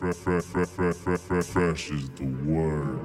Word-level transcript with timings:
fresh, 0.00 1.90
is 1.90 2.10
the 2.10 2.24
word. 2.46 3.00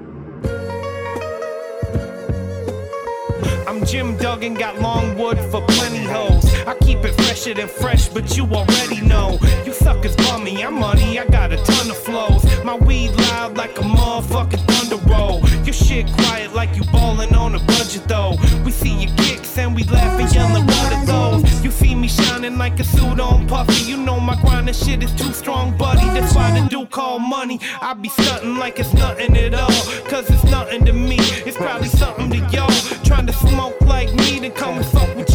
I'm 3.68 3.86
Jim 3.86 4.15
Duggan, 4.18 4.54
got 4.54 4.79
long 4.79 5.18
wood 5.18 5.38
for 5.52 5.62
plenty 5.68 6.04
hoes. 6.05 6.54
I 6.67 6.73
keep 6.81 7.05
it 7.05 7.13
fresher 7.13 7.54
than 7.54 7.67
fresh, 7.67 8.09
but 8.09 8.36
you 8.36 8.46
already 8.46 9.02
know. 9.02 9.38
You 9.65 9.73
suckers 9.73 10.15
bummy, 10.15 10.63
I'm 10.63 10.79
money, 10.79 11.20
I 11.20 11.25
got 11.25 11.52
a 11.52 11.57
ton 11.57 11.89
of 11.91 11.97
flows. 11.97 12.43
My 12.64 12.75
weed 12.75 13.11
loud 13.11 13.55
like 13.55 13.77
a 13.77 13.82
motherfucking 13.82 14.65
thunder 14.68 14.97
roll. 15.07 15.47
Your 15.64 15.73
shit 15.73 16.07
quiet 16.14 16.54
like 16.54 16.75
you 16.75 16.83
ballin' 16.91 17.36
on 17.36 17.54
a 17.54 17.59
budget 17.59 18.07
though. 18.07 18.36
We 18.64 18.71
see 18.71 19.04
your 19.04 19.15
kicks 19.18 19.57
and 19.57 19.75
we 19.75 19.83
laugh 19.83 20.20
and 20.20 20.33
yellin' 20.33 20.65
what 20.65 20.93
are 20.93 21.05
those? 21.05 21.64
You 21.64 21.70
see 21.71 21.93
me 21.93 22.07
shining 22.07 22.57
like 22.57 22.79
a 22.79 22.84
suit 22.84 23.20
on 23.20 23.47
puffy. 23.47 23.84
You 23.89 23.97
know 23.97 24.20
my 24.20 24.36
grind 24.41 24.68
and 24.68 24.75
shit 24.75 25.04
is 25.04 25.13
too 25.13 25.34
strong, 25.34 25.77
buddy. 25.77 26.05
That's 26.20 26.34
why 26.36 26.59
the 26.59 26.68
dude 26.68 26.89
call 26.89 27.19
money. 27.19 27.60
I 27.82 27.93
be 27.93 28.10
stuntin' 28.10 28.57
like 28.57 28.79
it's 28.79 28.93
nothing 28.93 29.38
at 29.38 29.54
all. 29.54 29.82
Cause 30.10 30.29
it's 30.29 30.43
nothing 30.46 30.86
to 30.86 30.93
me. 30.93 31.18
It's 31.46 31.57
probably 31.57 31.89
something 31.89 32.30
to 32.31 32.38
y'all. 32.50 32.72
Trying 33.03 33.27
to 33.27 33.33
smoke 33.33 33.80
like 33.81 34.11
me, 34.16 34.39
then 34.39 34.52
come 34.52 34.77
and 34.77 34.86
fuck 34.88 35.16
with 35.16 35.30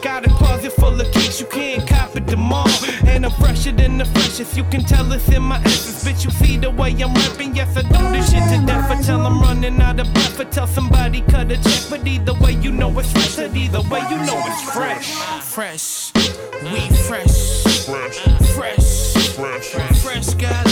Got 0.00 0.26
a 0.26 0.30
closet 0.30 0.72
full 0.72 0.98
of 1.00 1.12
kicks, 1.12 1.40
you 1.40 1.46
can't 1.46 1.86
cop 1.86 2.16
it 2.16 2.26
them 2.26 2.52
all. 2.52 2.68
And 3.06 3.26
I'm 3.26 3.32
fresher 3.32 3.72
than 3.72 3.98
the 3.98 4.04
freshest, 4.06 4.56
you 4.56 4.64
can 4.64 4.82
tell 4.82 5.12
it's 5.12 5.28
in 5.28 5.42
my 5.42 5.58
essence. 5.58 6.04
Bitch, 6.04 6.24
you 6.24 6.30
see 6.30 6.56
the 6.56 6.70
way 6.70 6.90
I'm 7.02 7.14
rapping, 7.14 7.54
yes, 7.54 7.76
I 7.76 7.82
do 7.82 8.10
this 8.12 8.30
shit 8.30 8.42
to 8.48 8.66
death. 8.66 8.90
I 8.90 9.00
tell 9.02 9.26
I'm 9.26 9.40
running 9.40 9.80
out 9.80 10.00
of 10.00 10.12
breath, 10.14 10.40
I 10.40 10.44
tell 10.44 10.66
somebody 10.66 11.20
cut 11.22 11.50
a 11.52 11.56
check. 11.56 11.82
But 11.90 12.06
either 12.06 12.34
way, 12.34 12.52
you 12.52 12.72
know 12.72 12.98
it's 12.98 13.12
fresh, 13.12 13.38
and 13.38 13.56
either 13.56 13.82
way, 13.82 14.00
you 14.10 14.16
know 14.18 14.40
it's 14.46 14.62
fresh. 14.72 15.14
Fresh, 15.42 16.12
we 16.62 16.88
fresh. 17.08 17.62
Fresh, 17.82 18.18
Fresh, 18.54 19.70
fresh, 19.70 19.98
fresh, 20.02 20.28
goddammit, 20.34 20.66
we 20.66 20.71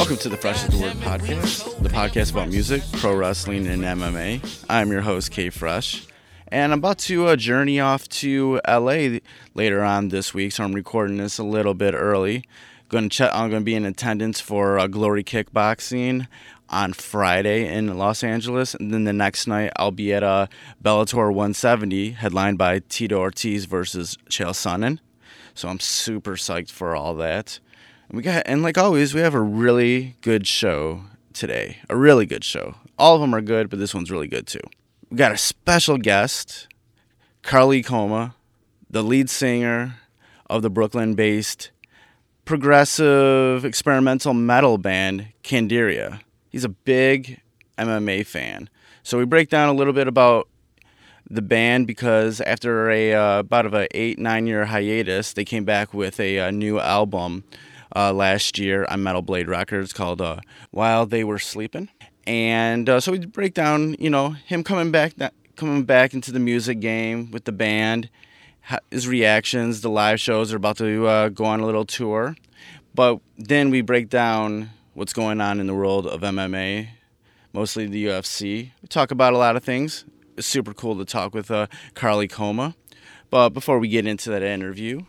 Welcome 0.00 0.16
to 0.16 0.30
the 0.30 0.38
Fresh 0.38 0.64
is 0.64 0.70
the 0.70 0.78
Word 0.78 0.94
podcast, 0.94 1.82
the 1.82 1.90
podcast 1.90 2.32
about 2.32 2.48
music, 2.48 2.82
pro 2.94 3.14
wrestling, 3.14 3.66
and 3.66 3.82
MMA. 3.82 4.64
I'm 4.66 4.90
your 4.90 5.02
host, 5.02 5.30
K 5.30 5.50
Fresh, 5.50 6.06
and 6.48 6.72
I'm 6.72 6.78
about 6.78 7.00
to 7.00 7.26
uh, 7.26 7.36
journey 7.36 7.80
off 7.80 8.08
to 8.08 8.62
LA 8.66 9.18
later 9.52 9.84
on 9.84 10.08
this 10.08 10.32
week, 10.32 10.52
so 10.52 10.64
I'm 10.64 10.72
recording 10.72 11.18
this 11.18 11.36
a 11.36 11.44
little 11.44 11.74
bit 11.74 11.92
early. 11.92 12.44
Going 12.88 13.10
to 13.10 13.14
check, 13.14 13.30
I'm 13.34 13.50
going 13.50 13.60
to 13.60 13.64
be 13.64 13.74
in 13.74 13.84
attendance 13.84 14.40
for 14.40 14.78
uh, 14.78 14.86
Glory 14.86 15.22
Kickboxing 15.22 16.26
on 16.70 16.94
Friday 16.94 17.70
in 17.70 17.98
Los 17.98 18.24
Angeles, 18.24 18.74
and 18.74 18.94
then 18.94 19.04
the 19.04 19.12
next 19.12 19.46
night 19.46 19.70
I'll 19.76 19.90
be 19.90 20.14
at 20.14 20.22
uh, 20.22 20.46
Bellator 20.82 21.28
170, 21.28 22.12
headlined 22.12 22.56
by 22.56 22.78
Tito 22.88 23.18
Ortiz 23.18 23.66
versus 23.66 24.16
Chael 24.30 24.54
Sonnen. 24.54 24.98
So 25.54 25.68
I'm 25.68 25.78
super 25.78 26.36
psyched 26.36 26.70
for 26.70 26.96
all 26.96 27.14
that. 27.16 27.60
And 28.10 28.16
we 28.16 28.24
got 28.24 28.42
and 28.46 28.62
like 28.62 28.76
always, 28.76 29.14
we 29.14 29.20
have 29.20 29.34
a 29.34 29.40
really 29.40 30.16
good 30.20 30.44
show 30.44 31.02
today. 31.32 31.78
A 31.88 31.96
really 31.96 32.26
good 32.26 32.42
show. 32.42 32.74
All 32.98 33.14
of 33.14 33.20
them 33.20 33.32
are 33.32 33.40
good, 33.40 33.70
but 33.70 33.78
this 33.78 33.94
one's 33.94 34.10
really 34.10 34.26
good 34.26 34.48
too. 34.48 34.60
We 35.10 35.16
got 35.16 35.30
a 35.30 35.36
special 35.36 35.96
guest, 35.96 36.66
Carley 37.42 37.84
Coma, 37.84 38.34
the 38.90 39.04
lead 39.04 39.30
singer 39.30 39.94
of 40.48 40.62
the 40.62 40.70
Brooklyn-based 40.70 41.70
progressive 42.44 43.64
experimental 43.64 44.34
metal 44.34 44.76
band 44.76 45.28
Candiria. 45.44 46.20
He's 46.48 46.64
a 46.64 46.68
big 46.68 47.40
MMA 47.78 48.26
fan. 48.26 48.68
So 49.04 49.18
we 49.18 49.24
break 49.24 49.50
down 49.50 49.68
a 49.68 49.72
little 49.72 49.92
bit 49.92 50.08
about 50.08 50.48
the 51.30 51.42
band 51.42 51.86
because 51.86 52.40
after 52.40 52.90
a 52.90 53.14
uh, 53.14 53.38
about 53.38 53.66
of 53.66 53.74
a 53.74 53.86
eight 53.96 54.18
nine 54.18 54.48
year 54.48 54.64
hiatus, 54.64 55.32
they 55.32 55.44
came 55.44 55.64
back 55.64 55.94
with 55.94 56.18
a, 56.18 56.40
uh 56.40 56.50
new 56.50 56.80
album 56.80 57.44
uh, 57.94 58.12
last 58.12 58.58
year 58.58 58.86
on 58.88 59.02
Metal 59.02 59.22
Blade 59.22 59.48
Records 59.48 59.92
called 59.92 60.20
uh, 60.20 60.40
"While 60.70 61.06
They 61.06 61.24
Were 61.24 61.38
Sleeping," 61.38 61.88
and 62.26 62.88
uh, 62.88 63.00
so 63.00 63.12
we 63.12 63.18
break 63.26 63.54
down, 63.54 63.96
you 63.98 64.10
know, 64.10 64.30
him 64.30 64.62
coming 64.62 64.90
back 64.90 65.14
coming 65.56 65.84
back 65.84 66.14
into 66.14 66.32
the 66.32 66.38
music 66.38 66.80
game 66.80 67.30
with 67.30 67.44
the 67.44 67.52
band, 67.52 68.08
his 68.90 69.06
reactions, 69.06 69.80
the 69.80 69.90
live 69.90 70.20
shows. 70.20 70.48
They're 70.48 70.56
about 70.56 70.78
to 70.78 71.06
uh, 71.06 71.28
go 71.28 71.44
on 71.44 71.60
a 71.60 71.66
little 71.66 71.84
tour, 71.84 72.36
but 72.94 73.20
then 73.36 73.70
we 73.70 73.82
break 73.82 74.08
down 74.08 74.70
what's 74.94 75.12
going 75.12 75.40
on 75.40 75.60
in 75.60 75.66
the 75.66 75.74
world 75.74 76.06
of 76.06 76.20
MMA, 76.20 76.88
mostly 77.52 77.86
the 77.86 78.06
UFC. 78.06 78.70
We 78.82 78.88
talk 78.88 79.10
about 79.10 79.32
a 79.32 79.38
lot 79.38 79.56
of 79.56 79.64
things. 79.64 80.04
It's 80.36 80.46
super 80.46 80.72
cool 80.72 80.96
to 80.98 81.04
talk 81.04 81.34
with 81.34 81.50
uh, 81.50 81.66
Carley 81.94 82.28
Coma. 82.28 82.74
But 83.30 83.50
before 83.50 83.78
we 83.78 83.88
get 83.88 84.06
into 84.06 84.30
that 84.30 84.42
interview, 84.42 85.02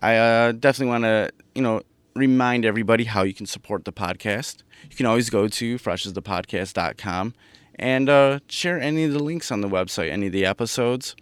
I 0.00 0.16
uh, 0.16 0.52
definitely 0.52 0.90
want 0.90 1.04
to, 1.04 1.30
you 1.54 1.62
know, 1.62 1.82
remind 2.14 2.64
everybody 2.64 3.04
how 3.04 3.22
you 3.22 3.34
can 3.34 3.46
support 3.46 3.84
the 3.84 3.92
podcast. 3.92 4.62
You 4.90 4.96
can 4.96 5.06
always 5.06 5.30
go 5.30 5.48
to 5.48 5.78
freshasthepodcast.com 5.78 7.34
and 7.76 8.08
uh, 8.08 8.40
share 8.48 8.80
any 8.80 9.04
of 9.04 9.12
the 9.12 9.22
links 9.22 9.50
on 9.50 9.60
the 9.60 9.68
website, 9.68 10.10
any 10.10 10.26
of 10.26 10.32
the 10.32 10.44
episodes, 10.44 11.16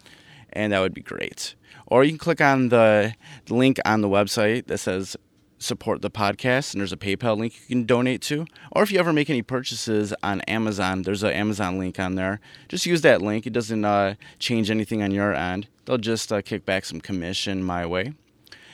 and 0.52 0.72
that 0.72 0.80
would 0.80 0.94
be 0.94 1.02
great. 1.02 1.54
Or 1.86 2.04
you 2.04 2.10
can 2.10 2.18
click 2.18 2.40
on 2.40 2.68
the 2.68 3.14
link 3.48 3.78
on 3.84 4.00
the 4.00 4.08
website 4.08 4.66
that 4.66 4.78
says 4.78 5.16
support 5.58 6.00
the 6.00 6.10
podcast 6.10 6.72
and 6.72 6.80
there's 6.80 6.92
a 6.92 6.96
PayPal 6.96 7.36
link 7.36 7.54
you 7.54 7.66
can 7.76 7.84
donate 7.84 8.22
to. 8.22 8.46
Or 8.72 8.82
if 8.82 8.90
you 8.90 8.98
ever 8.98 9.12
make 9.12 9.28
any 9.28 9.42
purchases 9.42 10.14
on 10.22 10.40
Amazon, 10.42 11.02
there's 11.02 11.22
an 11.22 11.32
Amazon 11.32 11.78
link 11.78 12.00
on 12.00 12.14
there. 12.14 12.40
Just 12.68 12.86
use 12.86 13.02
that 13.02 13.20
link. 13.20 13.46
It 13.46 13.52
doesn't 13.52 13.84
uh, 13.84 14.14
change 14.38 14.70
anything 14.70 15.02
on 15.02 15.10
your 15.10 15.34
end. 15.34 15.68
They'll 15.84 15.98
just 15.98 16.32
uh, 16.32 16.40
kick 16.40 16.64
back 16.64 16.84
some 16.84 17.00
commission 17.00 17.62
my 17.62 17.84
way. 17.84 18.14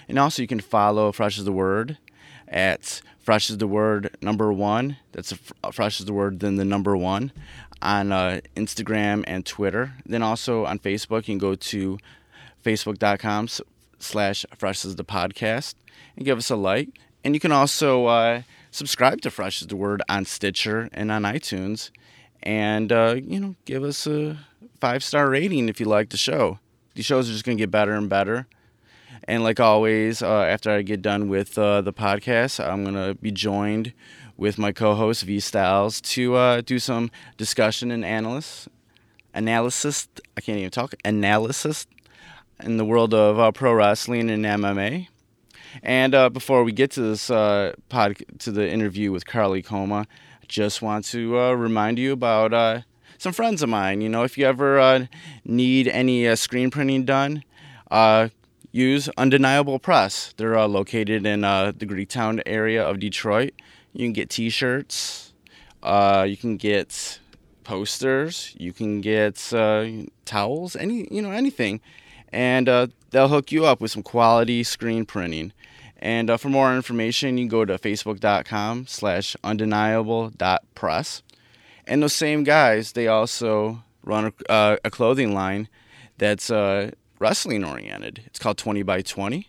And 0.08 0.18
also 0.18 0.42
you 0.42 0.48
can 0.48 0.60
follow 0.60 1.10
Fresh 1.10 1.38
is 1.38 1.44
the 1.44 1.52
Word 1.52 1.98
at 2.48 3.00
Fresh 3.18 3.50
is 3.50 3.58
the 3.58 3.66
Word 3.66 4.16
number 4.22 4.52
one. 4.52 4.98
That's 5.12 5.32
a, 5.32 5.38
uh, 5.64 5.70
Fresh 5.72 6.00
is 6.00 6.06
the 6.06 6.12
Word, 6.12 6.40
then 6.40 6.56
the 6.56 6.64
number 6.64 6.96
one 6.96 7.32
on 7.82 8.12
uh, 8.12 8.40
Instagram 8.54 9.24
and 9.26 9.44
Twitter. 9.44 9.94
Then 10.06 10.22
also 10.22 10.64
on 10.64 10.78
Facebook, 10.78 11.28
you 11.28 11.34
can 11.34 11.38
go 11.38 11.54
to 11.54 11.98
facebook.com 12.64 13.48
slash 13.98 14.46
Fresh 14.56 14.84
is 14.84 14.96
the 14.96 15.04
Podcast 15.04 15.74
and 16.16 16.24
give 16.24 16.38
us 16.38 16.50
a 16.50 16.56
like. 16.56 16.88
And 17.24 17.34
you 17.34 17.40
can 17.40 17.52
also 17.52 18.06
uh, 18.06 18.42
subscribe 18.70 19.20
to 19.22 19.30
Fresh 19.30 19.60
is 19.60 19.68
the 19.68 19.76
Word 19.76 20.02
on 20.08 20.24
Stitcher 20.24 20.88
and 20.92 21.10
on 21.10 21.22
iTunes. 21.22 21.90
And, 22.42 22.92
uh, 22.92 23.16
you 23.20 23.40
know, 23.40 23.56
give 23.64 23.82
us 23.82 24.06
a 24.06 24.38
five 24.80 25.02
star 25.02 25.28
rating 25.28 25.68
if 25.68 25.80
you 25.80 25.86
like 25.86 26.10
the 26.10 26.16
show. 26.16 26.60
These 26.94 27.06
shows 27.06 27.28
are 27.28 27.32
just 27.32 27.44
going 27.44 27.58
to 27.58 27.62
get 27.62 27.70
better 27.70 27.94
and 27.94 28.08
better. 28.08 28.46
And 29.28 29.42
like 29.42 29.58
always, 29.58 30.22
uh, 30.22 30.42
after 30.42 30.70
I 30.70 30.82
get 30.82 31.02
done 31.02 31.28
with 31.28 31.58
uh, 31.58 31.80
the 31.80 31.92
podcast, 31.92 32.64
I'm 32.64 32.84
going 32.84 32.94
to 32.94 33.14
be 33.20 33.32
joined 33.32 33.92
with 34.36 34.56
my 34.56 34.70
co 34.70 34.94
host, 34.94 35.24
V 35.24 35.40
Styles, 35.40 36.00
to 36.02 36.36
uh, 36.36 36.60
do 36.60 36.78
some 36.78 37.10
discussion 37.36 37.90
and 37.90 38.04
analysis. 38.04 38.68
Analysis, 39.34 40.08
I 40.36 40.40
can't 40.40 40.58
even 40.58 40.70
talk, 40.70 40.94
analysis 41.04 41.86
in 42.62 42.76
the 42.76 42.84
world 42.84 43.12
of 43.12 43.38
uh, 43.38 43.50
pro 43.52 43.74
wrestling 43.74 44.30
and 44.30 44.44
MMA. 44.44 45.08
And 45.82 46.14
uh, 46.14 46.30
before 46.30 46.62
we 46.64 46.72
get 46.72 46.92
to 46.92 47.02
this 47.02 47.28
uh, 47.28 47.74
pod, 47.88 48.16
to 48.38 48.52
the 48.52 48.70
interview 48.70 49.12
with 49.12 49.26
Carley 49.26 49.60
Coma, 49.60 50.06
I 50.42 50.46
just 50.46 50.80
want 50.80 51.04
to 51.06 51.36
remind 51.36 51.98
you 51.98 52.12
about 52.12 52.84
some 53.18 53.32
friends 53.32 53.62
of 53.62 53.68
mine. 53.68 54.00
You 54.00 54.08
know, 54.08 54.22
if 54.22 54.38
you 54.38 54.46
ever 54.46 55.08
need 55.44 55.88
any 55.88 56.34
screen 56.36 56.70
printing 56.70 57.04
done, 57.04 57.42
uh, 57.90 58.28
use 58.72 59.08
Undeniable 59.16 59.78
Press. 59.78 60.34
They're 60.36 60.58
uh, 60.58 60.66
located 60.66 61.26
in 61.26 61.44
uh, 61.44 61.72
the 61.76 61.86
Greektown 61.86 62.42
area 62.46 62.84
of 62.84 62.98
Detroit. 62.98 63.52
You 63.92 64.06
can 64.06 64.12
get 64.12 64.30
T-shirts. 64.30 65.32
Uh, 65.82 66.26
you 66.28 66.36
can 66.36 66.56
get 66.56 67.18
posters. 67.64 68.54
You 68.58 68.72
can 68.72 69.00
get 69.00 69.52
uh, 69.52 69.86
towels. 70.24 70.76
Any 70.76 71.08
you 71.10 71.22
know 71.22 71.30
anything, 71.30 71.80
and 72.32 72.68
uh, 72.68 72.88
they'll 73.10 73.28
hook 73.28 73.52
you 73.52 73.66
up 73.66 73.80
with 73.80 73.90
some 73.90 74.02
quality 74.02 74.62
screen 74.62 75.04
printing. 75.04 75.52
And 75.98 76.28
uh, 76.28 76.36
for 76.36 76.48
more 76.48 76.74
information, 76.76 77.38
you 77.38 77.44
can 77.44 77.48
go 77.48 77.64
to 77.64 77.78
facebook.com 77.78 78.86
slash 78.86 79.34
undeniable.press. 79.42 81.22
And 81.86 82.02
those 82.02 82.12
same 82.12 82.44
guys, 82.44 82.92
they 82.92 83.08
also 83.08 83.82
run 84.02 84.32
a, 84.48 84.78
a 84.84 84.90
clothing 84.90 85.32
line 85.32 85.68
that's 86.18 86.50
wrestling 87.18 87.64
oriented. 87.64 88.22
It's 88.26 88.38
called 88.38 88.58
20 88.58 88.82
by 88.82 89.00
20. 89.02 89.48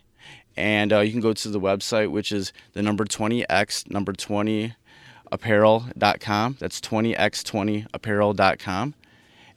And 0.56 0.92
uh, 0.92 1.00
you 1.00 1.12
can 1.12 1.20
go 1.20 1.32
to 1.32 1.48
the 1.48 1.60
website, 1.60 2.10
which 2.10 2.32
is 2.32 2.52
the 2.72 2.82
number 2.82 3.04
20x, 3.04 3.88
number 3.90 4.12
20 4.12 4.74
apparel.com. 5.30 6.56
That's 6.58 6.80
20x20apparel.com. 6.80 8.94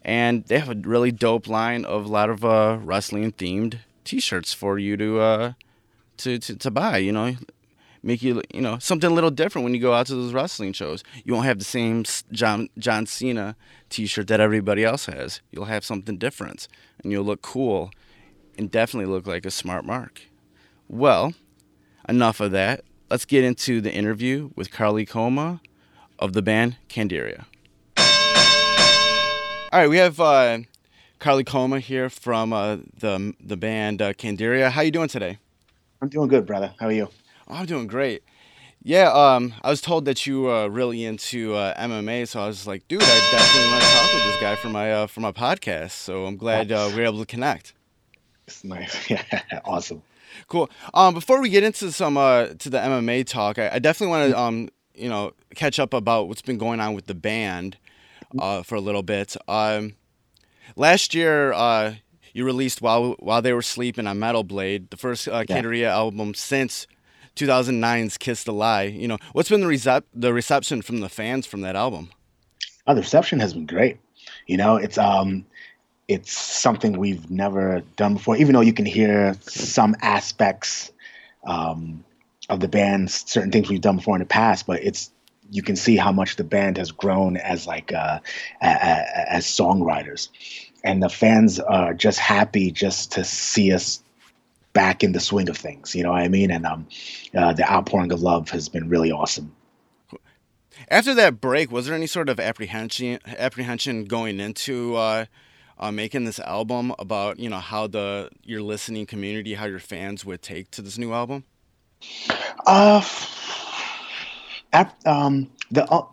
And 0.03 0.43
they 0.45 0.59
have 0.59 0.69
a 0.69 0.75
really 0.75 1.11
dope 1.11 1.47
line 1.47 1.85
of 1.85 2.05
a 2.05 2.09
lot 2.09 2.29
of 2.29 2.45
uh, 2.45 2.77
wrestling 2.81 3.31
themed 3.31 3.79
t 4.03 4.19
shirts 4.19 4.53
for 4.53 4.77
you 4.77 4.95
to, 4.97 5.19
uh, 5.19 5.53
to, 6.17 6.37
to, 6.39 6.55
to 6.55 6.71
buy, 6.71 6.97
you 6.97 7.11
know 7.11 7.35
make 8.03 8.21
you 8.21 8.41
you 8.53 8.61
know 8.61 8.77
something 8.79 9.11
a 9.11 9.13
little 9.13 9.29
different 9.29 9.63
when 9.63 9.73
you 9.73 9.79
go 9.79 9.93
out 9.93 10.07
to 10.07 10.15
those 10.15 10.33
wrestling 10.33 10.73
shows. 10.73 11.03
You 11.23 11.33
won't 11.33 11.45
have 11.45 11.59
the 11.59 11.65
same 11.65 12.03
John 12.31 12.69
John 12.77 13.05
Cena 13.05 13.55
T-shirt 13.89 14.27
that 14.27 14.39
everybody 14.39 14.83
else 14.83 15.05
has. 15.05 15.41
You'll 15.51 15.65
have 15.65 15.85
something 15.85 16.17
different, 16.17 16.67
and 17.03 17.11
you'll 17.11 17.25
look 17.25 17.41
cool, 17.41 17.91
and 18.61 18.69
definitely 18.69 19.11
look 19.11 19.25
like 19.25 19.45
a 19.45 19.51
smart 19.51 19.83
mark. 19.85 20.21
Well, 20.87 21.33
enough 22.07 22.39
of 22.39 22.51
that. 22.51 22.83
Let's 23.09 23.25
get 23.25 23.43
into 23.43 23.81
the 23.81 23.91
interview 23.91 24.51
with 24.55 24.71
Carley 24.71 25.05
Coma 25.05 25.61
of 26.19 26.33
the 26.33 26.41
band 26.43 26.77
Candiria. 26.87 27.45
All 29.73 29.79
right, 29.79 29.89
we 29.89 29.97
have 29.97 30.19
uh, 30.19 30.59
Carley 31.19 31.43
Coma 31.43 31.79
here 31.79 32.09
from 32.09 32.53
uh, 32.53 32.77
the 32.97 33.33
the 33.39 33.57
band 33.57 34.01
uh, 34.01 34.13
Candiria. 34.13 34.69
How 34.69 34.81
you 34.81 34.91
doing 34.91 35.07
today? 35.07 35.39
I'm 36.01 36.09
doing 36.09 36.27
good, 36.27 36.45
brother. 36.45 36.73
How 36.79 36.87
are 36.87 36.91
you? 36.91 37.09
Oh, 37.47 37.55
I'm 37.55 37.65
doing 37.65 37.87
great. 37.87 38.23
Yeah, 38.83 39.11
um, 39.11 39.53
I 39.63 39.69
was 39.69 39.81
told 39.81 40.05
that 40.05 40.25
you 40.25 40.41
were 40.43 40.69
really 40.69 41.05
into 41.05 41.53
uh, 41.55 41.79
MMA, 41.79 42.27
so 42.27 42.41
I 42.41 42.47
was 42.47 42.65
like, 42.65 42.87
dude, 42.87 43.01
I 43.03 43.31
definitely 43.31 43.71
want 43.71 43.83
to 43.83 43.89
talk 43.89 44.13
with 44.13 44.23
this 44.23 44.41
guy 44.41 44.55
for 44.55 44.69
my 44.69 44.91
uh, 44.91 45.07
for 45.07 45.21
my 45.21 45.31
podcast. 45.31 45.91
So 45.91 46.25
I'm 46.25 46.37
glad 46.37 46.71
uh, 46.71 46.89
we 46.89 46.97
were 46.97 47.05
able 47.05 47.19
to 47.19 47.25
connect. 47.25 47.73
It's 48.47 48.63
nice. 48.63 48.95
Yeah, 49.09 49.21
awesome. 49.65 50.01
Cool. 50.47 50.69
Um, 50.93 51.13
before 51.13 51.41
we 51.41 51.49
get 51.49 51.63
into 51.63 51.91
some 51.91 52.17
uh, 52.17 52.47
to 52.59 52.69
the 52.69 52.77
MMA 52.77 53.25
talk, 53.25 53.59
I, 53.59 53.69
I 53.73 53.79
definitely 53.79 54.11
want 54.17 54.31
to 54.31 54.39
um, 54.39 54.69
you 54.95 55.09
know 55.09 55.33
catch 55.55 55.79
up 55.79 55.93
about 55.93 56.27
what's 56.27 56.41
been 56.41 56.57
going 56.57 56.79
on 56.79 56.93
with 56.93 57.05
the 57.07 57.13
band 57.15 57.77
uh, 58.39 58.63
for 58.63 58.75
a 58.75 58.81
little 58.81 59.03
bit. 59.03 59.35
Um, 59.47 59.95
last 60.75 61.13
year, 61.13 61.51
uh, 61.53 61.95
you 62.33 62.45
released 62.45 62.81
while 62.81 63.13
while 63.19 63.41
they 63.41 63.51
were 63.53 63.61
sleeping 63.61 64.07
on 64.07 64.19
Metal 64.19 64.43
Blade, 64.43 64.89
the 64.89 64.97
first 64.97 65.27
uh, 65.27 65.43
Yeah. 65.49 65.93
Album 65.93 66.33
since 66.33 66.87
2009's 67.35 68.17
Kiss 68.17 68.43
the 68.43 68.53
Lie. 68.53 68.83
You 68.83 69.07
know, 69.07 69.17
what's 69.33 69.49
been 69.49 69.61
the 69.61 69.67
recep- 69.67 70.03
the 70.13 70.33
reception 70.33 70.81
from 70.81 70.99
the 71.01 71.09
fans 71.09 71.45
from 71.45 71.61
that 71.61 71.75
album? 71.75 72.09
Oh, 72.87 72.95
the 72.95 73.01
reception 73.01 73.39
has 73.39 73.53
been 73.53 73.65
great. 73.65 73.97
You 74.47 74.57
know, 74.57 74.75
it's 74.75 74.97
um, 74.97 75.45
it's 76.11 76.33
something 76.33 76.97
we've 76.97 77.31
never 77.31 77.81
done 77.95 78.15
before. 78.15 78.35
Even 78.35 78.53
though 78.53 78.61
you 78.61 78.73
can 78.73 78.85
hear 78.85 79.35
some 79.41 79.95
aspects 80.01 80.91
um, 81.45 82.03
of 82.49 82.59
the 82.59 82.67
band, 82.67 83.09
certain 83.09 83.51
things 83.51 83.69
we've 83.69 83.81
done 83.81 83.95
before 83.95 84.15
in 84.15 84.19
the 84.19 84.25
past, 84.25 84.67
but 84.67 84.83
it's 84.83 85.11
you 85.49 85.61
can 85.61 85.75
see 85.75 85.95
how 85.97 86.11
much 86.11 86.35
the 86.35 86.43
band 86.43 86.77
has 86.77 86.91
grown 86.91 87.37
as 87.37 87.67
like 87.67 87.93
uh, 87.93 88.19
a, 88.61 88.67
a, 88.67 89.33
as 89.33 89.45
songwriters, 89.45 90.29
and 90.83 91.01
the 91.01 91.09
fans 91.09 91.59
are 91.59 91.93
just 91.93 92.19
happy 92.19 92.71
just 92.71 93.13
to 93.13 93.23
see 93.23 93.73
us 93.73 94.03
back 94.73 95.03
in 95.03 95.13
the 95.13 95.19
swing 95.19 95.49
of 95.49 95.57
things. 95.57 95.95
You 95.95 96.03
know 96.03 96.11
what 96.11 96.21
I 96.21 96.27
mean? 96.27 96.51
And 96.51 96.65
um, 96.65 96.87
uh, 97.35 97.53
the 97.53 97.69
outpouring 97.69 98.11
of 98.11 98.21
love 98.21 98.49
has 98.49 98.69
been 98.69 98.89
really 98.89 99.11
awesome. 99.11 99.53
After 100.89 101.13
that 101.13 101.39
break, 101.39 101.71
was 101.71 101.85
there 101.85 101.95
any 101.95 102.07
sort 102.07 102.27
of 102.27 102.39
apprehension 102.39 103.19
apprehension 103.25 104.05
going 104.05 104.39
into 104.39 104.95
uh, 104.95 105.25
uh, 105.81 105.91
making 105.91 106.25
this 106.25 106.39
album 106.39 106.93
about 106.99 107.39
you 107.39 107.49
know 107.49 107.59
how 107.59 107.87
the 107.87 108.29
your 108.43 108.61
listening 108.61 109.05
community, 109.05 109.55
how 109.55 109.65
your 109.65 109.79
fans 109.79 110.23
would 110.23 110.41
take 110.41 110.71
to 110.71 110.81
this 110.81 110.97
new 110.97 111.11
album? 111.11 111.43
Uh, 112.65 113.03
ap- 114.71 115.07
um, 115.07 115.49
the 115.71 115.85
uh, 115.91 116.05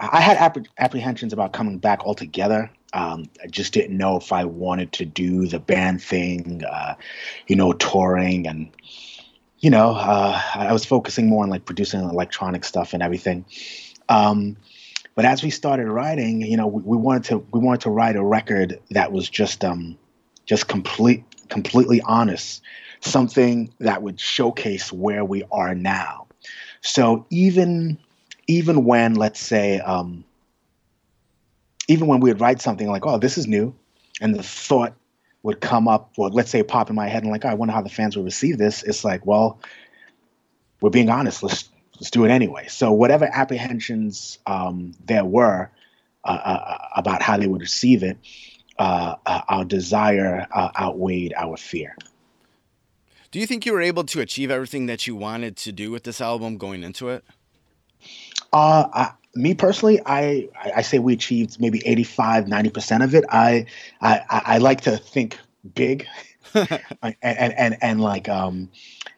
I 0.00 0.20
had 0.20 0.36
appre- 0.38 0.66
apprehensions 0.78 1.32
about 1.32 1.52
coming 1.52 1.78
back 1.78 2.04
altogether. 2.04 2.70
Um, 2.92 3.26
I 3.42 3.46
just 3.46 3.72
didn't 3.72 3.96
know 3.96 4.16
if 4.16 4.32
I 4.32 4.44
wanted 4.44 4.92
to 4.94 5.04
do 5.04 5.46
the 5.46 5.60
band 5.60 6.02
thing, 6.02 6.64
uh, 6.64 6.94
you 7.46 7.54
know, 7.54 7.72
touring, 7.72 8.48
and 8.48 8.68
you 9.60 9.70
know, 9.70 9.90
uh, 9.90 10.40
I 10.54 10.72
was 10.72 10.84
focusing 10.84 11.28
more 11.28 11.44
on 11.44 11.50
like 11.50 11.66
producing 11.66 12.00
electronic 12.00 12.64
stuff 12.64 12.94
and 12.94 13.02
everything. 13.02 13.44
Um, 14.08 14.56
but 15.14 15.24
as 15.24 15.42
we 15.42 15.50
started 15.50 15.88
writing, 15.88 16.42
you 16.42 16.56
know, 16.56 16.66
we, 16.66 16.82
we 16.82 16.96
wanted 16.96 17.24
to 17.24 17.38
we 17.52 17.60
wanted 17.60 17.82
to 17.82 17.90
write 17.90 18.16
a 18.16 18.22
record 18.22 18.80
that 18.90 19.12
was 19.12 19.28
just 19.28 19.64
um, 19.64 19.98
just 20.46 20.68
complete 20.68 21.24
completely 21.48 22.00
honest, 22.02 22.62
something 23.00 23.72
that 23.80 24.02
would 24.02 24.18
showcase 24.20 24.92
where 24.92 25.24
we 25.24 25.42
are 25.50 25.74
now. 25.74 26.26
So 26.80 27.26
even 27.30 27.98
even 28.46 28.84
when 28.84 29.14
let's 29.14 29.40
say 29.40 29.80
um, 29.80 30.24
even 31.88 32.06
when 32.06 32.20
we 32.20 32.30
would 32.30 32.40
write 32.40 32.60
something 32.60 32.88
like, 32.88 33.04
"Oh, 33.04 33.18
this 33.18 33.36
is 33.36 33.46
new," 33.46 33.74
and 34.20 34.34
the 34.34 34.42
thought 34.42 34.94
would 35.42 35.60
come 35.60 35.88
up, 35.88 36.12
or 36.16 36.28
let's 36.28 36.50
say 36.50 36.62
pop 36.62 36.90
in 36.90 36.96
my 36.96 37.08
head, 37.08 37.22
and 37.22 37.32
like, 37.32 37.44
oh, 37.44 37.48
"I 37.48 37.54
wonder 37.54 37.74
how 37.74 37.82
the 37.82 37.88
fans 37.88 38.16
will 38.16 38.24
receive 38.24 38.58
this." 38.58 38.82
It's 38.82 39.04
like, 39.04 39.26
well, 39.26 39.60
we're 40.80 40.90
being 40.90 41.10
honest. 41.10 41.42
Let's 41.42 41.68
let's 42.00 42.10
do 42.10 42.24
it 42.24 42.30
anyway. 42.30 42.66
So 42.68 42.92
whatever 42.92 43.28
apprehensions 43.30 44.38
um, 44.46 44.94
there 45.04 45.24
were 45.24 45.70
uh, 46.24 46.28
uh, 46.28 46.78
about 46.96 47.22
how 47.22 47.36
they 47.36 47.46
would 47.46 47.60
receive 47.60 48.02
it, 48.02 48.16
uh, 48.78 49.16
uh, 49.26 49.42
our 49.48 49.64
desire 49.64 50.46
uh, 50.52 50.70
outweighed 50.78 51.34
our 51.36 51.56
fear. 51.56 51.94
Do 53.30 53.38
you 53.38 53.46
think 53.46 53.64
you 53.64 53.72
were 53.72 53.82
able 53.82 54.04
to 54.04 54.20
achieve 54.20 54.50
everything 54.50 54.86
that 54.86 55.06
you 55.06 55.14
wanted 55.14 55.56
to 55.58 55.72
do 55.72 55.90
with 55.90 56.02
this 56.02 56.20
album 56.20 56.56
going 56.56 56.82
into 56.82 57.10
it? 57.10 57.24
Uh, 58.52 58.88
I, 58.92 59.12
me 59.34 59.54
personally, 59.54 60.00
I, 60.04 60.48
I 60.74 60.82
say 60.82 60.98
we 60.98 61.12
achieved 61.12 61.60
maybe 61.60 61.80
85, 61.86 62.46
90% 62.46 63.04
of 63.04 63.14
it. 63.14 63.24
I, 63.30 63.66
I, 64.00 64.20
I 64.28 64.42
I 64.46 64.58
like 64.58 64.80
to 64.82 64.96
think 64.96 65.38
big 65.74 66.06
and, 66.54 67.16
and, 67.22 67.54
and, 67.54 67.76
and 67.80 68.00
like, 68.00 68.28
um, 68.28 68.70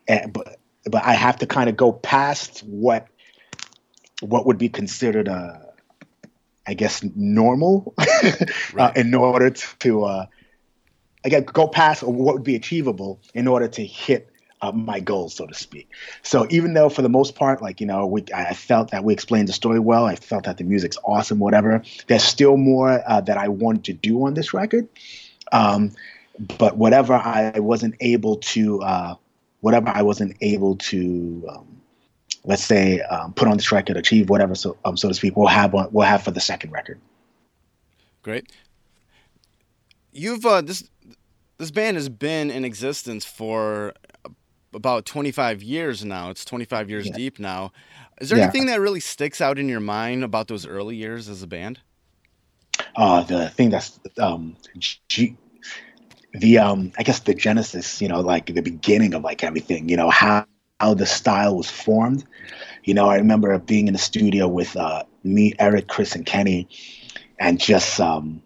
and, 0.07 0.33
but, 0.33 0.59
but 0.85 1.05
I 1.05 1.13
have 1.15 1.39
to 1.39 1.47
kind 1.47 1.69
of 1.69 1.77
go 1.77 1.93
past 1.93 2.61
what, 2.61 3.07
what 4.21 4.47
would 4.47 4.59
be 4.59 4.69
considered, 4.69 5.29
uh, 5.29 5.59
I 6.67 6.75
guess, 6.75 7.03
normal 7.03 7.95
uh, 8.79 8.93
in 8.95 9.15
order 9.15 9.51
to, 9.51 10.05
uh, 10.05 10.27
again, 11.25 11.45
go 11.45 11.69
past 11.69 12.03
what 12.03 12.35
would 12.35 12.45
be 12.45 12.57
achievable 12.57 13.21
in 13.35 13.47
order 13.49 13.69
to 13.69 13.85
hit 13.85 14.33
uh, 14.63 14.71
my 14.71 15.01
goals, 15.01 15.35
so 15.35 15.47
to 15.47 15.55
speak. 15.55 15.89
So 16.23 16.47
even 16.49 16.73
though 16.73 16.89
for 16.89 17.03
the 17.03 17.09
most 17.09 17.35
part, 17.35 17.61
like 17.61 17.81
you 17.81 17.87
know, 17.87 18.07
we 18.07 18.25
I 18.33 18.55
felt 18.55 18.93
that 18.93 19.03
we 19.03 19.13
explained 19.13 19.49
the 19.49 19.53
story 19.53 19.81
well. 19.81 20.05
I 20.05 20.15
felt 20.15 20.45
that 20.45 20.57
the 20.57 20.65
music's 20.65 20.97
awesome, 21.05 21.41
whatever. 21.41 21.83
There's 22.07 22.23
still 22.23 22.57
more 22.57 23.03
uh, 23.05 23.21
that 23.23 23.37
I 23.37 23.49
want 23.49 23.85
to 23.87 23.93
do 23.93 24.25
on 24.25 24.35
this 24.35 24.55
record. 24.55 24.89
Um, 25.51 25.93
but 26.59 26.77
whatever 26.77 27.15
I 27.15 27.59
wasn't 27.59 27.97
able 28.01 28.37
to, 28.37 28.83
uh, 28.83 29.15
whatever 29.63 29.89
I 29.89 30.03
wasn't 30.03 30.37
able 30.43 30.77
to, 30.77 31.47
um, 31.49 31.81
let's 32.45 32.65
say, 32.65 33.01
um, 33.01 33.33
put 33.33 33.49
on 33.49 33.57
this 33.57 33.73
record, 33.73 33.97
achieve 33.97 34.29
whatever, 34.29 34.55
so 34.55 34.77
um, 34.85 34.97
so 34.97 35.09
to 35.09 35.15
speak, 35.15 35.37
we'll 35.37 35.47
have 35.47 35.73
one, 35.73 35.89
we'll 35.93 36.07
have 36.07 36.23
for 36.23 36.33
the 36.33 36.41
second 36.41 36.73
record. 36.73 37.01
Great. 38.23 38.53
You've 40.13 40.45
uh, 40.45 40.61
this 40.61 40.85
this 41.59 41.71
band 41.71 41.97
has 41.97 42.09
been 42.09 42.51
in 42.51 42.65
existence 42.65 43.25
for 43.25 43.95
about 44.75 45.07
25 45.07 45.63
years 45.63 46.05
now. 46.05 46.31
It's 46.31 46.45
25 46.45 46.91
years 46.91 47.07
Yeah. 47.07 47.13
deep 47.17 47.39
now. 47.39 47.73
Is 48.21 48.29
there 48.31 48.39
Yeah. 48.39 48.45
anything 48.45 48.67
that 48.67 48.81
really 48.81 49.01
sticks 49.01 49.41
out 49.41 49.59
in 49.59 49.69
your 49.69 49.81
mind 49.81 50.25
about 50.25 50.49
those 50.49 50.67
early 50.67 50.97
years 50.97 51.29
as 51.29 51.43
a 51.43 51.47
band? 51.47 51.81
uh, 52.97 53.23
the 53.23 53.49
thing 53.51 53.71
that's 53.71 53.99
um, 54.19 54.57
G- 55.09 55.37
the 56.33 56.59
um, 56.59 56.93
I 56.99 57.03
guess 57.03 57.21
the 57.21 57.35
genesis, 57.35 58.01
you 58.01 58.09
know, 58.09 58.21
like 58.21 58.47
the 58.47 58.61
beginning 58.63 59.15
of 59.15 59.23
like 59.23 59.45
everything, 59.45 59.89
you 59.89 59.97
know, 59.97 60.11
how 60.11 60.47
how 60.81 60.95
the 60.95 61.07
style 61.07 61.57
was 61.57 61.71
formed. 61.71 62.25
You 62.85 62.95
know, 62.95 63.07
I 63.09 63.17
remember 63.17 63.57
being 63.59 63.87
in 63.87 63.93
the 63.93 63.99
studio 63.99 64.49
with 64.49 64.77
uh, 64.77 65.05
me, 65.25 65.55
Eric, 65.59 65.89
Chris, 65.89 66.15
and 66.15 66.27
Kenny, 66.27 66.69
and 67.39 67.61
just 67.61 68.01
um, 68.01 68.43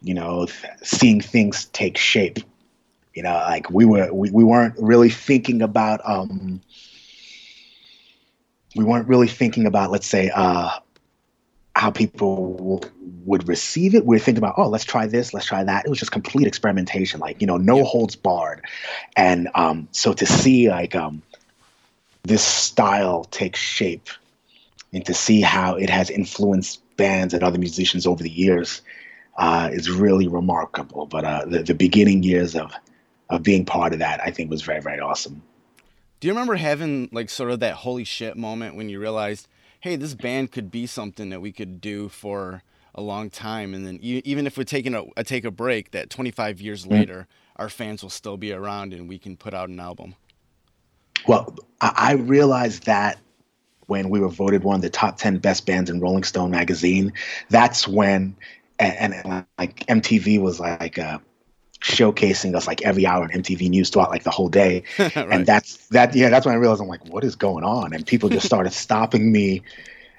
you 0.00 0.14
know, 0.14 0.46
seeing 0.82 1.20
things 1.20 1.66
take 1.66 1.96
shape. 1.98 2.38
You 3.14 3.22
know, 3.22 3.34
like 3.34 3.70
we 3.70 3.84
were 3.84 4.12
we, 4.12 4.30
we 4.30 4.44
weren't 4.44 4.74
really 4.78 5.10
thinking 5.10 5.62
about 5.62 6.00
um, 6.04 6.60
we 8.76 8.84
weren't 8.84 9.08
really 9.08 9.28
thinking 9.28 9.66
about 9.66 9.90
let's 9.90 10.06
say 10.06 10.30
uh, 10.34 10.70
how 11.76 11.90
people 11.90 12.80
would 13.26 13.46
receive 13.46 13.94
it. 13.94 14.06
We 14.06 14.16
are 14.16 14.18
thinking 14.18 14.38
about, 14.38 14.54
oh, 14.56 14.68
let's 14.68 14.86
try 14.86 15.06
this, 15.06 15.34
let's 15.34 15.44
try 15.44 15.62
that. 15.62 15.84
It 15.84 15.90
was 15.90 15.98
just 15.98 16.10
complete 16.10 16.46
experimentation, 16.46 17.20
like 17.20 17.40
you 17.40 17.46
know, 17.46 17.58
no 17.58 17.84
holds 17.84 18.16
barred. 18.16 18.64
And 19.14 19.48
um, 19.54 19.86
so 19.92 20.14
to 20.14 20.24
see 20.24 20.70
like 20.70 20.96
um, 20.96 21.22
this 22.22 22.42
style 22.42 23.24
take 23.24 23.56
shape, 23.56 24.08
and 24.94 25.04
to 25.04 25.12
see 25.12 25.42
how 25.42 25.76
it 25.76 25.90
has 25.90 26.08
influenced 26.08 26.80
bands 26.96 27.34
and 27.34 27.42
other 27.42 27.58
musicians 27.58 28.06
over 28.06 28.22
the 28.22 28.30
years, 28.30 28.80
uh, 29.36 29.68
is 29.70 29.90
really 29.90 30.28
remarkable. 30.28 31.04
But 31.04 31.24
uh, 31.24 31.44
the, 31.44 31.62
the 31.62 31.74
beginning 31.74 32.22
years 32.22 32.56
of 32.56 32.72
of 33.28 33.42
being 33.42 33.66
part 33.66 33.92
of 33.92 33.98
that, 33.98 34.20
I 34.24 34.30
think, 34.30 34.50
was 34.50 34.62
very 34.62 34.80
very 34.80 35.00
awesome. 35.00 35.42
Do 36.20 36.28
you 36.28 36.32
remember 36.32 36.54
having 36.54 37.10
like 37.12 37.28
sort 37.28 37.50
of 37.50 37.60
that 37.60 37.74
holy 37.74 38.04
shit 38.04 38.34
moment 38.38 38.76
when 38.76 38.88
you 38.88 38.98
realized, 38.98 39.46
hey, 39.80 39.96
this 39.96 40.14
band 40.14 40.52
could 40.52 40.70
be 40.70 40.86
something 40.86 41.30
that 41.30 41.40
we 41.40 41.52
could 41.52 41.80
do 41.80 42.08
for 42.08 42.62
a 42.94 43.02
long 43.02 43.28
time, 43.28 43.74
and 43.74 43.86
then 43.86 43.98
even 44.00 44.46
if 44.46 44.56
we're 44.56 44.64
taking 44.64 44.94
a, 44.94 45.04
a 45.16 45.24
take 45.24 45.44
a 45.44 45.50
break, 45.50 45.90
that 45.90 46.08
25 46.08 46.60
years 46.60 46.86
later, 46.86 47.28
our 47.56 47.68
fans 47.68 48.02
will 48.02 48.10
still 48.10 48.36
be 48.36 48.52
around 48.52 48.92
and 48.92 49.08
we 49.08 49.18
can 49.18 49.36
put 49.36 49.52
out 49.52 49.68
an 49.68 49.78
album. 49.78 50.14
Well, 51.26 51.54
I, 51.80 51.92
I 51.96 52.12
realized 52.14 52.86
that 52.86 53.18
when 53.86 54.08
we 54.10 54.20
were 54.20 54.28
voted 54.28 54.64
one 54.64 54.76
of 54.76 54.82
the 54.82 54.90
top 54.90 55.18
10 55.18 55.38
best 55.38 55.66
bands 55.66 55.90
in 55.90 56.00
Rolling 56.00 56.24
Stone 56.24 56.50
magazine, 56.50 57.12
that's 57.50 57.86
when, 57.86 58.36
and, 58.78 59.14
and, 59.14 59.14
and 59.14 59.46
like 59.58 59.86
MTV 59.86 60.40
was 60.40 60.58
like 60.58 60.98
uh, 60.98 61.18
showcasing 61.86 62.54
us 62.54 62.66
like 62.66 62.82
every 62.82 63.06
hour 63.06 63.22
on 63.22 63.30
MTV 63.30 63.70
News 63.70 63.90
throughout 63.90 64.10
like 64.10 64.24
the 64.24 64.30
whole 64.30 64.48
day. 64.48 64.82
Right. 65.16 65.32
And 65.32 65.46
that's 65.46 65.76
that. 65.88 66.14
Yeah, 66.14 66.28
that's 66.28 66.44
when 66.44 66.54
I 66.54 66.58
realized 66.58 66.80
I'm 66.80 66.88
like, 66.88 67.06
what 67.08 67.24
is 67.24 67.36
going 67.36 67.64
on? 67.64 67.94
And 67.94 68.06
people 68.06 68.28
just 68.28 68.44
started 68.52 68.72
stopping 68.72 69.32
me 69.32 69.62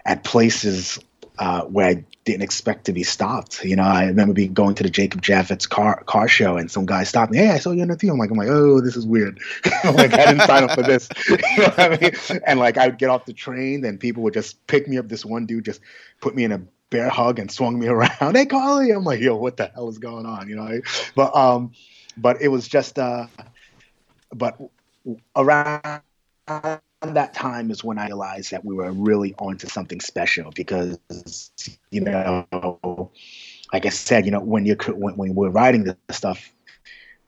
at 0.05 0.23
places 0.23 0.97
uh, 1.37 1.63
where 1.63 1.87
I 1.87 2.05
didn't 2.25 2.41
expect 2.41 2.85
to 2.85 2.93
be 2.93 3.03
stopped. 3.03 3.63
You 3.63 3.75
know, 3.75 3.83
I 3.83 4.05
remember 4.05 4.33
being 4.33 4.53
going 4.53 4.75
to 4.75 4.83
the 4.83 4.89
Jacob 4.89 5.21
Javits 5.21 5.67
car 5.69 6.03
car 6.05 6.27
show, 6.27 6.57
and 6.57 6.71
some 6.71 6.85
guy 6.85 7.03
stopped 7.03 7.31
me. 7.31 7.37
Hey, 7.39 7.49
I 7.49 7.59
saw 7.59 7.71
you 7.71 7.81
on 7.81 7.89
the 7.89 7.97
team. 7.97 8.11
I'm 8.11 8.17
like, 8.17 8.31
I'm 8.31 8.37
like, 8.37 8.49
oh, 8.49 8.81
this 8.81 8.95
is 8.95 9.05
weird. 9.05 9.39
I'm 9.83 9.95
like, 9.95 10.13
I 10.13 10.25
didn't 10.25 10.47
sign 10.47 10.63
up 10.63 10.71
for 10.71 10.83
this. 10.83 11.09
you 11.29 11.37
know 11.37 11.63
what 11.65 11.79
I 11.79 11.89
mean? 11.99 12.41
And 12.45 12.59
like, 12.59 12.77
I 12.77 12.87
would 12.87 12.97
get 12.97 13.09
off 13.09 13.25
the 13.25 13.33
train, 13.33 13.85
and 13.85 13.99
people 13.99 14.23
would 14.23 14.33
just 14.33 14.65
pick 14.67 14.87
me 14.87 14.97
up. 14.97 15.09
This 15.09 15.25
one 15.25 15.45
dude 15.45 15.65
just 15.65 15.81
put 16.21 16.35
me 16.35 16.43
in 16.43 16.51
a 16.51 16.61
bear 16.89 17.09
hug 17.09 17.39
and 17.39 17.51
swung 17.51 17.79
me 17.79 17.87
around. 17.87 18.35
Hey, 18.35 18.45
Carly. 18.45 18.91
I'm 18.91 19.03
like, 19.03 19.19
yo, 19.19 19.35
what 19.35 19.57
the 19.57 19.67
hell 19.67 19.89
is 19.89 19.97
going 19.97 20.25
on? 20.25 20.47
You 20.49 20.55
know, 20.55 20.81
but 21.15 21.35
um, 21.35 21.71
but 22.17 22.41
it 22.41 22.49
was 22.49 22.67
just 22.67 22.97
uh, 22.99 23.27
but 24.33 24.57
around 25.35 26.01
that 26.47 27.33
time 27.33 27.71
is 27.71 27.83
when 27.83 27.99
I 27.99 28.07
realized 28.07 28.51
that 28.51 28.65
we 28.65 28.75
were 28.75 28.91
really 28.91 29.35
onto 29.37 29.67
something 29.67 30.01
special 30.01 30.51
because 30.55 30.99
you 31.91 32.01
know, 32.01 33.11
like 33.71 33.85
I 33.85 33.89
said, 33.89 34.25
you 34.25 34.31
know, 34.31 34.39
when 34.39 34.65
you're 34.65 34.77
when, 34.87 35.15
when 35.15 35.35
we're 35.35 35.49
writing 35.49 35.83
the 35.83 35.97
stuff, 36.09 36.51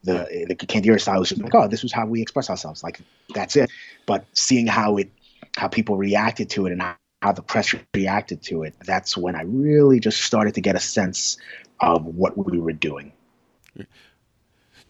the 0.02 0.46
the 0.48 0.56
Candiria 0.56 1.00
style 1.00 1.20
was 1.20 1.28
just 1.28 1.40
like, 1.40 1.54
oh, 1.54 1.68
this 1.68 1.82
was 1.82 1.92
how 1.92 2.06
we 2.06 2.22
express 2.22 2.50
ourselves, 2.50 2.82
like 2.82 3.00
that's 3.34 3.56
it. 3.56 3.70
But 4.06 4.24
seeing 4.32 4.66
how 4.66 4.96
it, 4.96 5.10
how 5.56 5.68
people 5.68 5.96
reacted 5.96 6.50
to 6.50 6.66
it, 6.66 6.72
and 6.72 6.82
how, 7.22 7.32
the 7.32 7.42
press 7.42 7.74
reacted 7.94 8.42
to 8.42 8.62
it, 8.62 8.74
that's 8.84 9.16
when 9.16 9.36
I 9.36 9.42
really 9.42 10.00
just 10.00 10.22
started 10.22 10.54
to 10.54 10.60
get 10.60 10.74
a 10.74 10.80
sense 10.80 11.36
of 11.80 12.04
what 12.04 12.36
we 12.36 12.58
were 12.58 12.72
doing. 12.72 13.12
Do 13.76 13.84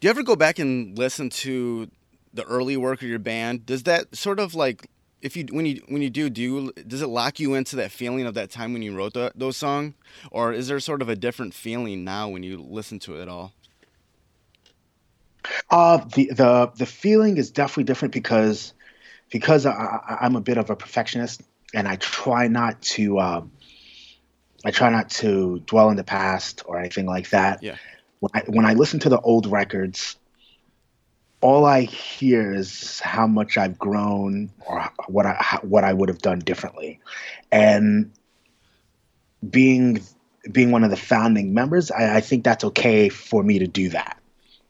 you 0.01 0.09
ever 0.09 0.23
go 0.23 0.35
back 0.35 0.57
and 0.57 0.97
listen 0.97 1.29
to 1.29 1.89
the 2.33 2.43
early 2.43 2.77
work 2.77 3.01
of 3.01 3.07
your 3.07 3.19
band? 3.19 3.65
Does 3.65 3.83
that 3.83 4.15
sort 4.15 4.39
of 4.39 4.55
like 4.55 4.89
if 5.21 5.37
you 5.37 5.45
when 5.51 5.65
you 5.65 5.81
when 5.87 6.01
you 6.01 6.09
do 6.09 6.29
do 6.29 6.41
you, 6.41 6.73
does 6.87 7.01
it 7.01 7.07
lock 7.07 7.39
you 7.39 7.53
into 7.53 7.75
that 7.75 7.91
feeling 7.91 8.25
of 8.25 8.33
that 8.33 8.49
time 8.49 8.73
when 8.73 8.81
you 8.81 8.95
wrote 8.95 9.13
the, 9.13 9.31
those 9.35 9.57
songs, 9.57 9.93
or 10.31 10.51
is 10.53 10.67
there 10.67 10.79
sort 10.79 11.01
of 11.01 11.09
a 11.09 11.15
different 11.15 11.53
feeling 11.53 12.03
now 12.03 12.27
when 12.27 12.43
you 12.43 12.57
listen 12.57 12.99
to 12.99 13.21
it 13.21 13.27
all? 13.27 13.53
Uh, 15.69 15.97
the 16.15 16.31
the 16.33 16.71
the 16.75 16.85
feeling 16.85 17.37
is 17.37 17.51
definitely 17.51 17.83
different 17.83 18.13
because 18.13 18.73
because 19.29 19.65
I, 19.65 20.17
I'm 20.21 20.35
a 20.35 20.41
bit 20.41 20.57
of 20.57 20.69
a 20.69 20.75
perfectionist 20.75 21.43
and 21.73 21.87
I 21.87 21.95
try 21.97 22.47
not 22.47 22.81
to 22.81 23.19
um, 23.19 23.51
I 24.65 24.71
try 24.71 24.89
not 24.89 25.09
to 25.11 25.59
dwell 25.65 25.89
in 25.89 25.97
the 25.97 26.03
past 26.03 26.63
or 26.65 26.79
anything 26.79 27.05
like 27.05 27.29
that. 27.31 27.63
Yeah. 27.63 27.75
When 28.19 28.31
I, 28.33 28.43
when 28.47 28.65
I 28.65 28.73
listen 28.73 28.99
to 29.01 29.09
the 29.09 29.19
old 29.19 29.47
records, 29.47 30.15
all 31.41 31.65
I 31.65 31.81
hear 31.81 32.53
is 32.53 32.99
how 32.99 33.25
much 33.25 33.57
I've 33.57 33.79
grown 33.79 34.51
or 34.67 34.87
what 35.07 35.25
I 35.25 35.59
what 35.63 35.83
I 35.83 35.93
would 35.93 36.09
have 36.09 36.19
done 36.19 36.39
differently, 36.39 36.99
and 37.51 38.11
being 39.47 40.03
being 40.51 40.71
one 40.71 40.83
of 40.83 40.89
the 40.89 40.97
founding 40.97 41.53
members, 41.53 41.91
I, 41.91 42.17
I 42.17 42.21
think 42.21 42.43
that's 42.43 42.63
okay 42.63 43.09
for 43.09 43.43
me 43.43 43.59
to 43.59 43.67
do 43.67 43.89
that. 43.89 44.17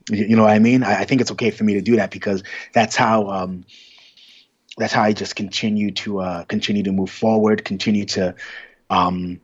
You, 0.09 0.25
you 0.25 0.35
know 0.35 0.43
what 0.43 0.51
I 0.51 0.59
mean? 0.59 0.83
I, 0.83 1.01
I, 1.01 1.05
think 1.05 1.21
it's 1.21 1.31
okay 1.31 1.51
for 1.51 1.63
me 1.63 1.75
to 1.75 1.81
do 1.81 1.95
that 1.95 2.11
because 2.11 2.43
that's 2.73 2.95
how 2.95 3.29
um, 3.29 3.63
that's 4.77 4.93
how 4.93 5.03
I 5.03 5.13
just 5.13 5.35
continue 5.35 5.91
to 5.91 6.19
uh, 6.19 6.43
continue 6.45 6.83
to 6.83 6.91
move 6.91 7.09
forward, 7.09 7.65
continue 7.65 8.05
to 8.05 8.35
um, 8.89 9.41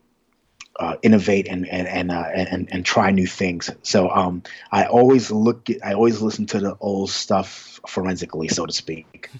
uh, 0.79 0.96
innovate 1.01 1.48
and 1.48 1.67
and 1.67 1.88
and, 1.88 2.12
uh, 2.12 2.29
and 2.34 2.67
and 2.72 2.86
try 2.86 3.12
new 3.12 3.27
things. 3.27 3.69
So 3.84 4.10
um, 4.10 4.43
I 4.72 4.86
always 4.86 5.31
look. 5.31 5.67
I 5.84 5.93
always 5.93 6.22
listen 6.22 6.46
to 6.48 6.60
the 6.60 6.77
old 6.79 7.10
stuff 7.10 7.79
forensically, 7.88 8.48
so 8.48 8.65
to 8.65 8.74
speak. 8.74 9.29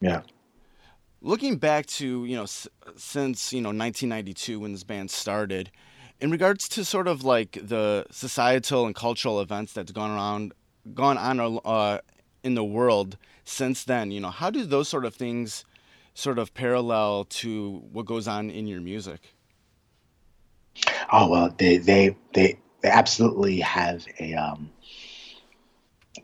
Yeah. 0.00 0.22
Looking 1.20 1.58
back 1.58 1.86
to 1.86 2.24
you 2.24 2.34
know 2.34 2.42
s- 2.42 2.66
since 2.96 3.52
you 3.52 3.60
know 3.60 3.68
1992 3.68 4.58
when 4.58 4.72
this 4.72 4.82
band 4.82 5.12
started, 5.12 5.70
in 6.20 6.32
regards 6.32 6.68
to 6.70 6.84
sort 6.84 7.06
of 7.06 7.22
like 7.22 7.52
the 7.62 8.04
societal 8.10 8.84
and 8.84 8.96
cultural 8.96 9.40
events 9.40 9.72
that's 9.72 9.92
gone 9.92 10.10
around, 10.10 10.54
gone 10.92 11.16
on 11.16 11.60
uh, 11.64 11.98
in 12.42 12.54
the 12.54 12.64
world 12.64 13.16
since 13.44 13.84
then, 13.84 14.10
you 14.10 14.20
know, 14.20 14.30
how 14.30 14.50
do 14.50 14.64
those 14.64 14.88
sort 14.88 15.04
of 15.04 15.14
things 15.14 15.64
sort 16.14 16.38
of 16.38 16.54
parallel 16.54 17.24
to 17.24 17.82
what 17.92 18.06
goes 18.06 18.28
on 18.28 18.50
in 18.50 18.66
your 18.66 18.80
music? 18.80 19.34
Oh 21.12 21.28
well, 21.28 21.54
they 21.56 21.78
they 21.78 22.16
they, 22.32 22.58
they 22.80 22.88
absolutely 22.88 23.60
have 23.60 24.06
a 24.18 24.34
um, 24.34 24.70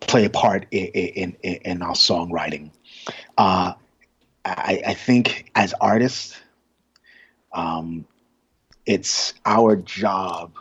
play 0.01 0.25
a 0.25 0.31
part 0.31 0.67
in 0.71 1.37
in, 1.43 1.57
in 1.57 1.83
our 1.83 1.95
songwriting. 1.95 2.71
Uh, 3.37 3.75
I, 4.45 4.83
I 4.87 4.95
think 4.95 5.51
as 5.55 5.75
artists, 5.81 6.39
um, 7.53 8.07
it's 8.87 9.35
our 9.45 9.77
job 9.77 10.53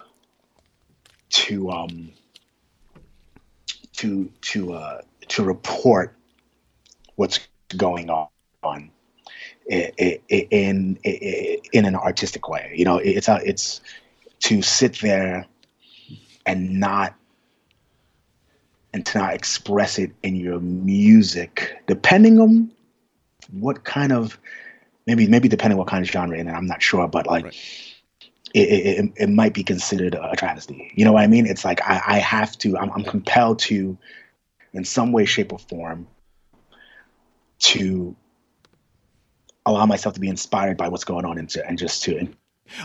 to 1.30 1.72
um, 1.72 2.12
to 3.94 4.30
to 4.42 4.74
uh, 4.74 5.02
to 5.30 5.44
report 5.44 6.16
what's 7.17 7.39
going 7.75 8.09
on 8.09 8.29
in 9.67 10.19
in 10.29 10.97
in 11.03 11.86
an 11.86 11.95
artistic 11.95 12.47
way. 12.47 12.74
You 12.75 12.86
know, 12.86 12.97
it's 12.97 13.27
a, 13.27 13.41
it's 13.43 13.81
to 14.39 14.62
sit 14.62 15.00
there 15.00 15.45
and 16.45 16.79
not 16.79 17.13
and 18.93 19.05
to 19.05 19.17
not 19.17 19.33
express 19.33 20.00
it 20.00 20.12
in 20.24 20.36
your 20.36 20.59
music, 20.59 21.83
depending 21.88 22.39
on 22.39 22.71
what 23.51 23.83
kind 23.83 24.13
of 24.13 24.39
maybe 25.05 25.27
maybe 25.27 25.50
depending 25.50 25.77
what 25.77 25.88
kind 25.88 26.03
of 26.03 26.09
genre 26.09 26.38
and 26.38 26.50
I'm 26.50 26.67
not 26.67 26.81
sure, 26.81 27.07
but 27.07 27.27
like. 27.27 27.45
Right. 27.45 27.83
It, 28.53 28.59
it, 28.59 29.13
it, 29.17 29.29
might 29.29 29.53
be 29.53 29.62
considered 29.62 30.15
a 30.15 30.33
travesty. 30.38 30.89
You 30.95 31.03
know 31.03 31.12
what 31.12 31.21
I 31.21 31.27
mean? 31.27 31.45
It's 31.45 31.65
like 31.65 31.81
I, 31.81 32.01
I 32.07 32.17
have 32.19 32.57
to, 32.59 32.77
I'm, 32.77 32.89
I'm 32.91 33.03
compelled 33.03 33.59
to, 33.59 33.97
in 34.71 34.86
some 34.86 35.12
way, 35.12 35.25
shape, 35.25 35.51
or 35.51 35.59
form, 35.59 36.07
to 37.60 38.16
allow 39.66 39.86
myself 39.86 40.16
to 40.16 40.20
be 40.20 40.30
inspired 40.30 40.78
by 40.78 40.88
what's 40.88 41.04
going 41.04 41.26
on 41.26 41.38
and, 41.38 41.50
to, 41.50 41.66
and 41.68 41.78
just 41.78 42.04
to. 42.04 42.28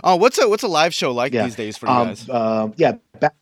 Oh, 0.05 0.17
what's 0.17 0.38
a 0.38 0.49
what's 0.49 0.62
a 0.62 0.69
live 0.69 0.95
show 0.95 1.12
like 1.12 1.33
yeah. 1.33 1.45
these 1.45 1.57
days 1.57 1.76
for 1.76 1.87
you 1.87 1.93
um, 1.93 2.09
guys? 2.09 2.29
Uh, 2.29 2.69
yeah, 2.76 2.93
back, 3.19 3.35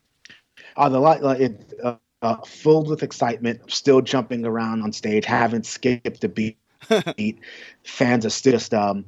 uh, 0.77 0.89
the 0.89 1.01
uh, 1.01 1.37
it 1.39 1.75
uh, 1.83 1.97
uh, 2.23 2.37
filled 2.43 2.89
with 2.89 3.03
excitement, 3.03 3.71
still 3.71 4.01
jumping 4.01 4.47
around 4.47 4.83
on 4.83 4.93
stage, 4.93 5.27
haven't 5.27 5.67
skipped 5.67 6.25
a 6.25 6.29
beat. 6.29 6.57
fans 7.85 8.25
are 8.25 8.31
still 8.31 8.53
just 8.53 8.73
um, 8.73 9.05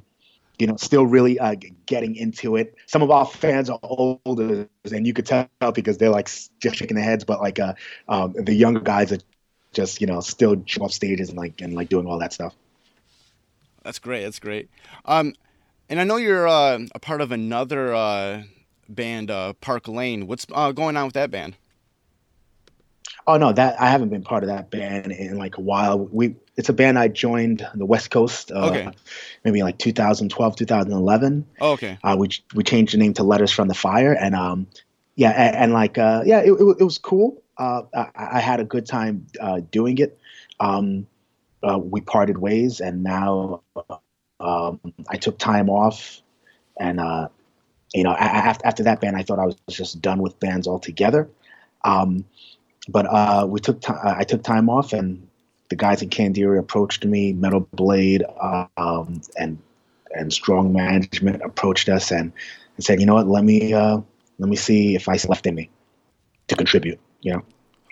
you 0.59 0.67
know, 0.67 0.75
still 0.77 1.05
really 1.05 1.39
uh, 1.39 1.55
getting 1.85 2.15
into 2.15 2.55
it. 2.55 2.75
Some 2.85 3.01
of 3.01 3.11
our 3.11 3.25
fans 3.25 3.69
are 3.69 3.79
older, 3.81 4.67
and 4.91 5.07
you 5.07 5.13
could 5.13 5.25
tell 5.25 5.49
because 5.73 5.97
they're 5.97 6.09
like 6.09 6.29
just 6.59 6.75
shaking 6.75 6.95
their 6.95 7.03
heads. 7.03 7.23
But 7.23 7.41
like, 7.41 7.59
uh, 7.59 7.73
um, 8.07 8.33
the 8.33 8.53
younger 8.53 8.79
guys 8.79 9.11
are 9.11 9.17
just 9.73 10.01
you 10.01 10.07
know 10.07 10.19
still 10.21 10.55
jump 10.55 10.85
off 10.85 10.93
stages 10.93 11.29
and 11.29 11.37
like 11.37 11.61
and 11.61 11.73
like 11.73 11.89
doing 11.89 12.07
all 12.07 12.19
that 12.19 12.33
stuff. 12.33 12.55
That's 13.83 13.99
great. 13.99 14.23
That's 14.23 14.39
great. 14.39 14.69
Um, 15.05 15.33
and 15.89 15.99
I 15.99 16.05
know 16.05 16.15
you're 16.15 16.47
uh, 16.47 16.79
a 16.95 16.99
part 16.99 17.21
of 17.21 17.31
another 17.31 17.93
uh, 17.93 18.43
band, 18.87 19.29
uh, 19.29 19.53
Park 19.53 19.87
Lane. 19.87 20.27
What's 20.27 20.45
uh, 20.51 20.71
going 20.71 20.95
on 20.95 21.05
with 21.05 21.15
that 21.15 21.31
band? 21.31 21.55
Oh 23.25 23.37
no, 23.37 23.53
that 23.53 23.79
I 23.79 23.89
haven't 23.89 24.09
been 24.09 24.23
part 24.23 24.43
of 24.43 24.49
that 24.49 24.69
band 24.69 25.11
in 25.11 25.37
like 25.37 25.57
a 25.57 25.61
while. 25.61 25.99
We 25.99 26.35
it's 26.57 26.69
a 26.69 26.73
band 26.73 26.99
I 26.99 27.07
joined 27.07 27.67
the 27.73 27.85
West 27.85 28.11
Coast. 28.11 28.51
Uh, 28.51 28.69
okay. 28.69 28.89
Maybe 29.45 29.63
like 29.63 29.77
2012, 29.77 30.55
2011. 30.55 31.47
Oh, 31.61 31.71
okay. 31.73 31.97
Uh, 32.03 32.15
we 32.19 32.29
we 32.53 32.63
changed 32.63 32.93
the 32.93 32.97
name 32.97 33.13
to 33.15 33.23
Letters 33.23 33.51
from 33.51 33.67
the 33.67 33.73
Fire, 33.73 34.13
and 34.13 34.35
um, 34.35 34.67
yeah, 35.15 35.29
and, 35.29 35.55
and 35.55 35.73
like 35.73 35.97
uh, 35.97 36.23
yeah, 36.25 36.39
it, 36.39 36.51
it, 36.51 36.77
it 36.79 36.83
was 36.83 36.97
cool. 36.97 37.41
Uh, 37.57 37.83
I, 37.93 38.09
I, 38.15 38.39
had 38.39 38.59
a 38.59 38.63
good 38.63 38.85
time 38.85 39.27
uh, 39.39 39.61
doing 39.71 39.99
it. 39.99 40.17
Um, 40.59 41.07
uh, 41.61 41.77
we 41.77 42.01
parted 42.01 42.39
ways, 42.39 42.79
and 42.79 43.03
now 43.03 43.61
um, 44.39 44.79
I 45.09 45.17
took 45.17 45.37
time 45.37 45.69
off, 45.69 46.21
and 46.79 46.99
uh, 46.99 47.27
you 47.93 48.03
know, 48.03 48.13
after 48.13 48.65
after 48.65 48.83
that 48.83 49.01
band, 49.01 49.15
I 49.15 49.23
thought 49.23 49.39
I 49.39 49.45
was 49.45 49.55
just 49.69 50.01
done 50.01 50.19
with 50.19 50.39
bands 50.39 50.67
altogether. 50.67 51.29
Um, 51.83 52.25
but 52.89 53.05
uh, 53.05 53.45
we 53.47 53.59
took 53.59 53.81
t- 53.81 53.93
I 54.03 54.23
took 54.23 54.43
time 54.43 54.69
off, 54.69 54.91
and 54.91 55.27
the 55.69 55.75
guys 55.75 56.01
in 56.01 56.09
Candiria 56.09 56.59
approached 56.59 57.05
me. 57.05 57.33
Metal 57.33 57.67
Blade 57.73 58.23
um, 58.77 59.21
and 59.37 59.59
and 60.13 60.31
Strong 60.31 60.73
Management 60.73 61.41
approached 61.41 61.89
us 61.89 62.11
and, 62.11 62.31
and 62.75 62.85
said, 62.85 62.99
you 62.99 63.05
know 63.05 63.15
what, 63.15 63.27
let 63.27 63.43
me 63.43 63.73
uh, 63.73 63.99
let 64.39 64.49
me 64.49 64.55
see 64.55 64.95
if 64.95 65.07
I 65.07 65.17
left 65.27 65.45
in 65.45 65.55
me 65.55 65.69
to 66.47 66.55
contribute. 66.55 66.99
You 67.23 67.33
know. 67.33 67.43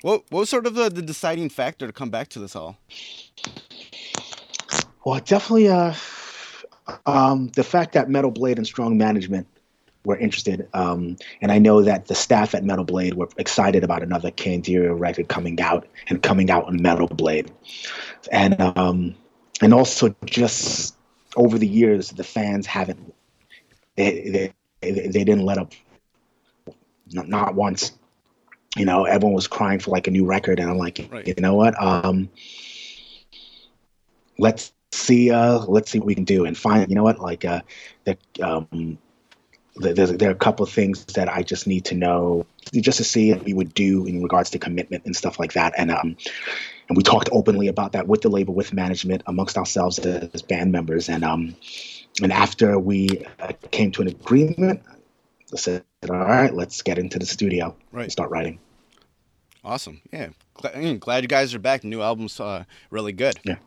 What 0.01 0.23
what 0.29 0.39
was 0.39 0.49
sort 0.49 0.65
of 0.65 0.75
the, 0.75 0.89
the 0.89 1.01
deciding 1.01 1.49
factor 1.49 1.87
to 1.87 1.93
come 1.93 2.09
back 2.09 2.29
to 2.29 2.39
this 2.39 2.55
all? 2.55 2.77
Well, 5.05 5.19
definitely 5.19 5.69
uh, 5.69 5.93
um, 7.05 7.49
the 7.55 7.63
fact 7.63 7.93
that 7.93 8.09
Metal 8.09 8.31
Blade 8.31 8.57
and 8.57 8.67
Strong 8.67 8.97
Management 8.97 9.47
were 10.03 10.17
interested. 10.17 10.67
Um, 10.73 11.17
and 11.41 11.51
I 11.51 11.59
know 11.59 11.83
that 11.83 12.07
the 12.07 12.15
staff 12.15 12.55
at 12.55 12.63
Metal 12.63 12.83
Blade 12.83 13.13
were 13.13 13.29
excited 13.37 13.83
about 13.83 14.03
another 14.03 14.31
Candiria 14.31 14.97
record 14.99 15.27
coming 15.27 15.59
out 15.61 15.87
and 16.07 16.21
coming 16.21 16.49
out 16.49 16.65
on 16.65 16.81
Metal 16.81 17.07
Blade. 17.07 17.51
And 18.31 18.59
um, 18.59 19.15
and 19.61 19.73
also 19.73 20.15
just 20.25 20.95
over 21.35 21.57
the 21.57 21.67
years, 21.67 22.09
the 22.09 22.23
fans 22.23 22.65
haven't 22.65 23.13
they 23.95 24.53
they, 24.81 24.91
they 24.91 25.23
didn't 25.23 25.45
let 25.45 25.57
up 25.57 25.73
not, 27.13 27.27
not 27.27 27.55
once. 27.55 27.91
You 28.77 28.85
know, 28.85 29.05
everyone 29.05 29.33
was 29.33 29.47
crying 29.47 29.79
for 29.79 29.91
like 29.91 30.07
a 30.07 30.11
new 30.11 30.25
record, 30.25 30.59
and 30.59 30.69
I'm 30.69 30.77
like, 30.77 31.07
Right. 31.11 31.27
you 31.27 31.35
know 31.39 31.55
what? 31.55 31.81
Um, 31.81 32.29
let's 34.37 34.71
see. 34.91 35.31
Uh, 35.31 35.59
let's 35.59 35.91
see 35.91 35.99
what 35.99 36.07
we 36.07 36.15
can 36.15 36.23
do, 36.23 36.45
and 36.45 36.57
find. 36.57 36.89
You 36.89 36.95
know 36.95 37.03
what? 37.03 37.19
Like, 37.19 37.43
uh, 37.43 37.61
the 38.05 38.17
um, 38.41 38.97
th- 39.81 39.95
there's 39.95 40.13
there 40.13 40.29
are 40.29 40.33
a 40.33 40.35
couple 40.35 40.63
of 40.63 40.71
things 40.71 41.05
that 41.05 41.29
I 41.29 41.41
just 41.41 41.67
need 41.67 41.85
to 41.85 41.95
know 41.95 42.45
just 42.73 42.97
to 42.97 43.03
see 43.03 43.33
what 43.33 43.43
we 43.43 43.53
would 43.53 43.73
do 43.73 44.05
in 44.05 44.21
regards 44.21 44.49
to 44.51 44.59
commitment 44.59 45.05
and 45.05 45.15
stuff 45.15 45.39
like 45.39 45.53
that. 45.53 45.73
And 45.77 45.91
um, 45.91 46.15
and 46.87 46.97
we 46.97 47.03
talked 47.03 47.29
openly 47.31 47.67
about 47.67 47.93
that 47.93 48.07
with 48.07 48.21
the 48.21 48.29
label, 48.29 48.53
with 48.53 48.73
management, 48.73 49.23
amongst 49.27 49.57
ourselves 49.57 49.99
as 49.99 50.41
band 50.41 50.71
members. 50.71 51.09
And 51.09 51.23
um, 51.23 51.55
and 52.21 52.31
after 52.31 52.77
we 52.79 53.25
uh, 53.39 53.53
came 53.71 53.91
to 53.93 54.01
an 54.01 54.07
agreement, 54.07 54.81
I 55.53 55.57
said, 55.57 55.83
"All 56.09 56.17
right, 56.17 56.53
let's 56.53 56.81
get 56.81 56.97
into 56.97 57.19
the 57.19 57.25
studio 57.25 57.75
Right. 57.91 58.03
and 58.03 58.11
start 58.11 58.29
writing." 58.31 58.59
Awesome. 59.63 60.01
Yeah. 60.11 60.29
Glad, 60.55 60.75
I 60.75 60.79
mean, 60.79 60.97
glad 60.99 61.23
you 61.23 61.27
guys 61.27 61.53
are 61.53 61.59
back. 61.59 61.81
The 61.81 61.87
new 61.87 62.01
album's 62.01 62.39
uh, 62.39 62.63
really 62.89 63.11
good. 63.13 63.39
Yeah. 63.43 63.57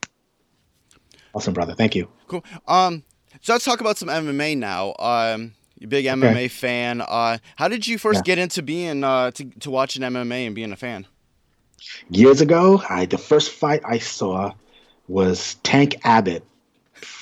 Awesome, 1.35 1.55
brother. 1.55 1.75
Thank 1.75 1.95
you. 1.95 2.09
Cool. 2.27 2.45
Um, 2.67 3.05
so 3.41 3.53
let's 3.53 3.65
talk 3.65 3.81
about 3.81 3.97
some 3.99 4.09
MMA 4.09 4.57
now. 4.59 4.95
Um, 4.99 5.53
you 5.79 5.87
big 5.87 6.05
MMA 6.07 6.51
fan. 6.51 7.01
Uh, 7.01 7.39
how 7.57 7.69
did 7.69 7.87
you 7.87 7.99
first 7.99 8.19
Yeah. 8.19 8.23
get 8.35 8.39
into 8.39 8.63
being 8.63 9.05
uh 9.05 9.31
to, 9.33 9.45
to 9.61 9.71
watching 9.71 10.03
MMA 10.03 10.47
and 10.47 10.55
being 10.55 10.73
a 10.73 10.77
fan? 10.77 11.07
Years 12.11 12.41
ago, 12.41 12.83
I 12.89 13.07
the 13.07 13.19
first 13.19 13.51
fight 13.51 13.83
I 13.85 13.99
saw 13.99 14.53
was 15.09 15.55
Tank 15.63 15.97
Abbott 16.05 16.45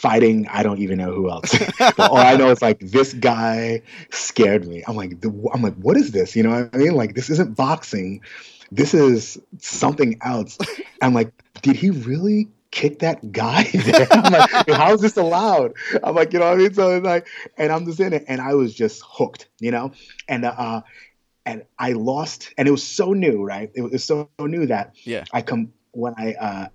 fighting 0.03 0.49
I 0.49 0.65
don't 0.65 0.81
even 0.81 0.99
know 0.99 1.13
who 1.13 1.31
else. 1.31 1.55
all 1.99 2.17
I 2.17 2.35
know 2.37 2.51
is 2.51 2.61
like 2.61 2.81
this 2.81 3.13
guy 3.15 3.83
scared 4.11 4.67
me. 4.67 4.83
I'm 4.87 4.97
like 4.97 5.21
the, 5.21 5.29
I'm 5.55 5.63
like 5.63 5.77
what 5.77 5.97
is 5.97 6.11
this? 6.11 6.35
You 6.35 6.43
know 6.43 6.51
what 6.51 6.71
I 6.75 6.77
mean? 6.77 6.95
Like 6.97 7.15
this 7.15 7.31
isn't 7.31 7.57
boxing. 7.57 8.21
This 8.73 8.95
is 8.95 9.41
something 9.59 10.19
else. 10.23 10.59
I'm 11.03 11.15
like 11.15 11.33
did 11.63 11.77
he 11.77 11.91
really 11.91 12.49
kick 12.73 12.99
that 12.99 13.31
guy 13.31 13.63
there? 13.75 14.09
I'm 14.11 14.33
like 14.33 14.69
how 14.71 14.93
is 14.93 15.01
this 15.01 15.17
allowed? 15.17 15.75
I'm 16.03 16.17
like 16.17 16.33
you 16.33 16.41
know 16.41 16.47
what 16.47 16.55
I 16.55 16.63
mean? 16.63 16.75
So 16.75 16.97
it's 16.97 17.07
like 17.07 17.29
and 17.57 17.71
I'm 17.71 17.87
just 17.87 18.01
in 18.01 18.13
it 18.13 18.25
and 18.27 18.41
I 18.41 18.55
was 18.55 18.75
just 18.75 19.03
hooked, 19.07 19.49
you 19.61 19.71
know? 19.71 19.93
And 20.29 20.45
uh 20.45 20.83
and 21.47 21.63
I 21.79 21.93
lost 21.93 22.53
and 22.59 22.67
it 22.67 22.73
was 22.73 22.83
so 22.83 23.13
new, 23.13 23.45
right? 23.45 23.71
It 23.75 23.83
was 23.83 24.03
so 24.03 24.29
new 24.41 24.67
that 24.67 24.97
Yeah. 25.05 25.25
I 25.33 25.43
come 25.43 25.73
when 25.93 26.15
I 26.19 26.35
uh 26.35 26.69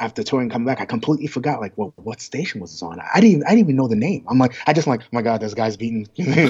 after 0.00 0.22
touring 0.22 0.48
coming 0.48 0.66
back, 0.66 0.80
I 0.80 0.84
completely 0.84 1.26
forgot 1.26 1.60
like 1.60 1.72
well 1.76 1.92
what 1.96 2.20
station 2.20 2.60
was 2.60 2.72
this 2.72 2.82
on? 2.82 3.00
I 3.00 3.20
didn't 3.20 3.30
even, 3.30 3.42
I 3.44 3.50
didn't 3.50 3.60
even 3.60 3.76
know 3.76 3.88
the 3.88 3.96
name. 3.96 4.24
I'm 4.28 4.38
like 4.38 4.56
I 4.66 4.72
just 4.72 4.86
like 4.86 5.02
oh 5.02 5.08
my 5.12 5.22
god, 5.22 5.40
this 5.40 5.54
guy's 5.54 5.76
beating, 5.82 6.08
beating 6.14 6.48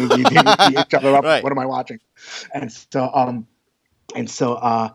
each 0.78 0.94
other 0.94 1.14
up. 1.14 1.24
Right. 1.24 1.42
What 1.42 1.52
am 1.52 1.58
I 1.58 1.66
watching? 1.66 2.00
And 2.52 2.72
so 2.72 3.10
um 3.12 3.46
and 4.14 4.28
so 4.30 4.54
uh 4.54 4.90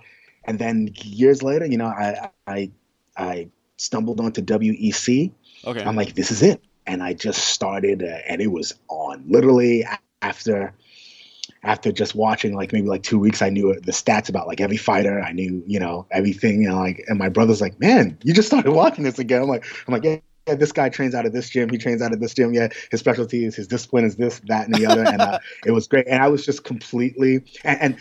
and 0.45 0.59
then 0.59 0.93
years 1.03 1.41
later, 1.41 1.65
you 1.65 1.77
know, 1.77 1.87
I 1.87 2.29
I 2.47 2.71
I 3.17 3.49
stumbled 3.77 4.19
onto 4.19 4.41
WEC. 4.41 5.31
Okay. 5.65 5.83
I'm 5.83 5.95
like 5.95 6.15
this 6.15 6.31
is 6.31 6.41
it, 6.41 6.61
and 6.85 7.01
I 7.01 7.13
just 7.13 7.45
started, 7.45 8.03
uh, 8.03 8.17
and 8.27 8.41
it 8.41 8.47
was 8.47 8.73
on 8.89 9.23
literally 9.27 9.85
after 10.21 10.73
after 11.63 11.91
just 11.91 12.15
watching 12.15 12.53
like 12.55 12.73
maybe 12.73 12.87
like 12.87 13.03
two 13.03 13.19
weeks, 13.19 13.41
I 13.41 13.49
knew 13.49 13.73
the 13.79 13.91
stats 13.91 14.29
about 14.29 14.47
like 14.47 14.59
every 14.61 14.77
fighter. 14.77 15.21
I 15.21 15.31
knew, 15.31 15.63
you 15.65 15.79
know, 15.79 16.05
everything. 16.11 16.63
Know, 16.63 16.75
like, 16.75 17.03
and 17.07 17.17
my 17.17 17.29
brother's 17.29 17.61
like, 17.61 17.79
"Man, 17.79 18.17
you 18.23 18.33
just 18.33 18.47
started 18.47 18.71
watching 18.71 19.03
this 19.03 19.19
again." 19.19 19.41
I'm 19.43 19.47
like, 19.47 19.65
I'm 19.87 19.93
like, 19.93 20.03
yeah, 20.03 20.17
yeah, 20.47 20.55
this 20.55 20.71
guy 20.73 20.89
trains 20.89 21.15
out 21.15 21.25
of 21.25 21.31
this 21.33 21.49
gym. 21.49 21.69
He 21.69 21.77
trains 21.77 22.01
out 22.01 22.11
of 22.13 22.19
this 22.19 22.33
gym. 22.33 22.53
Yeah, 22.53 22.67
his 22.91 22.99
specialty 22.99 23.45
is 23.45 23.55
his 23.55 23.67
discipline 23.67 24.03
is 24.05 24.17
this, 24.17 24.41
that, 24.47 24.67
and 24.67 24.75
the 24.75 24.85
other. 24.85 25.03
And 25.03 25.21
uh, 25.21 25.39
it 25.65 25.71
was 25.71 25.87
great. 25.87 26.07
And 26.07 26.21
I 26.21 26.27
was 26.27 26.45
just 26.45 26.63
completely 26.63 27.43
and. 27.63 27.81
and 27.81 27.97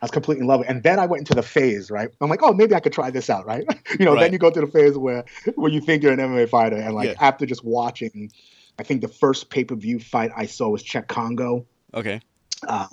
I 0.00 0.06
was 0.06 0.10
completely 0.10 0.40
in 0.40 0.48
love. 0.48 0.64
And 0.66 0.82
then 0.82 0.98
I 0.98 1.06
went 1.06 1.20
into 1.20 1.34
the 1.34 1.44
phase, 1.44 1.88
right? 1.88 2.10
I'm 2.20 2.28
like, 2.28 2.42
oh, 2.42 2.52
maybe 2.52 2.74
I 2.74 2.80
could 2.80 2.92
try 2.92 3.10
this 3.12 3.30
out, 3.30 3.46
right? 3.46 3.64
you 4.00 4.04
know, 4.04 4.14
Right. 4.14 4.22
then 4.22 4.32
you 4.32 4.38
go 4.40 4.50
to 4.50 4.60
the 4.60 4.66
phase 4.66 4.98
where 4.98 5.24
where 5.54 5.70
you 5.70 5.80
think 5.80 6.02
you're 6.02 6.12
an 6.12 6.18
MMA 6.18 6.48
fighter. 6.48 6.74
And 6.74 6.96
like 6.96 7.10
Yeah. 7.10 7.14
after 7.20 7.46
just 7.46 7.64
watching, 7.64 8.32
I 8.80 8.82
think 8.82 9.00
the 9.00 9.06
first 9.06 9.48
pay-per-view 9.48 10.00
fight 10.00 10.32
I 10.36 10.46
saw 10.46 10.70
was 10.70 10.82
Cheick 10.82 11.06
Kongo 11.06 11.66
okay. 11.94 12.20
Uh, 12.66 12.86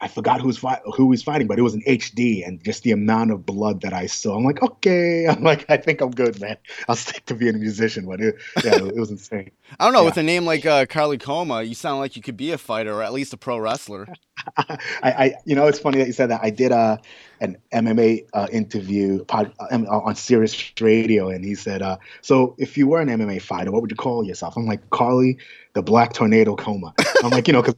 I 0.00 0.08
forgot 0.08 0.40
who's 0.40 0.58
fight, 0.58 0.80
who 0.84 1.10
he's 1.12 1.22
fighting, 1.22 1.46
but 1.46 1.58
it 1.58 1.62
was 1.62 1.72
an 1.72 1.82
HD, 1.86 2.46
and 2.46 2.62
just 2.62 2.82
the 2.82 2.90
amount 2.90 3.30
of 3.30 3.46
blood 3.46 3.80
that 3.82 3.94
I 3.94 4.06
saw, 4.06 4.36
I'm 4.36 4.44
like, 4.44 4.62
okay, 4.62 5.26
I'm 5.30 5.42
like, 5.42 5.64
I 5.70 5.78
think 5.78 6.00
I'm 6.00 6.10
good, 6.10 6.40
man. 6.40 6.56
I'll 6.88 6.96
stick 6.96 7.24
to 7.26 7.34
being 7.34 7.54
a 7.54 7.58
musician, 7.58 8.06
but 8.06 8.20
it, 8.20 8.34
yeah, 8.64 8.74
it 8.84 8.96
was 8.96 9.10
insane. 9.10 9.50
I 9.78 9.84
don't 9.84 9.94
know. 9.94 10.00
Yeah. 10.00 10.04
With 10.06 10.18
a 10.18 10.22
name 10.22 10.44
like 10.44 10.66
uh, 10.66 10.84
Carley 10.86 11.16
Coma, 11.16 11.62
you 11.62 11.74
sound 11.74 12.00
like 12.00 12.16
you 12.16 12.22
could 12.22 12.36
be 12.36 12.50
a 12.50 12.58
fighter 12.58 12.92
or 12.92 13.02
at 13.02 13.12
least 13.12 13.32
a 13.32 13.36
pro 13.36 13.56
wrestler. 13.56 14.06
I, 14.58 14.78
I, 15.02 15.34
you 15.46 15.54
know, 15.54 15.68
it's 15.68 15.78
funny 15.78 15.98
that 15.98 16.06
you 16.06 16.12
said 16.12 16.28
that. 16.30 16.40
I 16.42 16.50
did 16.50 16.72
a 16.72 17.00
an 17.44 17.58
MMA 17.72 18.26
uh, 18.32 18.48
interview 18.50 19.24
pod, 19.24 19.52
uh, 19.58 19.78
on 19.88 20.14
Sirius 20.14 20.72
Radio, 20.80 21.28
and 21.28 21.44
he 21.44 21.54
said, 21.54 21.82
uh, 21.82 21.98
"So, 22.22 22.54
if 22.58 22.76
you 22.76 22.88
were 22.88 23.00
an 23.00 23.08
MMA 23.08 23.40
fighter, 23.40 23.70
what 23.70 23.82
would 23.82 23.90
you 23.90 23.96
call 23.96 24.24
yourself?" 24.24 24.56
I'm 24.56 24.66
like, 24.66 24.90
"Carly, 24.90 25.38
the 25.74 25.82
Black 25.82 26.12
Tornado 26.12 26.56
Coma." 26.56 26.94
I'm 27.22 27.30
like, 27.30 27.46
you 27.46 27.52
know, 27.52 27.62
because 27.62 27.76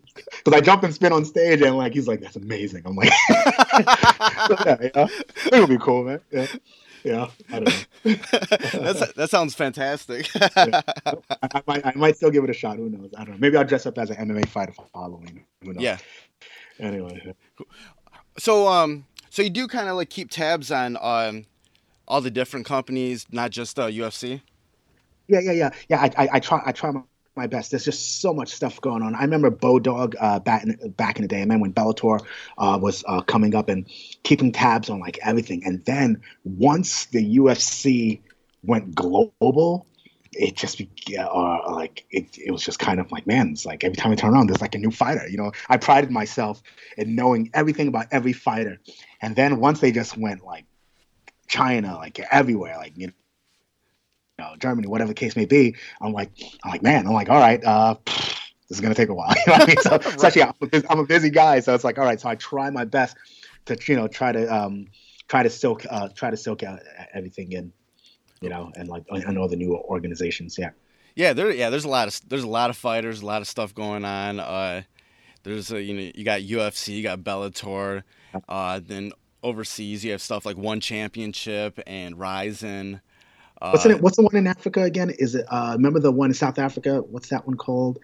I 0.53 0.61
jump 0.61 0.83
and 0.83 0.95
spin 0.95 1.13
on 1.13 1.25
stage, 1.25 1.61
and 1.63 1.77
like 1.77 1.95
he's 1.95 2.09
like, 2.09 2.21
"That's 2.21 2.37
amazing." 2.37 2.83
I'm 2.87 2.97
like, 2.97 3.13
so, 4.49 4.57
yeah, 4.65 4.77
you 4.81 5.09
it 5.53 5.61
would 5.61 5.69
be 5.69 5.79
cool, 5.79 6.05
man. 6.05 6.21
Yeah, 6.31 6.47
yeah. 7.07 7.29
I 7.53 7.61
don't 7.61 7.87
know. 8.05 8.15
That's, 8.73 9.13
that 9.13 9.31
sounds 9.31 9.55
fantastic. 9.55 10.29
I, 10.37 10.83
I 11.43 11.63
might, 11.67 11.87
I 11.87 11.93
might 11.95 12.17
still 12.17 12.31
give 12.31 12.43
it 12.45 12.51
a 12.51 12.55
shot. 12.55 12.79
Who 12.79 12.91
knows? 12.91 13.11
I 13.17 13.25
don't 13.25 13.35
know. 13.35 13.39
Maybe 13.39 13.57
I'll 13.57 13.65
dress 13.65 13.87
up 13.87 13.97
as 13.99 14.11
an 14.11 14.29
MMA 14.29 14.49
fighter 14.49 14.73
for 14.73 14.87
Halloween. 14.93 15.45
Who 15.63 15.73
knows? 15.73 15.83
yeah. 15.83 15.99
Anyway. 16.81 17.35
So 18.39 18.69
um, 18.69 19.07
so 19.37 19.43
you 19.43 19.51
do 19.51 19.69
kind 19.69 19.91
of 19.91 19.97
like 19.97 20.09
keep 20.09 20.31
tabs 20.31 20.71
on 20.71 20.97
um, 20.99 21.45
all 22.09 22.23
the 22.23 22.31
different 22.31 22.65
companies, 22.65 23.27
not 23.31 23.51
just 23.51 23.79
uh, 23.79 23.87
UFC. 23.87 24.41
Yeah, 25.29 25.41
yeah, 25.41 25.53
yeah, 25.53 25.71
yeah. 25.91 26.01
I, 26.01 26.25
I, 26.25 26.29
I 26.33 26.41
try, 26.41 26.63
I 26.65 26.73
try 26.73 26.91
my, 27.37 27.47
best. 27.47 27.71
There's 27.71 27.85
just 27.85 28.23
so 28.23 28.33
much 28.33 28.49
stuff 28.49 28.81
going 28.81 29.03
on. 29.03 29.15
I 29.15 29.21
remember 29.21 29.51
Bodog 29.51 30.15
uh, 30.19 30.39
back 30.39 30.65
in, 30.65 30.95
back 30.97 31.17
in 31.17 31.23
the 31.23 31.29
day. 31.29 31.37
I 31.37 31.41
remember 31.41 31.65
when 31.65 31.75
Bellator 31.75 32.25
uh, 32.57 32.79
was 32.81 33.05
uh, 33.07 33.21
coming 33.21 33.55
up 33.55 33.69
and 33.69 33.87
keeping 34.23 34.53
tabs 34.53 34.89
on 34.89 35.01
like 35.01 35.19
everything. 35.23 35.63
And 35.67 35.85
then 35.85 36.23
once 36.45 37.05
the 37.05 37.37
UFC 37.37 38.21
went 38.63 38.95
global, 38.95 39.87
it 40.39 40.57
just 40.57 40.79
be 40.79 41.17
uh, 41.17 41.73
like 41.73 42.05
it, 42.11 42.39
it 42.39 42.51
was 42.51 42.63
just 42.63 42.79
kind 42.79 43.01
of 43.01 43.11
like 43.11 43.27
man, 43.27 43.51
it's 43.51 43.67
like 43.67 43.85
every 43.85 43.97
time 43.97 44.13
I 44.13 44.15
turn 44.15 44.33
around, 44.33 44.49
there's 44.49 44.61
like 44.61 44.75
a 44.75 44.79
new 44.79 44.91
fighter. 44.91 45.27
You 45.29 45.39
know, 45.39 45.53
I 45.69 45.77
prided 45.77 46.11
myself 46.11 46.63
in 46.97 47.15
knowing 47.15 47.51
everything 47.55 47.89
about 47.89 48.07
every 48.11 48.33
fighter. 48.33 48.79
And 49.21 49.35
then 49.35 49.61
once 49.61 49.81
they 49.81 49.93
just 49.93 50.17
went 50.17 50.45
like 50.45 50.65
China, 51.49 51.97
like 51.97 52.19
everywhere, 52.31 52.77
like 52.77 52.93
you 52.97 53.13
know 54.39 54.55
Germany, 54.59 54.89
whatever 54.89 55.09
the 55.09 55.15
case 55.15 55.37
may 55.37 55.47
be. 55.47 55.77
I'm 56.01 56.13
like, 56.13 56.31
I'm 56.63 56.71
like, 56.71 56.83
man, 56.83 57.07
I'm 57.07 57.13
like, 57.13 57.31
all 57.31 57.39
right, 57.39 57.63
uh, 57.65 57.95
this 58.07 58.79
is 58.79 58.81
gonna 58.81 58.95
take 58.95 59.09
a 59.09 59.15
while. 59.15 59.35
You 59.47 59.53
know 59.53 59.59
I 59.63 59.67
mean? 59.67 59.77
So, 59.79 59.95
especially 60.05 60.43
I'm 60.43 60.55
a, 60.61 60.67
busy, 60.67 60.87
I'm 60.91 60.99
a 60.99 61.07
busy 61.07 61.31
guy, 61.31 61.61
so 61.61 61.75
it's 61.75 61.85
like, 61.85 61.99
all 61.99 62.05
right, 62.05 62.21
so 62.21 62.29
I 62.29 62.35
try 62.35 62.71
my 62.71 62.85
best 62.85 63.17
to, 63.67 63.79
you 63.89 63.97
know, 63.97 64.09
try 64.09 64.33
to 64.33 64.47
um, 64.55 64.87
try 65.29 65.43
to 65.43 65.51
soak, 65.51 65.87
uh, 65.89 66.09
try 66.15 66.31
to 66.31 66.37
soak 66.37 66.63
out 66.63 66.81
everything 67.15 67.53
in, 67.53 67.73
you 68.41 68.49
know, 68.49 68.71
and 68.77 68.89
like 68.89 69.05
I 69.11 69.33
know 69.33 69.49
the 69.49 69.57
new 69.57 69.77
organizations, 69.77 70.59
yeah. 70.59 70.71
Yeah, 71.15 71.33
there. 71.33 71.51
Yeah, 71.51 71.71
there's 71.71 71.85
a 71.85 71.89
lot 71.89 72.09
of 72.09 72.21
there's 72.29 72.43
a 72.43 72.49
lot 72.49 72.71
of 72.71 72.77
fighters, 72.77 73.23
a 73.23 73.27
lot 73.27 73.41
of 73.41 73.49
stuff 73.49 73.75
going 73.75 74.05
on. 74.05 74.39
Uh, 74.39 74.83
there's 75.43 75.73
a, 75.73 75.83
you 75.83 75.95
know 75.95 76.11
you 76.15 76.25
got 76.25 76.41
UFC, 76.43 76.95
you 76.95 77.03
got 77.03 77.21
Bellator, 77.21 78.03
uh, 78.49 78.81
then 78.85 79.13
overseas 79.43 80.05
you 80.05 80.13
have 80.13 80.21
stuff 80.21 80.45
like 80.45 80.59
One 80.59 80.81
Championship 80.81 81.81
and 81.87 82.19
Rizin. 82.19 83.01
Uh, 83.63 83.71
What's 83.71 83.87
in 83.87 83.93
it? 83.93 84.03
What's 84.03 84.17
the 84.17 84.23
one 84.23 84.37
in 84.37 84.47
Africa 84.47 84.83
again? 84.83 85.11
Is 85.19 85.35
it? 85.35 85.47
Uh, 85.49 85.73
remember 85.77 86.01
the 86.01 86.13
one 86.13 86.31
in 86.31 86.35
South 86.35 86.59
Africa? 86.59 86.99
What's 86.99 87.31
that 87.31 87.47
one 87.47 87.57
called? 87.57 87.99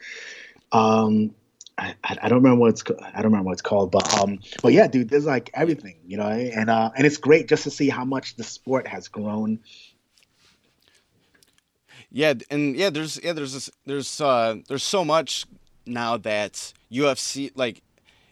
Um, 0.73 1.35
I, 1.77 1.95
I 2.05 2.29
don't 2.29 2.43
remember 2.43 2.61
what 2.61 2.71
it's 2.71 2.85
I 3.15 3.17
don't 3.17 3.33
remember 3.33 3.47
what 3.47 3.53
it's 3.53 3.63
called, 3.63 3.91
but 3.91 4.21
um, 4.21 4.39
but 4.63 4.73
yeah, 4.73 4.87
dude, 4.87 5.11
there's 5.11 5.27
like 5.27 5.51
everything, 5.55 5.97
you 6.07 6.17
know, 6.17 6.29
and 6.29 6.71
uh, 6.71 6.91
and 6.97 7.07
it's 7.07 7.17
great 7.17 7.49
just 7.49 7.65
to 7.65 7.71
see 7.71 7.89
how 7.89 8.05
much 8.05 8.37
the 8.37 8.45
sport 8.45 8.87
has 8.87 9.09
grown. 9.09 9.61
Yeah, 12.13 12.35
and 12.51 12.77
yeah, 12.77 12.91
there's 12.91 13.19
yeah, 13.23 13.33
there's 13.33 13.55
this, 13.55 13.71
there's 13.87 14.21
uh 14.21 14.57
there's 14.69 14.83
so 14.83 15.05
much 15.05 15.47
now 15.87 16.17
that 16.19 16.73
UFC 16.93 17.51
like 17.55 17.83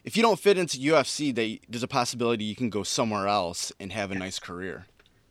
if 0.05 0.17
you 0.17 0.23
don't 0.23 0.39
fit 0.39 0.59
into 0.59 0.79
UFC, 0.79 1.35
they 1.35 1.61
there's 1.69 1.83
a 1.83 1.89
possibility 1.89 2.45
you 2.45 2.57
can 2.57 2.71
go 2.71 2.83
somewhere 2.83 3.27
else 3.27 3.73
and 3.81 3.93
have 3.93 4.11
a 4.11 4.15
nice 4.15 4.39
career. 4.39 4.87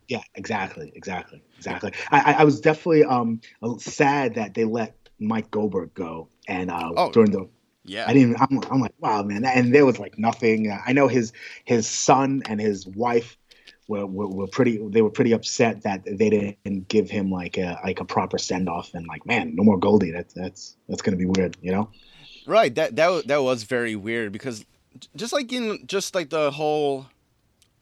Yeah, 0.07 0.23
exactly, 0.35 0.91
exactly, 0.95 1.41
exactly. 1.57 1.93
I, 2.11 2.35
I- 2.39 2.43
was 2.43 2.59
definitely 2.59 3.03
um 3.03 3.41
sad 3.77 4.35
that 4.35 4.53
they 4.55 4.65
let 4.65 4.95
Mike 5.19 5.51
Goldberg 5.51 5.93
go, 5.93 6.29
and 6.47 6.71
uh, 6.71 6.93
Oh. 6.97 7.11
during 7.11 7.31
the 7.31 7.47
Yeah. 7.85 8.05
I 8.07 8.13
didn't. 8.13 8.39
I'm, 8.41 8.59
I'm 8.71 8.79
like, 8.81 8.93
wow, 8.99 9.23
man. 9.23 9.45
And 9.45 9.73
there 9.73 9.85
was 9.85 9.99
like 9.99 10.17
nothing. 10.17 10.71
I 10.87 10.93
know 10.93 11.07
his 11.07 11.33
his 11.65 11.87
son 11.87 12.41
and 12.47 12.59
his 12.59 12.87
wife 12.87 13.37
were, 13.89 14.05
were, 14.05 14.27
were 14.27 14.47
pretty. 14.47 14.77
They 14.77 15.01
were 15.01 15.09
pretty 15.09 15.33
upset 15.33 15.81
that 15.81 16.05
they 16.05 16.29
didn't 16.29 16.87
give 16.87 17.09
him 17.09 17.31
like 17.31 17.57
a 17.57 17.79
like 17.83 17.99
a 17.99 18.05
proper 18.05 18.37
send 18.37 18.69
off. 18.69 18.93
And 18.93 19.07
like, 19.07 19.25
man, 19.25 19.55
no 19.55 19.63
more 19.63 19.77
Goldie. 19.77 20.11
That's 20.11 20.33
that's 20.33 20.77
that's 20.87 21.01
gonna 21.01 21.17
be 21.17 21.25
weird, 21.25 21.57
you 21.61 21.71
know? 21.71 21.89
Right. 22.45 22.73
That 22.75 22.95
that 22.95 23.27
that 23.27 23.41
was 23.41 23.63
very 23.63 23.95
weird 23.95 24.31
because 24.31 24.63
just 25.15 25.33
like 25.33 25.51
in 25.51 25.85
just 25.85 26.15
like 26.15 26.29
the 26.29 26.51
whole. 26.51 27.07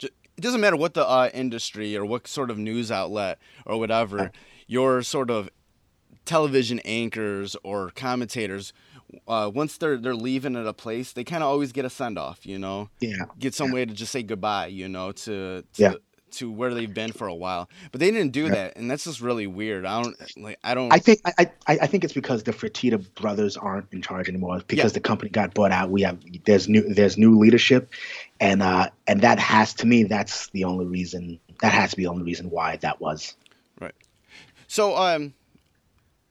It 0.00 0.42
doesn't 0.42 0.60
matter 0.60 0.76
what 0.76 0.94
the 0.94 1.04
uh, 1.04 1.30
industry 1.34 1.96
or 1.96 2.04
what 2.04 2.28
sort 2.28 2.52
of 2.52 2.58
news 2.58 2.92
outlet 2.92 3.40
or 3.66 3.76
whatever, 3.76 4.30
your 4.68 5.02
sort 5.02 5.30
of 5.30 5.50
television 6.24 6.78
anchors 6.84 7.56
or 7.64 7.90
commentators, 7.96 8.72
uh, 9.26 9.50
once 9.54 9.76
they're 9.78 9.96
they're 9.96 10.14
leaving 10.14 10.56
at 10.56 10.66
a 10.66 10.72
place, 10.72 11.12
they 11.12 11.24
kind 11.24 11.42
of 11.42 11.48
always 11.48 11.72
get 11.72 11.84
a 11.84 11.90
send 11.90 12.18
off. 12.18 12.46
You 12.46 12.58
know, 12.58 12.90
Yeah. 13.00 13.16
get 13.38 13.54
some 13.54 13.70
way 13.72 13.84
to 13.84 13.92
just 13.94 14.12
say 14.12 14.22
goodbye. 14.22 14.66
You 14.68 14.88
know, 14.88 15.12
to, 15.12 15.62
to 15.74 15.82
Yeah. 15.82 15.94
to 16.32 16.50
where 16.50 16.74
they've 16.74 16.92
been 16.92 17.12
for 17.12 17.26
a 17.26 17.34
while, 17.34 17.70
but 17.90 18.00
they 18.00 18.10
didn't 18.10 18.32
do 18.32 18.44
Yeah. 18.44 18.50
that, 18.50 18.76
and 18.76 18.90
that's 18.90 19.04
just 19.04 19.20
really 19.22 19.46
weird. 19.46 19.86
I 19.86 20.02
don't 20.02 20.16
like. 20.36 20.58
I 20.62 20.74
don't. 20.74 20.92
I 20.92 20.98
think 20.98 21.20
I, 21.24 21.32
I 21.66 21.78
I 21.82 21.86
think 21.86 22.04
it's 22.04 22.12
because 22.12 22.42
the 22.42 22.52
Fertitta 22.52 23.02
brothers 23.14 23.56
aren't 23.56 23.90
in 23.92 24.02
charge 24.02 24.28
anymore 24.28 24.60
because 24.66 24.92
the 24.92 25.00
company 25.00 25.30
got 25.30 25.54
bought 25.54 25.72
out. 25.72 25.90
We 25.90 26.02
have 26.02 26.18
there's 26.44 26.68
new 26.68 26.82
there's 26.82 27.16
new 27.16 27.38
leadership, 27.38 27.90
and 28.40 28.62
uh 28.62 28.90
and 29.06 29.22
that 29.22 29.38
has 29.38 29.72
to 29.74 29.86
me 29.86 30.04
that's 30.04 30.48
the 30.50 30.64
only 30.64 30.84
reason 30.84 31.40
that 31.62 31.72
has 31.72 31.90
to 31.92 31.96
be 31.96 32.02
the 32.04 32.10
only 32.10 32.24
reason 32.24 32.50
why 32.50 32.76
that 32.76 33.00
was. 33.00 33.34
Right. 33.80 33.94
So, 34.70 34.96
um, 34.96 35.32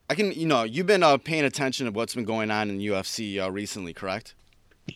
I 0.09 0.15
can, 0.15 0.31
you 0.31 0.47
know, 0.47 0.63
you've 0.63 0.87
been 0.87 1.03
uh, 1.03 1.17
paying 1.17 1.43
attention 1.43 1.85
to 1.85 1.91
what's 1.91 2.15
been 2.15 2.23
going 2.23 2.49
on 2.49 2.69
in 2.69 2.79
UFC 2.79 3.41
uh, 3.43 3.51
recently, 3.51 3.93
correct? 3.93 4.35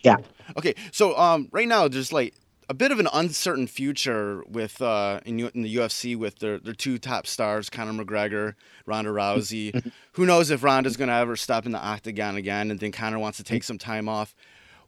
Yeah. 0.02 0.16
Okay, 0.56 0.74
so 0.90 1.16
um, 1.18 1.48
right 1.52 1.68
now 1.68 1.86
there's 1.86 2.12
like 2.12 2.34
a 2.68 2.74
bit 2.74 2.90
of 2.90 2.98
an 2.98 3.08
uncertain 3.12 3.66
future 3.66 4.42
with 4.48 4.80
uh, 4.80 5.20
in, 5.26 5.40
in 5.40 5.62
the 5.62 5.76
UFC 5.76 6.16
with 6.16 6.38
their 6.38 6.58
their 6.58 6.72
two 6.72 6.98
top 6.98 7.26
stars, 7.26 7.68
Conor 7.68 8.04
McGregor, 8.04 8.54
Ronda 8.86 9.10
Rousey. 9.10 9.92
Who 10.12 10.24
knows 10.24 10.50
if 10.50 10.62
Ronda's 10.62 10.96
gonna 10.96 11.12
ever 11.12 11.36
step 11.36 11.66
in 11.66 11.72
the 11.72 11.78
octagon 11.78 12.36
again, 12.36 12.70
and 12.70 12.80
then 12.80 12.90
Conor 12.90 13.18
wants 13.18 13.36
to 13.36 13.44
take 13.44 13.64
some 13.64 13.78
time 13.78 14.08
off. 14.08 14.34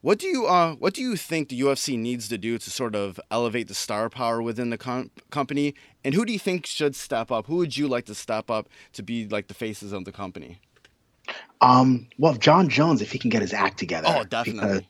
What 0.04 0.18
do 0.18 0.26
you 0.26 0.44
uh, 0.44 0.74
what 0.74 0.92
do 0.92 1.00
you 1.00 1.16
think 1.16 1.48
the 1.48 1.58
UFC 1.58 1.98
needs 1.98 2.28
to 2.28 2.36
do 2.36 2.58
to 2.58 2.70
sort 2.70 2.94
of 2.94 3.18
elevate 3.30 3.68
the 3.68 3.74
star 3.74 4.10
power 4.10 4.42
within 4.42 4.68
the 4.68 4.76
com- 4.76 5.10
company? 5.30 5.74
And 6.04 6.12
who 6.12 6.26
do 6.26 6.32
you 6.34 6.38
think 6.38 6.66
should 6.66 6.94
step 6.94 7.30
up? 7.32 7.46
Who 7.46 7.56
would 7.56 7.78
you 7.78 7.88
like 7.88 8.04
to 8.04 8.14
step 8.14 8.50
up 8.50 8.68
to 8.92 9.02
be 9.02 9.26
like 9.26 9.46
the 9.46 9.54
faces 9.54 9.94
of 9.94 10.04
the 10.04 10.12
company? 10.12 10.60
Um. 11.62 12.06
Well, 12.18 12.34
Jon 12.34 12.68
Jones, 12.68 13.00
if 13.00 13.12
he 13.12 13.18
can 13.18 13.30
get 13.30 13.40
his 13.40 13.54
act 13.54 13.78
together. 13.78 14.08
Oh, 14.10 14.24
definitely. 14.24 14.86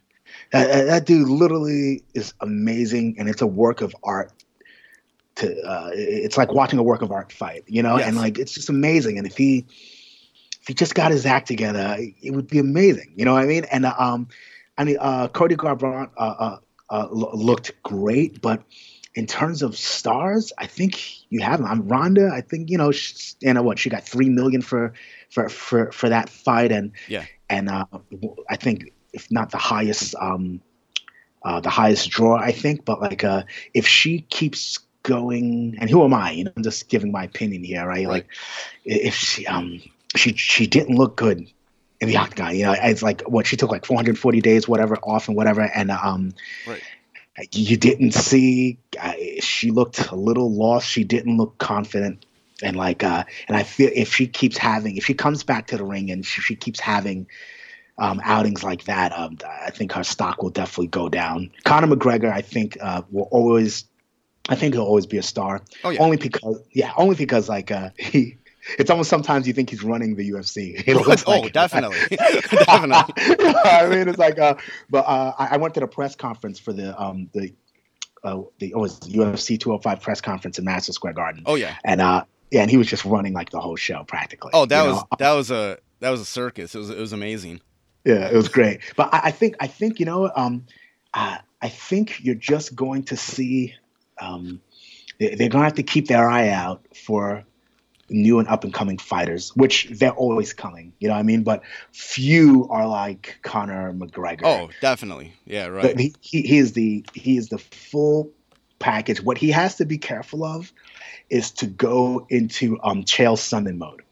That, 0.50 0.87
that- 0.87 1.07
dude 1.07 1.29
literally 1.29 2.03
is 2.14 2.35
amazing, 2.40 3.14
and 3.16 3.29
it's 3.29 3.40
a 3.40 3.46
work 3.46 3.83
of 3.83 3.94
art. 4.03 4.33
To 5.37 5.46
uh, 5.62 5.90
it's 5.92 6.37
like 6.37 6.53
watching 6.53 6.81
a 6.81 6.83
work 6.83 7.03
of 7.03 7.12
art 7.12 7.31
fight, 7.31 7.62
you 7.68 7.85
know, 7.85 7.98
and 7.98 8.16
like 8.16 8.37
it's 8.37 8.53
just 8.53 8.68
amazing. 8.68 9.18
And 9.18 9.29
if 9.29 9.37
he 9.37 9.64
if 10.61 10.66
he 10.66 10.74
just 10.74 10.96
got 10.96 11.12
his 11.12 11.24
act 11.24 11.46
together, 11.46 11.98
it 12.20 12.33
would 12.33 12.48
be 12.48 12.59
amazing. 12.59 13.12
You 13.14 13.24
know 13.24 13.35
what 13.35 13.44
I 13.44 13.46
mean? 13.46 13.62
And 13.70 13.87
uh, 13.87 13.94
um, 13.96 14.27
I 14.76 14.84
mean, 14.84 14.96
uh, 15.00 15.28
Cody 15.28 15.56
Garbrandt 15.56 16.10
uh, 16.16 16.20
uh, 16.20 16.58
uh, 16.90 17.08
looked 17.10 17.82
great, 17.82 18.40
but 18.40 18.62
in 19.14 19.26
terms 19.26 19.62
of 19.62 19.76
stars, 19.76 20.52
I 20.58 20.66
think 20.66 21.30
you 21.30 21.40
have 21.40 21.60
him. 21.60 21.66
I'm 21.66 21.87
Ronda. 21.87 22.30
I 22.32 22.40
think 22.40 22.70
you 22.70 22.78
know, 22.78 22.90
she, 22.90 23.34
you 23.40 23.52
know 23.54 23.62
what? 23.62 23.78
She 23.78 23.90
got 23.90 24.04
three 24.06 24.28
million 24.28 24.62
for 24.62 24.92
for 25.30 25.48
for 25.48 25.92
for 25.92 26.08
that 26.08 26.28
fight, 26.28 26.72
and 26.72 26.92
Yeah. 27.08 27.24
and 27.48 27.68
uh, 27.68 27.87
I 28.50 28.56
think 28.56 28.92
if 29.12 29.30
not 29.30 29.50
the 29.50 29.58
highest, 29.58 30.14
um, 30.20 30.60
uh, 31.44 31.60
the 31.60 31.70
highest 31.70 32.10
draw, 32.10 32.37
I 32.37 32.50
think. 32.50 32.84
But 32.84 33.00
like, 33.00 33.22
uh, 33.22 33.44
if 33.74 33.87
she 33.87 34.22
keeps 34.22 34.80
going, 35.04 35.76
and 35.78 35.88
who 35.88 36.04
am 36.04 36.14
I? 36.14 36.32
You 36.32 36.44
know, 36.44 36.52
I'm 36.56 36.64
just 36.64 36.88
giving 36.88 37.12
my 37.12 37.24
opinion 37.24 37.62
here, 37.62 37.87
right? 37.87 38.06
Right. 38.06 38.08
Like, 38.08 38.26
if 38.84 39.14
she 39.14 39.46
um 39.46 39.80
she 40.16 40.32
she 40.34 40.66
didn't 40.66 40.96
look 40.96 41.16
good 41.16 41.46
in 42.05 42.09
the 42.11 42.17
octagon, 42.19 42.55
you 42.55 42.64
know, 42.64 42.75
it's 42.77 43.03
like 43.03 43.23
what 43.23 43.47
she 43.47 43.57
took 43.57 43.71
like 43.71 43.85
440 43.85 44.40
days, 44.40 44.69
whatever, 44.69 44.97
off 44.97 45.29
and 45.29 45.37
whatever, 45.37 45.62
and 45.62 45.90
um. 45.90 46.35
Right. 46.67 46.83
You 47.53 47.77
didn't 47.77 48.12
see. 48.12 48.79
Uh, 48.97 49.14
she 49.40 49.73
looked 49.73 50.07
a 50.12 50.14
little 50.14 50.53
lost. 50.53 50.88
She 50.88 51.03
didn't 51.03 51.37
look 51.37 51.59
confident, 51.59 52.25
and 52.62 52.77
like, 52.77 53.03
uh, 53.03 53.25
and 53.49 53.57
I 53.57 53.64
feel 53.64 53.90
if 53.93 54.14
she 54.14 54.29
keeps 54.29 54.57
having, 54.57 54.97
if 54.97 55.05
she 55.05 55.14
comes 55.14 55.43
back 55.43 55.67
to 55.69 55.77
the 55.77 55.85
ring 55.85 56.12
and 56.12 56.25
she, 56.25 56.40
she 56.43 56.55
keeps 56.55 56.79
having 56.79 57.27
um, 57.99 58.21
outings 58.23 58.62
like 58.62 58.85
that, 58.85 59.12
um, 59.12 59.38
I 59.45 59.71
think 59.71 59.93
her 59.93 60.05
stock 60.05 60.43
will 60.43 60.51
definitely 60.51 60.88
go 60.88 61.09
down. 61.09 61.51
Conor 61.64 61.97
McGregor, 61.97 62.33
I 62.33 62.43
think, 62.43 62.79
uh, 62.81 63.03
will 63.11 63.29
always, 63.33 63.85
I 64.49 64.55
think 64.55 64.75
he'll 64.75 64.85
always 64.85 65.07
be 65.07 65.19
a 65.19 65.23
star. 65.23 65.62
Oh 65.83 65.90
yeah. 65.90 66.01
Only 66.01 66.17
because, 66.17 66.61
yeah, 66.71 66.93
only 66.97 67.17
because 67.17 67.49
like 67.49 67.73
uh, 67.73 67.90
he, 67.99 68.37
it's 68.79 68.90
almost 68.90 69.11
sometimes 69.11 69.46
you 69.46 69.53
think 69.53 69.70
he's 69.70 69.83
running 69.83 70.16
the 70.16 70.31
UFC. 70.31 70.83
Oh, 71.27 71.40
like- 71.40 71.53
definitely, 71.53 71.98
definitely. 72.11 73.14
I 73.64 73.88
mean, 73.88 74.09
it's 74.09 74.18
like, 74.18 74.38
uh, 74.38 74.55
but 74.90 75.05
uh, 75.07 75.33
I, 75.38 75.48
I 75.53 75.57
went 75.59 75.74
to 75.74 75.81
the 75.81 75.87
press 75.87 76.14
conference 76.16 76.59
for 76.59 76.72
the 76.72 77.00
um 77.00 77.29
the 77.33 77.53
uh, 78.22 78.42
the 78.59 78.74
oh, 78.74 78.87
the 78.87 79.12
UFC 79.14 79.59
205 79.61 80.00
press 80.00 80.20
conference 80.20 80.59
in 80.59 80.64
Madison 80.64 80.94
Square 80.94 81.12
Garden, 81.14 81.42
Oh 81.46 81.57
yeah. 81.57 81.77
and 81.85 82.00
uh, 82.00 82.24
yeah, 82.50 82.62
and 82.62 82.70
he 82.70 82.77
was 82.77 82.87
just 82.87 83.05
running 83.05 83.33
like 83.35 83.50
the 83.50 83.61
whole 83.61 83.77
show 83.77 84.05
practically. 84.05 84.50
Oh, 84.55 84.66
that 84.66 84.83
was 84.87 84.96
know? 84.96 85.09
that 85.18 85.33
was 85.33 85.50
a 85.50 85.79
that 86.00 86.11
was 86.11 86.20
a 86.20 86.24
circus. 86.24 86.74
It 86.74 86.79
was 86.79 86.90
it 86.90 86.98
was 86.98 87.12
amazing. 87.12 87.61
yeah, 88.05 88.29
it 88.29 88.35
was 88.35 88.48
great. 88.48 88.81
But 88.96 89.12
I, 89.12 89.20
I 89.24 89.31
think 89.31 89.57
I 89.61 89.66
think 89.66 90.00
you 90.00 90.07
know 90.07 90.31
um, 90.35 90.66
uh, 91.12 91.38
I 91.61 91.68
think 91.68 92.24
you're 92.24 92.35
just 92.35 92.74
going 92.74 93.05
to 93.05 93.16
see 93.16 93.74
um, 94.20 94.61
they, 95.20 95.35
they're 95.35 95.48
gonna 95.48 95.64
have 95.64 95.74
to 95.74 95.83
keep 95.83 96.09
their 96.09 96.29
eye 96.29 96.48
out 96.48 96.85
for 96.94 97.44
new 98.09 98.38
and 98.38 98.49
up 98.49 98.64
and 98.64 98.73
coming 98.73 98.99
fighters, 98.99 99.51
which 99.57 99.88
they're 99.90 100.12
always 100.12 100.53
coming. 100.53 100.93
You 100.99 101.09
know 101.09 101.14
what 101.14 101.21
I 101.21 101.25
mean? 101.25 101.43
But 101.43 101.62
few 101.93 102.69
are 102.71 102.87
like 102.87 103.38
Conor 103.43 103.93
McGregor. 103.93 104.43
Oh, 104.45 104.71
definitely. 104.81 105.33
Yeah, 105.47 105.69
But 105.69 105.73
right. 105.75 106.01
he, 106.01 106.14
he, 106.21 106.43
he 106.43 106.59
is 106.59 106.73
the 106.73 107.05
he 107.14 107.37
is 107.37 107.49
the 107.49 107.59
full 107.59 108.31
package. 108.79 109.23
What 109.23 109.38
he 109.38 109.51
has 109.51 109.77
to 109.77 109.85
be 109.85 109.99
careful 109.99 110.45
of 110.45 110.73
is 111.31 111.51
to 111.53 111.67
go 111.67 112.27
into 112.29 112.79
um 112.83 113.05
Chael 113.05 113.37
Sonnen 113.37 113.77
mode. 113.79 114.03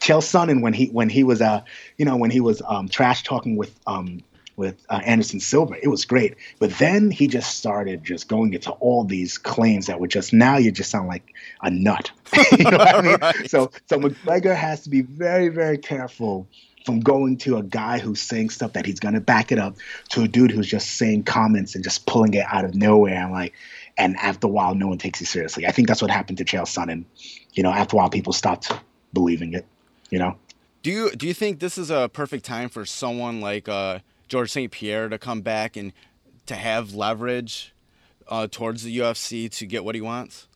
Chael 0.00 0.20
Sonnen 0.22 0.62
when 0.62 0.72
he 0.72 0.86
when 0.86 1.08
he 1.08 1.24
was 1.24 1.40
uh 1.40 1.62
you 1.96 2.04
know 2.04 2.16
when 2.16 2.30
he 2.30 2.40
was 2.40 2.62
um 2.66 2.88
trash 2.88 3.22
talking 3.22 3.56
with 3.56 3.78
um 3.86 4.22
with 4.58 4.84
uh, 4.90 5.00
Anderson 5.04 5.40
Silva, 5.40 5.74
it 5.82 5.88
was 5.88 6.04
great. 6.04 6.34
But 6.58 6.76
then 6.78 7.10
he 7.10 7.28
just 7.28 7.56
started 7.56 8.04
just 8.04 8.28
going 8.28 8.52
into 8.52 8.72
all 8.72 9.04
these 9.04 9.38
claims 9.38 9.86
that 9.86 10.00
were 10.00 10.08
just 10.08 10.32
now 10.32 10.58
you 10.58 10.70
just 10.70 10.90
sound 10.90 11.08
like 11.08 11.32
a 11.62 11.70
nut. 11.70 12.10
you 12.58 12.64
know 12.64 12.76
what 12.76 12.94
I 12.94 13.00
mean? 13.00 13.16
Right. 13.20 13.48
So 13.50 13.70
so 13.86 13.98
McGregor 13.98 14.54
has 14.54 14.82
to 14.82 14.90
be 14.90 15.00
very 15.00 15.48
very 15.48 15.78
careful 15.78 16.46
from 16.84 17.00
going 17.00 17.36
to 17.38 17.56
a 17.56 17.62
guy 17.62 17.98
who's 17.98 18.20
saying 18.20 18.50
stuff 18.50 18.72
that 18.72 18.84
he's 18.84 19.00
gonna 19.00 19.20
back 19.20 19.52
it 19.52 19.58
up 19.58 19.76
to 20.10 20.22
a 20.22 20.28
dude 20.28 20.50
who's 20.50 20.66
just 20.68 20.92
saying 20.96 21.22
comments 21.22 21.74
and 21.74 21.84
just 21.84 22.06
pulling 22.06 22.34
it 22.34 22.44
out 22.50 22.64
of 22.64 22.74
nowhere. 22.74 23.14
And 23.14 23.32
like, 23.32 23.54
and 23.96 24.16
after 24.16 24.46
a 24.46 24.50
while, 24.50 24.74
no 24.74 24.88
one 24.88 24.98
takes 24.98 25.20
you 25.20 25.26
seriously. 25.26 25.66
I 25.66 25.70
think 25.70 25.86
that's 25.88 26.02
what 26.02 26.10
happened 26.10 26.38
to 26.38 26.44
Chael 26.44 26.62
Sonnen. 26.62 27.04
You 27.52 27.62
know, 27.62 27.70
after 27.70 27.96
a 27.96 27.98
while, 27.98 28.10
people 28.10 28.32
stopped 28.32 28.72
believing 29.12 29.52
it. 29.54 29.66
You 30.10 30.18
know, 30.18 30.36
Do 30.82 30.90
you 30.90 31.10
do 31.10 31.26
you 31.26 31.34
think 31.34 31.60
this 31.60 31.76
is 31.76 31.90
a 31.90 32.08
perfect 32.12 32.44
time 32.44 32.68
for 32.68 32.84
someone 32.86 33.40
like 33.40 33.68
uh, 33.68 33.98
George 34.28 34.50
St. 34.50 34.70
Pierre 34.70 35.08
to 35.08 35.18
come 35.18 35.40
back 35.40 35.76
and 35.76 35.92
to 36.46 36.54
have 36.54 36.94
leverage 36.94 37.74
uh, 38.28 38.46
towards 38.50 38.82
the 38.82 38.96
UFC 38.96 39.50
to 39.50 39.66
get 39.66 39.84
what 39.84 39.94
he 39.94 40.00
wants? 40.00 40.48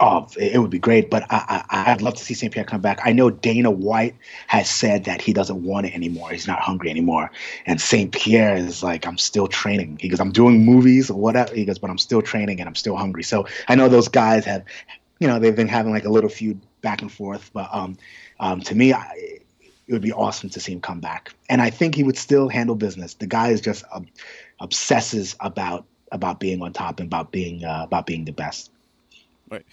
oh, 0.00 0.26
it, 0.38 0.58
would 0.58 0.70
be 0.70 0.78
great. 0.78 1.10
But 1.10 1.24
I, 1.30 1.64
I, 1.70 1.92
I'd 1.92 2.02
love 2.02 2.14
to 2.14 2.24
see 2.24 2.34
St. 2.34 2.52
Pierre 2.52 2.64
come 2.64 2.80
back. 2.80 3.00
I 3.04 3.12
know 3.12 3.30
Dana 3.30 3.70
White 3.70 4.16
has 4.46 4.68
said 4.68 5.04
that 5.04 5.20
he 5.20 5.32
doesn't 5.32 5.62
want 5.62 5.86
it 5.86 5.94
anymore. 5.94 6.30
He's 6.30 6.46
not 6.46 6.60
hungry 6.60 6.90
anymore. 6.90 7.30
And 7.66 7.80
St. 7.80 8.12
Pierre 8.12 8.56
is 8.56 8.82
like, 8.82 9.06
I'm 9.06 9.18
still 9.18 9.46
training. 9.46 9.98
He 10.00 10.08
goes, 10.08 10.20
I'm 10.20 10.32
doing 10.32 10.64
movies 10.64 11.10
or 11.10 11.20
whatever. 11.20 11.54
He 11.54 11.64
goes, 11.64 11.78
but 11.78 11.90
I'm 11.90 11.98
still 11.98 12.22
training 12.22 12.60
and 12.60 12.68
I'm 12.68 12.74
still 12.74 12.96
hungry. 12.96 13.22
So 13.22 13.46
I 13.68 13.74
know 13.74 13.88
those 13.88 14.08
guys 14.08 14.44
have, 14.46 14.64
you 15.18 15.28
know, 15.28 15.38
they've 15.38 15.56
been 15.56 15.68
having 15.68 15.92
like 15.92 16.04
a 16.04 16.10
little 16.10 16.30
feud 16.30 16.60
back 16.80 17.02
and 17.02 17.12
forth. 17.12 17.50
But 17.52 17.68
um, 17.72 17.98
um, 18.38 18.60
to 18.62 18.74
me, 18.74 18.94
I, 18.94 19.39
it 19.90 19.92
would 19.92 20.02
be 20.02 20.12
awesome 20.12 20.48
to 20.50 20.60
see 20.60 20.70
him 20.72 20.80
come 20.80 21.00
back. 21.00 21.34
And 21.48 21.60
I 21.60 21.68
think 21.70 21.96
he 21.96 22.04
would 22.04 22.16
still 22.16 22.48
handle 22.48 22.76
business. 22.76 23.14
The 23.14 23.26
guy 23.26 23.48
is 23.48 23.60
just 23.60 23.84
um, 23.92 24.06
obsesses 24.60 25.34
about 25.40 25.84
about 26.12 26.38
being 26.38 26.62
on 26.62 26.72
top 26.72 27.00
and 27.00 27.08
about 27.08 27.32
being 27.32 27.64
uh, 27.64 27.82
about 27.82 28.06
being 28.06 28.24
the 28.24 28.30
best. 28.32 28.70
Right. 29.50 29.66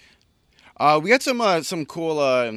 Uh, 0.76 0.98
we 1.00 1.08
got 1.08 1.22
some 1.22 1.40
uh, 1.40 1.62
some 1.62 1.86
cool 1.86 2.18
uh, 2.18 2.50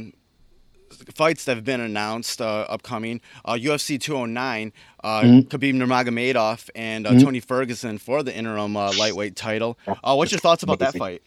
fights 1.13 1.45
that 1.45 1.55
have 1.55 1.63
been 1.63 1.81
announced 1.81 2.41
uh, 2.41 2.65
upcoming. 2.67 3.21
Uh, 3.45 3.53
UFC 3.53 3.99
209, 4.01 4.73
uh, 5.03 5.21
Mhm. 5.21 5.47
Khabib 5.47 5.75
Nurmagomedov 5.75 6.69
and 6.73 7.05
uh, 7.05 7.11
Mhm. 7.13 7.21
Tony 7.23 7.39
Ferguson 7.41 7.99
for 7.99 8.23
the 8.23 8.35
interim 8.35 8.75
uh, 8.75 8.91
lightweight 8.97 9.35
title. 9.35 9.77
Uh, 9.87 10.15
what's 10.15 10.31
your 10.31 10.39
thoughts 10.39 10.63
about 10.63 10.79
that 10.79 10.95
fight? 10.95 11.21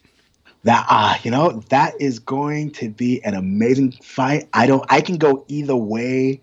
That 0.65 0.87
uh, 0.89 1.17
you 1.23 1.31
know, 1.31 1.63
that 1.69 1.95
is 2.01 2.19
going 2.19 2.73
to 2.73 2.89
be 2.89 3.23
an 3.23 3.35
amazing 3.35 3.93
fight. 3.93 4.49
I 4.53 4.67
don't 4.67 4.85
I 4.89 5.01
can 5.03 5.19
go 5.19 5.45
either 5.49 5.77
way 5.77 6.41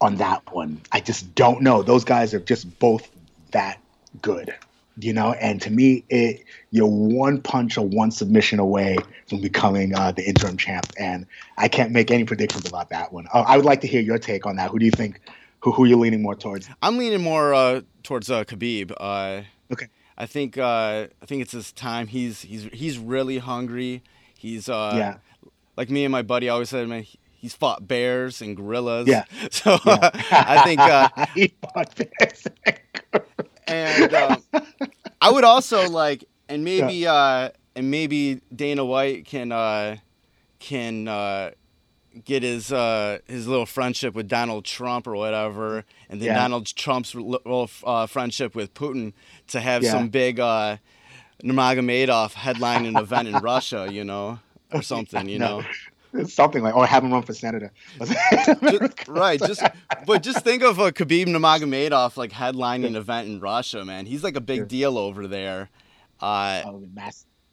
on 0.00 0.16
that 0.16 0.50
one. 0.52 0.80
I 0.92 1.00
just 1.00 1.34
don't 1.34 1.62
know. 1.62 1.82
Those 1.82 2.04
guys 2.04 2.32
are 2.34 2.40
just 2.40 2.78
both 2.78 3.10
that 3.52 3.80
good, 4.22 4.54
you 4.98 5.12
know. 5.12 5.32
And 5.32 5.60
to 5.62 5.70
me, 5.70 6.04
it 6.08 6.44
you're 6.70 6.86
one 6.86 7.42
punch 7.42 7.76
or 7.76 7.86
one 7.86 8.10
submission 8.10 8.60
away 8.60 8.96
from 9.28 9.40
becoming 9.40 9.94
uh, 9.94 10.12
the 10.12 10.26
interim 10.26 10.56
champ, 10.56 10.86
and 10.98 11.26
I 11.58 11.68
can't 11.68 11.92
make 11.92 12.10
any 12.10 12.24
predictions 12.24 12.66
about 12.66 12.88
that 12.90 13.12
one. 13.12 13.26
Uh, 13.32 13.44
I 13.46 13.56
would 13.56 13.66
like 13.66 13.82
to 13.82 13.86
hear 13.86 14.00
your 14.00 14.18
take 14.18 14.46
on 14.46 14.56
that. 14.56 14.70
Who 14.70 14.78
do 14.78 14.86
you 14.86 14.92
think? 14.92 15.20
Who 15.60 15.72
who 15.72 15.84
are 15.84 15.86
you 15.86 15.96
leaning 15.98 16.22
more 16.22 16.34
towards? 16.36 16.68
I'm 16.80 16.96
leaning 16.96 17.20
more 17.20 17.52
uh, 17.52 17.82
towards 18.02 18.30
uh, 18.30 18.44
Khabib. 18.44 18.92
Uh, 18.98 19.42
Okay. 19.70 19.88
I 20.18 20.26
think 20.26 20.58
uh, 20.58 21.06
I 21.22 21.26
think 21.26 21.42
it's 21.42 21.52
his 21.52 21.72
time. 21.72 22.08
He's 22.08 22.42
he's 22.42 22.64
he's 22.72 22.98
really 22.98 23.38
hungry. 23.38 24.02
He's 24.36 24.68
uh, 24.68 24.92
Yeah. 24.96 25.16
like 25.76 25.90
me 25.90 26.04
and 26.04 26.12
my 26.12 26.22
buddy 26.22 26.48
always 26.48 26.68
said, 26.70 26.88
man. 26.88 27.06
He's 27.40 27.54
fought 27.54 27.86
bears 27.86 28.42
and 28.42 28.56
gorillas. 28.56 29.06
Yeah. 29.06 29.24
So 29.52 29.78
I 29.84 30.62
think, 30.64 30.80
uh, 30.80 31.08
He 31.34 31.54
fought 31.62 31.94
bears. 31.94 32.44
and 33.68 34.12
um, 34.12 34.42
I 35.20 35.30
would 35.30 35.44
also 35.44 35.88
like, 35.88 36.24
and 36.48 36.64
maybe, 36.64 37.06
uh, 37.06 37.50
and 37.76 37.90
maybe 37.92 38.40
Dana 38.54 38.84
White 38.84 39.24
can 39.24 39.52
uh, 39.52 39.98
can 40.58 41.06
uh, 41.06 41.50
get 42.24 42.42
his 42.42 42.72
uh, 42.72 43.18
his 43.26 43.46
little 43.48 43.66
friendship 43.66 44.14
with 44.14 44.28
Donald 44.28 44.64
Trump 44.64 45.06
or 45.06 45.16
whatever, 45.16 45.84
and 46.08 46.20
then 46.20 46.26
Yeah. 46.28 46.34
Donald 46.34 46.66
Trump's 46.74 47.14
little 47.14 47.70
uh, 47.84 48.06
friendship 48.06 48.54
with 48.54 48.74
Putin 48.74 49.12
to 49.48 49.60
have 49.60 49.82
Yeah. 49.82 49.90
some 49.92 50.08
big 50.08 50.38
uh, 50.40 50.76
Nurmagomedov 51.42 52.32
headline 52.34 52.86
an 52.86 52.96
event 52.96 53.28
in 53.28 53.34
Russia, 53.42 53.88
you 53.90 54.04
know, 54.04 54.38
or 54.72 54.82
something, 54.82 55.28
you 55.28 55.38
No. 55.38 55.60
know. 55.60 55.66
Something 56.24 56.62
like, 56.62 56.74
or 56.74 56.86
have 56.86 57.04
him 57.04 57.12
run 57.12 57.22
for 57.22 57.34
senator. 57.34 57.70
Just- 57.98 59.06
right, 59.08 59.38
just 59.38 59.62
but 60.06 60.22
just 60.22 60.42
think 60.42 60.62
of 60.62 60.78
a 60.78 60.90
Khabib 60.90 61.26
Nurmagomedov 61.26 62.16
like 62.16 62.32
headlining 62.32 62.86
an 62.86 62.96
event 62.96 63.28
in 63.28 63.40
Russia, 63.40 63.84
man. 63.84 64.06
He's 64.06 64.24
like 64.24 64.34
a 64.34 64.40
big 64.40 64.60
Sure. 64.60 64.66
deal 64.66 64.98
over 64.98 65.26
there. 65.28 65.68
Uh, 66.20 66.62
Oh, 66.64 66.82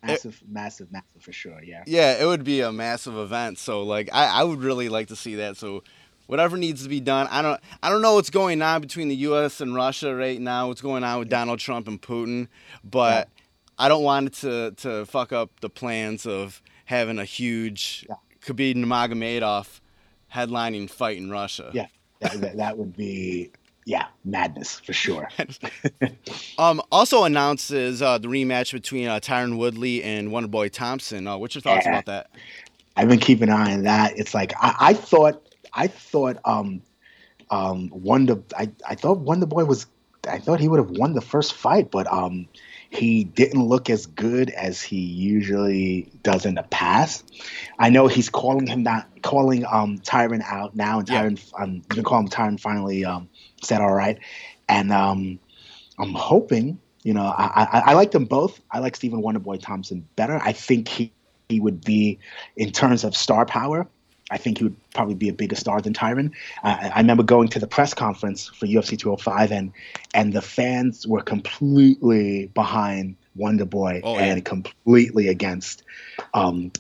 massive, 0.06 0.42
massive, 0.48 0.92
massive, 0.92 0.92
massive 0.92 1.22
for 1.22 1.32
sure. 1.32 1.62
Yeah. 1.64 1.84
yeah, 1.88 2.22
it 2.22 2.26
would 2.26 2.44
be 2.44 2.62
a 2.62 2.72
massive 2.72 3.18
event. 3.18 3.58
So 3.60 3.84
like, 3.84 4.10
I, 4.14 4.28
I 4.28 4.44
would 4.44 4.62
really 4.62 4.90
like 4.90 5.08
to 5.08 5.16
see 5.16 5.36
that. 5.36 5.58
So 5.58 5.84
whatever 6.28 6.58
needs 6.58 6.84
to 6.84 6.90
be 6.90 7.00
done, 7.00 7.28
I 7.30 7.42
don't 7.42 7.60
I 7.84 7.90
don't 7.90 8.02
know 8.02 8.16
what's 8.16 8.30
going 8.30 8.62
on 8.62 8.82
between 8.82 9.08
the 9.10 9.16
U.S. 9.18 9.62
and 9.62 9.76
Russia 9.76 10.16
right 10.16 10.40
now. 10.40 10.68
What's 10.68 10.82
going 10.82 11.04
on 11.04 11.20
with 11.20 11.30
Donald 11.30 11.60
Trump 11.60 11.88
and 11.88 12.02
Putin, 12.02 12.48
but 12.84 13.30
I 13.78 13.88
don't 13.88 14.04
want 14.04 14.28
it 14.28 14.34
to 14.36 14.72
to 14.78 15.06
fuck 15.06 15.32
up 15.34 15.60
the 15.60 15.70
plans 15.70 16.26
of 16.26 16.62
having 16.86 17.20
a 17.20 17.26
huge 17.26 18.06
Yeah. 18.08 18.16
Khabib 18.42 18.76
Nurmagomedov 18.76 19.80
headlining 20.34 20.90
fight 20.90 21.18
in 21.18 21.30
Russia. 21.32 21.72
Yeah. 21.74 21.88
That, 22.22 22.58
that 22.58 22.78
would 22.78 22.96
be, 22.96 23.52
yeah, 23.86 24.08
madness 24.24 24.80
for 24.80 24.94
sure. 24.94 25.30
Um, 26.58 26.82
also 26.92 27.24
announces 27.26 28.02
uh, 28.02 28.18
the 28.18 28.28
rematch 28.28 28.72
between 28.72 29.08
uh, 29.08 29.20
Tyron 29.20 29.58
Woodley 29.58 30.02
and 30.04 30.30
Wonderboy 30.30 30.72
Thompson. 30.72 31.28
Uh, 31.28 31.38
what's 31.38 31.54
your 31.54 31.62
thoughts 31.62 31.86
Yeah. 31.86 31.92
about 31.92 32.06
that? 32.06 32.30
I've 32.96 33.10
been 33.10 33.20
keeping 33.20 33.50
an 33.50 33.56
eye 33.56 33.74
on 33.74 33.84
that. 33.84 34.18
It's 34.18 34.34
like 34.34 34.54
I, 34.58 34.76
I 34.80 34.94
thought, 34.94 35.42
I 35.74 35.88
thought, 35.88 36.38
um, 36.46 36.82
um, 37.50 37.90
Wonder, 37.92 38.42
I, 38.58 38.72
I 38.88 38.96
thought 38.96 39.20
Wonder 39.20 39.46
Boy 39.46 39.66
was, 39.66 39.86
I 40.28 40.40
thought 40.40 40.62
he 40.62 40.70
would 40.70 40.80
have 40.80 40.92
won 40.92 41.14
the 41.14 41.22
first 41.22 41.54
fight, 41.54 41.92
but 41.92 42.08
um, 42.12 42.48
he 42.90 43.26
didn't 43.26 43.62
look 43.68 43.90
as 43.90 44.06
good 44.06 44.50
as 44.52 44.82
he 44.82 45.00
usually 45.02 46.10
does 46.24 46.46
in 46.46 46.56
the 46.56 46.64
past. 46.64 47.30
I 47.80 47.90
know 47.90 48.08
he's 48.08 48.30
calling 48.30 48.66
him 48.66 48.86
that, 48.86 49.10
calling 49.22 49.66
um 49.66 50.00
Tyron 50.00 50.42
out 50.44 50.76
now, 50.76 51.00
and 51.00 51.10
Yeah. 51.10 51.24
Tyron, 51.24 51.62
um, 51.62 51.74
you 51.76 51.82
can 51.90 52.04
call 52.06 52.20
him 52.20 52.30
Tyron 52.30 52.60
finally 52.60 53.04
um 53.04 53.28
said 53.66 53.82
all 53.82 53.94
right, 53.94 54.18
and 54.70 54.92
um, 54.92 55.40
I'm 56.00 56.14
hoping, 56.14 56.80
you 57.04 57.14
know, 57.14 57.24
I, 57.26 57.68
I 57.74 57.84
I 57.92 57.94
like 57.94 58.12
them 58.12 58.26
both. 58.26 58.60
I 58.72 58.80
like 58.80 58.96
Stephen 58.96 59.22
Wonderboy 59.22 59.62
Thompson 59.62 60.08
better. 60.16 60.40
I 60.44 60.52
think 60.54 60.88
he 60.88 61.12
he 61.50 61.60
would 61.60 61.84
be 61.84 62.18
in 62.56 62.72
terms 62.72 63.04
of 63.04 63.16
star 63.16 63.46
power. 63.46 63.88
I 64.32 64.38
think 64.38 64.58
he 64.58 64.64
would 64.64 64.76
probably 64.96 65.14
be 65.14 65.30
a 65.30 65.34
bigger 65.34 65.56
star 65.56 65.80
than 65.82 65.94
Tyron. 65.94 66.32
I, 66.64 66.90
I 66.96 66.98
remember 67.00 67.22
going 67.22 67.48
to 67.50 67.60
the 67.60 67.68
press 67.68 67.94
conference 67.94 68.48
for 68.48 68.66
UFC 68.66 68.98
205, 68.98 69.52
and 69.52 69.72
and 70.16 70.34
the 70.34 70.42
fans 70.42 71.06
were 71.06 71.22
completely 71.22 72.48
behind 72.56 73.16
Wonder 73.36 73.66
Boy 73.66 74.02
Oh, 74.04 74.18
yeah. 74.18 74.26
and 74.26 74.46
completely 74.46 75.28
against 75.28 75.84
um, 76.34 76.72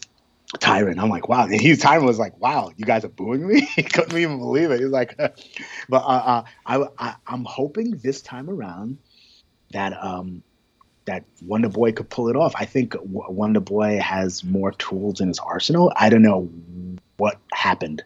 Tyron. 0.57 0.99
I'm 0.99 1.09
like, 1.09 1.27
wow. 1.27 1.43
And 1.45 1.59
he 1.59 1.71
Tyron 1.73 2.05
was 2.05 2.19
like, 2.19 2.39
wow, 2.39 2.71
you 2.77 2.85
guys 2.85 3.03
are 3.05 3.09
booing 3.09 3.47
me. 3.47 3.61
he 3.75 3.83
couldn't 3.83 4.17
even 4.17 4.37
believe 4.39 4.71
it. 4.71 4.79
He's 4.79 4.89
like, 4.89 5.17
but 5.89 6.03
uh, 6.03 6.07
uh, 6.07 6.43
I, 6.65 6.85
I 6.99 7.15
I'm 7.27 7.45
hoping 7.45 7.97
this 7.97 8.21
time 8.21 8.49
around 8.49 8.97
that 9.71 9.93
um 10.01 10.43
that 11.05 11.23
Wonder 11.45 11.69
Boy 11.69 11.91
could 11.91 12.09
pull 12.09 12.29
it 12.29 12.35
off. 12.35 12.53
I 12.57 12.65
think 12.65 12.95
Wonder 13.03 13.59
Boy 13.59 13.99
has 13.99 14.43
more 14.43 14.71
tools 14.73 15.21
in 15.21 15.27
his 15.27 15.39
arsenal. 15.39 15.91
I 15.95 16.09
don't 16.09 16.23
know 16.23 16.49
what 17.17 17.39
happened 17.53 18.03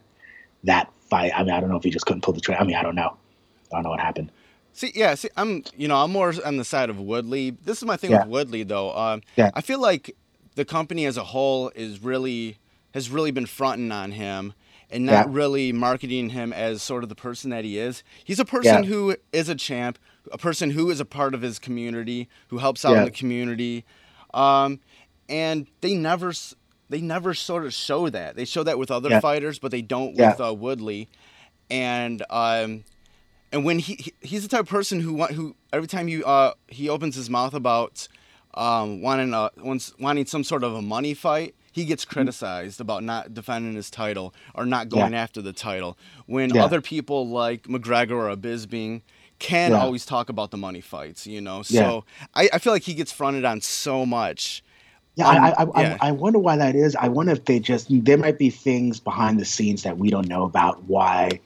that 0.64 0.90
fight. 1.08 1.32
I 1.34 1.42
mean, 1.42 1.52
I 1.52 1.60
don't 1.60 1.70
know 1.70 1.76
if 1.76 1.84
he 1.84 1.90
just 1.90 2.06
couldn't 2.06 2.22
pull 2.22 2.34
the 2.34 2.40
trigger. 2.40 2.60
I 2.60 2.64
mean, 2.64 2.76
I 2.76 2.82
don't 2.82 2.94
know. 2.94 3.16
I 3.72 3.76
don't 3.76 3.84
know 3.84 3.90
what 3.90 4.00
happened. 4.00 4.30
See, 4.72 4.92
yeah, 4.94 5.14
see, 5.14 5.28
I'm, 5.36 5.64
you 5.76 5.88
know, 5.88 5.96
I'm 5.96 6.12
more 6.12 6.32
on 6.44 6.56
the 6.56 6.64
side 6.64 6.90
of 6.90 7.00
Woodley. 7.00 7.50
This 7.50 7.78
is 7.78 7.84
my 7.84 7.96
thing 7.96 8.10
Yeah. 8.10 8.22
with 8.22 8.28
Woodley, 8.28 8.62
though. 8.62 8.96
Um, 8.96 9.22
Yeah. 9.36 9.50
I 9.54 9.60
feel 9.62 9.80
like 9.80 10.16
the 10.54 10.64
company 10.64 11.04
as 11.06 11.16
a 11.16 11.24
whole 11.24 11.70
is 11.74 12.02
really 12.02 12.58
has 12.94 13.08
really 13.10 13.30
been 13.30 13.46
fronting 13.46 13.92
on 13.92 14.12
him 14.12 14.52
and 14.90 15.06
not 15.06 15.26
Yeah. 15.28 15.32
really 15.34 15.72
marketing 15.72 16.30
him 16.30 16.52
as 16.52 16.82
sort 16.82 17.04
of 17.04 17.08
the 17.08 17.14
person 17.14 17.50
that 17.50 17.64
he 17.64 17.78
is. 17.78 18.02
He's 18.24 18.40
a 18.40 18.44
person 18.44 18.82
Yeah. 18.82 18.88
who 18.90 19.16
is 19.32 19.48
a 19.48 19.54
champ, 19.54 19.96
a 20.32 20.38
person 20.38 20.70
who 20.70 20.90
is 20.90 20.98
a 20.98 21.04
part 21.04 21.32
of 21.34 21.42
his 21.42 21.60
community, 21.60 22.28
who 22.48 22.58
helps 22.58 22.84
out 22.84 22.92
Yeah. 22.92 22.98
in 23.00 23.04
the 23.04 23.10
community, 23.12 23.84
um, 24.34 24.80
and 25.28 25.66
they 25.80 25.94
never. 25.94 26.32
They 26.88 27.00
never 27.00 27.34
sort 27.34 27.64
of 27.64 27.72
show 27.72 28.08
that. 28.10 28.34
They 28.34 28.44
show 28.44 28.64
that 28.64 28.76
with 28.76 28.90
other 28.90 29.20
fighters, 29.20 29.60
but 29.60 29.70
they 29.70 29.80
don't 29.80 30.16
with 30.16 30.40
uh, 30.40 30.52
Woodley. 30.52 31.08
And 31.70 32.24
um, 32.30 32.82
and 33.52 33.64
when 33.64 33.78
he, 33.78 33.94
he 33.94 34.12
he's 34.22 34.42
the 34.42 34.48
type 34.48 34.62
of 34.62 34.68
person 34.68 34.98
who 34.98 35.12
want 35.14 35.32
who 35.34 35.54
every 35.72 35.86
time 35.86 36.08
you 36.08 36.24
uh 36.24 36.54
he 36.66 36.88
opens 36.88 37.14
his 37.14 37.30
mouth 37.30 37.54
about 37.54 38.08
um 38.54 39.02
wanting 39.02 39.34
a 39.34 39.50
wanting 40.00 40.26
some 40.26 40.44
sort 40.44 40.64
of 40.64 40.74
a 40.74 40.82
money 40.82 41.14
fight 41.14 41.54
he 41.72 41.84
gets 41.84 42.04
criticized 42.04 42.80
about 42.80 43.04
not 43.04 43.34
defending 43.34 43.74
his 43.74 43.90
title 43.90 44.34
or 44.54 44.66
not 44.66 44.88
going 44.88 45.14
after 45.14 45.42
the 45.42 45.52
title 45.52 45.98
when 46.26 46.52
Yeah. 46.52 46.62
other 46.62 46.80
people 46.80 47.28
like 47.28 47.64
McGregor 47.64 48.32
or 48.32 48.36
Bisping 48.36 49.02
can 49.38 49.74
Yeah. 49.74 49.76
always 49.76 50.06
talk 50.06 50.28
about 50.28 50.50
the 50.50 50.58
money 50.58 50.80
fights 50.82 51.26
you 51.26 51.40
know 51.40 51.62
Yeah. 51.68 51.92
so 51.92 52.04
I, 52.34 52.50
I 52.54 52.58
feel 52.58 52.72
like 52.72 52.84
he 52.84 52.94
gets 52.94 53.12
fronted 53.12 53.44
on 53.44 53.60
so 53.62 54.06
much 54.06 54.62
Yeah, 55.16 55.28
Um, 55.28 55.36
I, 55.44 55.52
I, 55.52 55.64
I, 55.74 55.82
yeah. 55.82 55.98
I 56.00 56.12
wonder 56.12 56.38
why 56.40 56.56
that 56.56 56.74
is. 56.76 56.96
I 56.96 57.08
wonder 57.08 57.32
if 57.32 57.44
they 57.46 57.60
just 57.60 57.88
there 57.90 58.18
might 58.18 58.38
be 58.38 58.50
things 58.50 59.00
behind 59.00 59.40
the 59.40 59.44
scenes 59.44 59.82
that 59.84 59.98
we 59.98 60.10
don't 60.10 60.28
know 60.28 60.44
about 60.44 60.84
why 60.84 61.40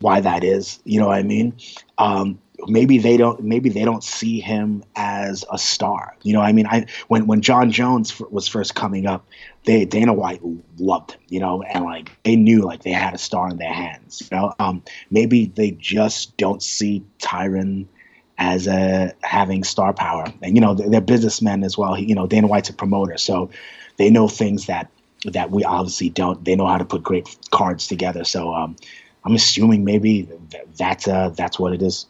why 0.00 0.20
that 0.20 0.44
is. 0.44 0.80
You 0.84 1.00
know 1.00 1.08
what 1.08 1.18
I 1.18 1.22
mean? 1.24 1.56
Um, 1.98 2.40
maybe 2.66 2.98
they 2.98 3.16
don't. 3.16 3.40
Maybe 3.42 3.68
they 3.68 3.84
don't 3.84 4.02
see 4.02 4.40
him 4.40 4.84
as 4.96 5.44
a 5.50 5.58
star. 5.58 6.16
You 6.22 6.32
know 6.32 6.40
I 6.40 6.52
mean? 6.52 6.66
I 6.66 6.86
when 7.08 7.26
when 7.26 7.40
Jon 7.40 7.70
Jones 7.70 8.10
f- 8.10 8.28
was 8.30 8.48
first 8.48 8.74
coming 8.74 9.06
up, 9.06 9.26
they 9.64 9.84
Dana 9.84 10.12
White 10.12 10.40
loved 10.78 11.12
him. 11.12 11.20
You 11.28 11.40
know, 11.40 11.62
and 11.62 11.84
like 11.84 12.10
they 12.24 12.36
knew 12.36 12.62
like 12.62 12.82
they 12.82 12.90
had 12.92 13.14
a 13.14 13.18
star 13.18 13.48
in 13.48 13.58
their 13.58 13.72
hands. 13.72 14.28
You 14.30 14.36
know, 14.36 14.54
um, 14.58 14.82
maybe 15.10 15.46
they 15.46 15.72
just 15.72 16.36
don't 16.36 16.62
see 16.62 17.04
Tyron 17.20 17.86
as 18.38 18.66
a 18.66 19.12
having 19.22 19.64
star 19.64 19.92
power. 19.92 20.26
And 20.42 20.56
you 20.56 20.60
know, 20.60 20.74
they're, 20.74 20.88
they're 20.88 21.00
businessmen 21.00 21.64
as 21.64 21.76
well. 21.76 21.98
You 21.98 22.14
know, 22.14 22.26
Dana 22.26 22.46
White's 22.46 22.70
a 22.70 22.74
promoter, 22.74 23.18
so 23.18 23.50
they 23.96 24.10
know 24.10 24.28
things 24.28 24.66
that 24.66 24.90
that 25.24 25.50
we 25.50 25.64
obviously 25.64 26.10
don't. 26.10 26.44
They 26.44 26.56
know 26.56 26.66
how 26.66 26.78
to 26.78 26.84
put 26.84 27.02
great 27.02 27.36
cards 27.50 27.86
together. 27.86 28.24
So 28.24 28.54
um, 28.54 28.76
I'm 29.24 29.34
assuming 29.34 29.84
maybe 29.84 30.28
th- 30.50 30.64
that's 30.76 31.08
uh 31.08 31.30
that's 31.30 31.58
what 31.58 31.72
it 31.72 31.82
is. 31.82 32.06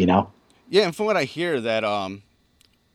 You 0.00 0.06
know? 0.06 0.32
Yeah, 0.68 0.84
and 0.84 0.96
from 0.96 1.06
what 1.06 1.16
I 1.16 1.24
hear, 1.24 1.60
that 1.60 1.84
um, 1.84 2.22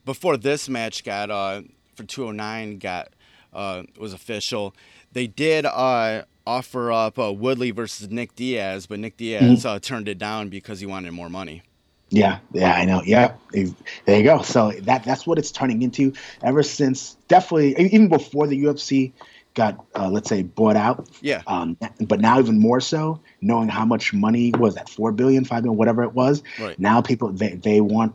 before 0.06 0.38
this 0.38 0.68
match 0.70 1.04
got 1.04 1.30
uh 1.30 1.62
for 1.96 2.04
209 2.04 2.80
got 2.80 3.10
uh 3.54 3.84
was 4.00 4.14
official, 4.14 4.74
they 5.12 5.28
did 5.28 5.66
uh 5.66 6.24
offer 6.48 6.92
up 6.92 7.18
uh, 7.18 7.34
Woodley 7.34 7.72
versus 7.72 8.10
Nick 8.10 8.36
Diaz, 8.36 8.86
but 8.86 9.00
Nick 9.00 9.18
Diaz 9.18 9.66
uh, 9.66 9.80
turned 9.80 10.08
it 10.08 10.18
down 10.18 10.50
because 10.50 10.80
he 10.80 10.86
wanted 10.86 11.12
more 11.12 11.30
money. 11.30 11.64
Yeah, 12.10 12.40
yeah, 12.54 12.76
I 12.76 12.86
know. 12.86 13.02
Yeah, 13.04 13.34
there 13.52 14.18
you 14.18 14.24
go. 14.24 14.42
So 14.44 14.72
that 14.84 15.04
that's 15.04 15.26
what 15.26 15.40
it's 15.40 15.52
turning 15.52 15.82
into. 15.82 16.14
Ever 16.44 16.62
since, 16.62 17.16
definitely, 17.28 17.76
even 17.80 18.10
before 18.10 18.48
the 18.48 18.64
UFC 18.64 19.12
got, 19.56 19.84
uh, 19.96 20.10
let's 20.10 20.30
say, 20.30 20.44
bought 20.44 20.76
out. 20.76 21.10
Yeah. 21.22 21.42
Um, 21.48 21.78
but 22.02 22.20
now 22.20 22.40
even 22.40 22.60
more 22.60 22.80
so, 22.80 23.22
knowing 23.42 23.70
how 23.70 23.86
much 23.86 24.14
money 24.14 24.52
was 24.52 24.76
that 24.76 24.90
four 24.90 25.12
billion, 25.12 25.46
five 25.46 25.64
billion, 25.64 25.78
whatever 25.78 26.04
it 26.04 26.14
was. 26.14 26.44
Right. 26.60 26.78
Now 26.78 27.02
people 27.02 27.30
they 27.30 27.56
they 27.56 27.82
want 27.82 28.14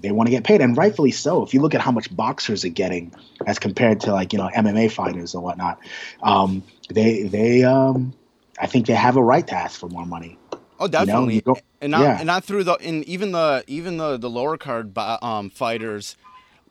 they 0.00 0.12
want 0.12 0.28
to 0.28 0.30
get 0.30 0.44
paid, 0.44 0.60
and 0.60 0.76
rightfully 0.76 1.10
so. 1.10 1.42
If 1.42 1.54
you 1.54 1.60
look 1.60 1.74
at 1.74 1.80
how 1.80 1.90
much 1.90 2.14
boxers 2.14 2.64
are 2.64 2.70
getting 2.70 3.12
as 3.46 3.58
compared 3.58 4.00
to 4.02 4.12
like 4.12 4.32
you 4.32 4.38
know 4.38 4.48
MMA 4.54 4.92
fighters 4.92 5.34
or 5.34 5.42
whatnot, 5.42 5.78
um, 6.22 6.62
they 6.90 7.24
they 7.24 7.64
um, 7.64 8.14
I 8.58 8.66
think 8.66 8.86
they 8.86 8.94
have 8.94 9.16
a 9.16 9.22
right 9.22 9.46
to 9.46 9.54
ask 9.54 9.80
for 9.80 9.88
more 9.88 10.06
money. 10.06 10.38
Oh, 10.78 10.86
know, 10.86 10.88
definitely. 10.88 11.36
you 11.36 11.40
go- 11.42 11.58
and 11.80 11.92
not 11.92 12.02
yeah. 12.02 12.18
and 12.18 12.26
not 12.26 12.44
through 12.44 12.64
the 12.64 12.74
and 12.74 13.04
even 13.04 13.32
the 13.32 13.64
even 13.66 13.96
the 13.96 14.16
the 14.16 14.30
lower 14.30 14.56
card 14.56 14.96
um 14.98 15.50
fighters, 15.50 16.16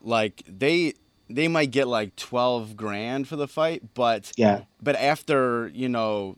like 0.02 0.44
they 0.48 0.94
they 1.36 1.48
might 1.48 1.72
get 1.72 1.88
like 1.88 2.16
twelve 2.16 2.76
grand 2.76 3.28
for 3.28 3.36
the 3.36 3.48
fight, 3.48 3.94
but 3.94 4.32
yeah, 4.38 4.64
but 4.82 4.96
after 4.96 5.70
you 5.74 5.90
know 5.90 6.38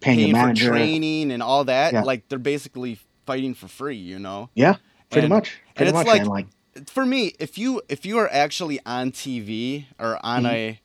paying, 0.00 0.18
paying 0.18 0.30
for 0.32 0.36
manager. 0.38 0.68
training 0.68 1.32
and 1.32 1.42
all 1.42 1.64
that, 1.64 1.92
Yeah. 1.92 2.02
like 2.02 2.28
they're 2.28 2.38
basically 2.38 2.98
fighting 3.26 3.54
for 3.54 3.68
free, 3.68 3.96
you 3.96 4.18
know. 4.18 4.50
Yeah, 4.54 4.76
pretty 5.10 5.26
And- 5.26 5.34
much. 5.34 5.58
Pretty 5.74 5.88
it's 5.90 5.94
much. 5.96 6.06
like- 6.06 6.20
and 6.20 6.28
like, 6.28 6.46
For 6.90 7.06
me, 7.06 7.32
if 7.38 7.56
you 7.58 7.80
if 7.88 8.04
you 8.04 8.18
are 8.18 8.28
actually 8.30 8.78
on 8.84 9.10
TV 9.10 9.86
or 9.98 10.18
on 10.24 10.42
Mm-hmm. 10.44 10.54
a 10.54 10.80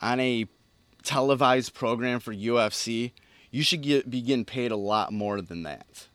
on 0.00 0.20
a 0.20 0.46
televised 1.02 1.74
program 1.74 2.20
for 2.20 2.32
UFC, 2.32 3.12
you 3.50 3.62
should 3.62 3.82
get 3.82 4.08
be 4.08 4.20
getting 4.20 4.44
paid 4.44 4.70
a 4.70 4.76
lot 4.76 5.12
more 5.12 5.40
than 5.42 5.62
that. 5.64 6.06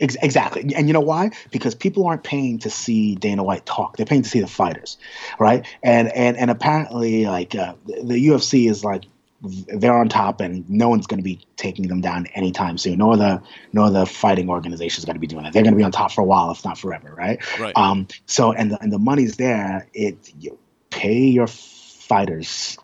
Ex- 0.00 0.16
exactly. 0.22 0.72
And 0.74 0.86
you 0.86 0.92
know 0.92 1.00
why? 1.00 1.30
Because 1.50 1.74
people 1.74 2.06
aren't 2.06 2.22
paying 2.22 2.58
to 2.60 2.70
see 2.70 3.14
Dana 3.14 3.42
White 3.42 3.64
talk. 3.64 3.96
They're 3.96 4.06
paying 4.06 4.22
to 4.22 4.28
see 4.28 4.40
the 4.40 4.46
fighters, 4.46 4.98
right? 5.38 5.66
And 5.82 6.08
and 6.12 6.36
and 6.36 6.50
apparently, 6.50 7.26
like 7.26 7.54
uh, 7.54 7.74
the 7.86 8.28
UFC 8.28 8.68
is 8.68 8.84
like 8.84 9.04
they're 9.40 9.96
on 9.96 10.08
top, 10.08 10.40
and 10.40 10.68
no 10.68 10.88
one's 10.88 11.06
going 11.06 11.18
to 11.18 11.24
be 11.24 11.40
taking 11.56 11.88
them 11.88 12.00
down 12.00 12.26
anytime 12.34 12.76
soon. 12.76 12.98
No 12.98 13.12
other 13.12 13.40
no 13.72 13.84
other 13.84 14.04
fighting 14.04 14.50
organization 14.50 15.00
is 15.00 15.04
going 15.04 15.16
to 15.16 15.20
be 15.20 15.26
doing 15.26 15.44
that. 15.44 15.52
They're 15.52 15.62
going 15.62 15.74
to 15.74 15.78
be 15.78 15.84
on 15.84 15.92
top 15.92 16.12
for 16.12 16.20
a 16.20 16.24
while, 16.24 16.50
if 16.50 16.64
not 16.64 16.78
forever, 16.78 17.14
right? 17.16 17.40
Right. 17.58 17.76
Um. 17.76 18.08
So 18.26 18.52
and 18.52 18.72
the, 18.72 18.82
and 18.82 18.92
the 18.92 18.98
money's 18.98 19.36
there. 19.36 19.86
It 19.94 20.32
you 20.38 20.58
pay 20.90 21.20
your 21.20 21.46
fighters. 21.46 22.78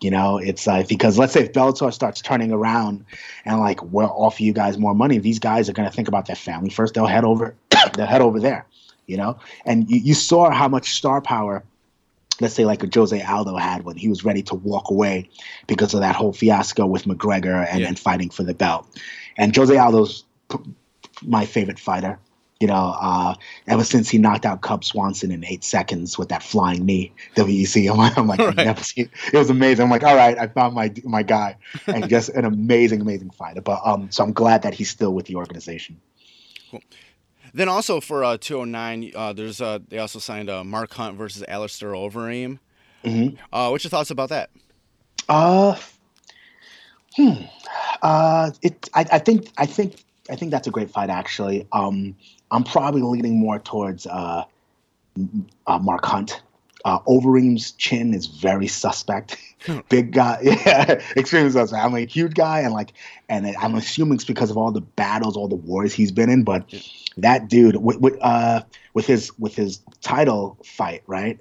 You 0.00 0.10
know, 0.10 0.36
it's 0.38 0.66
like 0.66 0.88
because 0.88 1.18
let's 1.18 1.32
say 1.32 1.42
if 1.44 1.52
Bellator 1.52 1.92
starts 1.92 2.20
turning 2.20 2.52
around 2.52 3.04
and 3.46 3.60
like 3.60 3.82
we'll 3.82 4.12
offer 4.14 4.42
you 4.42 4.52
guys 4.52 4.76
more 4.76 4.94
money, 4.94 5.18
these 5.18 5.38
guys 5.38 5.68
are 5.68 5.72
going 5.72 5.88
to 5.88 5.94
think 5.94 6.06
about 6.08 6.26
their 6.26 6.36
family 6.36 6.68
first. 6.70 6.94
They'll 6.94 7.06
head 7.06 7.24
over, 7.24 7.54
they'll 7.94 8.06
head 8.06 8.20
over 8.20 8.38
there. 8.38 8.66
You 9.06 9.16
know, 9.16 9.38
and 9.64 9.88
you, 9.88 9.98
you 9.98 10.14
saw 10.14 10.50
how 10.50 10.66
much 10.68 10.94
star 10.94 11.20
power, 11.20 11.62
let's 12.40 12.54
say 12.54 12.64
like 12.64 12.82
a 12.82 12.88
Jose 12.92 13.22
Aldo 13.22 13.56
had 13.56 13.84
when 13.84 13.96
he 13.96 14.08
was 14.08 14.24
ready 14.24 14.42
to 14.42 14.54
walk 14.56 14.90
away 14.90 15.30
because 15.68 15.94
of 15.94 16.00
that 16.00 16.16
whole 16.16 16.32
fiasco 16.32 16.84
with 16.86 17.04
McGregor 17.04 17.66
and, 17.70 17.80
Yeah. 17.80 17.88
and 17.88 17.98
fighting 17.98 18.30
for 18.30 18.42
the 18.42 18.52
belt. 18.52 18.86
And 19.38 19.54
Jose 19.56 19.74
Aldo's 19.76 20.24
p- 20.50 20.58
my 21.22 21.46
favorite 21.46 21.78
fighter. 21.78 22.18
You 22.60 22.68
know, 22.68 22.94
uh, 22.98 23.34
ever 23.66 23.84
since 23.84 24.08
he 24.08 24.16
knocked 24.16 24.46
out 24.46 24.62
Cub 24.62 24.82
Swanson 24.82 25.30
in 25.30 25.44
eight 25.44 25.62
seconds 25.62 26.16
with 26.16 26.30
that 26.30 26.42
flying 26.42 26.86
knee, 26.86 27.12
WEC, 27.34 27.90
I'm 27.90 27.98
like, 27.98 28.16
I'm 28.16 28.26
like 28.26 28.38
Right. 28.40 28.56
never 28.56 28.82
seen. 28.82 29.10
It 29.30 29.36
was 29.36 29.50
amazing. 29.50 29.84
I'm 29.84 29.90
like, 29.90 30.02
all 30.04 30.16
right, 30.16 30.38
I 30.38 30.46
found 30.46 30.74
my 30.74 30.90
my 31.04 31.22
guy, 31.22 31.56
and 31.86 32.08
just 32.16 32.30
an 32.30 32.44
amazing, 32.46 33.02
amazing 33.02 33.28
fighter. 33.30 33.60
But 33.60 33.80
um, 33.84 34.10
so 34.10 34.24
I'm 34.24 34.32
glad 34.32 34.62
that 34.62 34.72
he's 34.72 34.88
still 34.88 35.12
with 35.12 35.26
the 35.26 35.36
organization. 35.36 36.00
Then 37.54 37.68
also 37.68 38.00
for 38.00 38.24
uh, 38.24 38.36
209, 38.38 39.12
uh, 39.14 39.32
there's 39.32 39.60
uh, 39.60 39.78
they 39.88 39.98
also 39.98 40.18
signed 40.18 40.50
uh, 40.50 40.64
Mark 40.64 40.92
Hunt 40.94 41.16
versus 41.16 41.44
Alistair 41.48 41.90
Overeem. 41.92 42.58
Mhm. 43.04 43.36
Uh, 43.52 43.68
what's 43.68 43.84
your 43.84 43.90
thoughts 43.90 44.10
about 44.10 44.30
that? 44.30 44.50
Uh, 45.28 45.76
hmm. 47.16 47.32
Uh, 48.02 48.50
it. 48.62 48.88
I, 48.94 49.06
I 49.12 49.18
think. 49.18 49.48
I 49.58 49.66
think. 49.66 50.02
I 50.28 50.34
think 50.36 50.50
that's 50.50 50.66
a 50.66 50.70
great 50.72 50.90
fight. 50.90 51.08
Actually, 51.08 51.68
um, 51.72 52.16
I'm 52.50 52.64
probably 52.64 53.02
leaning 53.02 53.38
more 53.38 53.58
towards 53.58 54.06
uh, 54.06 54.44
uh 55.66 55.78
Mark 55.78 56.04
Hunt. 56.04 56.42
Uh, 56.84 57.00
Overeem's 57.08 57.72
chin 57.72 58.14
is 58.14 58.26
very 58.26 58.68
suspect. 58.68 59.38
Big 59.88 60.12
guy, 60.12 60.38
yeah, 60.42 61.02
extremely 61.16 61.50
suspect. 61.50 61.84
I'm 61.84 61.94
a 61.94 62.06
huge 62.06 62.34
guy, 62.34 62.60
and 62.60 62.72
like, 62.72 62.92
and 63.28 63.46
I'm 63.60 63.74
assuming 63.74 64.14
it's 64.14 64.24
because 64.24 64.50
of 64.50 64.56
all 64.56 64.70
the 64.70 64.82
battles, 64.82 65.36
all 65.36 65.48
the 65.48 65.56
wars 65.56 65.92
he's 65.92 66.12
been 66.12 66.30
in. 66.30 66.44
But 66.44 66.72
that 67.16 67.48
dude, 67.48 67.76
with, 67.76 67.98
with 67.98 68.16
uh, 68.20 68.62
with 68.94 69.06
his 69.06 69.36
with 69.38 69.56
his 69.56 69.80
title 70.00 70.58
fight, 70.64 71.02
right? 71.08 71.40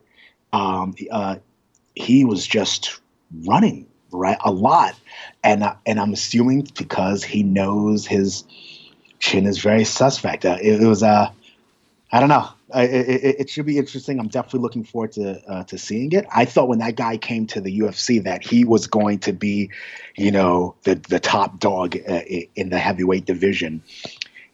Um, 0.52 0.96
uh, 1.12 1.36
he 1.94 2.26
was 2.26 2.48
just 2.48 3.00
running 3.46 3.88
right 4.12 4.38
a 4.44 4.52
lot, 4.52 4.96
and 5.44 5.64
uh, 5.64 5.76
and 5.86 6.00
I'm 6.00 6.14
assuming 6.14 6.68
because 6.76 7.24
he 7.24 7.44
knows 7.44 8.08
his 8.08 8.46
chin 9.20 9.46
is 9.46 9.60
very 9.60 9.84
suspect. 9.84 10.46
Uh, 10.46 10.58
it, 10.62 10.82
it 10.82 10.88
was 10.88 11.04
uh, 11.04 11.30
I 12.12 12.20
don't 12.20 12.30
know. 12.30 12.48
I- 12.74 12.84
It, 12.84 13.08
it, 13.10 13.36
it 13.42 13.50
should 13.50 13.66
be 13.66 13.78
interesting. 13.78 14.20
I'm 14.20 14.28
definitely 14.28 14.62
looking 14.62 14.84
forward 14.84 15.12
to 15.14 15.42
uh, 15.50 15.64
to 15.66 15.78
seeing 15.78 16.12
it. 16.12 16.26
I 16.36 16.46
thought 16.46 16.68
when 16.68 16.80
that 16.80 16.96
guy 16.96 17.18
came 17.18 17.46
to 17.48 17.62
the 17.62 17.80
UFC 17.80 18.24
that 18.24 18.44
he 18.44 18.66
was 18.66 18.88
going 18.88 19.20
to 19.20 19.34
be, 19.34 19.70
you 20.16 20.32
know, 20.32 20.76
the 20.84 20.96
the 20.96 21.20
top 21.20 21.60
dog 21.60 21.96
uh, 22.08 22.22
in 22.56 22.70
the 22.70 22.80
heavyweight 22.80 23.26
division, 23.26 23.82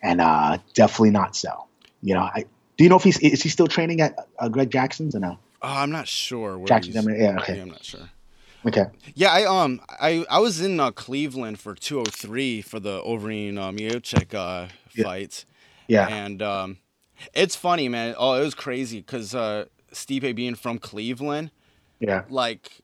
and 0.04 0.20
uh, 0.22 0.58
definitely 0.74 1.12
not 1.12 1.36
so. 1.36 1.66
You 2.04 2.16
know, 2.16 2.22
I 2.22 2.46
do 2.78 2.84
you 2.84 2.90
know 2.90 2.98
if 2.98 3.04
he's 3.04 3.18
is 3.20 3.42
he 3.42 3.50
still 3.50 3.68
training 3.68 4.02
at 4.02 4.16
uh, 4.40 4.50
Greg 4.50 4.70
Jackson's 4.72 5.16
or 5.16 5.20
no? 5.20 5.38
Uh, 5.62 5.76
I'm 5.78 5.92
not 5.92 6.08
sure. 6.08 6.58
Where 6.58 6.68
Jackson, 6.68 6.98
I 6.98 7.02
mean, 7.02 7.22
yeah, 7.22 7.38
okay. 7.40 7.60
I'm 7.60 7.70
not 7.70 7.84
sure. 7.86 8.10
Okay. 8.66 8.86
Yeah, 9.16 9.32
I 9.32 9.44
um 9.46 9.82
I 9.90 10.26
I 10.30 10.40
was 10.40 10.62
in 10.62 10.80
uh, 10.80 10.92
Cleveland 10.92 11.60
for 11.60 11.74
203 11.76 12.62
for 12.62 12.80
the 12.80 13.02
Overeem 13.02 13.58
uh, 13.58 13.72
Miocic 13.72 14.34
uh, 14.34 14.68
Yeah. 14.94 15.04
fight, 15.04 15.46
Yeah. 15.88 16.08
and 16.10 16.42
um, 16.42 16.78
it's 17.34 17.56
funny, 17.56 17.90
man. 17.90 18.16
Oh, 18.18 18.34
it 18.34 18.42
was 18.44 18.54
crazy 18.54 19.00
because 19.00 19.34
uh, 19.34 19.66
Stipe 19.94 20.36
being 20.36 20.56
from 20.56 20.78
Cleveland, 20.78 21.52
Yeah. 22.00 22.24
like 22.30 22.82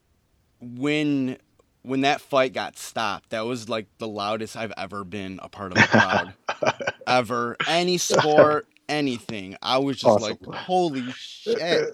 when 0.59 1.37
when 1.83 2.01
that 2.01 2.21
fight 2.21 2.53
got 2.53 2.77
stopped, 2.77 3.29
that 3.29 3.45
was 3.45 3.69
like 3.69 3.87
the 3.99 4.07
loudest 4.07 4.57
I've 4.57 4.73
ever 4.77 5.03
been 5.03 5.39
a 5.43 5.49
part 5.49 5.71
of 5.71 5.79
a 5.79 5.85
crowd 5.85 6.33
ever. 7.07 7.57
Any 7.67 7.97
sport, 7.97 8.67
anything. 8.89 9.57
I 9.61 9.77
was 9.79 9.97
just 9.97 10.05
Awesome. 10.05 10.37
like, 10.47 10.55
holy 10.55 11.03
shit. 11.11 11.89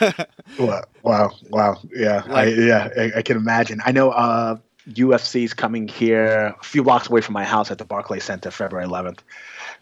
Wow, 0.58 0.82
wow, 1.02 1.30
wow. 1.50 1.78
Yeah, 1.94 2.22
I, 2.26 2.44
yeah, 2.46 2.88
I, 2.96 3.12
I 3.18 3.22
can 3.22 3.36
imagine. 3.36 3.80
I 3.84 3.92
know 3.92 4.10
uh, 4.10 4.56
UFC's 4.88 5.52
coming 5.54 5.88
here 5.88 6.54
a 6.58 6.64
few 6.64 6.82
blocks 6.82 7.08
away 7.08 7.20
from 7.20 7.34
my 7.34 7.44
house 7.44 7.70
at 7.70 7.78
the 7.78 7.84
Barclays 7.84 8.24
Center, 8.24 8.50
February 8.50 8.86
11th. 8.88 9.18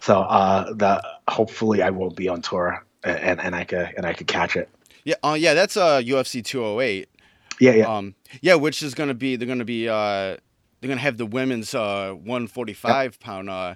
So 0.00 0.20
uh, 0.22 0.72
the 0.72 1.02
hopefully 1.28 1.82
I 1.82 1.90
will 1.90 2.10
be 2.10 2.28
on 2.28 2.42
tour 2.42 2.84
and 3.04 3.40
and 3.40 3.54
I 3.54 3.64
could 3.64 3.92
and 3.96 4.06
I 4.06 4.12
could 4.14 4.26
catch 4.26 4.56
it. 4.56 4.68
yeah, 5.04 5.14
uh, 5.22 5.36
yeah, 5.38 5.54
that's 5.54 5.76
uh, 5.76 6.00
UFC 6.00 6.42
208. 6.44 7.08
Yeah, 7.60 7.70
yeah, 7.72 7.84
Um, 7.96 8.14
yeah, 8.40 8.54
which 8.56 8.82
is 8.82 8.94
gonna 8.94 9.14
be 9.14 9.36
they're 9.36 9.46
gonna 9.46 9.64
be 9.64 9.88
uh, 9.88 9.94
they're 10.80 10.88
gonna 10.88 10.96
have 11.00 11.18
the 11.18 11.26
women's 11.26 11.74
uh 11.74 12.12
145 12.14 13.20
pound 13.20 13.48
uh, 13.48 13.74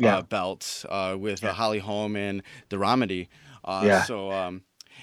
Yeah. 0.00 0.18
uh 0.18 0.22
belt 0.22 0.84
uh 0.88 1.16
with 1.18 1.44
uh, 1.44 1.52
Holly 1.52 1.78
Holm 1.80 2.16
and 2.16 2.42
de 2.68 2.76
Randamie. 2.76 3.28
Uh, 3.64 3.86
Yeah. 3.86 4.00
So 4.00 4.30
um, 4.32 4.62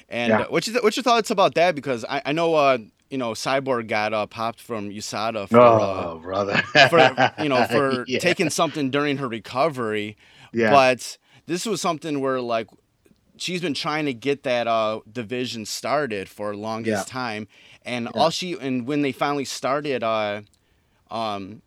and 0.09 0.39
Yeah. 0.39 0.41
uh, 0.41 0.47
what's 0.49 0.67
your 0.67 0.81
what's 0.81 0.97
your 0.97 1.03
thoughts 1.03 1.31
about 1.31 1.55
that? 1.55 1.75
Because 1.75 2.05
I, 2.05 2.21
I 2.25 2.31
know 2.33 2.55
uh 2.55 2.77
you 3.09 3.17
know 3.17 3.31
Cyborg 3.33 3.87
got 3.87 4.13
uh, 4.13 4.25
popped 4.27 4.61
from 4.61 4.89
USADA 4.89 5.47
for 5.49 5.79
uh, 5.79 6.09
oh, 6.13 6.19
brother. 6.19 6.61
for 6.89 7.17
you 7.37 7.49
know 7.49 7.63
for 7.65 8.05
Yeah. 8.07 8.19
taking 8.19 8.49
something 8.49 8.89
during 8.91 9.17
her 9.17 9.27
recovery. 9.27 10.17
Yeah. 10.53 10.69
But 10.69 11.17
this 11.47 11.65
was 11.65 11.81
something 11.81 12.19
where 12.21 12.41
like 12.41 12.67
she's 13.37 13.61
been 13.61 13.73
trying 13.73 14.05
to 14.05 14.13
get 14.13 14.43
that 14.43 14.67
uh 14.67 15.01
division 15.11 15.65
started 15.65 16.29
for 16.29 16.55
longest 16.55 17.07
Yeah. 17.07 17.11
time, 17.11 17.47
and 17.83 18.07
Yeah. 18.07 18.11
all 18.21 18.29
she 18.31 18.53
and 18.59 18.87
when 18.87 19.01
they 19.01 19.11
finally 19.11 19.45
started 19.45 20.03
uh 20.03 20.41
um 21.11 21.61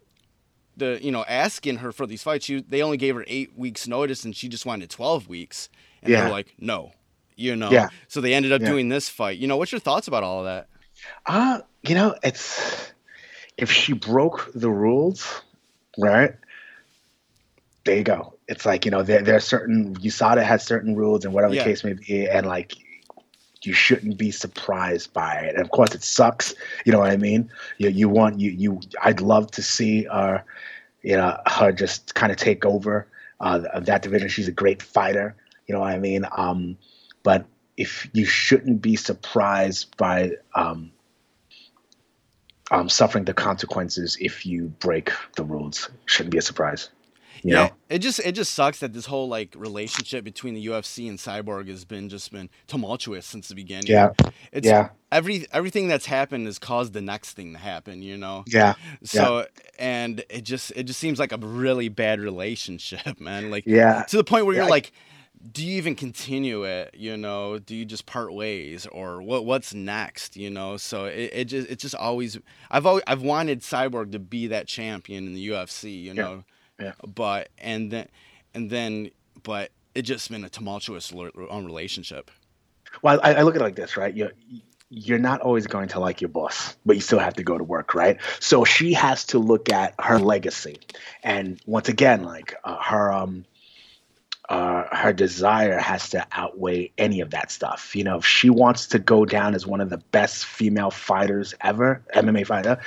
the 0.81 0.99
you 1.01 1.13
know 1.13 1.25
asking 1.29 1.77
her 1.77 1.93
for 1.93 2.07
these 2.07 2.23
fights, 2.25 2.45
she 2.47 2.61
they 2.63 2.83
only 2.83 2.97
gave 2.97 3.15
her 3.15 3.25
eight 3.29 3.57
weeks 3.57 3.87
notice, 3.87 4.25
and 4.25 4.35
she 4.35 4.49
just 4.49 4.67
wanted 4.67 4.91
twelve 4.91 5.29
weeks, 5.29 5.69
and 6.03 6.11
Yeah. 6.11 6.23
they're 6.23 6.31
like 6.31 6.55
no. 6.59 6.91
You 7.37 7.57
know, 7.57 7.71
Yeah. 7.71 7.89
so 8.09 8.21
they 8.21 8.35
ended 8.35 8.53
up 8.53 8.61
Yeah. 8.61 8.69
doing 8.69 8.89
this 8.91 9.09
fight. 9.09 9.39
You 9.39 9.47
know, 9.47 9.57
what's 9.57 9.73
your 9.73 9.81
thoughts 9.81 10.09
about 10.09 10.23
all 10.25 10.41
of 10.41 10.45
that? 10.47 10.67
Uh, 11.25 11.61
you 11.83 11.95
know, 11.95 12.15
it's 12.23 12.93
if 13.57 13.71
she 13.73 13.93
broke 13.95 14.51
the 14.55 14.69
rules, 14.69 15.41
right? 15.97 16.35
There 17.85 17.97
you 17.97 18.05
go. 18.05 18.35
It's 18.47 18.67
like 18.67 18.85
you 18.85 18.91
know, 18.91 19.03
there 19.03 19.23
there 19.23 19.37
are 19.37 19.41
certain 19.41 19.95
USADA 19.97 20.43
has 20.43 20.65
certain 20.67 20.95
rules 20.97 21.25
and 21.25 21.33
whatever 21.33 21.55
Yeah. 21.55 21.63
the 21.65 21.71
case 21.71 21.83
may 21.85 21.95
be, 21.95 22.29
and 22.29 22.47
like 22.47 22.75
you 23.63 23.73
shouldn't 23.73 24.17
be 24.17 24.31
surprised 24.31 25.13
by 25.13 25.35
it. 25.35 25.55
And 25.55 25.65
of 25.65 25.71
course, 25.71 25.95
it 25.95 26.03
sucks. 26.03 26.55
You 26.85 26.93
know 26.93 26.99
what 26.99 27.11
I 27.11 27.17
mean? 27.17 27.51
You 27.79 27.91
you 27.91 28.09
want 28.09 28.41
you 28.41 28.51
you. 28.51 28.81
I'd 29.03 29.21
love 29.21 29.51
to 29.53 29.63
see 29.63 30.07
uh, 30.07 30.39
you 31.03 31.17
know, 31.17 31.39
her 31.47 31.73
just 31.73 32.15
kind 32.15 32.33
of 32.33 32.39
take 32.39 32.65
over 32.65 33.07
uh, 33.41 33.81
that 33.81 34.03
division. 34.03 34.29
She's 34.29 34.49
a 34.49 34.53
great 34.53 34.83
fighter. 34.83 35.37
You 35.67 35.75
know 35.75 35.81
what 35.81 35.93
I 35.93 35.99
mean? 35.99 36.25
Um, 36.37 36.77
but 37.23 37.47
if 37.77 38.09
you 38.13 38.27
shouldn't 38.27 38.83
be 38.83 38.97
surprised 38.97 39.97
by 39.97 40.33
um, 40.55 40.91
um, 42.71 42.89
suffering 42.89 43.25
the 43.25 43.35
consequences 43.35 44.19
if 44.21 44.45
you 44.45 44.69
break 44.81 45.11
the 45.37 45.45
rules, 45.45 45.89
shouldn't 46.07 46.33
be 46.33 46.39
a 46.39 46.43
surprise. 46.43 46.91
You 47.43 47.55
yeah, 47.55 47.63
know? 47.67 47.71
it 47.89 47.99
just 48.01 48.19
it 48.21 48.33
just 48.33 48.55
sucks 48.55 48.81
that 48.81 48.93
this 48.93 49.07
whole 49.07 49.29
like 49.29 49.55
relationship 49.57 50.25
between 50.25 50.55
the 50.55 50.67
UFC 50.67 51.09
and 51.09 51.19
Cyborg 51.19 51.69
has 51.69 51.85
been 51.85 52.09
just 52.09 52.31
been 52.33 52.51
tumultuous 52.67 53.27
since 53.27 53.49
the 53.49 53.55
beginning. 53.55 53.87
Yeah. 53.87 54.11
It's 54.53 54.67
Yeah. 54.67 54.91
every 55.11 55.47
everything 55.53 55.89
that's 55.89 56.07
happened 56.07 56.47
has 56.47 56.59
caused 56.59 56.93
the 56.93 57.01
next 57.01 57.33
thing 57.33 57.53
to 57.53 57.59
happen, 57.59 58.03
you 58.03 58.17
know. 58.17 58.45
Yeah. 58.47 58.75
So 59.05 59.47
and 59.79 60.25
it 60.29 60.43
just 60.43 60.73
it 60.77 60.85
just 60.85 61.01
seems 61.01 61.19
like 61.19 61.33
a 61.33 61.39
really 61.39 61.89
bad 61.89 62.21
relationship, 62.21 63.21
man. 63.21 63.51
Like 63.51 63.65
Yeah. 63.67 64.03
to 64.09 64.17
the 64.17 64.25
point 64.25 64.47
where 64.47 64.55
Yeah, 64.55 64.63
you're 64.63 64.71
like 64.71 64.93
do 65.53 65.65
you 65.65 65.79
even 65.79 65.95
continue 65.95 66.65
it 66.65 66.95
you 66.95 67.17
know 67.17 67.59
do 67.59 67.75
you 67.75 67.87
just 67.87 68.05
part 68.05 68.31
ways 68.35 68.87
or 68.93 69.23
what 69.23 69.47
what's 69.47 69.73
next 69.73 70.37
you 70.37 70.51
know 70.51 70.77
so 70.77 71.07
it, 71.07 71.31
it 71.33 71.45
just 71.47 71.67
it's 71.71 71.81
just 71.81 71.95
always 71.95 72.39
i've 72.71 72.85
always 72.85 73.03
i've 73.07 73.23
wanted 73.23 73.61
cyborg 73.63 74.13
to 74.13 74.19
be 74.19 74.49
that 74.49 74.67
champion 74.67 75.27
in 75.27 75.33
the 75.33 75.49
ufc 75.49 75.85
you 75.85 76.13
Yeah, 76.13 76.23
know 76.23 76.35
yeah. 76.35 76.43
But 77.15 77.49
and 77.59 77.91
then 77.91 78.09
and 78.55 78.71
then 78.71 79.11
but 79.43 79.71
it 79.95 80.03
just 80.03 80.31
been 80.31 80.45
a 80.45 80.51
tumultuous 80.51 81.13
um, 81.13 81.65
relationship 81.65 82.31
Well, 83.03 83.21
I, 83.23 83.35
I 83.35 83.43
look 83.43 83.55
at 83.57 83.61
it 83.61 83.65
like 83.65 83.77
this, 83.77 83.97
right? 83.97 84.15
You're 84.15 84.33
you're 84.91 85.19
not 85.21 85.41
always 85.41 85.67
going 85.67 85.89
to 85.89 86.01
like 86.01 86.21
your 86.21 86.29
boss, 86.31 86.77
but 86.85 86.97
you 86.97 87.03
still 87.03 87.21
have 87.21 87.35
to 87.35 87.45
go 87.45 87.57
to 87.59 87.65
work, 87.65 87.95
right? 87.95 88.19
So 88.41 88.65
she 88.65 88.93
has 88.95 89.25
to 89.27 89.39
look 89.39 89.71
at 89.71 89.95
her 90.01 90.19
legacy, 90.19 90.79
and 91.23 91.61
once 91.67 91.89
again, 91.89 92.25
like 92.25 92.55
uh, 92.65 92.77
her 92.83 93.13
um. 93.13 93.45
Uh, 94.49 94.85
her 94.97 95.13
desire 95.13 95.79
has 95.79 96.11
to 96.11 96.27
outweigh 96.33 96.91
any 96.99 97.21
of 97.21 97.31
that 97.31 97.53
stuff. 97.53 97.95
You 97.95 98.03
know, 98.03 98.19
if 98.19 98.27
she 98.27 98.51
wants 98.51 98.87
to 98.89 98.99
go 98.99 99.25
down 99.25 99.55
as 99.55 99.65
one 99.67 99.81
of 99.81 99.91
the 99.91 99.99
best 99.99 100.45
female 100.45 100.91
fighters 100.91 101.55
ever, 101.61 102.03
MMA 102.17 102.47
fighter, 102.47 102.81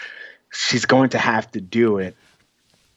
she's 0.52 0.86
going 0.86 1.10
to 1.12 1.18
have 1.18 1.50
to 1.52 1.62
do 1.62 2.00
it 2.00 2.18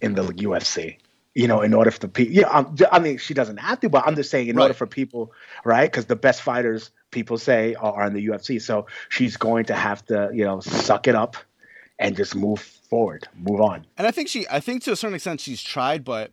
in 0.01 0.15
the 0.15 0.23
UFC. 0.23 0.99
You 1.35 1.49
know, 1.49 1.61
in 1.61 1.75
order 1.75 1.91
for 1.91 1.99
the 1.99 2.09
people, 2.09 2.33
yeah, 2.35 2.49
um, 2.49 2.75
j- 2.75 2.87
I 2.91 2.99
mean, 2.99 3.19
she 3.19 3.35
doesn't 3.35 3.59
have 3.59 3.79
to, 3.81 3.91
but 3.91 4.05
I'm 4.07 4.17
just 4.17 4.31
saying, 4.31 4.49
in 4.49 4.59
order 4.59 4.73
for 4.73 4.87
people, 4.87 5.33
right? 5.67 5.85
Because 5.91 6.07
the 6.07 6.17
best 6.17 6.41
fighters, 6.41 6.91
people 7.11 7.37
say, 7.37 7.75
are, 7.75 7.93
are 7.93 8.07
in 8.07 8.15
the 8.15 8.27
UFC. 8.27 8.61
So 8.63 8.87
she's 9.11 9.37
going 9.37 9.67
to 9.67 9.75
have 9.75 10.03
to, 10.07 10.31
you 10.33 10.45
know, 10.45 10.61
suck 10.61 11.07
it 11.07 11.15
up 11.15 11.37
and 11.99 12.17
just 12.17 12.35
move 12.35 12.61
forward, 12.61 13.27
move 13.35 13.61
on. 13.61 13.85
and 13.99 14.07
i 14.07 14.11
think 14.13 14.29
she 14.29 14.47
i 14.49 14.61
think 14.61 14.83
to 14.85 14.93
a 14.93 14.97
certain 14.97 15.15
extent 15.17 15.41
she's 15.41 15.61
tried 15.63 16.05
but 16.05 16.31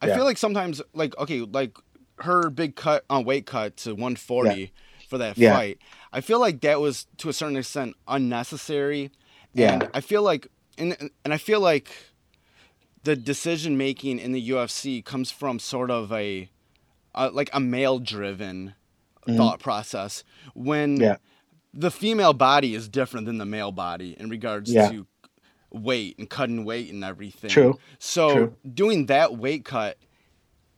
i 0.00 0.06
Yeah. 0.06 0.14
feel 0.16 0.24
like 0.24 0.38
sometimes 0.38 0.80
like 0.94 1.16
okay 1.18 1.40
like 1.42 1.76
her 2.20 2.48
big 2.48 2.74
cut 2.74 3.04
on 3.10 3.24
weight 3.24 3.44
cut 3.44 3.76
to 3.78 3.90
140 3.94 4.72
for 5.10 5.18
that 5.18 5.36
Yeah. 5.36 5.54
fight 5.56 5.78
i 6.12 6.20
feel 6.22 6.40
like 6.40 6.60
that 6.62 6.80
was 6.80 7.06
to 7.18 7.28
a 7.28 7.32
certain 7.34 7.56
extent 7.58 7.96
unnecessary 8.08 9.10
Yeah. 9.52 9.74
and 9.74 9.90
i 9.92 10.00
feel 10.00 10.22
like 10.22 10.46
and, 10.78 11.10
and 11.24 11.34
i 11.34 11.38
feel 11.38 11.60
like 11.60 11.90
the 13.04 13.16
decision 13.16 13.76
making 13.78 14.18
in 14.18 14.32
the 14.32 14.50
ufc 14.50 15.04
comes 15.04 15.30
from 15.30 15.58
sort 15.58 15.90
of 15.90 16.12
a 16.12 16.48
uh, 17.14 17.30
like 17.32 17.50
a 17.52 17.60
male 17.60 17.98
driven 17.98 18.74
thought 19.36 19.60
process 19.60 20.24
when 20.54 20.94
Mm-hmm. 20.96 21.02
Yeah. 21.02 21.16
the 21.72 21.90
female 21.90 22.32
body 22.32 22.74
is 22.74 22.88
different 22.88 23.26
than 23.26 23.38
the 23.38 23.44
male 23.46 23.72
body 23.72 24.16
in 24.18 24.28
regards 24.30 24.72
Yeah. 24.72 24.90
to 24.90 25.06
weight 25.70 26.18
and 26.18 26.28
cutting 26.28 26.64
weight 26.64 26.92
and 26.92 27.04
everything. 27.04 27.48
True. 27.50 27.78
So 28.00 28.32
True. 28.34 28.56
doing 28.74 29.06
that 29.06 29.36
weight 29.36 29.64
cut 29.64 29.96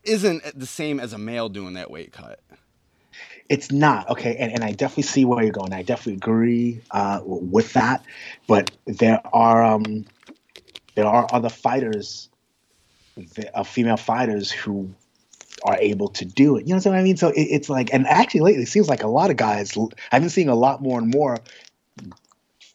isn't 0.03 0.43
the 0.59 0.65
same 0.67 0.99
as 0.99 1.13
a 1.13 1.17
male 1.17 1.49
doing 1.49 1.73
that 1.73 1.89
weight 1.89 2.11
cut. 2.11 2.39
It's 3.49 3.71
not 3.71 4.09
okay, 4.09 4.35
and, 4.37 4.51
and 4.51 4.63
I 4.63 4.71
definitely 4.71 5.03
see 5.03 5.25
where 5.25 5.43
you're 5.43 5.51
going. 5.51 5.73
I 5.73 5.81
definitely 5.83 6.13
agree 6.15 6.81
uh, 6.91 7.19
with 7.23 7.73
that, 7.73 8.03
but 8.47 8.71
there 8.85 9.21
are 9.33 9.63
um, 9.63 10.05
there 10.95 11.05
are 11.05 11.27
other 11.31 11.49
fighters, 11.49 12.29
uh, 13.53 13.63
female 13.63 13.97
fighters 13.97 14.51
who 14.51 14.93
are 15.63 15.77
able 15.79 16.09
to 16.09 16.25
do 16.25 16.57
it. 16.57 16.67
You 16.67 16.75
know 16.75 16.81
what 16.81 16.97
I 16.97 17.03
mean? 17.03 17.17
So 17.17 17.29
it, 17.29 17.41
it's 17.41 17.69
like, 17.69 17.93
and 17.93 18.07
actually 18.07 18.41
lately, 18.41 18.63
it 18.63 18.69
seems 18.69 18.89
like 18.89 19.03
a 19.03 19.07
lot 19.07 19.29
of 19.29 19.37
guys. 19.37 19.77
I've 20.11 20.21
been 20.21 20.29
seeing 20.29 20.49
a 20.49 20.55
lot 20.55 20.81
more 20.81 20.99
and 20.99 21.11
more 21.13 21.37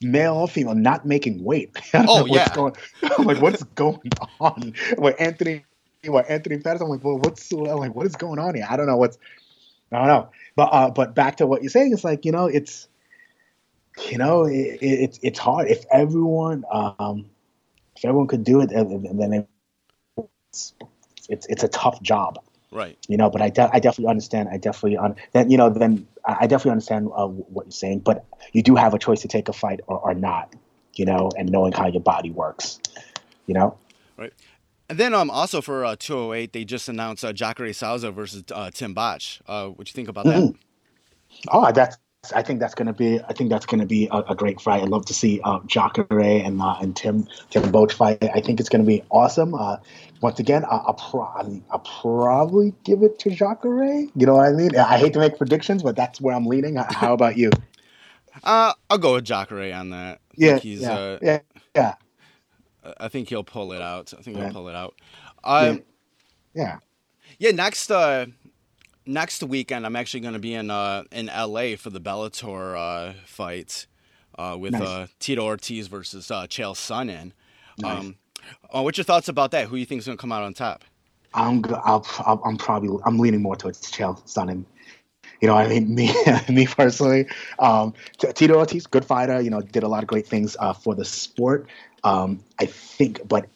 male 0.01 0.35
or 0.35 0.49
female 0.49 0.75
not 0.75 1.05
making 1.05 1.43
weight. 1.43 1.77
Oh, 1.95 2.27
yeah. 2.27 2.55
going, 2.55 2.75
I'm 3.03 3.27
like, 3.27 3.43
what's 3.43 3.63
going 3.63 4.11
on? 4.41 4.75
With 4.97 5.17
Anthony, 5.21 5.65
with 6.07 6.27
Anthony 6.29 6.59
Pettis, 6.59 6.81
I'm 6.81 6.89
like, 6.89 7.05
well, 7.05 7.19
what's 7.19 7.51
I'm 7.53 7.79
like, 7.79 7.95
what 7.95 8.07
is 8.07 8.17
going 8.17 8.39
on 8.39 8.55
here? 8.55 8.67
I 8.69 8.77
don't 8.77 8.87
know 8.87 8.97
what's, 8.97 9.19
I 9.93 9.99
don't 9.99 10.07
know. 10.07 10.31
But 10.57 10.69
uh, 10.73 10.91
but 10.91 11.15
back 11.15 11.37
to 11.37 11.47
what 11.47 11.63
you're 11.63 11.71
saying, 11.71 11.93
it's 11.93 12.05
like 12.05 12.25
you 12.25 12.33
know, 12.33 12.47
it's, 12.47 12.89
you 14.11 14.19
know, 14.19 14.45
it, 14.45 14.79
it, 14.81 15.01
it's 15.01 15.19
it's 15.23 15.39
hard. 15.39 15.69
If 15.69 15.85
everyone, 15.91 16.65
um, 16.71 17.27
if 17.99 18.05
everyone 18.05 18.29
could 18.29 18.45
do 18.45 18.61
it, 18.61 18.71
then 18.71 19.47
it's 20.53 20.73
it's 21.29 21.47
it's 21.47 21.63
a 21.63 21.69
tough 21.69 22.01
job 22.03 22.39
Right. 22.71 22.97
you 23.09 23.17
know 23.17 23.29
but 23.31 23.41
i, 23.43 23.49
de- 23.51 23.71
I 23.73 23.81
definitely 23.81 24.11
understand 24.11 24.49
i 24.51 24.57
definitely 24.57 24.97
un- 24.99 25.17
then 25.33 25.51
you 25.51 25.57
know 25.57 25.69
then 25.71 26.07
i 26.25 26.47
definitely 26.47 26.73
understand 26.73 27.09
uh, 27.15 27.27
what 27.27 27.67
you're 27.67 27.73
saying 27.73 28.01
but 28.01 28.25
you 28.53 28.63
do 28.63 28.77
have 28.77 28.95
a 28.95 28.99
choice 28.99 29.21
to 29.23 29.29
take 29.29 29.49
a 29.49 29.53
fight 29.53 29.81
or, 29.87 29.99
or 29.99 30.15
not 30.15 30.55
you 30.95 31.05
know 31.05 31.31
and 31.39 31.51
knowing 31.51 31.73
how 31.73 31.87
your 31.87 32.01
body 32.03 32.31
works 32.31 32.79
you 33.47 33.55
know 33.55 33.77
Right. 34.17 34.33
And 34.91 34.99
then 34.99 35.15
um 35.15 35.31
also 35.31 35.61
for 35.61 35.85
uh, 35.85 35.97
208 35.99 36.53
they 36.53 36.65
just 36.65 36.89
announced 36.89 37.25
uh, 37.25 37.33
Jacare 37.33 37.73
Souza 37.73 38.11
versus 38.11 38.43
uh, 38.53 38.71
Tim 38.73 38.95
Boetsch. 38.95 39.41
Uh, 39.47 39.69
what 39.69 39.87
do 39.87 39.91
you 39.91 39.95
think 39.95 40.09
about 40.09 40.25
that? 40.25 40.37
Mhm. 40.37 40.57
oh 41.53 41.71
that's 41.73 41.97
i 42.35 42.43
think 42.43 42.61
that's 42.61 42.75
going 42.75 42.87
to 42.87 42.93
be 42.93 43.21
i 43.29 43.33
think 43.33 43.51
that's 43.51 43.67
going 43.67 43.81
to 43.81 43.87
be 43.87 44.09
a, 44.13 44.19
a 44.31 44.35
great 44.37 44.61
fight 44.61 44.83
i'd 44.83 44.89
love 44.89 45.07
to 45.07 45.15
see 45.15 45.41
uh, 45.45 45.61
Jacare 45.67 46.07
and 46.45 46.61
uh, 46.63 46.77
and 46.81 46.97
tim 46.97 47.27
tim 47.51 47.63
Boetsch 47.65 47.93
fight 47.93 48.23
i 48.35 48.41
think 48.41 48.61
it's 48.61 48.69
going 48.69 48.83
to 48.85 48.87
be 48.89 49.03
awesome 49.11 49.55
uh, 49.55 49.79
once 50.23 50.39
again 50.41 50.65
I- 50.65 50.83
I'll, 50.87 50.95
pro- 50.95 51.63
I'll 51.71 51.81
probably 52.03 52.75
give 52.85 53.03
it 53.03 53.19
to 53.21 53.31
Jacare. 53.31 54.01
You 54.17 54.27
know 54.27 54.37
what 54.37 54.49
I 54.49 54.53
mean? 54.53 54.77
I 54.77 54.99
hate 54.99 55.15
to 55.15 55.21
make 55.21 55.39
predictions, 55.39 55.83
but 55.83 55.97
that's 55.97 56.21
where 56.21 56.35
I'm 56.35 56.47
leaning. 56.47 56.77
How 56.77 57.15
about 57.15 57.37
you? 57.39 57.51
Uh, 58.45 58.73
I'll 58.91 58.99
go 58.99 59.15
with 59.15 59.25
Jacare 59.25 59.75
on 59.75 59.91
that. 59.91 60.21
I 60.43 60.47
Yeah, 60.47 60.61
yeah, 60.79 60.89
uh, 60.91 61.19
yeah, 61.21 61.41
yeah, 61.77 61.95
I 62.99 63.09
think 63.09 63.29
he'll 63.29 63.45
pull 63.45 63.73
it 63.73 63.83
out. 63.83 64.15
I 64.19 64.23
think 64.23 64.37
Yeah. 64.37 64.43
he'll 64.45 64.53
pull 64.53 64.69
it 64.69 64.75
out. 64.77 64.95
Um, 65.45 65.83
yeah. 66.55 66.79
Yeah, 67.39 67.53
next 67.53 67.91
uh 67.91 68.27
next 69.09 69.43
weekend 69.43 69.87
I'm 69.87 69.97
actually 69.97 70.21
going 70.21 70.35
to 70.35 70.39
be 70.41 70.55
in 70.55 70.71
uh 70.71 71.05
in 71.11 71.27
LA 71.27 71.77
for 71.77 71.91
the 71.91 72.01
Bellator 72.01 72.77
uh 72.77 73.15
fight 73.25 73.87
uh 74.39 74.57
with 74.59 74.73
Nice. 74.73 74.83
uh 74.83 75.07
Tito 75.19 75.45
Ortiz 75.45 75.89
versus 75.89 76.31
uh 76.31 76.47
Chael 76.47 76.75
Sonnen. 76.75 77.33
Nice. 77.79 77.99
Um 77.99 78.17
uh, 78.75 78.83
what's 78.83 78.97
your 78.97 79.05
thoughts 79.05 79.29
about 79.29 79.51
that? 79.51 79.67
Who 79.67 79.77
do 79.77 79.81
you 79.81 79.87
think 79.87 79.99
is 80.01 80.07
going 80.07 80.17
to 80.17 80.21
come 80.21 80.33
out 80.33 80.43
on 80.43 80.55
top? 80.55 80.85
I'm 81.35 81.63
I'll, 81.85 82.07
I'll, 82.21 82.41
I'm 82.45 82.57
probably 82.57 82.99
I'm 83.05 83.19
leaning 83.19 83.43
more 83.43 83.57
towards 83.57 83.81
Chael 83.91 84.23
Sonnen. 84.27 84.65
You 85.41 85.49
know, 85.49 85.55
I 85.55 85.69
mean, 85.69 85.95
me 85.95 86.13
me 86.49 86.67
personally, 86.67 87.27
um, 87.59 87.95
Tito 88.19 88.55
Ortiz, 88.55 88.87
good 88.87 89.05
fighter. 89.05 89.41
You 89.41 89.51
know, 89.51 89.61
did 89.61 89.83
a 89.83 89.89
lot 89.89 90.03
of 90.03 90.09
great 90.09 90.27
things 90.27 90.57
uh, 90.59 90.73
for 90.73 90.95
the 90.95 91.05
sport. 91.05 91.69
Um, 92.05 92.43
I 92.59 92.67
think, 92.67 93.27
but 93.29 93.49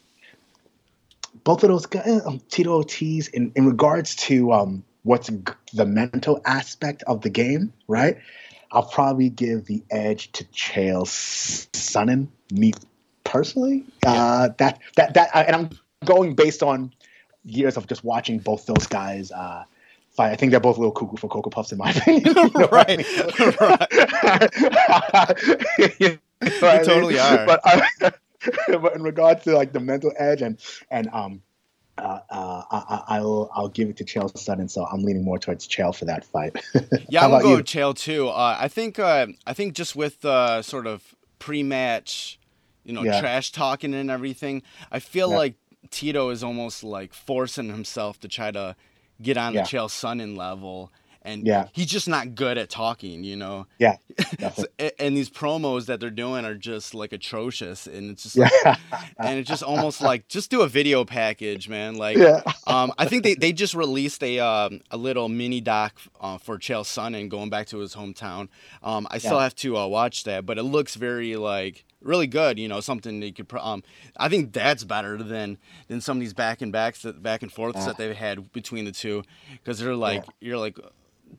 both 1.44 1.62
of 1.62 1.70
those 1.70 1.86
guys, 1.86 2.24
um, 2.26 2.40
Tito 2.50 2.74
Ortiz, 2.74 3.28
in, 3.28 3.52
in 3.56 3.66
regards 3.66 4.14
to 4.16 4.52
um, 4.52 4.84
what's 5.02 5.28
g- 5.28 5.42
the 5.74 5.86
mental 5.86 6.40
aspect 6.44 7.02
of 7.06 7.22
the 7.22 7.30
game, 7.30 7.72
right? 7.88 8.18
I'll 8.70 8.84
probably 8.88 9.28
give 9.28 9.66
the 9.66 9.82
edge 9.90 10.32
to 10.32 10.44
Chael 10.44 11.04
Sonnen. 11.04 12.28
Me 12.50 12.72
personally, 13.24 13.84
uh, 14.06 14.50
that 14.58 14.80
that 14.96 15.14
that, 15.14 15.30
and 15.34 15.56
I'm 15.56 15.70
going 16.04 16.34
based 16.34 16.62
on 16.62 16.92
years 17.44 17.76
of 17.76 17.86
just 17.86 18.04
watching 18.04 18.38
both 18.38 18.66
those 18.66 18.86
guys 18.86 19.30
uh, 19.32 19.64
fight. 20.10 20.32
I 20.32 20.36
think 20.36 20.50
they're 20.50 20.60
both 20.60 20.76
a 20.76 20.80
little 20.80 20.92
cuckoo 20.92 21.16
for 21.16 21.28
Cocoa 21.28 21.50
Puffs, 21.50 21.72
in 21.72 21.78
my 21.78 21.90
opinion. 21.96 22.34
You 22.36 22.50
know 22.56 22.66
what 22.66 22.88
I 22.88 22.96
Right. 23.60 23.78
You 26.00 26.08
know 26.08 26.18
what 26.60 26.74
I 26.74 26.78
mean? 26.78 26.84
totally 26.84 27.18
are. 27.18 27.46
But, 27.46 27.60
uh, 27.64 28.10
but 28.78 28.96
in 28.96 29.02
regards 29.02 29.44
to 29.44 29.54
like 29.54 29.72
the 29.72 29.80
mental 29.80 30.12
edge 30.18 30.42
and 30.42 30.58
and 30.90 31.08
um. 31.12 31.42
Uh, 31.98 32.20
uh, 32.30 32.62
I, 32.70 32.76
I- 32.88 33.16
I'll 33.18 33.50
I'll 33.54 33.68
give 33.68 33.88
it 33.90 33.96
to 33.98 34.04
Chael 34.04 34.32
Sonnen, 34.32 34.70
so 34.70 34.84
I'm 34.86 35.02
leaning 35.02 35.24
more 35.24 35.38
towards 35.38 35.68
Chael 35.68 35.94
for 35.94 36.06
that 36.06 36.24
fight. 36.24 36.56
Yeah, 37.08 37.24
I'm 37.24 37.30
gonna 37.30 37.42
go 37.42 37.56
you? 37.58 37.62
Chael 37.62 37.94
too. 37.94 38.28
Uh, 38.28 38.56
I 38.58 38.68
think 38.68 38.98
uh, 38.98 39.26
I 39.46 39.52
think 39.52 39.74
just 39.74 39.94
with 39.94 40.24
uh, 40.24 40.62
sort 40.62 40.86
of 40.86 41.14
pre-match, 41.38 42.38
you 42.84 42.92
know, 42.94 43.02
Yeah. 43.04 43.20
trash 43.20 43.52
talking 43.52 43.92
and 43.94 44.10
everything, 44.10 44.62
I 44.90 45.00
feel 45.00 45.30
Yeah. 45.30 45.36
like 45.36 45.54
Tito 45.90 46.30
is 46.30 46.42
almost 46.42 46.82
like 46.82 47.12
forcing 47.12 47.68
himself 47.68 48.18
to 48.20 48.28
try 48.28 48.50
to 48.50 48.74
get 49.20 49.36
on 49.36 49.52
Yeah. 49.52 49.62
the 49.62 49.68
Chael 49.68 49.88
Sonnen 49.88 50.36
level, 50.36 50.90
and 51.24 51.46
Yeah. 51.46 51.68
he's 51.72 51.86
just 51.86 52.08
not 52.08 52.34
good 52.34 52.58
at 52.58 52.68
talking, 52.70 53.24
you 53.24 53.36
know. 53.36 53.66
yeah, 53.78 53.96
So, 54.54 54.66
and 54.98 55.16
these 55.16 55.30
promos 55.30 55.86
that 55.86 56.00
they're 56.00 56.10
doing 56.10 56.44
are 56.44 56.54
just 56.54 56.94
like 56.94 57.12
atrocious, 57.12 57.86
and 57.86 58.10
it's 58.10 58.24
just 58.24 58.36
yeah, 58.36 58.48
like, 58.64 58.78
and 59.18 59.38
it's 59.38 59.48
just 59.48 59.62
almost 59.62 60.00
like 60.00 60.28
just 60.28 60.50
do 60.50 60.62
a 60.62 60.68
video 60.68 61.04
package, 61.04 61.68
man. 61.68 61.94
Like, 61.96 62.18
yeah, 62.18 62.42
um, 62.66 62.92
I 62.98 63.06
think 63.06 63.22
they, 63.22 63.34
they 63.40 63.52
just 63.52 63.74
released 63.74 64.22
a 64.22 64.38
um, 64.40 64.80
a 64.90 64.96
little 64.96 65.28
mini 65.28 65.60
doc 65.60 65.94
uh, 66.20 66.38
for 66.38 66.58
Chael 66.58 66.82
Sonnen 66.84 67.28
going 67.28 67.50
back 67.50 67.66
to 67.68 67.78
his 67.78 67.94
hometown. 67.94 68.48
Um, 68.82 69.06
I 69.10 69.18
still 69.18 69.36
Yeah. 69.36 69.44
have 69.44 69.54
to 69.56 69.76
uh, 69.78 69.86
watch 69.86 70.24
that, 70.24 70.44
but 70.44 70.58
it 70.58 70.64
looks 70.64 70.94
very 70.96 71.36
like 71.36 71.84
really 72.02 72.26
good. 72.26 72.58
You 72.58 72.68
know, 72.68 72.80
something 72.80 73.20
they 73.20 73.30
could. 73.30 73.46
Um, 73.58 73.82
I 74.16 74.28
think 74.28 74.52
that's 74.52 74.84
better 74.84 75.16
than 75.22 75.56
than 75.88 76.00
some 76.00 76.16
of 76.18 76.20
these 76.20 76.34
back 76.34 76.60
and 76.60 76.72
backs 76.72 77.02
that 77.02 77.22
back 77.22 77.42
and 77.42 77.50
forths 77.52 77.84
that 77.86 77.96
they've 77.96 78.14
had 78.16 78.52
between 78.52 78.84
the 78.84 78.92
two, 78.92 79.22
because 79.52 79.78
they're 79.78 79.94
like 79.96 80.24
you're 80.40 80.58
like, 80.58 80.76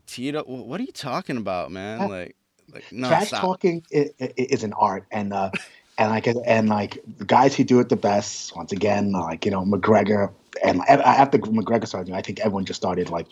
Tito, 0.05 0.43
what 0.43 0.79
are 0.79 0.83
you 0.83 0.91
talking 0.91 1.37
about, 1.37 1.71
man? 1.71 2.01
Yeah. 2.01 2.05
Like, 2.07 2.35
like 2.73 2.91
no, 2.91 3.07
trash 3.07 3.27
stop. 3.27 3.41
talking 3.41 3.83
i- 3.93 4.09
i- 4.19 4.33
is 4.37 4.63
an 4.63 4.73
art 4.73 5.05
and 5.11 5.33
uh 5.33 5.51
and 5.97 6.09
like 6.09 6.27
and 6.45 6.69
like 6.69 6.99
the 7.17 7.25
guys 7.25 7.55
who 7.55 7.63
do 7.63 7.79
it 7.79 7.89
the 7.89 7.95
best 7.95 8.55
once 8.55 8.71
again 8.71 9.11
like 9.11 9.45
you 9.45 9.51
know 9.51 9.63
mcgregor 9.63 10.31
and 10.63 10.81
after 10.89 11.37
mcgregor 11.39 11.87
started 11.87 12.13
i 12.13 12.21
think 12.21 12.39
everyone 12.39 12.65
just 12.65 12.79
started 12.79 13.09
like 13.09 13.27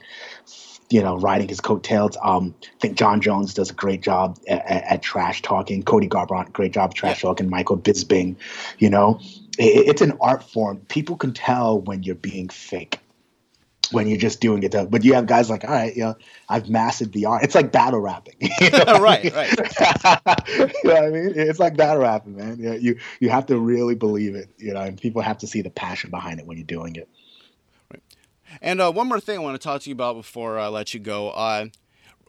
you 0.90 1.02
know 1.02 1.18
riding 1.18 1.48
his 1.48 1.60
coattails 1.60 2.18
um 2.24 2.54
i 2.64 2.78
think 2.80 2.98
jon 2.98 3.22
jones 3.22 3.54
does 3.54 3.72
a 3.72 3.74
great 3.74 4.02
job 4.02 4.38
at, 4.48 4.64
at, 4.66 4.84
at 4.84 5.02
trash 5.02 5.42
talking 5.42 5.82
cody 5.82 6.08
garbrandt 6.08 6.52
great 6.54 6.72
job 6.74 6.94
trash 6.94 7.22
talking 7.22 7.50
michael 7.50 7.78
bisping 7.78 8.36
you 8.78 8.90
know 8.90 9.20
it, 9.58 9.88
it's 9.88 10.02
an 10.02 10.14
art 10.22 10.44
form 10.44 10.78
people 10.90 11.16
can 11.16 11.34
tell 11.34 11.80
when 11.82 12.04
you're 12.04 12.16
being 12.16 12.48
fake 12.50 13.00
when 13.92 14.08
you're 14.08 14.18
just 14.18 14.40
doing 14.42 14.64
it. 14.64 14.76
But 14.90 15.04
you 15.04 15.14
have 15.14 15.26
guys 15.26 15.50
like, 15.50 15.64
all 15.64 15.72
right, 15.72 15.96
you 15.96 16.04
know, 16.04 16.16
I've 16.50 16.70
mastered 16.70 17.12
the 17.12 17.26
art. 17.26 17.44
It's 17.44 17.56
like 17.56 17.72
battle 17.72 18.00
rapping. 18.00 18.36
You 18.62 18.70
know 18.72 19.00
Right, 19.00 19.34
right. 19.34 19.52
you 20.48 20.66
know 20.84 20.94
what 20.94 21.04
I 21.04 21.10
mean? 21.10 21.34
It's 21.36 21.60
like 21.60 21.76
battle 21.76 22.04
rapping, 22.04 22.36
man. 22.36 22.60
You, 22.60 22.74
you 22.74 23.00
you 23.20 23.30
have 23.30 23.48
to 23.48 23.58
really 23.58 23.96
believe 23.96 24.36
it, 24.36 24.50
you 24.58 24.74
know, 24.74 24.82
and 24.82 25.00
people 25.00 25.22
have 25.22 25.40
to 25.40 25.48
see 25.48 25.62
the 25.62 25.70
passion 25.70 26.10
behind 26.10 26.40
it 26.40 26.46
when 26.46 26.58
you're 26.58 26.66
doing 26.66 26.96
it. 26.96 27.10
Right. 27.92 28.04
And 28.62 28.82
uh, 28.82 28.92
one 28.92 29.08
more 29.08 29.20
thing 29.20 29.40
I 29.40 29.42
want 29.42 29.60
to 29.60 29.64
talk 29.64 29.82
to 29.82 29.90
you 29.90 29.94
about 29.94 30.16
before 30.16 30.60
I 30.60 30.68
let 30.68 30.94
you 30.94 31.00
go. 31.00 31.30
Uh, 31.32 31.66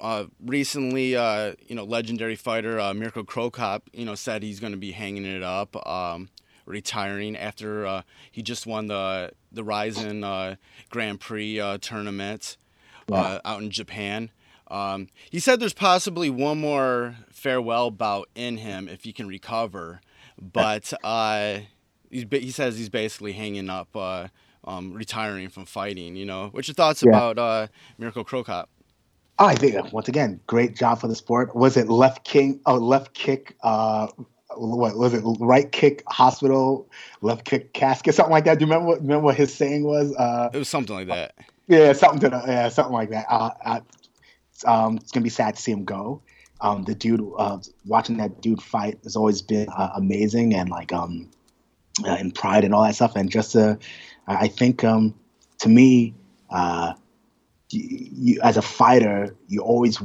uh, 0.00 0.24
recently, 0.44 1.14
uh, 1.16 1.54
you 1.66 1.76
know, 1.76 1.84
legendary 1.84 2.34
fighter 2.34 2.80
uh, 2.80 2.92
Mirko 2.92 3.22
Cro 3.22 3.50
Cop, 3.50 3.88
you 3.92 4.04
know, 4.04 4.14
said 4.14 4.42
he's 4.42 4.58
going 4.60 4.72
to 4.72 4.78
be 4.78 4.90
hanging 4.92 5.24
it 5.24 5.42
up, 5.42 5.76
um, 5.86 6.28
retiring 6.66 7.36
after 7.36 7.86
uh, 7.86 8.02
he 8.30 8.42
just 8.42 8.66
won 8.66 8.86
the 8.88 9.32
the 9.52 9.64
Rizin 9.64 10.24
uh, 10.24 10.56
Grand 10.90 11.20
Prix 11.20 11.60
uh, 11.60 11.78
tournament 11.80 12.56
uh, 13.10 13.38
Wow. 13.38 13.40
out 13.44 13.62
in 13.62 13.70
Japan. 13.70 14.30
Um, 14.70 15.08
he 15.30 15.38
said 15.38 15.60
there's 15.60 15.74
possibly 15.74 16.30
one 16.30 16.60
more 16.60 17.16
farewell 17.30 17.90
bout 17.90 18.28
in 18.34 18.56
him 18.58 18.88
if 18.88 19.04
he 19.04 19.12
can 19.12 19.28
recover, 19.28 20.00
but 20.40 20.92
uh, 21.04 21.58
he's, 22.10 22.24
he 22.30 22.50
says 22.50 22.78
he's 22.78 22.88
basically 22.88 23.32
hanging 23.32 23.68
up, 23.68 23.94
uh, 23.94 24.28
um, 24.64 24.92
retiring 24.94 25.50
from 25.50 25.66
fighting. 25.66 26.16
You 26.16 26.24
know, 26.24 26.48
what's 26.52 26.68
your 26.68 26.74
thoughts 26.74 27.02
Yeah. 27.02 27.10
about 27.10 27.38
uh, 27.38 27.66
Mirko 27.98 28.24
Cro 28.24 28.44
Cop? 28.44 28.70
Oh, 29.38 29.46
I 29.46 29.54
think 29.56 29.92
once 29.92 30.08
again, 30.08 30.40
great 30.46 30.76
job 30.76 31.00
for 31.00 31.08
the 31.08 31.14
sport. 31.16 31.54
Was 31.56 31.76
it 31.76 31.88
left 31.88 32.24
king? 32.24 32.60
Oh, 32.66 32.76
left 32.76 33.14
kick. 33.14 33.56
Uh, 33.62 34.08
what 34.56 34.96
was 34.96 35.14
it? 35.14 35.22
Right 35.40 35.70
kick 35.70 36.02
hospital, 36.08 36.88
left 37.20 37.44
kick 37.44 37.72
casket, 37.72 38.14
something 38.14 38.32
like 38.32 38.44
that. 38.44 38.58
Do 38.58 38.64
you 38.64 38.70
remember 38.70 38.88
what 38.88 39.00
remember 39.00 39.24
what 39.24 39.36
his 39.36 39.54
saying 39.54 39.84
was? 39.84 40.14
Uh, 40.14 40.50
It 40.52 40.58
was 40.58 40.68
something 40.68 40.94
like 40.94 41.06
that. 41.08 41.34
Yeah, 41.68 41.92
something 41.92 42.20
to 42.20 42.28
the, 42.30 42.42
yeah, 42.46 42.68
something 42.68 42.92
like 42.92 43.10
that. 43.10 43.26
Uh, 43.28 43.50
uh, 43.64 43.80
it's, 44.52 44.64
um, 44.64 44.96
it's 44.96 45.12
gonna 45.12 45.24
be 45.24 45.30
sad 45.30 45.56
to 45.56 45.62
see 45.62 45.72
him 45.72 45.84
go. 45.84 46.22
Um, 46.60 46.84
the 46.84 46.94
dude, 46.94 47.28
uh, 47.38 47.58
watching 47.86 48.18
that 48.18 48.40
dude 48.40 48.62
fight 48.62 48.98
has 49.04 49.16
always 49.16 49.42
been 49.42 49.68
uh, 49.68 49.90
amazing, 49.96 50.54
and 50.54 50.68
like 50.70 50.92
um, 50.92 51.30
uh, 52.04 52.16
and 52.18 52.34
pride 52.34 52.64
and 52.64 52.74
all 52.74 52.84
that 52.84 52.94
stuff. 52.94 53.16
And 53.16 53.30
just 53.30 53.56
uh, 53.56 53.76
I 54.26 54.34
I 54.44 54.48
think 54.48 54.84
um, 54.84 55.14
to 55.60 55.68
me, 55.68 56.14
uh, 56.50 56.94
you, 57.72 58.40
as 58.42 58.56
a 58.56 58.62
fighter, 58.62 59.34
you 59.48 59.60
always 59.60 60.00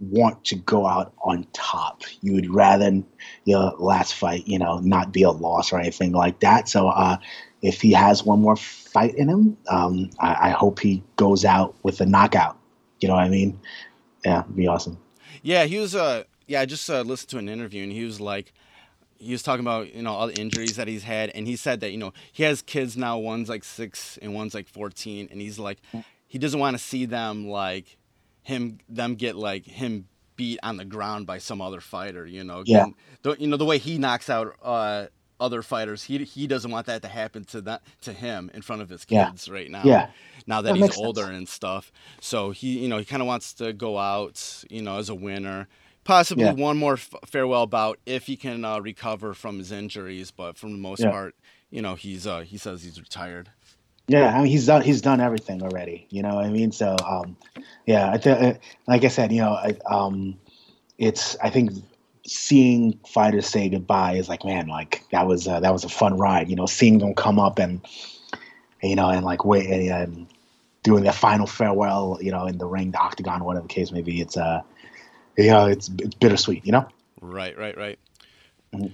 want 0.00 0.44
to 0.46 0.56
go 0.56 0.86
out 0.86 1.12
on 1.22 1.46
top. 1.52 2.02
You 2.20 2.34
would 2.34 2.52
rather 2.52 3.02
your 3.44 3.72
last 3.78 4.14
fight, 4.14 4.46
you 4.46 4.58
know, 4.58 4.78
not 4.78 5.12
be 5.12 5.22
a 5.22 5.30
loss 5.30 5.72
or 5.72 5.78
anything 5.78 6.12
like 6.12 6.40
that. 6.40 6.68
So 6.68 6.88
uh, 6.88 7.18
if 7.62 7.80
he 7.80 7.92
has 7.92 8.24
one 8.24 8.40
more 8.40 8.56
fight 8.56 9.14
in 9.14 9.28
him, 9.28 9.56
um, 9.68 10.10
I, 10.18 10.48
I 10.48 10.50
hope 10.50 10.80
he 10.80 11.02
goes 11.16 11.44
out 11.44 11.74
with 11.82 12.00
a 12.00 12.06
knockout. 12.06 12.58
You 13.00 13.08
know 13.08 13.14
what 13.14 13.24
I 13.24 13.28
mean? 13.28 13.58
Yeah, 14.24 14.40
it'd 14.42 14.56
be 14.56 14.66
awesome. 14.66 14.98
Yeah, 15.42 15.64
he 15.64 15.78
was. 15.78 15.94
Uh, 15.94 16.24
yeah, 16.46 16.60
I 16.60 16.66
just 16.66 16.88
uh, 16.90 17.02
listened 17.02 17.30
to 17.30 17.38
an 17.38 17.48
interview, 17.48 17.82
and 17.82 17.92
he 17.92 18.04
was 18.04 18.20
like, 18.20 18.52
he 19.18 19.32
was 19.32 19.42
talking 19.42 19.64
about 19.64 19.94
you 19.94 20.02
know 20.02 20.12
all 20.12 20.26
the 20.26 20.40
injuries 20.40 20.76
that 20.76 20.88
he's 20.88 21.04
had, 21.04 21.30
and 21.30 21.46
he 21.46 21.56
said 21.56 21.80
that 21.80 21.90
you 21.92 21.98
know 21.98 22.12
he 22.32 22.42
has 22.42 22.62
kids 22.62 22.96
now. 22.96 23.18
One's 23.18 23.48
like 23.48 23.64
six 23.64 24.18
and 24.20 24.34
one's 24.34 24.54
like 24.54 24.68
fourteen, 24.68 25.28
and 25.30 25.40
he's 25.40 25.58
like, 25.58 25.78
he 26.32 26.38
doesn't 26.38 26.58
want 26.58 26.74
to 26.78 26.82
see 26.82 27.04
them 27.04 27.46
like 27.46 27.98
him 28.40 28.78
them 28.88 29.16
get 29.16 29.36
like 29.36 29.66
him 29.66 30.06
beat 30.36 30.58
on 30.62 30.78
the 30.78 30.84
ground 30.86 31.26
by 31.26 31.36
some 31.36 31.60
other 31.60 31.78
fighter. 31.82 32.26
You 32.26 32.42
know, 32.42 32.62
Yeah. 32.64 32.84
And 32.84 32.94
the, 33.22 33.36
you 33.38 33.46
know 33.48 33.58
the 33.58 33.66
way 33.66 33.76
he 33.76 33.98
knocks 33.98 34.30
out 34.30 34.56
uh, 34.62 35.08
other 35.38 35.60
fighters, 35.60 36.04
he 36.04 36.16
he 36.24 36.46
doesn't 36.46 36.70
want 36.70 36.86
that 36.86 37.02
to 37.02 37.08
happen 37.08 37.44
to 37.44 37.60
that 37.60 37.82
to 38.00 38.14
him 38.14 38.50
in 38.54 38.62
front 38.62 38.80
of 38.80 38.88
his 38.88 39.04
Yeah. 39.06 39.26
kids 39.28 39.50
right 39.50 39.70
now. 39.70 39.82
Yeah. 39.84 40.08
Now 40.46 40.62
that 40.62 40.70
That 40.70 40.76
he's 40.76 40.80
makes 40.84 40.94
sense. 40.96 41.06
older 41.06 41.24
and 41.26 41.46
stuff, 41.46 41.92
so 42.20 42.50
he 42.50 42.78
you 42.78 42.88
know 42.88 42.96
he 42.96 43.04
kind 43.04 43.20
of 43.20 43.26
wants 43.28 43.52
to 43.54 43.74
go 43.74 43.98
out 43.98 44.64
you 44.70 44.80
know 44.80 44.96
as 44.96 45.10
a 45.10 45.14
winner. 45.14 45.68
Possibly 46.04 46.44
Yeah. 46.46 46.52
one 46.54 46.78
more 46.78 46.94
f- 46.94 47.14
farewell 47.26 47.66
bout 47.66 47.98
if 48.06 48.26
he 48.26 48.36
can 48.36 48.64
uh, 48.64 48.80
recover 48.80 49.34
from 49.34 49.58
his 49.58 49.70
injuries, 49.70 50.30
but 50.32 50.56
for 50.56 50.66
the 50.68 50.76
most 50.76 51.00
Yeah. 51.02 51.10
part, 51.10 51.36
you 51.70 51.82
know 51.82 51.94
he's 51.94 52.26
uh, 52.26 52.40
he 52.40 52.56
says 52.56 52.82
he's 52.82 52.98
retired. 52.98 53.50
Yeah, 54.08 54.34
I 54.34 54.38
mean 54.38 54.46
he's 54.46 54.66
done 54.66 54.82
he's 54.82 55.00
done 55.00 55.20
everything 55.20 55.62
already. 55.62 56.06
You 56.10 56.22
know 56.22 56.34
what 56.36 56.44
I 56.44 56.50
mean? 56.50 56.72
So 56.72 56.96
um, 57.06 57.36
yeah, 57.86 58.12
I 58.12 58.18
th- 58.18 58.56
like 58.86 59.04
I 59.04 59.08
said, 59.08 59.32
you 59.32 59.40
know, 59.40 59.52
I, 59.52 59.76
um, 59.86 60.38
it's 60.98 61.36
I 61.42 61.50
think 61.50 61.72
seeing 62.26 62.98
fighters 63.06 63.46
say 63.46 63.68
goodbye 63.68 64.14
is 64.14 64.28
like 64.28 64.44
man, 64.44 64.66
like 64.66 65.04
that 65.12 65.26
was 65.26 65.46
uh, 65.46 65.60
that 65.60 65.72
was 65.72 65.84
a 65.84 65.88
fun 65.88 66.16
ride. 66.18 66.48
You 66.50 66.56
know, 66.56 66.66
seeing 66.66 66.98
them 66.98 67.14
come 67.14 67.38
up 67.38 67.58
and 67.58 67.80
you 68.82 68.96
know 68.96 69.08
and 69.08 69.24
like 69.24 69.44
wait 69.44 69.70
and, 69.70 69.88
and 69.88 70.26
doing 70.82 71.04
their 71.04 71.12
final 71.12 71.46
farewell. 71.46 72.18
You 72.20 72.32
know, 72.32 72.46
in 72.46 72.58
the 72.58 72.66
ring, 72.66 72.90
the 72.90 72.98
octagon, 72.98 73.44
whatever 73.44 73.66
the 73.66 73.72
case 73.72 73.92
may 73.92 74.02
be. 74.02 74.20
It's 74.20 74.36
uh, 74.36 74.62
you 75.38 75.50
know, 75.50 75.66
it's 75.66 75.90
it's 75.98 76.14
bittersweet. 76.16 76.66
You 76.66 76.72
know. 76.72 76.88
Right, 77.20 77.56
right, 77.56 77.76
right. 77.76 77.98
Mhm. 78.74 78.92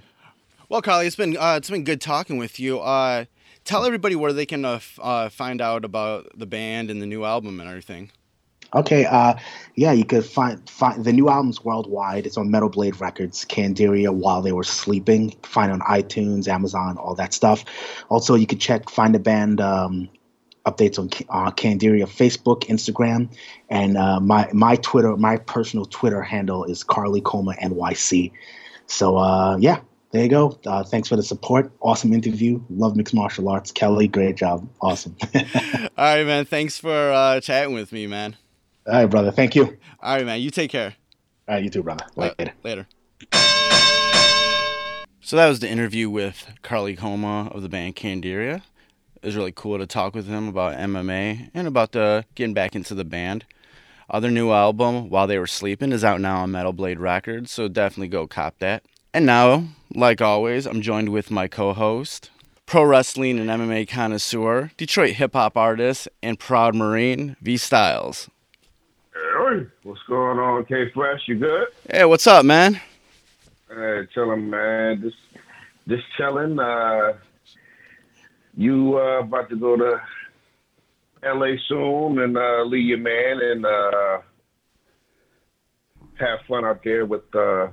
Well, 0.68 0.82
Carley, 0.82 1.06
it's 1.06 1.16
been 1.16 1.36
uh, 1.36 1.54
it's 1.56 1.70
been 1.70 1.84
good 1.84 2.00
talking 2.00 2.36
with 2.36 2.60
you. 2.60 2.78
Uh, 2.78 3.24
tell 3.68 3.84
everybody 3.84 4.16
where 4.16 4.32
they 4.32 4.46
can 4.46 4.64
uh, 4.64 4.80
uh, 4.98 5.28
find 5.28 5.60
out 5.60 5.84
about 5.84 6.26
the 6.36 6.46
band 6.46 6.90
and 6.90 7.00
the 7.00 7.06
new 7.06 7.24
album 7.24 7.60
and 7.60 7.68
everything. 7.68 8.10
Okay, 8.74 9.04
uh, 9.06 9.34
yeah, 9.76 9.92
you 9.92 10.04
could 10.04 10.24
find 10.26 10.68
find 10.68 11.04
the 11.04 11.12
new 11.12 11.28
album's 11.28 11.64
worldwide. 11.64 12.26
It's 12.26 12.36
on 12.36 12.50
Metal 12.50 12.68
Blade 12.68 13.00
Records, 13.00 13.44
Candiria, 13.44 14.12
while 14.12 14.42
they 14.42 14.52
were 14.52 14.64
sleeping. 14.64 15.34
Find 15.42 15.72
on 15.72 15.80
iTunes, 15.80 16.48
Amazon, 16.48 16.98
all 16.98 17.14
that 17.14 17.32
stuff. 17.32 17.64
Also, 18.10 18.34
you 18.34 18.46
could 18.46 18.60
check 18.60 18.90
find 18.90 19.14
the 19.14 19.18
band 19.18 19.60
um, 19.62 20.10
updates 20.66 20.98
on 20.98 21.08
uh, 21.30 21.50
Candiria 21.52 22.04
Facebook, 22.04 22.64
Instagram, 22.64 23.34
and 23.70 23.96
uh, 23.96 24.20
my 24.20 24.50
my 24.52 24.76
Twitter, 24.76 25.16
my 25.16 25.38
personal 25.38 25.86
Twitter 25.86 26.20
handle 26.20 26.64
is 26.64 26.84
Carley 26.84 27.22
Coma 27.22 27.54
NYC. 27.62 28.32
So 28.86 29.16
uh, 29.16 29.56
yeah, 29.58 29.80
there 30.10 30.22
you 30.22 30.28
go. 30.28 30.58
Uh, 30.66 30.82
thanks 30.84 31.08
for 31.08 31.16
the 31.16 31.22
support. 31.22 31.70
Awesome 31.80 32.12
interview. 32.12 32.60
Love 32.70 32.96
mixed 32.96 33.14
martial 33.14 33.48
arts. 33.48 33.70
Kelly, 33.72 34.08
great 34.08 34.36
job. 34.36 34.68
Awesome. 34.80 35.16
All 35.34 35.80
right, 35.98 36.24
man. 36.26 36.44
Thanks 36.46 36.78
for 36.78 37.12
uh, 37.12 37.40
chatting 37.40 37.74
with 37.74 37.92
me, 37.92 38.06
man. 38.06 38.36
all 38.86 38.94
right, 38.94 39.06
brother. 39.06 39.30
Thank 39.30 39.54
you. 39.54 39.76
All 40.02 40.16
right, 40.16 40.24
man. 40.24 40.40
You 40.40 40.50
take 40.50 40.70
care. 40.70 40.94
All 41.46 41.54
right, 41.56 41.64
you 41.64 41.70
too, 41.70 41.82
brother. 41.82 42.04
Uh, 42.16 42.30
Later. 42.38 42.52
later. 42.62 42.86
So 45.20 45.36
that 45.36 45.48
was 45.48 45.60
the 45.60 45.68
interview 45.68 46.08
with 46.08 46.46
Carley 46.62 46.96
Coma 46.96 47.48
of 47.48 47.60
the 47.62 47.68
band 47.68 47.96
Candiria. 47.96 48.62
It 49.22 49.26
was 49.26 49.36
really 49.36 49.52
cool 49.52 49.76
to 49.78 49.86
talk 49.86 50.14
with 50.14 50.26
him 50.26 50.48
about 50.48 50.78
MMA 50.78 51.50
and 51.52 51.66
about 51.68 51.92
the 51.92 52.24
getting 52.34 52.54
back 52.54 52.74
into 52.74 52.94
the 52.94 53.04
band. 53.04 53.44
Uh, 54.08 54.20
their 54.20 54.30
new 54.30 54.52
album, 54.52 55.10
While 55.10 55.26
They 55.26 55.38
Were 55.38 55.46
Sleeping, 55.46 55.92
is 55.92 56.02
out 56.02 56.20
now 56.22 56.38
on 56.42 56.50
Metal 56.50 56.72
Blade 56.72 56.98
Records, 56.98 57.50
so 57.50 57.68
definitely 57.68 58.08
go 58.08 58.26
cop 58.26 58.58
that. 58.60 58.84
And 59.14 59.24
now, 59.24 59.64
like 59.94 60.20
always, 60.20 60.66
I'm 60.66 60.82
joined 60.82 61.08
with 61.08 61.30
my 61.30 61.48
co-host, 61.48 62.30
pro 62.66 62.84
wrestling 62.84 63.38
and 63.38 63.48
MMA 63.48 63.88
connoisseur, 63.88 64.70
Detroit 64.76 65.12
hip 65.14 65.32
hop 65.32 65.56
artist, 65.56 66.08
and 66.22 66.38
proud 66.38 66.74
Marine, 66.74 67.36
V 67.40 67.56
Styles. 67.56 68.28
Hey, 69.14 69.66
what's 69.82 70.02
going 70.08 70.38
on, 70.38 70.64
K 70.66 70.90
Fresh? 70.92 71.22
You 71.26 71.36
good? 71.36 71.68
Hey, 71.90 72.04
what's 72.04 72.26
up, 72.26 72.44
man? 72.44 72.80
Hey, 73.70 74.06
chilling, 74.12 74.50
man. 74.50 75.00
Just, 75.00 75.16
just 75.88 76.04
chilling. 76.16 76.58
Uh, 76.58 77.14
you 78.56 78.98
uh, 78.98 79.20
about 79.20 79.48
to 79.48 79.56
go 79.56 79.76
to 79.76 80.00
L.A. 81.22 81.58
soon 81.66 82.18
and 82.18 82.36
uh, 82.36 82.62
leave 82.64 82.86
your 82.86 82.98
man 82.98 83.40
and 83.40 83.64
uh, 83.64 84.20
have 86.20 86.40
fun 86.46 86.64
out 86.64 86.82
there 86.84 87.06
with 87.06 87.22
uh, 87.34 87.68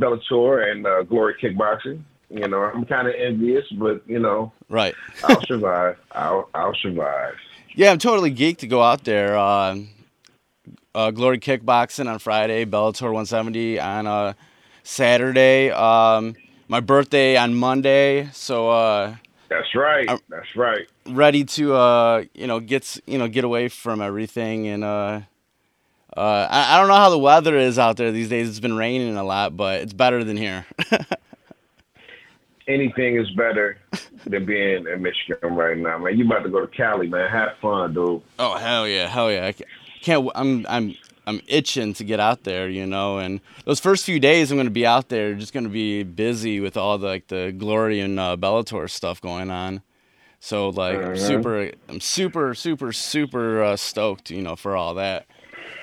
Bellator 0.00 0.70
and 0.70 0.86
uh, 0.86 1.02
Glory 1.02 1.34
Kickboxing. 1.42 2.02
You 2.30 2.46
know, 2.46 2.62
I'm 2.62 2.84
kind 2.84 3.08
of 3.08 3.14
envious, 3.18 3.64
but 3.72 4.02
you 4.06 4.18
know, 4.18 4.52
Right. 4.68 4.94
I'll 5.24 5.40
survive. 5.46 5.96
I'll, 6.12 6.48
I'll 6.54 6.74
survive. 6.74 7.34
Yeah, 7.74 7.90
I'm 7.90 7.98
totally 7.98 8.34
geeked 8.34 8.58
to 8.58 8.66
go 8.66 8.82
out 8.82 9.04
there. 9.04 9.36
Uh, 9.38 9.78
uh, 10.94 11.10
Glory 11.10 11.38
Kickboxing 11.38 12.10
on 12.10 12.18
Friday, 12.18 12.64
Bellator 12.66 13.04
170 13.04 13.78
on 13.80 14.06
uh, 14.06 14.32
Saturday. 14.82 15.70
Um, 15.70 16.34
my 16.68 16.80
birthday 16.80 17.36
on 17.36 17.54
Monday, 17.54 18.28
so 18.32 18.68
uh, 18.68 19.14
That's 19.48 19.74
right. 19.74 20.08
I'm- 20.08 20.18
That's 20.28 20.54
right. 20.56 20.86
ready 21.06 21.44
to 21.44 21.74
uh, 21.74 22.24
you 22.34 22.46
know 22.46 22.60
get 22.60 23.00
you 23.06 23.16
know 23.16 23.28
get 23.28 23.44
away 23.44 23.68
from 23.68 24.02
everything 24.02 24.66
and 24.66 24.84
uh, 24.84 25.20
uh, 26.18 26.48
I, 26.50 26.74
I 26.74 26.78
don't 26.78 26.88
know 26.88 26.94
how 26.94 27.10
the 27.10 27.18
weather 27.18 27.56
is 27.56 27.78
out 27.78 27.96
there 27.96 28.10
these 28.12 28.28
days. 28.28 28.48
It's 28.48 28.60
been 28.60 28.76
raining 28.76 29.16
a 29.16 29.24
lot, 29.24 29.56
but 29.56 29.80
it's 29.80 29.92
better 29.92 30.24
than 30.24 30.36
here. 30.36 30.66
Anything 32.66 33.16
is 33.16 33.30
better 33.30 33.78
than 34.26 34.44
being 34.44 34.86
in 34.86 35.02
Michigan 35.02 35.54
right 35.54 35.76
now, 35.76 35.96
man. 35.98 36.18
You 36.18 36.26
about 36.26 36.42
to 36.42 36.50
go 36.50 36.60
to 36.60 36.66
Cali, 36.66 37.06
man. 37.06 37.30
Have 37.30 37.56
fun, 37.62 37.94
dude. 37.94 38.20
Oh 38.38 38.56
hell 38.56 38.86
yeah, 38.86 39.06
hell 39.06 39.32
yeah! 39.32 39.46
I 39.46 39.54
can't. 40.02 40.28
I'm 40.34 40.66
I'm 40.68 40.94
I'm 41.26 41.40
itching 41.46 41.94
to 41.94 42.04
get 42.04 42.20
out 42.20 42.44
there, 42.44 42.68
you 42.68 42.84
know. 42.84 43.18
And 43.18 43.40
those 43.64 43.80
first 43.80 44.04
few 44.04 44.20
days, 44.20 44.50
I'm 44.50 44.58
gonna 44.58 44.68
be 44.68 44.84
out 44.84 45.08
there, 45.08 45.32
just 45.34 45.54
gonna 45.54 45.70
be 45.70 46.02
busy 46.02 46.60
with 46.60 46.76
all 46.76 46.98
the 46.98 47.06
like 47.06 47.28
the 47.28 47.54
Glory 47.56 48.00
and 48.00 48.20
uh, 48.20 48.36
Bellator 48.38 48.90
stuff 48.90 49.18
going 49.22 49.50
on. 49.50 49.80
So 50.40 50.68
like, 50.68 50.98
I'm 50.98 51.14
Mhm. 51.14 51.18
super, 51.18 51.70
I'm 51.88 52.00
super, 52.00 52.54
super, 52.54 52.92
super 52.92 53.62
uh, 53.62 53.76
stoked, 53.76 54.30
you 54.30 54.42
know, 54.42 54.56
for 54.56 54.76
all 54.76 54.92
that. 54.94 55.26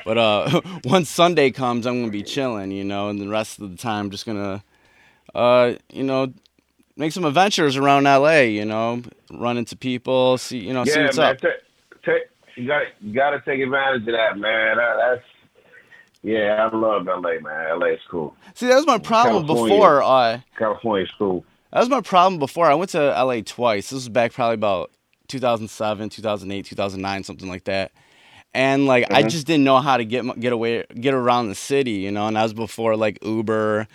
But 0.05 0.17
uh, 0.17 0.61
once 0.85 1.09
Sunday 1.09 1.51
comes, 1.51 1.85
I'm 1.85 1.99
gonna 1.99 2.11
be 2.11 2.23
chilling, 2.23 2.71
you 2.71 2.85
know, 2.85 3.09
and 3.09 3.19
the 3.19 3.27
rest 3.27 3.59
of 3.59 3.71
the 3.71 3.77
time, 3.77 4.05
I'm 4.05 4.11
just 4.11 4.25
gonna, 4.25 4.63
uh, 5.33 5.73
you 5.91 6.03
know, 6.03 6.31
make 6.95 7.11
some 7.11 7.25
adventures 7.25 7.75
around 7.75 8.03
LA, 8.03 8.41
you 8.41 8.63
know, 8.63 9.01
run 9.31 9.57
into 9.57 9.75
people, 9.75 10.37
see, 10.37 10.59
you 10.59 10.73
know, 10.73 10.85
see 10.85 10.91
yeah, 10.91 11.05
what's 11.05 11.17
man. 11.17 11.31
up. 11.31 11.41
ta- 11.41 11.47
ta- 12.05 12.11
you 12.55 12.67
got 12.67 12.83
you 13.01 13.13
got 13.13 13.31
to 13.31 13.41
take 13.41 13.59
advantage 13.59 14.07
of 14.07 14.13
that, 14.13 14.37
man. 14.37 14.77
That, 14.77 14.95
that's 14.97 15.23
yeah. 16.21 16.69
I 16.71 16.75
love 16.75 17.05
LA, 17.05 17.39
man. 17.41 17.79
LA 17.79 17.87
is 17.87 17.99
cool. 18.09 18.35
See, 18.53 18.67
that 18.67 18.75
was 18.75 18.87
my 18.87 18.97
problem 18.97 19.45
California. 19.45 19.75
before. 19.75 20.03
Uh, 20.03 20.39
California's 20.57 21.11
cool. 21.17 21.43
that 21.73 21.79
was 21.79 21.89
my 21.89 22.01
problem 22.01 22.39
before. 22.39 22.67
I 22.67 22.75
went 22.75 22.91
to 22.91 22.99
LA 22.99 23.41
twice. 23.41 23.89
This 23.89 23.93
was 23.93 24.09
back 24.09 24.33
probably 24.33 24.55
about 24.55 24.91
2007, 25.27 26.09
2008, 26.09 26.65
2009, 26.65 27.23
something 27.23 27.49
like 27.49 27.65
that. 27.65 27.91
And 28.55 28.85
like, 28.85 29.05
I 29.11 29.21
Mhm. 29.23 29.29
just 29.29 29.45
didn't 29.47 29.65
know 29.65 29.79
how 29.81 29.97
to 29.97 30.05
get 30.05 30.23
get 30.39 30.53
away, 30.53 30.85
get 30.99 31.13
around 31.13 31.49
the 31.49 31.55
city, 31.55 31.91
you 31.91 32.11
know. 32.11 32.27
And 32.27 32.37
that 32.37 32.43
was 32.43 32.53
before 32.53 32.95
like 32.95 33.19
Uber 33.21 33.85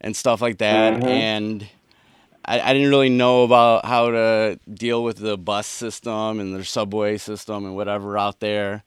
and 0.00 0.16
stuff 0.16 0.40
like 0.40 0.56
that. 0.58 0.94
Mhm. 0.94 1.06
And 1.06 1.66
I, 2.46 2.60
I 2.60 2.72
didn't 2.72 2.88
really 2.88 3.10
know 3.10 3.44
about 3.44 3.84
how 3.84 4.10
to 4.10 4.58
deal 4.72 5.04
with 5.04 5.18
the 5.18 5.36
bus 5.36 5.66
system 5.66 6.40
and 6.40 6.56
the 6.56 6.64
subway 6.64 7.18
system 7.18 7.66
and 7.66 7.76
whatever 7.76 8.16
out 8.16 8.40
there. 8.40 8.84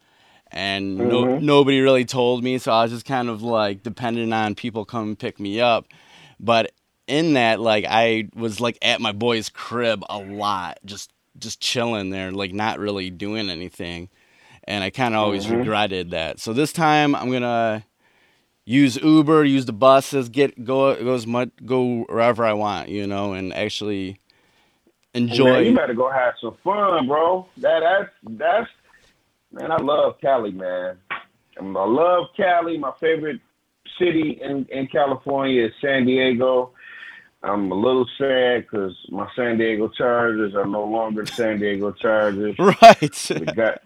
And 0.51 1.07
no, 1.07 1.27
Mhm. 1.27 1.43
nobody 1.43 1.79
really 1.79 2.05
told 2.05 2.43
me, 2.43 2.57
so 2.57 2.71
I 2.71 2.81
was 2.81 2.91
just 2.91 3.05
kind 3.05 3.29
of 3.29 3.43
like 3.43 3.83
dependent 3.83 4.33
on 4.33 4.55
people 4.55 4.83
come 4.83 5.15
pick 5.15 5.39
me 5.39 5.61
up. 5.61 5.85
But 6.39 6.71
in 7.07 7.33
that, 7.33 7.59
like 7.59 7.85
I 7.87 8.29
was 8.33 8.59
like 8.59 8.79
at 8.81 8.99
my 8.99 9.11
boy's 9.11 9.49
crib 9.49 10.03
a 10.09 10.17
lot, 10.17 10.79
just 10.85 11.11
just 11.37 11.61
chilling 11.61 12.09
there, 12.09 12.31
like 12.31 12.51
not 12.51 12.79
really 12.79 13.11
doing 13.11 13.51
anything. 13.51 14.09
And 14.69 14.83
I 14.83 14.91
kind 14.91 15.15
of 15.15 15.21
always 15.21 15.47
Mhm. 15.47 15.57
regretted 15.59 16.11
that. 16.11 16.39
So 16.39 16.53
this 16.53 16.71
time 16.71 17.15
I'm 17.15 17.31
gonna 17.31 17.83
use 18.65 18.95
Uber, 18.97 19.43
use 19.43 19.65
the 19.65 19.73
buses, 19.73 20.29
get 20.29 20.63
go 20.63 20.95
go 21.03 21.13
as 21.15 21.25
much 21.25 21.49
go 21.65 22.03
wherever 22.07 22.45
I 22.45 22.53
want, 22.53 22.89
you 22.89 23.07
know, 23.07 23.33
and 23.33 23.51
actually 23.53 24.19
enjoy. 25.15 25.53
Man, 25.53 25.65
you 25.65 25.75
better 25.75 25.95
go 25.95 26.09
have 26.11 26.35
some 26.39 26.55
fun, 26.63 27.07
bro. 27.07 27.47
That 27.57 27.79
that's 27.81 28.37
that's 28.37 28.69
man. 29.51 29.71
I 29.71 29.77
love 29.77 30.21
Cali, 30.21 30.51
man. 30.51 30.97
Um, 31.59 31.75
I 31.75 31.83
love 31.85 32.27
Cali. 32.37 32.77
My 32.77 32.91
favorite 32.99 33.41
city 33.97 34.39
in 34.41 34.65
in 34.71 34.85
California 34.87 35.65
is 35.65 35.73
San 35.81 36.05
Diego. 36.05 36.73
I'm 37.41 37.71
a 37.71 37.75
little 37.75 38.05
sad 38.17 38.63
because 38.65 38.93
my 39.09 39.27
San 39.35 39.57
Diego 39.57 39.87
Chargers 39.87 40.53
are 40.55 40.65
no 40.67 40.83
longer 40.83 41.23
the 41.23 41.31
San 41.31 41.59
Diego 41.59 41.91
Chargers. 41.93 42.55
right. 42.59 43.11
They 43.29 43.45
got, 43.53 43.81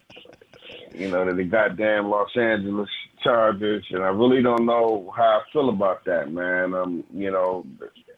you 0.93 1.09
know, 1.09 1.25
that 1.25 1.35
the 1.35 1.43
goddamn 1.43 2.09
Los 2.09 2.35
Angeles 2.35 2.89
Chargers, 3.23 3.85
and 3.91 4.03
I 4.03 4.09
really 4.09 4.41
don't 4.41 4.65
know 4.65 5.13
how 5.15 5.41
I 5.41 5.51
feel 5.51 5.69
about 5.69 6.05
that, 6.05 6.31
man. 6.31 6.73
Um, 6.73 7.03
you 7.13 7.31
know, 7.31 7.65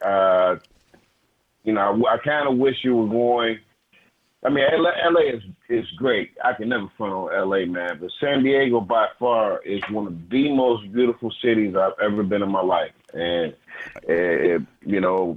uh, 0.02 0.56
you 1.64 1.72
know, 1.72 2.04
I, 2.06 2.14
I 2.14 2.18
kind 2.18 2.48
of 2.48 2.58
wish 2.58 2.76
you 2.82 2.96
were 2.96 3.08
going. 3.08 3.58
I 4.44 4.50
mean, 4.50 4.64
LA, 4.72 4.90
LA 5.10 5.36
is 5.36 5.42
is 5.68 5.90
great. 5.96 6.32
I 6.44 6.52
can 6.52 6.68
never 6.68 6.90
front 6.96 7.12
on 7.12 7.48
LA, 7.50 7.66
man, 7.66 7.98
but 8.00 8.10
San 8.20 8.42
Diego 8.42 8.80
by 8.80 9.08
far 9.18 9.60
is 9.62 9.82
one 9.90 10.06
of 10.06 10.28
the 10.28 10.52
most 10.52 10.92
beautiful 10.92 11.32
cities 11.42 11.74
I've 11.74 11.98
ever 12.02 12.22
been 12.22 12.42
in 12.42 12.50
my 12.50 12.62
life, 12.62 12.92
and. 13.12 13.54
Uh, 14.08 14.58
you 14.86 15.00
know, 15.00 15.36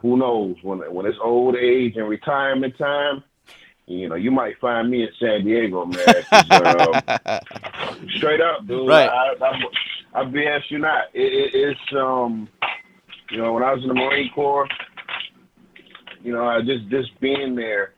who 0.00 0.16
knows 0.16 0.56
when 0.62 0.78
when 0.92 1.06
it's 1.06 1.18
old 1.22 1.54
age 1.56 1.96
and 1.96 2.08
retirement 2.08 2.76
time, 2.76 3.22
you 3.86 4.08
know, 4.08 4.16
you 4.16 4.30
might 4.30 4.58
find 4.58 4.90
me 4.90 5.02
in 5.02 5.08
San 5.18 5.44
Diego, 5.44 5.86
man. 5.86 5.98
uh, 6.32 7.40
straight 8.16 8.40
up, 8.40 8.66
dude. 8.66 8.88
Right. 8.88 9.08
I, 9.08 9.34
I, 9.40 10.20
I 10.20 10.24
BS 10.24 10.70
you 10.70 10.78
not. 10.78 11.04
It, 11.14 11.32
it, 11.32 11.54
it's 11.54 11.94
um, 11.96 12.48
you 13.30 13.38
know, 13.38 13.52
when 13.52 13.62
I 13.62 13.72
was 13.72 13.82
in 13.82 13.88
the 13.88 13.94
Marine 13.94 14.30
Corps, 14.34 14.68
you 16.22 16.32
know, 16.32 16.44
I 16.44 16.62
just 16.62 16.88
just 16.88 17.18
being 17.20 17.54
there 17.54 17.92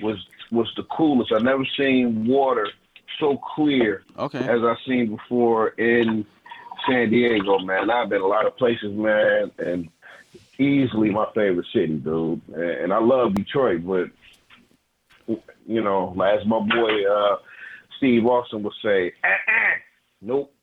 was 0.00 0.16
was 0.50 0.72
the 0.76 0.84
coolest. 0.84 1.32
I've 1.32 1.42
never 1.42 1.66
seen 1.76 2.26
water 2.26 2.68
so 3.18 3.36
clear 3.36 4.02
okay. 4.18 4.38
as 4.38 4.62
I've 4.62 4.78
seen 4.86 5.16
before 5.16 5.68
in 5.68 6.24
San 6.88 7.10
Diego, 7.10 7.58
man. 7.58 7.90
I've 7.90 8.08
been 8.08 8.22
a 8.22 8.26
lot 8.26 8.46
of 8.46 8.56
places, 8.56 8.94
man, 8.94 9.50
and 9.58 9.90
easily 10.58 11.10
my 11.10 11.26
favorite 11.34 11.66
city, 11.72 11.98
dude. 11.98 12.40
And, 12.54 12.62
and 12.62 12.92
I 12.92 12.98
love 12.98 13.34
Detroit, 13.34 13.82
but 13.84 14.08
you 15.66 15.82
know, 15.82 16.10
as 16.22 16.46
my 16.46 16.58
boy 16.60 17.04
uh, 17.04 17.36
Steve 17.96 18.26
Austin 18.26 18.62
would 18.62 18.72
say, 18.82 19.12
uh-uh, 19.22 19.78
nope, 20.22 20.54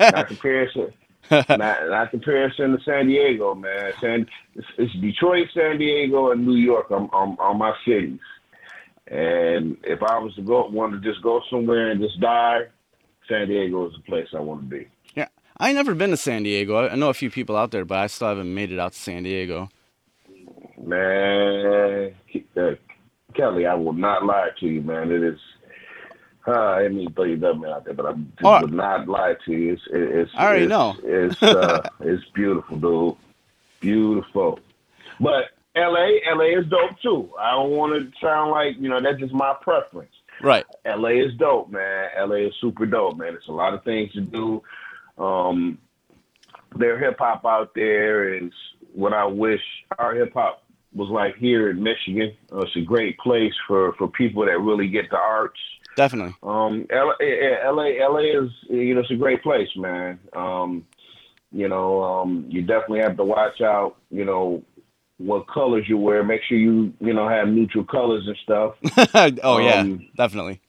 not 0.00 0.26
comparison. 0.28 0.92
not, 1.30 1.58
not 1.58 2.10
comparison 2.10 2.72
to 2.72 2.78
San 2.84 3.08
Diego, 3.08 3.54
man. 3.54 3.92
San, 4.00 4.26
it's, 4.54 4.66
it's 4.78 4.92
Detroit, 4.94 5.48
San 5.52 5.78
Diego, 5.78 6.30
and 6.30 6.46
New 6.46 6.56
York 6.56 6.90
are, 6.90 7.08
are, 7.12 7.36
are 7.38 7.54
my 7.54 7.74
cities. 7.84 8.20
And 9.08 9.76
if 9.84 10.02
I 10.02 10.18
was 10.18 10.34
to 10.36 10.42
go, 10.42 10.66
want 10.68 10.92
to 10.92 11.00
just 11.00 11.22
go 11.22 11.40
somewhere 11.50 11.90
and 11.90 12.00
just 12.00 12.20
die, 12.20 12.62
San 13.28 13.48
Diego 13.48 13.88
is 13.88 13.94
the 13.94 14.02
place 14.02 14.28
I 14.34 14.40
want 14.40 14.62
to 14.62 14.66
be. 14.66 14.86
Yeah, 15.14 15.28
I 15.58 15.72
never 15.72 15.94
been 15.94 16.10
to 16.10 16.16
San 16.16 16.42
Diego. 16.42 16.88
I 16.88 16.94
know 16.94 17.08
a 17.08 17.14
few 17.14 17.30
people 17.30 17.56
out 17.56 17.70
there, 17.70 17.84
but 17.84 17.98
I 17.98 18.06
still 18.06 18.28
haven't 18.28 18.54
made 18.54 18.72
it 18.72 18.78
out 18.78 18.92
to 18.92 18.98
San 18.98 19.22
Diego. 19.22 19.70
Man, 20.80 22.14
keep 22.30 22.48
uh, 22.56 22.72
Kelly, 23.38 23.66
I 23.66 23.74
will 23.74 23.92
not 23.92 24.24
lie 24.26 24.48
to 24.60 24.66
you, 24.66 24.82
man. 24.82 25.10
It 25.12 25.22
is. 25.22 25.38
Uh, 26.46 26.52
I 26.52 26.88
mean 26.88 27.12
throw 27.12 27.24
your 27.24 27.36
government 27.36 27.72
out 27.74 27.84
there, 27.84 27.94
but 27.94 28.06
I 28.06 28.14
Oh. 28.42 28.62
would 28.62 28.72
not 28.72 29.06
lie 29.06 29.34
to 29.44 29.52
you. 29.52 29.72
It's, 29.74 29.82
it's, 29.90 30.30
I 30.34 30.46
already 30.46 30.64
it's, 30.64 30.70
know. 30.70 30.96
It's 31.04 31.42
uh, 31.42 31.88
it's 32.00 32.24
beautiful, 32.34 32.76
dude. 32.78 33.16
Beautiful. 33.80 34.58
But 35.20 35.44
L.A. 35.76 36.20
L.A. 36.26 36.58
is 36.58 36.66
dope 36.66 36.98
too. 37.02 37.30
I 37.38 37.50
don't 37.52 37.70
want 37.70 37.92
to 37.94 38.10
sound 38.20 38.50
like 38.50 38.76
you 38.80 38.88
know 38.88 39.00
that's 39.00 39.18
just 39.20 39.32
my 39.34 39.54
preference. 39.60 40.12
Right. 40.42 40.64
LA 40.86 41.08
is 41.26 41.34
dope, 41.36 41.68
man. 41.70 42.10
LA 42.18 42.36
is 42.46 42.54
super 42.60 42.86
dope, 42.86 43.18
man. 43.18 43.34
It's 43.34 43.48
a 43.48 43.52
lot 43.52 43.74
of 43.74 43.82
things 43.84 44.12
to 44.12 44.20
do. 44.20 44.62
Um, 45.18 45.78
their 46.76 46.98
hip 46.98 47.16
hop 47.18 47.44
out 47.44 47.74
there 47.74 48.34
is 48.34 48.52
what 48.94 49.12
I 49.12 49.24
wish 49.26 49.60
our 49.98 50.14
hip 50.14 50.32
hop 50.34 50.62
was 50.98 51.08
like 51.08 51.36
here 51.36 51.70
in 51.70 51.82
Michigan. 51.82 52.36
Uh, 52.52 52.60
it's 52.62 52.76
a 52.76 52.80
great 52.80 53.16
place 53.18 53.54
for, 53.66 53.92
for 53.94 54.08
people 54.08 54.44
that 54.44 54.58
really 54.60 54.88
get 54.88 55.08
the 55.10 55.16
arts. 55.16 55.58
Definitely. 55.96 56.34
Um, 56.42 56.86
LA, 56.92 57.12
yeah, 57.20 57.70
LA, 57.70 58.06
LA 58.08 58.42
is 58.44 58.50
you 58.68 58.94
know 58.94 59.00
it's 59.00 59.10
a 59.10 59.16
great 59.16 59.42
place, 59.42 59.68
man. 59.76 60.18
Um, 60.34 60.86
you 61.50 61.68
know, 61.68 62.02
um, 62.02 62.44
you 62.48 62.62
definitely 62.62 63.00
have 63.00 63.16
to 63.16 63.24
watch 63.24 63.60
out. 63.60 63.96
You 64.10 64.24
know 64.24 64.62
what 65.16 65.48
colors 65.48 65.86
you 65.88 65.98
wear. 65.98 66.22
Make 66.22 66.42
sure 66.48 66.58
you 66.58 66.92
you 67.00 67.12
know 67.14 67.28
have 67.28 67.48
neutral 67.48 67.84
colors 67.84 68.24
and 68.26 68.36
stuff. 68.44 68.74
oh 69.42 69.58
yeah, 69.58 69.80
Um, 69.80 70.08
definitely. 70.16 70.60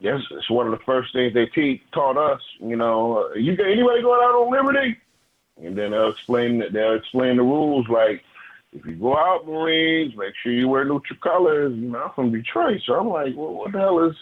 Yes, 0.00 0.20
it's 0.30 0.48
one 0.48 0.66
of 0.66 0.72
the 0.78 0.84
first 0.86 1.12
things 1.12 1.34
they 1.34 1.46
teach, 1.46 1.82
taught 1.92 2.16
us. 2.16 2.40
You 2.60 2.76
know, 2.76 3.30
uh, 3.30 3.34
you 3.34 3.56
got 3.56 3.66
anybody 3.66 4.00
going 4.00 4.22
out 4.22 4.36
on 4.36 4.50
Liberty, 4.52 4.96
and 5.62 5.76
then 5.76 5.90
they'll 5.90 6.10
explain 6.10 6.62
they'll 6.72 6.94
explain 6.94 7.36
the 7.36 7.42
rules. 7.42 7.86
Like, 7.88 8.22
if 8.72 8.84
you 8.86 8.94
go 8.96 9.16
out 9.16 9.46
Marines, 9.46 10.14
make 10.16 10.34
sure 10.42 10.52
you 10.52 10.68
wear 10.68 10.84
neutral 10.84 11.18
colors. 11.22 11.72
You 11.74 11.88
know, 11.90 12.02
I'm 12.04 12.12
from 12.14 12.32
Detroit, 12.32 12.80
so 12.86 12.94
I'm 12.94 13.08
like, 13.08 13.34
well, 13.36 13.54
what 13.54 13.72
the 13.72 13.78
hell 13.78 14.04
is 14.08 14.16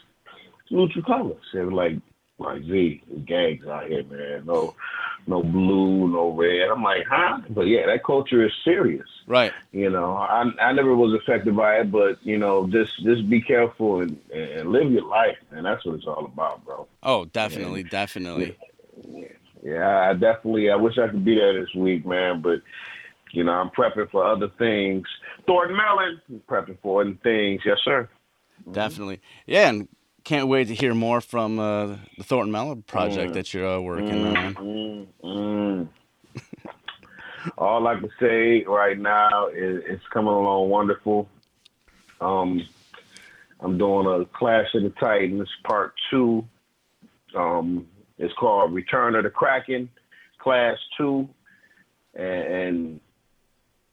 neutral 0.71 1.05
colors? 1.05 1.43
And 1.53 1.73
like, 1.73 1.95
like 2.39 2.63
Z, 2.63 3.03
the 3.11 3.21
gangs 3.21 3.67
out 3.67 3.87
here, 3.89 4.05
man. 4.05 4.45
No, 4.47 4.75
no 5.27 5.43
blue, 5.43 6.09
no 6.09 6.31
red. 6.33 6.69
I'm 6.71 6.83
like, 6.83 7.05
huh? 7.11 7.41
But 7.51 7.63
yeah, 7.63 7.87
that 7.87 8.05
culture 8.05 8.45
is 8.45 8.53
serious 8.65 9.09
Right. 9.29 9.53
you 9.73 9.91
know 9.91 10.13
i 10.13 10.45
i 10.61 10.71
never 10.73 10.95
was 10.95 11.13
affected 11.21 11.57
by 11.57 11.81
it 11.81 11.91
but 11.91 12.25
you 12.25 12.39
know 12.39 12.69
just 12.69 12.93
just 13.03 13.29
be 13.29 13.41
careful 13.41 14.01
and 14.03 14.17
and 14.33 14.71
live 14.71 14.93
your 14.93 15.03
life 15.09 15.37
and 15.51 15.67
that's 15.67 15.85
what 15.85 15.97
it's 15.97 16.07
all 16.07 16.25
about 16.27 16.65
bro 16.65 16.87
Oh, 17.03 17.25
definitely, 17.25 17.83
definitely. 17.83 18.57
yeah 19.65 20.09
i 20.11 20.13
definitely 20.13 20.71
i 20.71 20.77
wish 20.77 20.97
i 20.99 21.09
could 21.09 21.25
be 21.25 21.35
there 21.35 21.59
this 21.61 21.75
week 21.75 22.07
man 22.07 22.41
but 22.41 22.61
you 23.37 23.45
know, 23.45 23.53
I'm 23.53 23.69
prepping 23.69 24.11
for 24.11 24.25
other 24.25 24.49
things. 24.59 25.07
Thornton 25.47 25.77
Mellon, 25.77 26.21
prepping 26.49 26.79
for 26.83 27.03
other 27.03 27.17
things. 27.23 27.61
Yes, 27.67 27.77
sir. 27.85 28.09
Definitely. 28.73 29.21
Yeah, 29.47 29.69
and 29.69 29.89
can't 30.25 30.49
wait 30.49 30.69
to 30.69 30.75
hear 30.75 30.95
more 30.95 31.21
from 31.21 31.59
uh, 31.59 31.87
the 32.17 32.25
Thornton 32.25 32.51
Mellon 32.51 32.83
project 32.83 33.33
Mm. 33.33 33.35
that 33.35 33.53
you're 33.53 33.69
uh, 33.77 33.81
working 33.81 34.27
on. 34.37 34.55
Mm, 34.55 35.07
mm. 35.23 35.89
All 37.59 37.87
I 37.87 38.01
can 38.01 38.11
say 38.19 38.65
right 38.65 38.99
now 38.99 39.49
is 39.49 39.83
it's 39.87 40.03
coming 40.13 40.33
along 40.33 40.71
wonderful. 40.71 41.29
Um, 42.21 42.67
I'm 43.61 43.77
doing 43.79 44.07
a 44.07 44.25
Clash 44.37 44.75
of 44.75 44.83
the 44.83 44.91
Titans 44.99 45.49
Part 45.65 45.93
Two. 46.11 46.45
Um, 47.37 47.87
it's 48.19 48.33
called 48.35 48.73
Return 48.73 49.15
of 49.15 49.25
the 49.25 49.31
Kraken, 49.31 49.91
Class 50.39 50.77
Two, 50.97 51.29
and, 52.15 52.45
and 52.53 53.01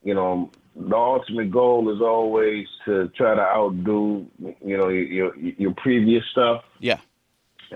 you 0.04 0.14
know 0.14 0.50
the 0.76 0.96
ultimate 0.96 1.52
goal 1.52 1.94
is 1.94 2.02
always 2.02 2.68
to 2.86 3.08
try 3.10 3.36
to 3.36 3.42
outdo 3.42 4.26
you 4.64 4.78
know 4.78 4.90
your 4.90 5.36
your 5.38 5.74
previous 5.76 6.24
stuff. 6.32 6.64
Yeah. 6.80 7.00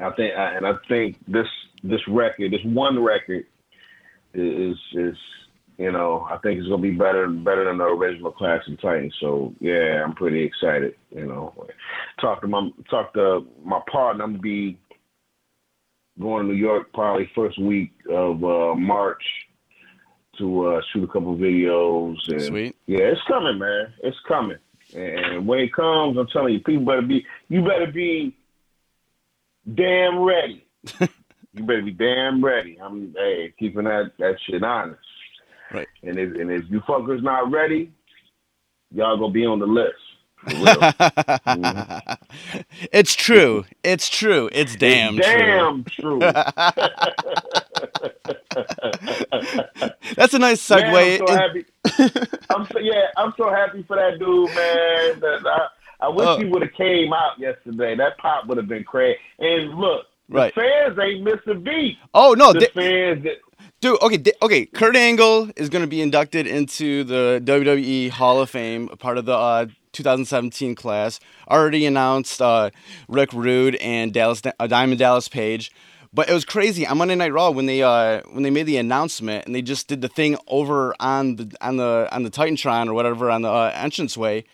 I 0.02 0.12
think, 0.12 0.34
and 0.36 0.66
I 0.66 0.74
think 0.88 1.18
this 1.28 1.48
this 1.84 2.02
record, 2.08 2.52
this 2.52 2.64
one 2.64 3.02
record, 3.02 3.46
is 4.34 4.78
is 4.94 5.16
you 5.78 5.92
know 5.92 6.28
I 6.30 6.38
think 6.38 6.60
it's 6.60 6.68
gonna 6.68 6.82
be 6.82 6.92
better 6.92 7.28
better 7.28 7.66
than 7.66 7.78
the 7.78 7.86
original 7.86 8.32
Clash 8.32 8.68
of 8.68 8.80
Titans. 8.82 9.16
So 9.20 9.54
yeah, 9.60 10.04
I'm 10.04 10.14
pretty 10.14 10.44
excited. 10.44 10.96
You 11.16 11.26
know, 11.26 11.68
talk 12.20 12.42
to 12.42 12.48
my 12.48 12.70
talk 12.90 13.14
to 13.14 13.46
my 13.64 13.80
partner. 13.92 14.24
I'm 14.24 14.34
gonna 14.34 14.42
be 14.42 14.78
going 16.20 16.48
to 16.48 16.54
New 16.54 16.60
York 16.60 16.92
probably 16.94 17.30
first 17.36 17.60
week 17.62 17.92
of 18.10 18.44
uh, 18.44 18.76
March 18.76 19.24
to 20.38 20.68
uh, 20.68 20.82
shoot 20.92 21.04
a 21.04 21.08
couple 21.08 21.36
videos. 21.36 22.18
And 22.28 22.42
Sweet. 22.42 22.76
Yeah, 22.86 23.00
it's 23.00 23.22
coming, 23.28 23.60
man. 23.60 23.94
It's 24.04 24.18
coming. 24.28 24.58
And 24.96 25.46
when 25.46 25.60
it 25.60 25.74
comes, 25.74 26.18
I'm 26.18 26.28
telling 26.28 26.54
you, 26.54 26.60
people 26.62 26.86
better 26.86 27.02
be. 27.02 27.26
You 27.50 27.62
better 27.62 27.92
be 27.92 28.36
damn 29.74 30.20
ready. 30.20 30.66
you 31.00 31.64
better 31.64 31.82
be 31.82 31.92
damn 31.92 32.44
ready. 32.44 32.80
I'm 32.82 33.14
hey, 33.18 33.54
keeping 33.60 33.84
that 33.84 34.12
that 34.20 34.36
shit 34.46 34.64
honest. 34.64 35.02
Right. 35.74 35.88
And 36.04 36.18
if 36.18 36.36
and 36.36 36.52
if 36.52 36.64
you 36.70 36.80
fuckers 36.82 37.22
not 37.22 37.52
ready, 37.52 37.92
y'all 38.92 39.18
gonna 39.18 39.34
be 39.34 39.46
on 39.46 39.60
the 39.60 39.66
list. 39.66 39.96
Real. 40.46 40.94
it's 42.94 43.16
true. 43.16 43.66
It's 43.84 44.08
true. 44.10 44.50
It's 44.54 44.76
damn, 44.76 45.18
damn 45.18 45.84
true. 45.84 46.20
true. 46.20 46.32
That's 50.16 50.34
a 50.34 50.39
nice 50.39 50.66
segue. 50.68 50.91
Man, 50.91 51.22
I'm 51.22 51.28
so 51.28 51.36
happy. 51.36 51.66
I'm 52.49 52.66
so 52.72 52.80
yeah, 52.80 53.08
I'm 53.18 53.34
so 53.38 53.49
happy 53.49 53.84
for 53.84 53.95
that 53.97 54.20
dude, 54.20 54.49
man. 54.49 55.20
That 55.20 55.41
I, 55.45 56.05
I 56.05 56.10
wish 56.10 56.28
Oh. 56.28 56.38
he 56.38 56.45
would 56.45 56.62
have 56.62 56.74
came 56.74 57.14
out 57.14 57.39
yesterday. 57.39 57.95
That 57.95 58.18
pop 58.18 58.47
would 58.47 58.58
have 58.58 58.68
been 58.68 58.84
crazy. 58.84 59.18
And 59.39 59.76
look, 59.78 60.05
the 60.30 60.36
Right. 60.36 60.53
fans 60.55 60.97
ain't 60.99 61.24
missed 61.24 61.47
a 61.47 61.55
beat. 61.55 61.97
oh 62.14 62.34
no, 62.38 62.53
The 62.53 62.60
th- 62.60 62.72
fans 62.74 63.24
that 63.24 63.38
dude. 63.82 64.01
Okay, 64.01 64.24
okay. 64.41 64.66
Kurt 64.66 64.95
Angle 64.95 65.49
is 65.55 65.70
going 65.70 65.84
to 65.84 65.88
be 65.88 66.01
inducted 66.01 66.47
into 66.47 67.03
the 67.03 67.41
WWE 67.43 68.10
Hall 68.10 68.41
of 68.41 68.49
Fame, 68.49 68.88
part 68.99 69.18
of 69.18 69.26
the 69.26 69.34
uh, 69.36 69.66
2017 69.93 70.76
class. 70.76 71.20
Already 71.49 71.86
announced. 71.86 72.41
Uh, 72.41 72.70
Rick 73.08 73.34
Rude 73.34 73.76
and 73.76 74.14
Dallas 74.14 74.41
uh, 74.60 74.68
Diamond 74.68 74.99
Dallas 74.99 75.28
Page. 75.28 75.72
But 76.14 76.30
it 76.30 76.34
was 76.34 76.45
crazy 76.45 76.86
on 76.88 76.97
Monday 76.97 77.16
Night 77.16 77.34
Raw 77.34 77.49
when 77.51 77.66
they 77.66 77.84
uh, 77.84 78.22
when 78.32 78.43
they 78.43 78.49
made 78.49 78.64
the 78.64 78.78
announcement 78.78 79.45
and 79.45 79.53
they 79.53 79.62
just 79.62 79.88
did 79.88 80.01
the 80.01 80.08
thing 80.08 80.38
over 80.47 80.95
on 80.99 81.36
the 81.36 81.55
on 81.62 81.78
the 81.78 82.08
on 82.12 82.24
the 82.24 82.32
Titantron 82.32 82.88
or 82.88 82.93
whatever 82.93 83.30
on 83.30 83.41
the 83.41 83.49
uh, 83.49 83.74
entranceway, 83.82 84.45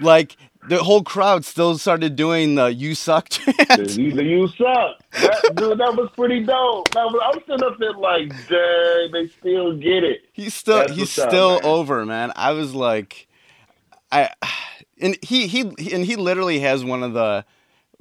like 0.00 0.36
the 0.68 0.78
whole 0.78 1.02
crowd 1.02 1.44
still 1.44 1.76
started 1.76 2.14
doing 2.16 2.54
the 2.54 2.72
"You 2.72 2.94
suck" 2.94 3.28
chant. 3.30 3.96
you, 3.96 4.10
you 4.12 4.48
suck. 4.48 4.98
That, 5.12 5.52
dude, 5.56 5.78
that 5.78 5.94
was 5.96 6.10
pretty 6.14 6.44
dope. 6.44 6.90
That 6.92 7.04
was, 7.06 7.20
I'm 7.34 7.40
sitting 7.46 7.64
up 7.64 7.78
there 7.78 7.92
like, 7.94 8.28
dang, 8.48 9.12
they 9.12 9.28
still 9.28 9.76
get 9.76 10.04
it. 10.04 10.20
He's 10.32 10.54
still 10.54 10.78
That's 10.78 10.92
he's 10.92 11.00
what's 11.00 11.18
up, 11.18 11.30
still 11.30 11.50
man. 11.54 11.64
over, 11.64 12.06
man. 12.06 12.32
I 12.36 12.52
was 12.52 12.74
like, 12.74 13.26
I, 14.10 14.30
and 15.00 15.16
he 15.22 15.46
he 15.48 15.62
and 15.92 16.04
he 16.04 16.16
literally 16.16 16.60
has 16.60 16.84
one 16.84 17.02
of 17.02 17.12
the 17.12 17.44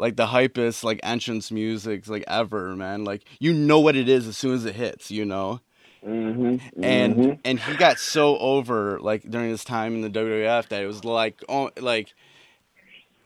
like 0.02 0.16
the 0.16 0.26
hypest 0.26 0.84
like 0.84 0.99
entrance 1.04 1.52
musics 1.52 2.10
like 2.10 2.24
ever, 2.28 2.76
man. 2.76 3.04
Like 3.04 3.24
you 3.39 3.54
know 3.54 3.80
what 3.80 3.95
it 3.95 4.10
is 4.10 4.28
as 4.28 4.36
soon 4.36 4.56
as 4.56 4.66
it 4.66 4.74
hits, 4.74 5.12
you 5.12 5.26
know. 5.26 5.62
Mm-hmm. 6.04 6.84
And 6.84 7.39
and 7.45 7.60
he 7.60 7.76
got 7.76 7.99
so 7.99 8.36
over 8.39 8.99
like 8.99 9.30
during 9.30 9.52
his 9.52 9.64
time 9.64 9.93
in 9.93 10.02
the 10.02 10.10
WWF 10.10 10.70
that 10.70 10.82
it 10.82 10.88
was 10.88 11.06
like 11.06 11.43
oh 11.47 11.70
like 11.80 12.16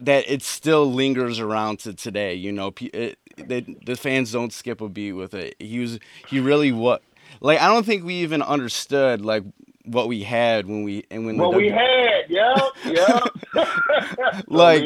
that 0.02 0.30
it 0.30 0.42
still 0.42 0.92
lingers 0.92 1.40
around 1.40 1.80
to 1.80 1.94
today. 1.94 2.34
You 2.34 2.52
know, 2.52 2.74
it, 2.82 3.18
they, 3.38 3.62
the 3.62 3.96
fans 3.96 4.34
don't 4.34 4.52
skip 4.52 4.82
a 4.82 4.90
beat 4.90 5.14
with 5.14 5.34
it. 5.34 5.56
He 5.60 5.80
was 5.80 5.98
he 6.28 6.42
really 6.42 6.74
what 6.74 7.02
like 7.40 7.62
I 7.62 7.68
don't 7.68 7.86
think 7.86 8.04
we 8.04 8.16
even 8.16 8.42
understood 8.42 9.22
like 9.24 9.44
what 9.86 10.08
we 10.08 10.24
had 10.24 10.68
when 10.68 10.84
we 10.84 11.06
and 11.12 11.26
when 11.26 11.38
what 11.38 11.52
the 11.52 11.58
we 11.58 11.70
had, 11.70 12.26
yeah, 12.30 12.56
yeah. 12.86 13.20
Like- 14.48 14.84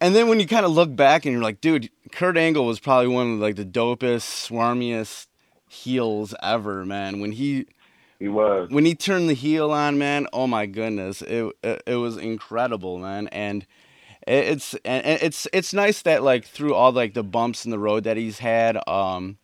and 0.00 0.14
then 0.14 0.28
when 0.28 0.40
you 0.40 0.46
kind 0.46 0.64
of 0.64 0.72
look 0.72 0.94
back 0.94 1.24
and 1.24 1.32
you're 1.32 1.42
like, 1.42 1.60
dude, 1.60 1.90
Kurt 2.12 2.36
Angle 2.36 2.66
was 2.66 2.80
probably 2.80 3.08
one 3.08 3.34
of 3.34 3.38
like 3.40 3.56
the 3.56 3.64
dopest, 3.64 4.48
swarmiest 4.48 5.26
heels 5.68 6.34
ever, 6.42 6.84
man. 6.84 7.20
When 7.20 7.32
he 7.32 7.66
he 8.18 8.28
was. 8.28 8.70
when 8.70 8.84
he 8.84 8.94
turned 8.94 9.28
the 9.28 9.34
heel 9.34 9.70
on, 9.72 9.98
man, 9.98 10.26
oh 10.32 10.46
my 10.46 10.66
goodness, 10.66 11.22
it 11.22 11.52
it, 11.62 11.82
it 11.86 11.96
was 11.96 12.16
incredible, 12.16 12.98
man, 12.98 13.28
and 13.28 13.66
it, 14.26 14.44
it's 14.48 14.74
and 14.84 15.04
and 15.04 15.22
it's 15.22 15.46
it's 15.52 15.74
nice 15.74 16.02
that 16.02 16.22
like 16.22 16.44
through 16.44 16.74
all 16.74 16.92
like 16.92 17.14
the 17.14 17.24
bumps 17.24 17.64
in 17.64 17.70
the 17.70 17.78
road 17.78 18.04
that 18.04 18.16
he's 18.16 18.38
had, 18.38 18.78
um, 18.88 19.36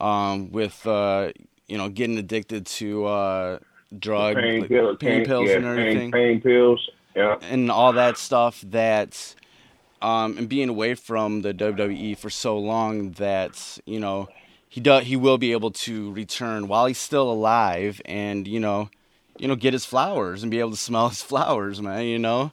um, 0.00 0.50
with 0.50 0.86
uh, 0.86 1.32
you 1.68 1.76
know, 1.78 1.88
getting 1.88 2.18
addicted 2.18 2.66
to 2.66 3.04
uh, 3.06 3.58
drug 3.98 4.36
pain 4.36 4.60
like, 4.60 4.68
pills, 4.68 4.96
pain 4.98 5.24
pills 5.24 5.48
yeah, 5.48 5.56
and 5.56 5.64
everything, 5.64 6.10
Pain, 6.10 6.40
pain 6.40 6.40
pills. 6.40 6.90
Yeah. 7.14 7.36
and 7.42 7.70
all 7.70 7.92
that 7.92 8.18
stuff 8.18 8.60
that. 8.68 9.34
Um, 10.02 10.38
and 10.38 10.48
being 10.48 10.70
away 10.70 10.94
from 10.94 11.42
the 11.42 11.52
WWE 11.52 12.16
for 12.16 12.30
so 12.30 12.58
long 12.58 13.10
that 13.12 13.78
you 13.84 14.00
know 14.00 14.30
he 14.66 14.80
does 14.80 15.04
he 15.04 15.14
will 15.14 15.36
be 15.36 15.52
able 15.52 15.72
to 15.72 16.10
return 16.12 16.68
while 16.68 16.86
he's 16.86 16.96
still 16.96 17.30
alive 17.30 18.00
and 18.06 18.48
you 18.48 18.60
know 18.60 18.88
you 19.36 19.46
know 19.46 19.56
get 19.56 19.74
his 19.74 19.84
flowers 19.84 20.42
and 20.42 20.50
be 20.50 20.58
able 20.58 20.70
to 20.70 20.76
smell 20.78 21.08
his 21.10 21.20
flowers 21.20 21.82
man 21.82 22.06
you 22.06 22.18
know 22.18 22.50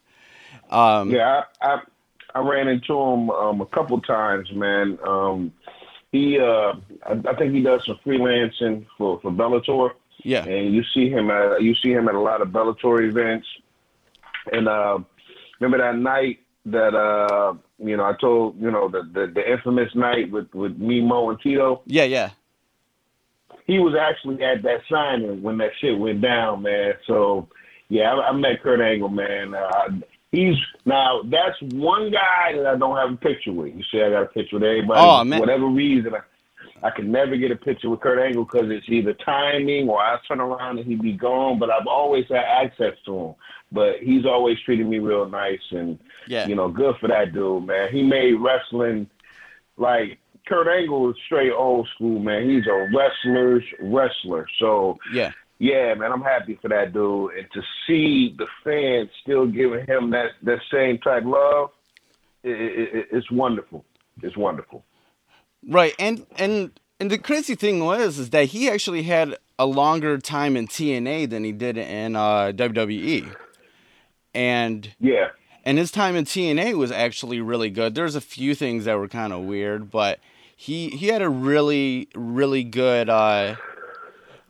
um 0.72 1.10
Yeah, 1.10 1.44
I, 1.62 1.76
I 1.76 1.80
I 2.38 2.40
ran 2.42 2.68
into 2.68 2.94
him 2.94 3.32
um, 3.32 3.62
a 3.62 3.66
couple 3.66 4.00
times, 4.02 4.52
man. 4.54 5.00
Um, 5.08 5.52
he, 6.12 6.38
uh, 6.40 6.74
I, 7.04 7.20
I 7.30 7.36
think 7.36 7.52
he 7.52 7.62
does 7.62 7.84
some 7.86 7.98
freelancing 8.06 8.86
for 8.96 9.20
for 9.22 9.32
Bellator, 9.32 9.92
yeah 10.28 10.44
and 10.44 10.76
you 10.76 10.84
see 10.94 11.10
him 11.10 11.32
at 11.32 11.62
you 11.62 11.74
see 11.76 11.92
him 11.92 12.10
at 12.10 12.16
a 12.16 12.20
lot 12.20 12.42
of 12.42 12.50
Bellator 12.50 13.08
events. 13.08 13.48
And 14.52 14.68
uh, 14.68 15.00
remember 15.60 15.78
that 15.78 15.98
night 15.98 16.40
that 16.66 16.94
uh, 16.94 17.54
you 17.80 17.96
know 17.96 18.04
I 18.04 18.14
told 18.20 18.60
you 18.62 18.70
know 18.70 18.90
the 18.90 19.02
the, 19.14 19.32
the 19.34 19.52
infamous 19.52 19.94
night 19.96 20.30
with 20.30 20.54
with 20.54 20.78
me, 20.78 21.02
Mo, 21.02 21.30
and 21.30 21.40
Tito. 21.40 21.82
yeah 21.86 22.04
yeah 22.04 22.32
He 23.66 23.80
was 23.80 23.96
actually 23.96 24.44
at 24.44 24.64
that 24.64 24.82
signing 24.92 25.42
when 25.42 25.58
that 25.60 25.72
shit 25.80 25.98
went 25.98 26.22
down, 26.22 26.64
man. 26.64 26.94
So 27.06 27.48
yeah, 27.90 28.14
I, 28.14 28.30
I 28.30 28.32
met 28.34 28.62
Kurt 28.62 28.82
Angle, 28.82 29.10
man. 29.10 29.54
Uh, 29.54 30.00
he's 30.32 30.56
now 30.86 31.22
that's 31.24 31.60
one 31.74 32.12
guy 32.12 32.54
that 32.56 32.66
I 32.66 32.76
don't 32.78 32.98
have 32.98 33.14
a 33.14 33.18
picture 33.18 33.54
with. 33.54 33.74
You 33.76 33.84
see, 33.92 34.02
I 34.02 34.10
got 34.10 34.24
a 34.24 34.28
picture 34.28 34.58
with 34.58 34.64
everybody. 34.64 35.00
Oh, 35.02 35.24
man. 35.24 35.40
Whatever 35.40 35.68
reason, 35.68 36.14
I, 36.14 36.20
I 36.84 36.90
can 36.92 37.12
never 37.12 37.36
get 37.36 37.52
a 37.52 37.56
picture 37.56 37.90
with 37.90 38.02
Kurt 38.02 38.20
Angle 38.20 38.46
because 38.46 38.70
it's 38.70 38.88
either 38.90 39.14
timing 39.14 39.90
or 39.90 40.00
I 40.00 40.18
turn 40.28 40.40
around 40.40 40.78
and 40.78 40.88
he'd 40.88 41.02
be 41.02 41.14
gone. 41.14 41.60
But 41.60 41.70
I've 41.70 41.88
always 41.88 42.26
had 42.30 42.44
access 42.44 42.94
to 43.06 43.18
him. 43.18 43.36
But 43.72 43.98
he's 44.02 44.26
always 44.26 44.58
treated 44.64 44.88
me 44.88 45.00
real 45.00 45.28
nice 45.28 45.60
and 45.72 46.00
yeah 46.28 46.48
you 46.48 46.56
know, 46.56 46.70
good 46.70 46.96
for 47.00 47.08
that 47.08 47.34
dude, 47.34 47.66
man. 47.66 47.92
He 47.92 48.04
made 48.04 48.34
wrestling 48.34 49.10
like 49.78 50.20
Kurt 50.48 50.68
Angle 50.68 51.12
is 51.12 51.18
straight 51.26 51.52
old 51.52 51.88
school, 51.96 52.20
man. 52.20 52.50
He's 52.50 52.68
a 52.68 52.88
wrestler's 52.94 53.64
wrestler. 53.82 54.48
So 54.60 54.98
yeah 55.14 55.32
yeah, 55.60 55.94
man, 55.96 56.12
I'm 56.12 56.22
happy 56.22 56.58
for 56.62 56.70
that 56.70 56.94
dude. 56.94 57.32
And 57.34 57.48
to 57.54 57.62
see 57.86 58.36
the 58.38 58.46
fans 58.64 59.10
still 59.22 59.48
giving 59.48 59.86
him 59.88 60.12
that, 60.12 60.32
that 60.44 60.60
same 60.72 61.00
type 61.00 61.24
love, 61.26 61.72
it, 62.44 62.52
it, 62.52 62.96
it, 62.96 63.08
it's 63.12 63.32
wonderful. 63.32 63.84
It's 64.22 64.38
wonderful. 64.38 64.84
Right 65.68 65.94
and 66.00 66.26
and 66.38 66.72
and 67.00 67.12
the 67.12 67.18
crazy 67.18 67.56
thing 67.56 67.84
was 67.84 68.18
is 68.18 68.30
that 68.32 68.46
he 68.46 68.70
actually 68.70 69.04
had 69.04 69.36
a 69.60 69.66
longer 69.66 70.18
time 70.18 70.56
in 70.58 70.68
TNA 70.68 71.30
than 71.30 71.44
he 71.44 71.52
did 71.52 71.78
in 71.78 72.16
uh, 72.16 72.52
WWE 72.56 73.36
and 74.34 74.94
Yeah. 75.00 75.30
and 75.66 75.78
his 75.78 75.92
time 75.92 76.16
in 76.16 76.26
TNA 76.26 76.76
was 76.76 76.92
actually 76.92 77.42
really 77.42 77.70
good. 77.70 77.96
There's 77.96 78.16
a 78.16 78.22
few 78.22 78.56
things 78.56 78.86
that 78.86 78.98
were 78.98 79.08
kind 79.08 79.34
of 79.34 79.42
weird, 79.44 79.90
but 79.92 80.20
he 80.56 80.90
he 80.90 81.08
had 81.08 81.22
a 81.22 81.30
really 81.30 82.08
really 82.16 82.64
good 82.64 83.10
uh 83.10 83.56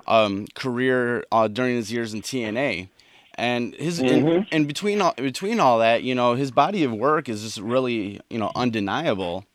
um, 0.08 0.48
career 0.56 1.26
uh, 1.34 1.50
during 1.50 1.76
his 1.76 1.92
years 1.92 2.14
in 2.14 2.22
TNA, 2.22 2.88
and 3.36 3.76
his 3.76 4.00
and, 4.00 4.48
and 4.54 4.66
between 4.68 5.02
all, 5.02 5.14
between 5.18 5.60
all 5.60 5.80
that, 5.80 6.04
you 6.04 6.16
know, 6.16 6.36
his 6.36 6.50
body 6.50 6.86
of 6.86 6.94
work 6.94 7.28
is 7.28 7.44
just 7.44 7.60
really 7.60 8.22
you 8.30 8.38
know 8.40 8.52
undeniable. 8.56 9.46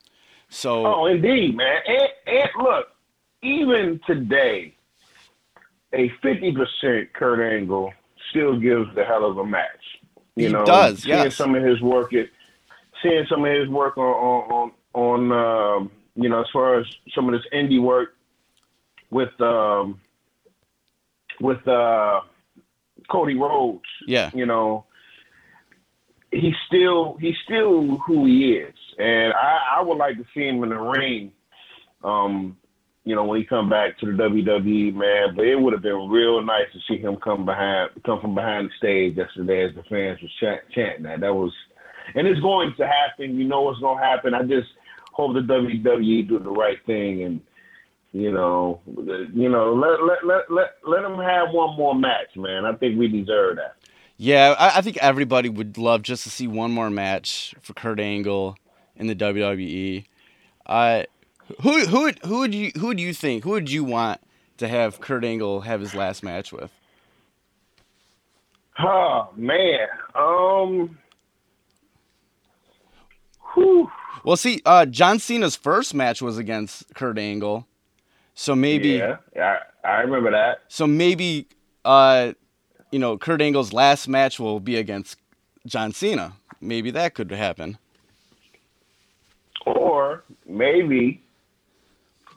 So 0.53 0.87
Oh, 0.87 1.07
indeed, 1.07 1.57
man. 1.57 1.81
And, 1.87 2.09
and 2.27 2.51
look, 2.63 2.89
even 3.43 4.01
today, 4.07 4.75
a 5.95 6.11
fifty 6.23 6.53
percent 6.53 7.13
Kurt 7.15 7.41
Angle 7.41 7.93
still 8.31 8.59
gives 8.61 8.95
the 8.95 9.05
hell 9.05 9.25
of 9.25 9.39
a 9.39 9.47
match. 9.47 9.67
You 10.37 10.47
He 10.49 10.53
know, 10.53 10.65
does, 10.65 11.03
seeing 11.03 11.17
yes. 11.25 11.37
some 11.37 11.55
of 11.55 11.63
his 11.65 11.81
work, 11.81 12.13
it, 12.13 12.31
seeing 13.03 13.25
some 13.29 13.45
of 13.45 13.53
his 13.53 13.69
work 13.69 13.97
on 13.99 14.05
on 14.05 14.73
on, 14.95 15.33
on 15.33 15.77
um, 15.79 15.91
you 16.17 16.29
know, 16.29 16.41
as 16.41 16.47
far 16.53 16.79
as 16.79 16.87
some 17.15 17.29
of 17.29 17.33
this 17.33 17.47
indie 17.53 17.81
work 17.81 18.15
with 19.11 19.39
um, 19.41 20.01
with 21.41 21.67
uh, 21.67 22.21
Cody 23.11 23.35
Rhodes. 23.35 23.83
yeah, 24.07 24.31
you 24.35 24.47
know, 24.47 24.85
he's 26.31 26.55
still 26.67 27.17
he's 27.21 27.37
still 27.45 27.99
who 28.07 28.27
he 28.27 28.55
is, 28.55 28.75
and 28.99 29.33
I, 29.33 29.79
I 29.79 29.83
would 29.83 29.99
like 29.99 30.17
to 30.17 30.25
see 30.35 30.47
him 30.47 30.63
in 30.63 30.71
the 30.71 30.77
ring. 30.77 31.33
Um, 32.05 32.57
you 33.05 33.17
know, 33.17 33.25
when 33.25 33.41
he 33.41 33.45
come 33.45 33.69
back 33.69 33.99
to 33.99 34.07
the 34.07 34.13
WWE, 34.13 34.95
man. 34.95 35.35
But 35.35 35.47
it 35.47 35.57
would 35.57 35.73
have 35.73 35.83
been 35.83 36.09
real 36.09 36.41
nice 36.43 36.67
to 36.73 36.79
see 36.89 37.01
him 37.01 37.17
come 37.17 37.45
behind, 37.45 37.91
come 38.07 38.21
from 38.21 38.35
behind 38.35 38.69
the 38.69 38.73
stage 38.79 39.17
yesterday 39.17 39.65
as 39.65 39.75
the 39.75 39.83
fans 39.85 40.21
were 40.23 40.29
chant, 40.41 40.61
chanting 40.75 41.03
that. 41.05 41.21
That 41.21 41.35
was, 41.35 41.53
and 42.15 42.27
it's 42.27 42.41
going 42.41 42.75
to 42.77 42.87
happen. 42.87 43.37
You 43.37 43.45
know 43.45 43.63
what's 43.63 43.81
going 43.81 43.99
to 43.99 44.05
happen. 44.05 44.35
I 44.35 44.43
just 44.43 44.69
hope 45.13 45.35
the 45.35 45.41
WWE 45.41 46.29
do 46.29 46.39
the 46.39 46.51
right 46.51 46.79
thing 46.87 47.23
and. 47.25 47.41
You 48.15 48.31
know, 48.31 48.83
you 48.87 49.49
know, 49.49 49.73
let 49.73 50.03
let 50.05 50.23
let 50.23 50.51
let 50.51 50.67
let 50.87 51.01
them 51.01 51.19
have 51.19 51.49
one 51.51 51.75
more 51.79 51.95
match, 51.95 52.37
man. 52.37 52.67
I 52.67 52.75
think 52.75 52.99
we 52.99 53.09
deserve 53.09 53.57
that. 53.57 53.77
yeah. 54.19 54.55
I, 54.59 54.77
I 54.77 54.81
think 54.83 54.99
everybody 54.99 55.49
would 55.49 55.79
love 55.79 56.03
just 56.03 56.25
to 56.25 56.29
see 56.29 56.47
one 56.47 56.73
more 56.73 56.91
match 56.91 57.55
for 57.63 57.73
Kurt 57.73 57.99
Angle 57.99 58.59
in 58.97 59.07
the 59.07 59.15
WWE. 59.15 60.05
Uh, 60.67 61.03
who 61.63 61.85
who 61.87 62.03
would 62.03 62.19
who 62.25 62.39
would 62.39 62.55
you 62.55 62.71
who 62.79 62.87
would 62.89 63.01
you 63.01 63.13
think 63.13 63.45
who 63.45 63.51
would 63.51 63.71
you 63.71 63.85
want 63.85 64.21
to 64.59 64.69
have 64.69 65.01
Kurt 65.01 65.25
Angle 65.25 65.63
have 65.63 65.81
his 65.81 65.95
last 65.95 66.23
match 66.23 66.53
with? 66.53 66.71
Oh 68.79 69.29
man. 69.37 69.89
Um. 70.15 70.99
Whew. 73.55 73.91
Well, 74.25 74.37
see, 74.37 74.63
uh, 74.65 74.87
John 74.87 75.19
Cena's 75.19 75.57
first 75.57 75.95
match 75.95 76.23
was 76.23 76.39
against 76.39 76.95
Kurt 76.95 77.19
Angle, 77.19 77.67
so 78.35 78.55
maybe 78.55 78.91
Yeah, 78.91 79.17
I, 79.37 79.59
I 79.85 80.01
remember 80.03 80.31
that. 80.31 80.61
so 80.69 80.87
maybe 80.87 81.49
uh, 81.85 82.33
you 82.93 82.99
know 82.99 83.19
Kurt 83.19 83.43
Angle's 83.43 83.73
last 83.73 84.09
match 84.09 84.39
will 84.39 84.61
be 84.61 84.77
against 84.77 85.19
John 85.67 85.93
Cena. 85.93 86.35
Maybe 86.61 86.91
that 86.93 87.15
could 87.15 87.31
happen. 87.33 87.79
Or 89.67 90.25
maybe, 90.47 91.23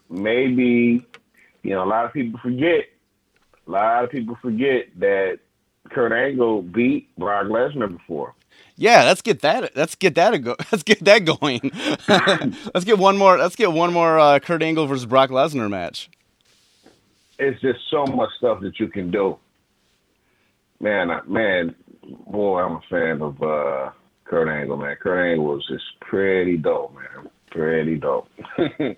maybe, 0.09 1.05
you 1.63 1.69
know, 1.71 1.83
a 1.83 1.89
lot 1.89 2.05
of 2.05 2.13
people 2.13 2.39
forget. 2.41 2.85
A 3.67 3.71
lot 3.71 4.03
of 4.03 4.11
people 4.11 4.37
forget 4.41 4.87
that 4.99 5.39
Kurt 5.89 6.11
Angle 6.11 6.61
beat 6.63 7.15
Brock 7.17 7.47
Lesnar 7.47 7.91
before. 7.91 8.35
Yeah, 8.77 9.03
let's 9.03 9.21
get 9.21 9.41
that. 9.41 9.75
Let's 9.75 9.95
get 9.95 10.15
that. 10.15 10.33
A 10.33 10.39
go, 10.39 10.55
let's 10.71 10.83
get 10.83 11.03
that 11.05 11.25
going. 11.25 11.71
let's 12.73 12.85
get 12.85 12.97
one 12.97 13.17
more. 13.17 13.37
Let's 13.37 13.55
get 13.55 13.71
one 13.71 13.93
more 13.93 14.19
uh, 14.19 14.39
Kurt 14.39 14.61
Angle 14.61 14.87
versus 14.87 15.05
Brock 15.05 15.29
Lesnar 15.29 15.69
match. 15.69 16.09
It's 17.37 17.59
just 17.61 17.79
so 17.89 18.05
much 18.05 18.29
stuff 18.37 18.61
that 18.61 18.79
you 18.79 18.87
can 18.87 19.11
do. 19.11 19.37
Man, 20.79 21.09
I, 21.09 21.21
man, 21.23 21.75
boy, 22.27 22.61
I'm 22.61 22.73
a 22.77 22.81
fan 22.89 23.21
of 23.21 23.41
uh, 23.41 23.91
Kurt 24.25 24.49
Angle, 24.49 24.77
man. 24.77 24.95
Kurt 24.97 25.31
Angle 25.31 25.45
was 25.45 25.65
just 25.67 25.85
pretty 26.01 26.57
dope, 26.57 26.93
man. 26.95 27.04
Pretty 27.55 27.95
dope. 27.95 28.27
yeah, 28.57 28.93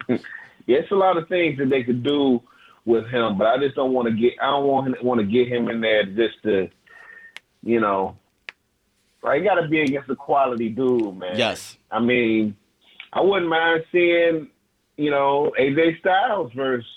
it's 0.66 0.92
a 0.92 0.96
lot 0.96 1.18
of 1.18 1.28
things 1.30 1.60
that 1.60 1.70
they 1.70 1.84
could 1.84 2.04
do 2.04 2.42
with 2.86 3.08
him, 3.08 3.38
but 3.38 3.46
I 3.46 3.58
just 3.60 3.76
don't 3.76 3.94
want 3.94 4.08
to 4.08 4.14
get. 4.16 4.34
I 4.42 4.48
don't 4.50 4.66
want 4.66 5.04
want 5.04 5.20
to 5.22 5.28
get 5.28 5.48
him 5.48 5.70
in 5.70 5.80
there 5.80 6.06
just 6.06 6.42
to, 6.44 6.68
you 7.62 7.80
know, 7.80 8.18
like 9.22 9.44
got 9.44 9.56
to 9.56 9.68
be 9.68 9.82
against 9.82 10.10
a 10.10 10.16
quality 10.16 10.70
dude, 10.70 11.18
man. 11.18 11.38
Yes. 11.38 11.78
I 11.92 12.00
mean, 12.00 12.56
I 13.14 13.22
wouldn't 13.22 13.50
mind 13.50 13.84
seeing, 13.92 14.48
you 14.96 15.12
know, 15.12 15.54
AJ 15.60 16.00
Styles 16.00 16.52
versus 16.54 16.90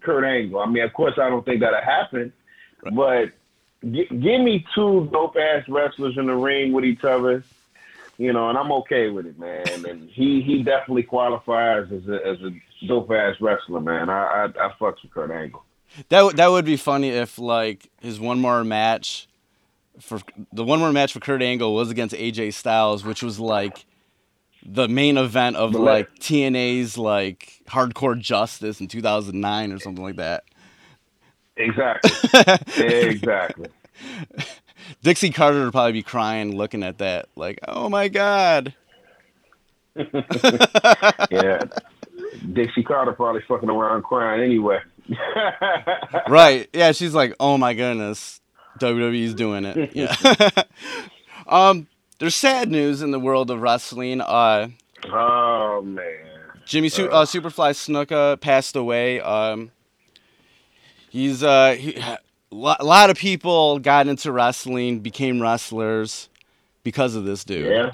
Kurt 0.00 0.24
Angle. 0.24 0.60
I 0.60 0.66
mean, 0.66 0.84
of 0.84 0.92
course, 0.92 1.14
I 1.20 1.28
don't 1.30 1.44
think 1.44 1.60
that'll 1.60 1.80
happen, 1.80 2.32
but 2.92 3.32
g- 3.82 4.06
give 4.08 4.40
me 4.40 4.64
two 4.74 5.08
dope 5.12 5.36
ass 5.36 5.64
wrestlers 5.68 6.16
in 6.16 6.26
the 6.26 6.36
ring 6.36 6.72
with 6.72 6.84
each 6.84 7.02
other, 7.02 7.42
you 8.18 8.32
know, 8.32 8.48
and 8.48 8.58
I'm 8.58 8.72
okay 8.72 9.08
with 9.08 9.26
it, 9.26 9.38
man. 9.38 9.64
And 9.88 10.10
he 10.10 10.42
he 10.42 10.62
definitely 10.62 11.04
qualifies 11.04 11.86
as 11.92 12.06
a 12.08 12.26
as 12.26 12.38
a 12.42 12.86
dope 12.86 13.10
ass 13.12 13.36
wrestler, 13.40 13.80
man. 13.80 14.10
I 14.10 14.22
I, 14.22 14.66
I 14.66 14.72
fucks 14.80 15.02
with 15.02 15.12
Kurt 15.14 15.30
Angle. 15.30 15.64
That 16.10 16.22
would 16.22 16.36
that 16.36 16.48
would 16.48 16.64
be 16.64 16.76
funny 16.76 17.10
if 17.10 17.38
like 17.38 17.88
his 18.00 18.20
one 18.20 18.40
more 18.40 18.64
match 18.64 19.28
for 20.00 20.20
the 20.52 20.64
one 20.64 20.80
more 20.80 20.92
match 20.92 21.12
for 21.12 21.20
Kurt 21.20 21.42
Angle 21.42 21.74
was 21.74 21.90
against 21.90 22.14
AJ 22.14 22.54
Styles, 22.54 23.04
which 23.04 23.22
was 23.22 23.38
like 23.38 23.86
the 24.64 24.88
main 24.88 25.16
event 25.16 25.56
of 25.56 25.72
The 25.72 25.78
like 25.78 26.14
TNA's 26.16 26.98
like 26.98 27.62
Hardcore 27.68 28.18
Justice 28.18 28.80
in 28.80 28.88
2009 28.88 29.72
or 29.72 29.78
something 29.78 30.02
like 30.02 30.16
that. 30.16 30.44
Exactly. 31.56 32.10
exactly. 32.84 33.68
Dixie 35.02 35.30
Carter 35.30 35.64
would 35.64 35.72
probably 35.72 35.92
be 35.92 36.02
crying 36.02 36.56
looking 36.56 36.82
at 36.82 36.98
that, 36.98 37.28
like, 37.36 37.58
oh 37.66 37.88
my 37.88 38.08
god. 38.08 38.74
Yeah. 41.30 41.64
Dixie 42.52 42.82
Carter 42.84 43.12
probably 43.12 43.42
fucking 43.48 43.68
around 43.68 44.02
crying 44.02 44.42
anyway. 44.42 44.78
Right. 46.28 46.68
Yeah, 46.72 46.92
she's 46.92 47.14
like, 47.14 47.34
oh 47.40 47.56
my 47.58 47.74
goodness, 47.74 48.40
WWE's 48.80 49.34
doing 49.34 49.64
it. 49.64 49.90
Yeah. 49.94 50.14
um, 51.46 51.88
there's 52.18 52.34
sad 52.34 52.70
news 52.70 53.02
in 53.02 53.10
the 53.10 53.18
world 53.18 53.50
of 53.50 53.60
wrestling. 53.60 54.20
Uh, 54.20 54.68
oh 55.10 55.82
man. 55.82 56.04
Jimmy 56.66 56.90
Su- 56.90 57.08
uh, 57.08 57.24
Superfly 57.24 57.72
Snuka 57.72 58.38
passed 58.40 58.76
away. 58.76 59.20
Um, 59.20 59.70
he's 61.08 61.42
uh, 61.42 61.76
he, 61.78 61.98
a 62.50 62.56
lot 62.84 63.10
of 63.10 63.16
people 63.16 63.78
got 63.78 64.06
into 64.08 64.32
wrestling, 64.32 65.00
became 65.00 65.40
wrestlers 65.40 66.28
because 66.82 67.14
of 67.14 67.24
this 67.24 67.44
dude. 67.44 67.66
Yeah. 67.70 67.90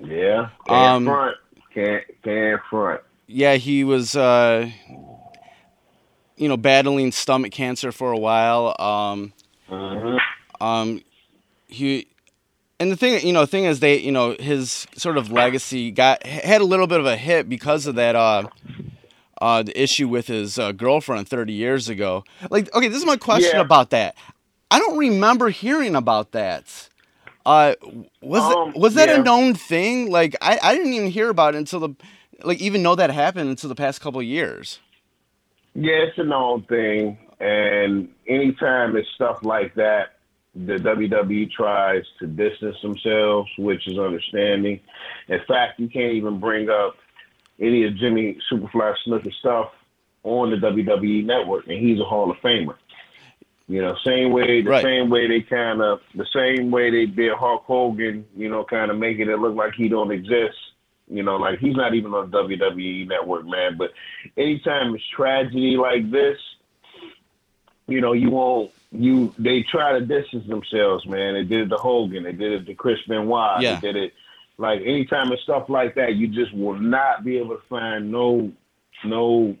Yeah. 0.00 0.48
Can't 0.66 0.96
Um, 0.96 1.04
front. 1.06 1.36
Can't 1.74 2.04
can't 2.22 2.60
front. 2.70 3.00
yeah, 3.26 3.54
he 3.54 3.84
was, 3.84 4.16
uh, 4.16 4.68
you 6.36 6.48
know, 6.48 6.56
battling 6.56 7.12
stomach 7.12 7.52
cancer 7.52 7.92
for 7.92 8.12
a 8.12 8.18
while. 8.18 8.74
Um, 8.80 9.32
Mhm. 9.70 10.18
um, 10.60 11.02
he, 11.68 12.06
and 12.80 12.90
the 12.92 12.96
thing, 12.96 13.24
you 13.26 13.32
know, 13.32 13.44
thing 13.44 13.64
is, 13.64 13.80
they, 13.80 13.98
you 13.98 14.12
know, 14.12 14.36
his 14.38 14.86
sort 14.96 15.18
of 15.18 15.30
legacy 15.32 15.90
got 15.90 16.24
had 16.24 16.60
a 16.60 16.64
little 16.64 16.86
bit 16.86 17.00
of 17.00 17.06
a 17.06 17.16
hit 17.16 17.48
because 17.48 17.86
of 17.86 17.96
that. 17.96 18.14
Uh, 18.16 18.44
uh, 19.40 19.62
the 19.62 19.80
issue 19.80 20.08
with 20.08 20.26
his 20.26 20.58
uh, 20.58 20.72
girlfriend 20.72 21.28
30 21.28 21.52
years 21.52 21.88
ago. 21.88 22.24
Like, 22.50 22.74
okay, 22.74 22.88
this 22.88 22.98
is 22.98 23.06
my 23.06 23.16
question 23.16 23.56
Yeah. 23.56 23.62
about 23.62 23.90
that. 23.90 24.16
I 24.70 24.78
don't 24.78 24.98
remember 24.98 25.48
hearing 25.50 25.94
about 25.96 26.32
that. 26.32 26.88
Uh, 27.46 27.74
was 28.20 28.42
Um, 28.54 28.70
it, 28.74 28.76
was 28.78 28.94
that 28.94 29.08
yeah. 29.08 29.20
a 29.20 29.22
known 29.22 29.54
thing? 29.54 30.10
Like, 30.10 30.36
I, 30.42 30.58
I 30.62 30.74
didn't 30.76 30.92
even 30.92 31.10
hear 31.10 31.30
about 31.30 31.54
it 31.54 31.58
until 31.58 31.80
the, 31.80 31.90
like, 32.42 32.60
even 32.60 32.82
know 32.82 32.94
that 32.94 33.10
happened 33.10 33.48
until 33.48 33.68
the 33.68 33.74
past 33.74 34.00
couple 34.00 34.20
of 34.20 34.26
years. 34.26 34.80
Yeah, 35.74 36.04
it's 36.08 36.18
a 36.18 36.24
known 36.24 36.62
thing. 36.64 37.16
And 37.40 38.08
anytime 38.26 38.96
it's 38.96 39.08
stuff 39.14 39.42
like 39.44 39.74
that, 39.76 40.16
the 40.54 40.74
WWE 40.74 41.50
tries 41.52 42.02
to 42.18 42.26
distance 42.26 42.76
themselves, 42.82 43.48
which 43.58 43.86
is 43.86 43.98
understanding. 43.98 44.80
In 45.28 45.40
fact, 45.46 45.78
you 45.78 45.88
can't 45.88 46.14
even 46.14 46.40
bring 46.40 46.68
up 46.68 46.96
any 47.60 47.84
of 47.84 47.96
Jimmy 47.96 48.38
Superfly 48.50 48.94
Snuka 49.06 49.32
stuff 49.34 49.70
on 50.24 50.50
the 50.50 50.56
WWE 50.56 51.24
network, 51.24 51.66
and 51.68 51.78
he's 51.78 52.00
a 52.00 52.04
Hall 52.04 52.30
of 52.30 52.36
Famer. 52.38 52.76
You 53.68 53.82
know, 53.82 53.94
same 54.04 54.32
way 54.32 54.62
the 54.62 54.70
Right. 54.70 54.82
same 54.82 55.10
way 55.10 55.26
they 55.28 55.42
kind 55.42 55.82
of 55.82 56.00
the 56.14 56.26
same 56.34 56.70
way 56.70 56.90
they 56.90 57.06
did 57.06 57.32
Hulk 57.34 57.64
Hogan. 57.64 58.24
You 58.36 58.48
know, 58.48 58.64
kind 58.64 58.90
of 58.90 58.98
making 58.98 59.28
it 59.28 59.38
look 59.38 59.54
like 59.54 59.74
he 59.74 59.88
don't 59.88 60.10
exist. 60.10 60.56
You 61.10 61.22
know, 61.22 61.36
like 61.36 61.58
he's 61.58 61.74
not 61.76 61.94
even 61.94 62.12
on 62.14 62.30
WWE 62.30 63.06
network, 63.08 63.46
man. 63.46 63.76
But 63.76 63.92
anytime 64.36 64.94
it's 64.94 65.04
tragedy 65.08 65.76
like 65.76 66.10
this, 66.10 66.38
you 67.86 68.00
know, 68.00 68.12
you 68.12 68.30
won't 68.30 68.70
you 68.90 69.34
they 69.38 69.62
try 69.62 69.92
to 69.98 70.04
distance 70.04 70.46
themselves, 70.46 71.06
man. 71.06 71.34
They 71.34 71.44
did 71.44 71.60
it 71.66 71.68
to 71.68 71.76
Hogan, 71.76 72.22
they 72.24 72.32
did 72.32 72.52
it 72.52 72.66
to 72.66 72.74
Chris 72.74 72.98
Benoit, 73.06 73.60
Yeah. 73.60 73.78
they 73.80 73.92
did 73.92 73.96
it 74.02 74.14
like 74.58 74.80
anytime 74.80 75.32
it's 75.32 75.42
stuff 75.42 75.68
like 75.68 75.94
that, 75.94 76.16
you 76.16 76.28
just 76.28 76.54
will 76.54 76.78
not 76.78 77.24
be 77.24 77.38
able 77.38 77.56
to 77.56 77.62
find 77.68 78.10
no 78.10 78.52
no 79.04 79.56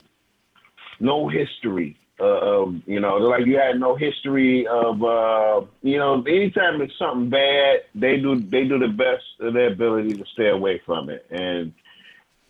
no 1.00 1.28
history 1.28 1.96
uh, 2.20 2.24
of 2.24 2.74
you 2.86 2.98
know, 2.98 3.16
like 3.16 3.46
you 3.46 3.56
had 3.56 3.78
no 3.78 3.94
history 3.94 4.66
of 4.66 5.02
uh, 5.02 5.60
you 5.82 5.98
know, 5.98 6.22
anytime 6.22 6.80
it's 6.82 6.98
something 6.98 7.30
bad, 7.30 7.82
they 7.94 8.16
do 8.16 8.34
they 8.40 8.64
do 8.64 8.78
the 8.78 8.88
best 8.88 9.24
of 9.40 9.54
their 9.54 9.72
ability 9.72 10.14
to 10.14 10.24
stay 10.32 10.48
away 10.48 10.82
from 10.84 11.10
it, 11.10 11.24
and 11.30 11.72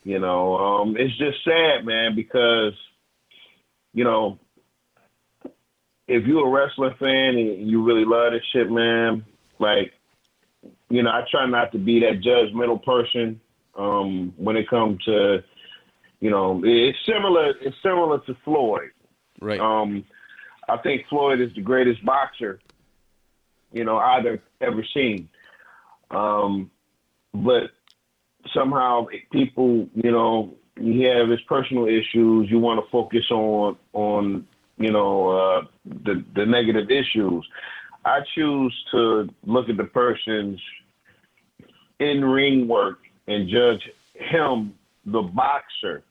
you 0.04 0.18
know, 0.18 0.56
um, 0.56 0.96
it's 0.96 1.16
just 1.18 1.44
sad, 1.44 1.84
man, 1.84 2.14
because 2.14 2.72
you 3.92 4.04
know, 4.04 4.38
if 6.06 6.26
you're 6.26 6.46
a 6.46 6.50
wrestling 6.50 6.94
fan 6.98 7.36
and 7.36 7.68
you 7.68 7.84
really 7.84 8.06
love 8.06 8.32
this 8.32 8.42
shit, 8.52 8.70
man, 8.70 9.24
like, 9.58 9.92
you 10.90 11.02
know, 11.02 11.10
I 11.10 11.22
try 11.30 11.46
not 11.46 11.72
to 11.72 11.78
be 11.78 12.00
that 12.00 12.20
judgmental 12.20 12.82
person 12.82 13.40
um, 13.76 14.32
when 14.36 14.56
it 14.56 14.68
comes 14.68 15.02
to, 15.04 15.42
you 16.20 16.30
know, 16.30 16.60
it's 16.64 16.98
similar. 17.06 17.52
It's 17.60 17.76
similar 17.82 18.18
to 18.20 18.36
Floyd. 18.44 18.90
Right. 19.40 19.60
Um, 19.60 20.04
I 20.68 20.76
think 20.78 21.06
Floyd 21.08 21.40
is 21.40 21.54
the 21.54 21.62
greatest 21.62 22.04
boxer, 22.04 22.60
you 23.72 23.84
know, 23.84 23.96
I've 23.96 24.24
ever 24.60 24.84
seen. 24.94 25.28
Um, 26.10 26.70
but 27.32 27.70
somehow 28.52 29.06
people, 29.30 29.88
you 29.94 30.10
know, 30.10 30.54
you 30.80 31.08
have 31.08 31.28
his 31.28 31.40
personal 31.42 31.86
issues. 31.86 32.50
You 32.50 32.58
want 32.58 32.84
to 32.84 32.90
focus 32.90 33.24
on 33.30 33.76
on 33.92 34.46
you 34.78 34.90
know 34.90 35.30
uh, 35.30 35.62
the 35.84 36.24
the 36.34 36.46
negative 36.46 36.90
issues. 36.90 37.46
I 38.08 38.20
choose 38.34 38.74
to 38.92 39.28
look 39.44 39.68
at 39.68 39.76
the 39.76 39.84
person's 39.84 40.60
in 41.98 42.24
ring 42.24 42.66
work 42.66 43.00
and 43.26 43.48
judge 43.48 43.88
him, 44.14 44.74
the 45.04 45.22
boxer. 45.22 46.02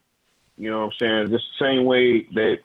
You 0.56 0.70
know 0.70 0.86
what 0.86 0.92
I'm 0.92 0.98
saying? 0.98 1.30
Just 1.30 1.44
the 1.58 1.64
same 1.64 1.84
way 1.84 2.22
that 2.34 2.58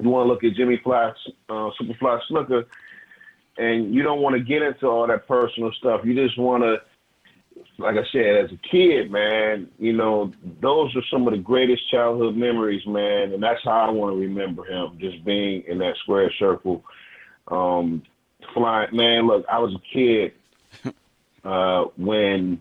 you 0.00 0.08
want 0.08 0.26
to 0.26 0.32
look 0.32 0.44
at 0.44 0.54
Jimmy 0.54 0.78
Fly, 0.82 1.12
uh, 1.48 1.70
Superfly 1.80 2.20
Snuka, 2.30 2.64
and 3.58 3.94
you 3.94 4.02
don't 4.02 4.20
want 4.20 4.34
to 4.34 4.40
get 4.42 4.62
into 4.62 4.86
all 4.86 5.06
that 5.06 5.26
personal 5.28 5.72
stuff. 5.72 6.02
You 6.04 6.14
just 6.14 6.38
want 6.38 6.62
to, 6.62 6.80
like 7.78 7.96
I 7.96 8.04
said, 8.12 8.44
as 8.44 8.52
a 8.52 8.58
kid, 8.70 9.10
man, 9.10 9.68
you 9.78 9.92
know, 9.92 10.32
those 10.60 10.94
are 10.96 11.02
some 11.10 11.26
of 11.26 11.32
the 11.32 11.38
greatest 11.38 11.90
childhood 11.90 12.36
memories, 12.36 12.86
man, 12.86 13.32
and 13.32 13.42
that's 13.42 13.62
how 13.64 13.88
I 13.88 13.90
want 13.90 14.14
to 14.14 14.20
remember 14.20 14.64
him, 14.64 14.96
just 14.98 15.24
being 15.24 15.64
in 15.66 15.78
that 15.78 15.96
square 15.98 16.32
circle. 16.38 16.84
Um, 17.48 18.02
flying, 18.54 18.94
man, 18.94 19.26
look, 19.26 19.44
I 19.50 19.58
was 19.58 19.74
a 19.74 19.94
kid 19.94 20.32
uh, 21.44 21.84
when 21.96 22.60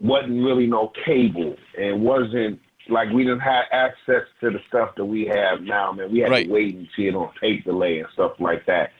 wasn't 0.00 0.42
really 0.44 0.66
no 0.66 0.92
cable 1.04 1.56
and 1.78 2.02
wasn't 2.02 2.58
like 2.88 3.10
we 3.10 3.22
didn't 3.22 3.40
have 3.40 3.64
access 3.70 4.22
to 4.40 4.50
the 4.50 4.58
stuff 4.68 4.94
that 4.96 5.04
we 5.04 5.26
have 5.26 5.60
now, 5.62 5.92
man. 5.92 6.10
We 6.10 6.20
had 6.20 6.30
Right. 6.30 6.46
to 6.46 6.52
wait 6.52 6.74
and 6.74 6.88
see 6.96 7.06
it 7.06 7.14
on 7.14 7.30
tape 7.40 7.64
delay 7.64 7.98
and 8.00 8.08
stuff 8.14 8.32
like 8.40 8.64
that. 8.66 8.92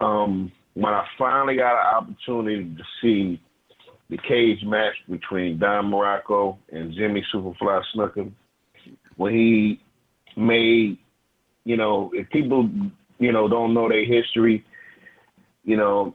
Um, 0.00 0.52
when 0.74 0.92
I 0.92 1.06
finally 1.18 1.56
got 1.56 1.72
an 1.72 1.96
opportunity 1.96 2.64
to 2.76 2.82
see 3.02 3.40
the 4.10 4.18
cage 4.18 4.62
match 4.64 4.94
between 5.08 5.58
Don 5.58 5.90
Muraco 5.90 6.56
and 6.70 6.92
Jimmy 6.92 7.24
Superfly 7.32 7.82
Snuka, 7.94 8.30
when 9.16 9.34
he 9.34 9.80
made, 10.36 10.98
you 11.64 11.76
know, 11.76 12.10
if 12.14 12.28
people, 12.30 12.68
you 13.24 13.32
know, 13.32 13.48
don't 13.48 13.72
know 13.72 13.88
their 13.88 14.04
history, 14.04 14.62
you 15.64 15.78
know, 15.78 16.14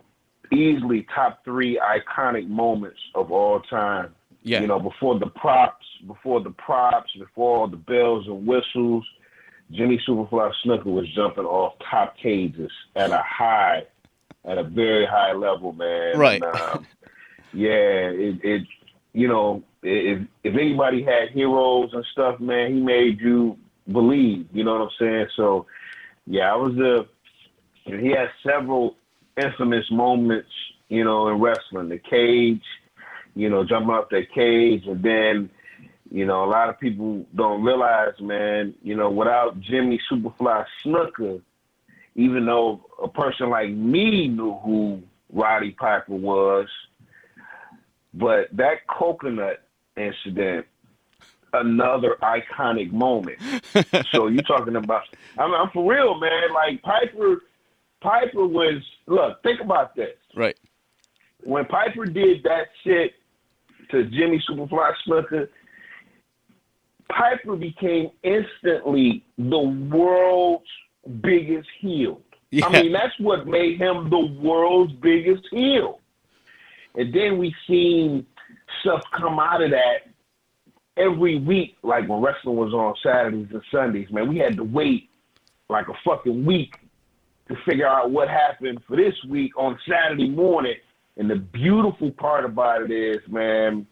easily 0.54 1.08
top 1.16 1.44
three 1.44 1.82
iconic 1.84 2.48
moments 2.48 3.00
of 3.16 3.32
all 3.32 3.62
time. 3.62 4.14
Yeah. 4.44 4.62
You 4.62 4.68
know, 4.68 4.80
before 4.80 5.18
the 5.18 5.26
props, 5.26 5.86
before 6.06 6.42
the 6.42 6.52
props, 6.52 7.10
before 7.18 7.58
all 7.58 7.68
the 7.68 7.78
bells 7.78 8.28
and 8.28 8.46
whistles, 8.46 9.04
Jimmy 9.72 10.00
Superfly 10.08 10.52
Snuka 10.64 10.86
was 10.86 11.12
jumping 11.16 11.46
off 11.46 11.74
top 11.90 12.16
cages 12.18 12.72
at 12.96 13.10
a 13.10 13.24
high, 13.26 13.84
at 14.46 14.60
a 14.60 14.64
very 14.64 15.08
high 15.08 15.34
level, 15.34 15.74
man. 15.74 16.16
Right. 16.16 16.42
And, 16.44 16.56
um, 16.56 16.88
yeah, 17.54 18.10
it, 18.10 18.40
it, 18.44 18.68
you 19.14 19.28
know, 19.28 19.64
if 19.82 20.28
if 20.44 20.54
anybody 20.54 21.04
had 21.04 21.30
heroes 21.30 21.90
and 21.94 22.06
stuff, 22.12 22.40
man, 22.40 22.76
he 22.76 22.82
made 22.82 23.20
you 23.20 23.58
believe. 23.92 24.48
You 24.54 24.64
know 24.64 24.74
what 24.74 24.82
I'm 24.82 24.90
saying? 25.00 25.28
So, 25.36 25.66
yeah, 26.30 26.54
I 26.54 26.56
was 26.56 26.78
a. 26.78 27.08
He 27.86 28.10
had 28.10 28.30
several 28.46 28.96
infamous 29.36 29.90
moments, 29.90 30.50
you 30.88 31.04
know, 31.04 31.28
in 31.30 31.42
wrestling. 31.42 31.90
The 31.90 31.98
cage, 31.98 32.62
you 33.34 33.50
know, 33.50 33.66
jumping 33.66 33.90
off 33.90 34.10
that 34.12 34.32
cage, 34.34 34.86
and 34.86 35.02
then, 35.02 35.50
you 36.12 36.28
know, 36.28 36.44
a 36.44 36.50
lot 36.50 36.70
of 36.70 36.80
people 36.80 37.26
don't 37.34 37.64
realize, 37.64 38.14
man, 38.22 38.76
you 38.84 38.96
know, 38.96 39.10
without 39.10 39.60
Jimmy 39.60 40.00
Superfly 40.10 40.66
Snuka, 40.86 41.42
even 42.14 42.46
though 42.46 42.86
a 43.02 43.08
person 43.08 43.50
like 43.50 43.72
me 43.72 44.28
knew 44.28 44.54
who 44.64 45.02
Roddy 45.34 45.72
Piper 45.72 46.14
was, 46.14 46.68
but 48.14 48.56
that 48.56 48.86
coconut 48.88 49.64
incident, 49.98 50.68
another 51.54 52.16
iconic 52.22 52.92
moment. 52.92 53.38
so 54.12 54.28
you're 54.28 54.44
talking 54.44 54.76
about, 54.76 55.04
I'm, 55.38 55.54
I'm 55.54 55.70
for 55.72 55.90
real, 55.92 56.20
man. 56.20 56.54
Like 56.54 56.82
Piper, 56.82 57.42
Piper 58.02 58.46
was, 58.48 58.82
look, 59.08 59.42
think 59.44 59.62
about 59.62 59.96
this 59.96 60.16
Right. 60.36 60.58
when 61.44 61.66
Piper 61.66 62.06
did 62.06 62.44
that 62.44 62.68
shit 62.84 63.14
to 63.92 64.06
Jimmy 64.06 64.42
Superfly 64.50 64.94
Snuka, 65.08 65.48
Piper 67.10 67.56
became 67.56 68.12
instantly 68.24 69.24
the 69.38 69.60
world's 69.60 70.68
biggest 71.22 71.68
heel. 71.80 72.22
Yeah. 72.52 72.68
I 72.68 72.82
mean, 72.84 72.92
that's 72.94 73.18
what 73.20 73.48
made 73.48 73.80
him 73.80 74.10
the 74.10 74.26
world's 74.42 74.94
biggest 74.94 75.44
heel. 75.52 76.00
And 76.96 77.14
then 77.14 77.38
we 77.38 77.54
seen 77.68 78.26
stuff 78.82 79.02
come 79.16 79.40
out 79.40 79.62
of 79.62 79.72
that 79.72 80.09
every 81.00 81.40
week, 81.40 81.78
like 81.82 82.08
when 82.08 82.22
wrestling 82.22 82.56
was 82.56 82.74
on 82.74 82.96
Saturdays 83.02 83.48
and 83.52 83.62
Sundays, 83.72 84.12
man. 84.12 84.28
We 84.28 84.38
had 84.38 84.58
to 84.58 84.64
wait 84.64 85.10
like 85.70 85.88
a 85.88 85.94
fucking 86.06 86.46
week 86.46 86.76
to 87.48 87.56
figure 87.66 87.88
out 87.88 88.12
what 88.12 88.28
happened 88.28 88.80
for 88.88 88.96
this 88.96 89.16
week 89.28 89.58
on 89.58 89.80
Saturday 89.88 90.30
morning. 90.30 90.76
And 91.18 91.30
the 91.30 91.36
beautiful 91.36 92.12
part 92.12 92.46
about 92.46 92.84
it 92.84 92.92
is, 92.92 93.20
man, 93.28 93.88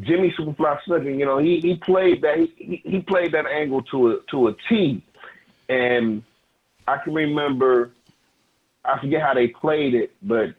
Jimmy 0.00 0.34
Superfly 0.38 0.78
Snuka, 0.86 1.18
you 1.18 1.24
know, 1.24 1.38
he, 1.38 1.60
he 1.60 1.76
played 1.76 2.22
that 2.22 2.36
he, 2.38 2.82
he 2.84 3.00
played 3.00 3.32
that 3.32 3.46
angle 3.46 3.82
to 3.82 4.10
a 4.10 4.20
to 4.30 4.48
a 4.48 4.56
T. 4.68 5.02
And 5.68 6.22
I 6.86 6.98
can 6.98 7.14
remember 7.14 7.90
I 8.84 9.00
forget 9.00 9.22
how 9.22 9.34
they 9.34 9.48
played 9.48 9.94
it, 9.94 10.12
but 10.22 10.50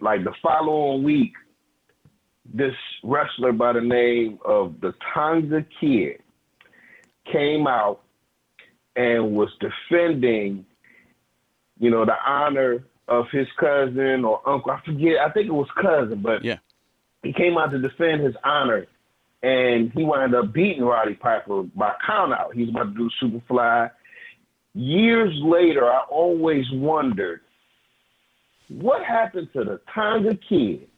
like 0.00 0.24
the 0.24 0.34
following 0.42 1.02
week, 1.02 1.32
this 2.52 2.74
wrestler 3.02 3.52
by 3.52 3.72
the 3.72 3.80
name 3.80 4.38
of 4.44 4.80
the 4.80 4.94
Tonga 5.14 5.64
Kid 5.80 6.20
came 7.30 7.66
out 7.66 8.02
and 8.96 9.32
was 9.34 9.48
defending, 9.60 10.66
you 11.78 11.90
know, 11.90 12.04
the 12.04 12.16
honor 12.26 12.84
of 13.08 13.26
his 13.32 13.46
cousin 13.58 14.24
or 14.24 14.46
uncle. 14.48 14.70
I 14.72 14.80
forget. 14.84 15.18
I 15.18 15.30
think 15.30 15.46
it 15.46 15.52
was 15.52 15.68
cousin, 15.80 16.20
but 16.20 16.44
Yeah. 16.44 16.58
he 17.22 17.32
came 17.32 17.56
out 17.56 17.70
to 17.70 17.78
defend 17.78 18.22
his 18.22 18.36
honor, 18.44 18.86
and 19.42 19.90
he 19.92 20.04
wound 20.04 20.34
up 20.34 20.52
beating 20.52 20.84
Roddy 20.84 21.14
Piper 21.14 21.62
by 21.62 21.94
count 22.06 22.32
out. 22.32 22.54
He 22.54 22.62
was 22.62 22.70
about 22.70 22.94
to 22.94 22.98
do 22.98 23.10
Superfly. 23.20 23.90
Years 24.74 25.34
later, 25.42 25.90
I 25.90 26.00
always 26.10 26.70
wondered 26.70 27.40
what 28.68 29.04
happened 29.04 29.52
to 29.52 29.64
the 29.64 29.80
Tonga 29.94 30.34
Kid. 30.36 30.88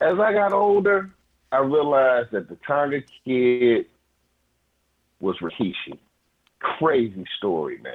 As 0.00 0.18
I 0.18 0.32
got 0.32 0.52
older, 0.52 1.10
I 1.52 1.58
realized 1.58 2.30
that 2.32 2.48
the 2.48 2.56
Tonga 2.66 3.00
Kid 3.24 3.86
was 5.20 5.36
Rikishi. 5.42 5.98
Crazy 6.60 7.24
story, 7.38 7.78
man. 7.82 7.92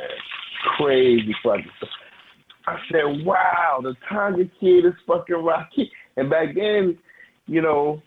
Crazy 0.77 1.35
fucking 1.43 1.69
story. 1.77 1.91
I 2.67 2.77
said, 2.91 3.25
wow, 3.25 3.79
the 3.81 3.95
Tonga 4.09 4.45
Kid 4.59 4.85
is 4.85 4.93
fucking 5.07 5.43
Rocky. 5.43 5.91
And 6.17 6.29
back 6.29 6.55
then, 6.55 6.97
you 7.47 7.61
know, 7.61 8.01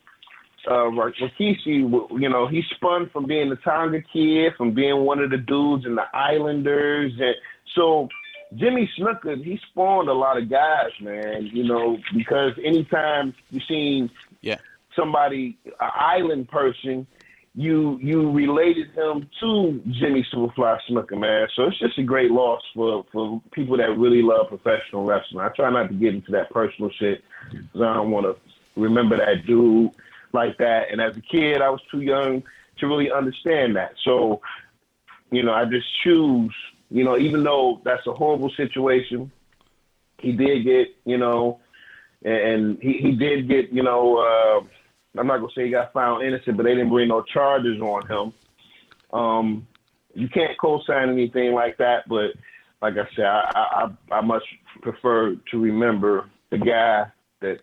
uh, 0.68 0.90
Rikishi, 0.90 2.10
you 2.20 2.28
know, 2.28 2.46
he 2.48 2.62
spun 2.76 3.08
from 3.12 3.26
being 3.26 3.50
the 3.50 3.56
Tonga 3.56 4.00
Kid, 4.12 4.52
from 4.56 4.74
being 4.74 5.04
one 5.04 5.18
of 5.20 5.30
the 5.30 5.38
dudes 5.38 5.86
in 5.86 5.94
the 5.94 6.04
Islanders. 6.12 7.12
And 7.18 7.34
so 7.74 8.08
Jimmy 8.54 8.90
Snuka, 8.98 9.42
he 9.44 9.60
spawned 9.70 10.08
a 10.08 10.12
lot 10.12 10.38
of 10.38 10.48
guys, 10.48 10.90
man, 11.00 11.46
you 11.52 11.64
know, 11.64 11.98
because 12.14 12.52
anytime 12.64 13.34
you 13.50 13.60
seen 13.68 14.10
Yeah. 14.40 14.56
somebody, 14.96 15.58
an 15.66 15.90
island 15.94 16.48
person, 16.48 17.06
you 17.54 17.98
you 18.00 18.30
related 18.30 18.90
him 18.92 19.28
to 19.40 19.82
Jimmy 19.90 20.24
Superfly 20.32 20.78
Snuka, 20.88 21.18
man. 21.18 21.48
So 21.56 21.64
it's 21.64 21.78
just 21.78 21.98
a 21.98 22.02
great 22.02 22.30
loss 22.30 22.62
for, 22.74 23.04
for 23.12 23.42
people 23.50 23.76
that 23.78 23.98
really 23.98 24.22
love 24.22 24.48
professional 24.48 25.04
wrestling. 25.04 25.40
I 25.44 25.48
try 25.48 25.68
not 25.70 25.88
to 25.88 25.94
get 25.94 26.14
into 26.14 26.30
that 26.32 26.50
personal 26.50 26.90
shit 26.98 27.24
because 27.50 27.80
I 27.82 27.94
don't 27.94 28.10
want 28.10 28.26
to 28.26 28.36
remember 28.80 29.16
that 29.16 29.44
dude 29.46 29.90
like 30.32 30.56
that. 30.58 30.90
And 30.92 31.00
as 31.00 31.16
a 31.16 31.20
kid, 31.20 31.60
I 31.60 31.68
was 31.70 31.80
too 31.90 32.00
young 32.00 32.44
to 32.78 32.86
really 32.86 33.10
understand 33.10 33.74
that. 33.76 33.94
So 34.04 34.40
you 35.30 35.42
know, 35.42 35.52
I 35.52 35.64
just 35.64 35.86
choose, 36.02 36.54
you 36.90 37.04
know, 37.04 37.18
even 37.18 37.44
though 37.44 37.80
that's 37.84 38.06
a 38.06 38.12
horrible 38.12 38.50
situation, 38.56 39.30
he 40.18 40.32
did 40.32 40.64
get, 40.64 40.88
you 41.04 41.18
know, 41.18 41.60
and 42.24 42.78
he, 42.80 42.94
he 42.94 43.12
did 43.12 43.48
get, 43.48 43.72
you 43.72 43.82
know, 43.82 44.18
uh, 44.18 45.18
I'm 45.18 45.26
not 45.26 45.38
gonna 45.38 45.52
say 45.54 45.64
he 45.64 45.70
got 45.70 45.92
found 45.92 46.24
innocent, 46.24 46.56
but 46.56 46.64
they 46.64 46.74
didn't 46.74 46.90
bring 46.90 47.08
no 47.08 47.22
charges 47.22 47.80
on 47.80 48.06
him. 48.06 48.32
Um, 49.18 49.66
you 50.14 50.28
can't 50.28 50.58
co-sign 50.58 51.10
anything 51.10 51.52
like 51.52 51.76
that, 51.78 52.08
but 52.08 52.32
like 52.82 52.94
I 52.94 53.08
said, 53.14 53.24
I, 53.24 53.90
I, 54.10 54.16
I 54.16 54.20
much 54.20 54.42
prefer 54.82 55.36
to 55.50 55.60
remember 55.60 56.28
the 56.50 56.58
guy 56.58 57.06
that 57.40 57.60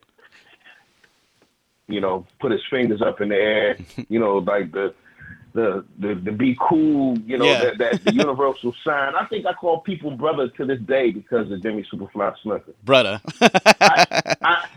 you 1.87 2.01
know 2.01 2.25
put 2.39 2.51
his 2.51 2.61
fingers 2.69 3.01
up 3.01 3.21
in 3.21 3.29
the 3.29 3.35
air, 3.35 3.77
you 4.09 4.19
know, 4.19 4.37
like 4.37 4.71
the 4.71 4.93
the 5.55 5.83
the, 5.97 6.13
the 6.13 6.31
be 6.31 6.55
cool, 6.59 7.17
you 7.19 7.37
know, 7.39 7.45
Yeah. 7.45 7.63
that, 7.63 7.77
that 7.79 8.03
the 8.03 8.13
universal 8.13 8.75
sign. 8.83 9.15
I 9.15 9.25
think 9.25 9.45
I 9.47 9.53
call 9.53 9.79
people 9.79 10.11
brother 10.11 10.49
to 10.49 10.65
this 10.65 10.79
day 10.81 11.09
because 11.11 11.49
of 11.51 11.63
Jimmy 11.63 11.83
Superfly 11.91 12.35
Snuka. 12.43 12.73
Brother. 12.83 13.19
I 13.41 14.67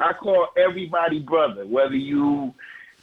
I 0.00 0.12
call 0.12 0.48
everybody 0.56 1.20
brother, 1.20 1.66
whether 1.66 1.96
you 1.96 2.54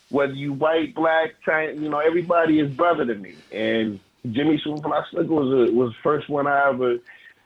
whether 0.09 0.33
you 0.33 0.53
white, 0.53 0.93
black, 0.93 1.31
Chinese, 1.43 1.81
you 1.81 1.89
know, 1.89 1.97
everybody 1.99 2.59
is 2.59 2.71
brother 2.73 3.05
to 3.05 3.15
me. 3.15 3.33
And 3.51 3.99
Jimmy 4.31 4.61
Superfly 4.63 5.03
Snuka 5.11 5.27
was 5.27 5.69
a, 5.69 5.73
was 5.73 5.89
the 5.91 5.97
first 6.03 6.29
one 6.29 6.47
I 6.47 6.69
ever 6.69 6.97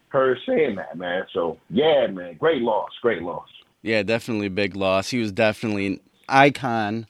heard 0.09 0.39
saying 0.45 0.75
that, 0.75 0.97
man. 0.97 1.25
So 1.33 1.57
yeah, 1.69 2.07
man, 2.07 2.35
great 2.35 2.61
loss, 2.61 2.91
great 3.01 3.21
loss. 3.21 3.47
yeah, 3.83 4.03
definitely 4.03 4.47
a 4.47 4.51
big 4.51 4.75
loss. 4.75 5.09
He 5.09 5.19
was 5.19 5.31
definitely 5.31 5.85
an 5.87 5.99
icon 6.27 7.05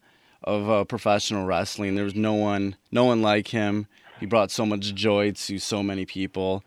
of 0.49 0.69
uh, 0.69 0.83
professional 0.83 1.45
wrestling. 1.45 1.95
There 1.95 2.03
was 2.03 2.15
no 2.15 2.33
one, 2.33 2.75
no 2.91 3.05
one 3.05 3.21
like 3.21 3.49
him. 3.49 3.87
He 4.19 4.25
brought 4.25 4.51
so 4.51 4.65
much 4.65 4.93
joy 4.95 5.31
to 5.31 5.59
so 5.59 5.83
many 5.83 6.05
people. 6.05 6.63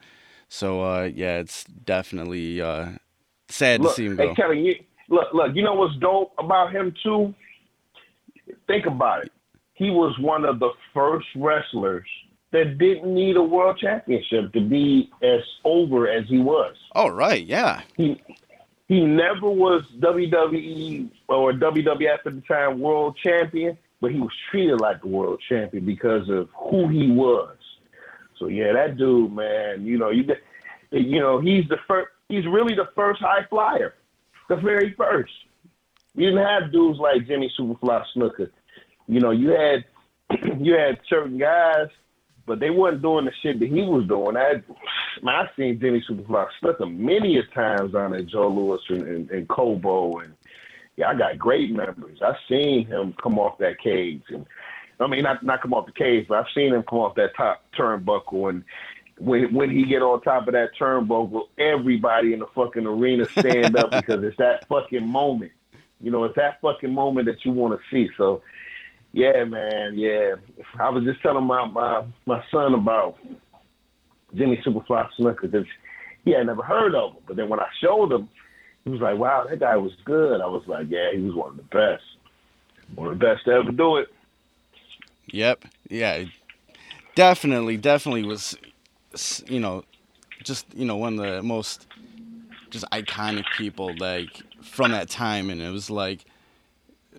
So 0.48 0.82
uh, 0.82 1.10
yeah, 1.14 1.38
it's 1.38 1.64
definitely 1.64 2.60
uh, 2.60 2.92
sad 3.48 3.80
Look, 3.80 3.92
to 3.92 3.96
see 3.96 4.06
him 4.06 4.16
hey 4.16 4.28
go. 4.28 4.34
Kelly, 4.34 4.60
you, 4.60 4.74
look, 5.08 5.28
look, 5.32 5.54
you 5.54 5.62
know 5.62 5.74
what's 5.74 5.96
dope 5.96 6.32
about 6.38 6.72
him 6.72 6.94
too? 7.02 7.34
Think 8.66 8.86
about 8.86 9.24
it. 9.24 9.32
He 9.74 9.90
was 9.90 10.16
one 10.18 10.44
of 10.44 10.58
the 10.60 10.70
first 10.94 11.26
wrestlers 11.36 12.06
that 12.52 12.78
didn't 12.78 13.12
need 13.12 13.36
a 13.36 13.42
world 13.42 13.78
championship 13.78 14.52
to 14.52 14.60
be 14.60 15.10
as 15.22 15.40
over 15.64 16.08
as 16.08 16.24
he 16.28 16.38
was. 16.38 16.76
Oh 16.94 17.08
right, 17.08 17.44
yeah, 17.44 17.80
he 17.96 18.22
he 18.92 19.00
never 19.00 19.48
was 19.48 19.84
WWE 20.00 21.08
or 21.26 21.54
WWF 21.54 22.18
at 22.26 22.34
the 22.34 22.42
time 22.46 22.78
world 22.78 23.16
champion, 23.16 23.78
but 24.02 24.12
he 24.12 24.20
was 24.20 24.32
treated 24.50 24.82
like 24.82 25.00
the 25.00 25.08
world 25.08 25.42
champion 25.48 25.86
because 25.86 26.28
of 26.28 26.50
who 26.54 26.88
he 26.88 27.10
was. 27.10 27.56
So 28.38 28.48
yeah, 28.48 28.74
that 28.74 28.98
dude, 28.98 29.32
man, 29.32 29.86
you 29.86 29.96
know, 29.96 30.10
you 30.10 30.26
you 30.90 31.20
know, 31.20 31.40
he's 31.40 31.66
the 31.70 31.78
first 31.88 32.10
he's 32.28 32.44
really 32.44 32.74
the 32.74 32.90
first 32.94 33.22
high 33.22 33.46
flyer. 33.48 33.94
The 34.50 34.56
very 34.56 34.92
first. 34.92 35.32
You 36.14 36.28
didn't 36.28 36.44
have 36.44 36.70
dudes 36.70 36.98
like 36.98 37.26
Jimmy 37.26 37.50
Superfly 37.58 38.04
Snuka. 38.14 38.50
You 39.08 39.20
know, 39.20 39.30
you 39.30 39.52
had 39.52 39.86
you 40.60 40.74
had 40.74 40.98
certain 41.08 41.38
guys, 41.38 41.88
but 42.46 42.60
they 42.60 42.70
wasn't 42.70 43.02
doing 43.02 43.24
the 43.24 43.32
shit 43.42 43.60
that 43.60 43.68
he 43.68 43.82
was 43.82 44.06
doing. 44.06 44.36
I, 44.36 44.62
man, 45.22 45.34
I've 45.34 45.54
seen 45.56 45.80
Jimmy 45.80 46.04
Superfly 46.08 46.46
Snuka 46.62 46.92
many 46.92 47.38
a 47.38 47.42
times 47.54 47.94
on 47.94 48.14
at 48.14 48.26
Joe 48.26 48.48
Louis 48.48 48.80
and, 48.88 49.02
and, 49.02 49.30
and 49.30 49.48
Cobo, 49.48 50.18
and 50.18 50.34
yeah, 50.96 51.08
I 51.08 51.14
got 51.14 51.38
great 51.38 51.70
memories. 51.70 52.18
I've 52.24 52.36
seen 52.48 52.86
him 52.86 53.14
come 53.22 53.38
off 53.38 53.58
that 53.58 53.78
cage, 53.78 54.22
and 54.28 54.46
I 55.00 55.06
mean, 55.06 55.22
not 55.22 55.42
not 55.42 55.62
come 55.62 55.74
off 55.74 55.86
the 55.86 55.92
cage, 55.92 56.26
but 56.28 56.38
I've 56.38 56.52
seen 56.54 56.74
him 56.74 56.82
come 56.88 57.00
off 57.00 57.14
that 57.16 57.34
top 57.36 57.64
turnbuckle, 57.78 58.50
and 58.50 58.64
when 59.18 59.54
when 59.54 59.70
he 59.70 59.84
get 59.84 60.02
on 60.02 60.20
top 60.22 60.48
of 60.48 60.54
that 60.54 60.70
turnbuckle, 60.78 61.48
everybody 61.58 62.32
in 62.32 62.40
the 62.40 62.46
fucking 62.54 62.86
arena 62.86 63.24
stand 63.26 63.76
up 63.76 63.90
because 63.92 64.22
it's 64.24 64.36
that 64.38 64.66
fucking 64.68 65.06
moment. 65.06 65.52
You 66.00 66.10
know, 66.10 66.24
it's 66.24 66.36
that 66.36 66.60
fucking 66.60 66.92
moment 66.92 67.26
that 67.26 67.44
you 67.44 67.52
want 67.52 67.78
to 67.78 67.84
see. 67.90 68.10
So, 68.16 68.42
yeah, 69.12 69.44
man, 69.44 69.98
yeah. 69.98 70.34
I 70.78 70.88
was 70.90 71.04
just 71.04 71.22
telling 71.22 71.44
my 71.44 71.66
my, 71.66 72.04
my 72.26 72.42
son 72.50 72.74
about 72.74 73.18
Jimmy 74.34 74.62
Superfly 74.64 75.08
Snuka 75.18 75.42
because 75.42 75.66
he 76.24 76.32
had 76.32 76.46
never 76.46 76.62
heard 76.62 76.94
of 76.94 77.12
him. 77.12 77.22
But 77.26 77.36
then 77.36 77.48
when 77.48 77.60
I 77.60 77.68
showed 77.80 78.12
him, 78.12 78.28
he 78.84 78.90
was 78.90 79.00
like, 79.00 79.18
"Wow, 79.18 79.46
that 79.48 79.60
guy 79.60 79.76
was 79.76 79.92
good." 80.04 80.40
I 80.40 80.46
was 80.46 80.62
like, 80.66 80.86
"Yeah, 80.88 81.12
he 81.12 81.20
was 81.20 81.34
one 81.34 81.50
of 81.50 81.56
the 81.56 81.62
best, 81.64 82.04
one 82.94 83.08
of 83.08 83.18
the 83.18 83.24
best 83.24 83.44
to 83.44 83.52
ever 83.52 83.72
do 83.72 83.96
it." 83.98 84.08
Yep. 85.26 85.64
Yeah. 85.88 86.24
Definitely, 87.14 87.76
definitely 87.76 88.24
was, 88.24 88.56
you 89.46 89.60
know, 89.60 89.84
just, 90.42 90.66
you 90.74 90.84
know, 90.84 90.96
one 90.96 91.18
of 91.18 91.24
the 91.24 91.42
most 91.42 91.86
just 92.70 92.84
iconic 92.90 93.44
people 93.56 93.94
like 93.98 94.42
from 94.62 94.92
that 94.92 95.08
time 95.10 95.50
and 95.50 95.60
it 95.60 95.68
was 95.68 95.90
like 95.90 96.24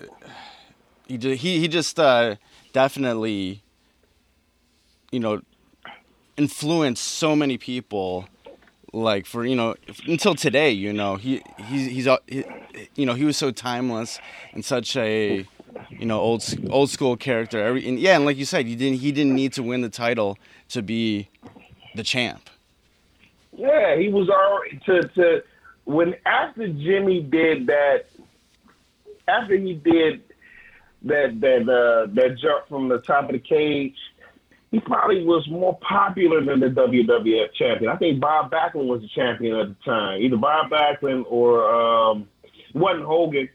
uh, 0.01 0.05
he 1.07 1.17
ju- 1.17 1.35
he 1.35 1.59
he 1.59 1.67
just 1.67 1.99
uh 1.99 2.35
definitely 2.71 3.61
you 5.11 5.19
know 5.19 5.41
influenced 6.37 7.03
so 7.03 7.35
many 7.35 7.57
people 7.57 8.27
like 8.91 9.25
for 9.25 9.45
you 9.45 9.55
know 9.55 9.75
until 10.07 10.35
today 10.35 10.71
you 10.71 10.93
know 10.93 11.15
he 11.15 11.41
he's 11.67 11.87
he's 11.87 12.07
he, 12.27 12.43
you 12.95 13.05
know 13.05 13.13
he 13.13 13.25
was 13.25 13.37
so 13.37 13.51
timeless 13.51 14.19
and 14.53 14.63
such 14.63 14.95
a 14.95 15.45
you 15.89 16.05
know 16.05 16.19
old 16.19 16.43
old 16.69 16.89
school 16.89 17.17
character. 17.17 17.63
Every 17.63 17.87
and 17.87 17.99
yeah 17.99 18.15
and 18.15 18.25
like 18.25 18.37
you 18.37 18.45
said 18.45 18.65
he 18.65 18.75
didn't 18.75 18.99
he 18.99 19.11
didn't 19.11 19.35
need 19.35 19.53
to 19.53 19.63
win 19.63 19.81
the 19.81 19.89
title 19.89 20.37
to 20.69 20.81
be 20.81 21.29
the 21.95 22.03
champ. 22.03 22.49
Yeah, 23.55 23.97
he 23.97 24.09
was 24.09 24.29
already 24.29 24.79
to 24.85 25.07
to 25.09 25.43
when 25.85 26.15
after 26.25 26.67
Jimmy 26.67 27.21
did 27.21 27.67
that 27.67 28.05
after 29.27 29.55
he 29.55 29.73
did 29.73 30.23
that 31.03 31.39
that 31.41 31.61
uh, 31.69 32.13
that 32.13 32.37
jump 32.39 32.67
from 32.67 32.89
the 32.89 32.99
top 32.99 33.25
of 33.25 33.31
the 33.31 33.39
cage, 33.39 33.95
he 34.71 34.79
probably 34.79 35.23
was 35.23 35.47
more 35.49 35.77
popular 35.87 36.43
than 36.43 36.59
the 36.59 36.67
WWF 36.67 37.53
champion. 37.53 37.91
I 37.91 37.97
think 37.97 38.19
Bob 38.19 38.51
Backlund 38.51 38.87
was 38.87 39.01
the 39.01 39.09
champion 39.09 39.55
at 39.55 39.67
the 39.67 39.75
time. 39.85 40.21
Either 40.21 40.37
Bob 40.37 40.71
Backlund 40.71 41.25
or 41.29 41.69
um, 41.73 42.27
it 42.43 42.75
wasn't 42.75 43.05
Hogan. 43.05 43.49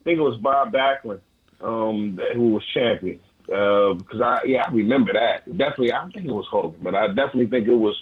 I 0.00 0.04
think 0.04 0.18
it 0.18 0.22
was 0.22 0.38
Bob 0.40 0.72
Backlund 0.72 1.20
um, 1.60 2.18
who 2.34 2.52
was 2.52 2.62
champion. 2.74 3.20
Because 3.46 4.20
I 4.22 4.40
yeah 4.44 4.64
I 4.68 4.72
remember 4.72 5.14
that 5.14 5.46
definitely. 5.56 5.92
I 5.92 6.02
don't 6.02 6.12
think 6.12 6.26
it 6.26 6.32
was 6.32 6.46
Hogan, 6.50 6.80
but 6.82 6.94
I 6.94 7.06
definitely 7.08 7.46
think 7.46 7.66
it 7.66 7.74
was 7.74 7.96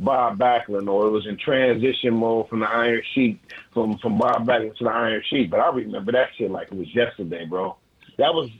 Bob 0.00 0.38
Backlund, 0.38 0.88
or 0.88 1.06
it 1.06 1.10
was 1.10 1.26
in 1.26 1.38
transition 1.38 2.14
mode 2.14 2.48
from 2.48 2.60
the 2.60 2.66
Iron 2.68 3.02
Sheik, 3.14 3.40
from 3.72 3.98
from 3.98 4.18
Bob 4.18 4.46
Backlund 4.46 4.76
to 4.78 4.84
the 4.84 4.90
Iron 4.90 5.22
Sheik. 5.30 5.50
But 5.50 5.60
I 5.60 5.68
remember 5.70 6.10
that 6.12 6.30
shit 6.36 6.50
like 6.50 6.68
it 6.72 6.78
was 6.78 6.92
yesterday, 6.92 7.44
bro. 7.44 7.76
That 8.18 8.34
was 8.34 8.50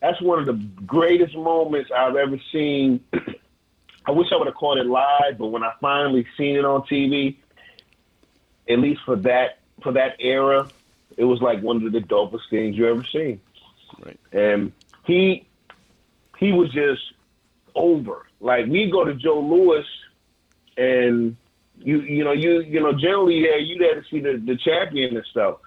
that's 0.00 0.20
one 0.20 0.38
of 0.38 0.46
the 0.46 0.54
greatest 0.84 1.34
moments 1.34 1.90
I've 1.94 2.16
ever 2.16 2.38
seen. 2.52 3.04
I 4.06 4.12
wish 4.12 4.28
I 4.32 4.36
would 4.36 4.46
have 4.46 4.54
caught 4.54 4.78
it 4.78 4.86
live, 4.86 5.38
but 5.38 5.48
when 5.48 5.64
I 5.64 5.72
finally 5.80 6.26
seen 6.36 6.56
it 6.56 6.64
on 6.64 6.82
TV, 6.82 7.36
at 8.68 8.78
least 8.78 9.00
for 9.04 9.16
that 9.16 9.58
for 9.82 9.92
that 9.92 10.16
era, 10.20 10.68
it 11.16 11.24
was 11.24 11.40
like 11.40 11.60
one 11.62 11.84
of 11.84 11.92
the 11.92 12.00
dopest 12.00 12.48
things 12.50 12.76
you 12.76 12.88
ever 12.88 13.04
seen. 13.04 13.40
Right. 14.04 14.20
And 14.32 14.72
he 15.04 15.46
he 16.38 16.52
was 16.52 16.70
just 16.72 17.02
over. 17.74 18.26
Like 18.40 18.66
we 18.66 18.90
go 18.90 19.04
to 19.04 19.14
Joe 19.14 19.40
Louis 19.40 19.86
and 20.76 21.36
you 21.78 22.00
you 22.00 22.24
know 22.24 22.32
you 22.32 22.60
you 22.62 22.80
know 22.80 22.92
generally 22.92 23.44
yeah 23.44 23.56
you 23.56 23.78
there 23.78 24.00
to 24.00 24.08
see 24.08 24.20
the, 24.20 24.42
the 24.44 24.56
champion 24.56 25.16
and 25.16 25.26
stuff. 25.30 25.58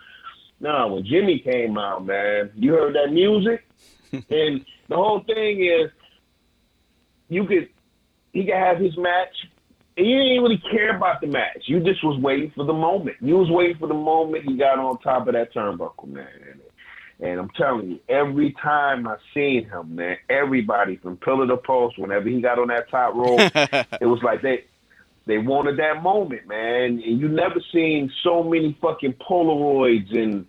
No, 0.60 0.94
when 0.94 1.06
Jimmy 1.06 1.40
came 1.40 1.78
out, 1.78 2.06
man, 2.06 2.52
you 2.56 2.74
heard 2.74 2.96
that 2.96 3.12
music, 3.14 3.66
and 4.12 4.66
the 4.88 4.96
whole 4.96 5.22
thing 5.22 5.64
is 5.64 5.92
you 7.30 7.46
could 7.46 7.70
he 8.34 8.46
could 8.46 8.56
have 8.56 8.78
his 8.80 8.98
match. 8.98 9.36
And 9.98 10.08
you 10.08 10.18
didn't 10.18 10.44
really 10.44 10.64
care 10.72 10.96
about 10.96 11.20
the 11.20 11.28
match. 11.28 11.64
You 11.66 11.82
just 11.82 12.02
was 12.06 12.18
waiting 12.22 12.54
for 12.56 12.64
the 12.64 12.74
moment. 12.74 13.18
You 13.20 13.36
was 13.36 13.50
waiting 13.50 13.78
for 13.78 13.88
the 13.88 13.94
moment 13.94 14.46
he 14.46 14.56
got 14.56 14.80
on 14.80 14.98
top 15.00 15.28
of 15.28 15.34
that 15.34 15.54
turnbuckle, 15.54 16.08
man. 16.08 16.62
And 17.20 17.38
I'm 17.38 17.50
telling 17.50 17.92
you, 17.92 18.00
every 18.08 18.56
time 18.62 19.06
I 19.06 19.18
seen 19.34 19.66
him, 19.66 19.96
man, 19.96 20.16
everybody 20.30 20.96
from 20.96 21.18
pillar 21.18 21.48
to 21.48 21.58
post, 21.58 22.00
whenever 22.00 22.30
he 22.30 22.40
got 22.40 22.60
on 22.60 22.70
that 22.70 22.90
top 22.90 23.14
rope, 23.14 23.40
it 24.02 24.06
was 24.06 24.24
like 24.24 24.42
they 24.42 24.64
they 25.30 25.38
wanted 25.38 25.78
that 25.78 26.02
moment, 26.02 26.48
man. 26.48 27.02
And 27.06 27.22
you 27.22 27.28
never 27.28 27.62
seen 27.72 28.12
so 28.24 28.42
many 28.42 28.76
fucking 28.82 29.14
Polaroids 29.14 30.18
and 30.18 30.48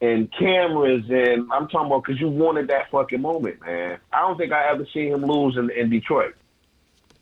and 0.00 0.30
cameras, 0.32 1.04
and 1.08 1.50
I'm 1.52 1.68
talking 1.68 1.86
about 1.86 2.04
because 2.04 2.20
you 2.20 2.28
wanted 2.28 2.68
that 2.68 2.90
fucking 2.90 3.20
moment, 3.20 3.60
man. 3.60 3.98
I 4.12 4.20
don't 4.20 4.36
think 4.38 4.52
I 4.52 4.70
ever 4.70 4.86
seen 4.92 5.12
him 5.12 5.24
lose 5.24 5.56
in, 5.56 5.70
in 5.70 5.90
Detroit. 5.90 6.34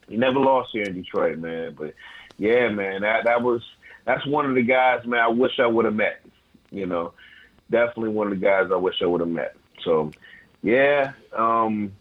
He 0.09 0.17
never 0.17 0.39
lost 0.39 0.71
here 0.73 0.85
in 0.85 0.95
Detroit, 0.95 1.39
man. 1.39 1.75
But 1.77 1.95
yeah, 2.39 2.69
man, 2.69 3.03
that 3.03 3.25
that 3.25 3.43
was 3.43 3.63
that's 4.05 4.25
one 4.27 4.47
of 4.47 4.55
the 4.55 4.63
guys, 4.63 5.05
man. 5.05 5.21
I 5.21 5.29
wish 5.29 5.59
I 5.59 5.67
would 5.67 5.85
have 5.87 5.95
met. 5.95 6.25
You 6.71 6.87
know, 6.87 7.13
definitely 7.71 8.11
one 8.11 8.29
of 8.29 8.39
the 8.39 8.45
guys 8.45 8.71
I 8.73 8.77
wish 8.77 9.03
I 9.03 9.07
would 9.07 9.21
have 9.21 9.31
met. 9.31 9.57
So, 9.85 10.13
yeah, 10.63 11.13
um, 11.37 11.93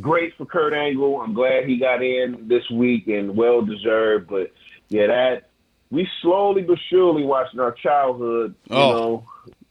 great 0.00 0.36
for 0.36 0.44
Kurt 0.46 0.72
Angle. 0.72 1.20
I'm 1.20 1.34
glad 1.34 1.64
he 1.66 1.78
got 1.78 2.02
in 2.02 2.48
this 2.48 2.68
week 2.70 3.06
and 3.08 3.36
well 3.36 3.62
deserved. 3.62 4.28
But 4.28 4.52
yeah, 4.88 5.06
that 5.08 5.48
we 5.90 6.08
slowly 6.22 6.62
but 6.62 6.78
surely 6.90 7.22
watching 7.24 7.60
our 7.60 7.72
childhood. 7.72 8.54
You 8.70 8.76
Oh. 8.76 8.92
know, 8.92 9.24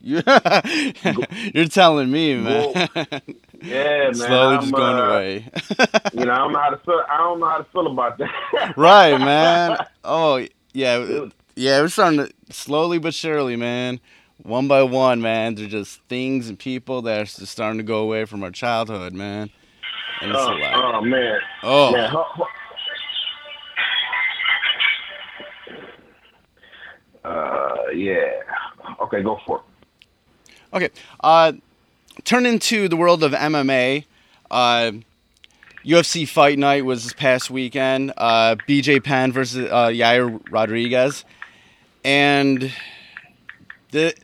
You're 1.54 1.66
telling 1.68 2.12
me, 2.12 2.36
man. 2.36 2.74
yeah, 2.76 2.86
man. 3.64 4.14
Slowly 4.14 4.56
I'm, 4.56 4.62
just 4.62 4.74
going 4.74 4.98
uh, 4.98 5.04
away. 5.08 5.50
You 6.14 6.26
know, 6.26 6.32
I 6.32 6.38
don't 6.38 6.54
know 6.54 6.60
how 6.60 6.70
to 6.70 6.78
feel. 6.78 7.02
I 7.10 7.18
don't 7.18 7.40
know 7.40 7.50
how 7.50 7.58
to 7.58 7.64
feel 7.72 7.88
about 7.88 8.18
that. 8.20 8.74
right, 8.78 9.18
man. 9.18 9.78
Oh, 10.04 10.46
yeah. 10.74 11.26
Yeah, 11.56 11.82
we're 11.82 11.88
starting 11.88 12.20
to 12.20 12.32
slowly 12.54 13.00
but 13.00 13.14
surely, 13.16 13.56
man. 13.56 14.00
One 14.44 14.68
by 14.68 14.84
one, 14.84 15.22
man. 15.22 15.56
They're 15.56 15.68
just 15.68 16.02
things 16.04 16.50
and 16.50 16.60
people 16.60 17.02
that 17.04 17.22
are 17.22 17.26
just 17.26 17.48
starting 17.48 17.78
to 17.78 17.84
go 17.84 18.00
away 18.00 18.26
from 18.26 18.44
our 18.44 18.52
childhood, 18.52 19.14
man. 19.14 19.50
And 20.26 20.34
it's 20.34 20.42
oh, 20.42 20.54
oh, 20.54 21.02
man. 21.02 21.40
Oh, 21.62 21.92
Man, 21.92 22.12
Uh, 27.24 27.92
yeah. 27.94 28.32
Okay, 29.02 29.22
go 29.22 29.40
for 29.46 29.60
it. 29.60 30.56
Okay. 30.74 30.90
Uh, 31.20 31.54
turn 32.24 32.48
into 32.48 32.88
the 32.88 32.96
world 32.96 33.24
of 33.24 33.34
MMA. 33.34 34.06
Uh, 34.50 34.92
UFC 35.84 36.28
Fight 36.28 36.58
Night 36.58 36.86
was 36.86 37.04
this 37.04 37.14
past 37.14 37.52
weekend. 37.52 38.12
Uh, 38.18 38.56
BJ 38.68 39.04
Penn 39.04 39.32
versus 39.32 39.70
uh, 39.72 39.88
Yair 39.88 40.42
Rodriguez, 40.50 41.24
and 42.04 42.72
the 43.92 44.16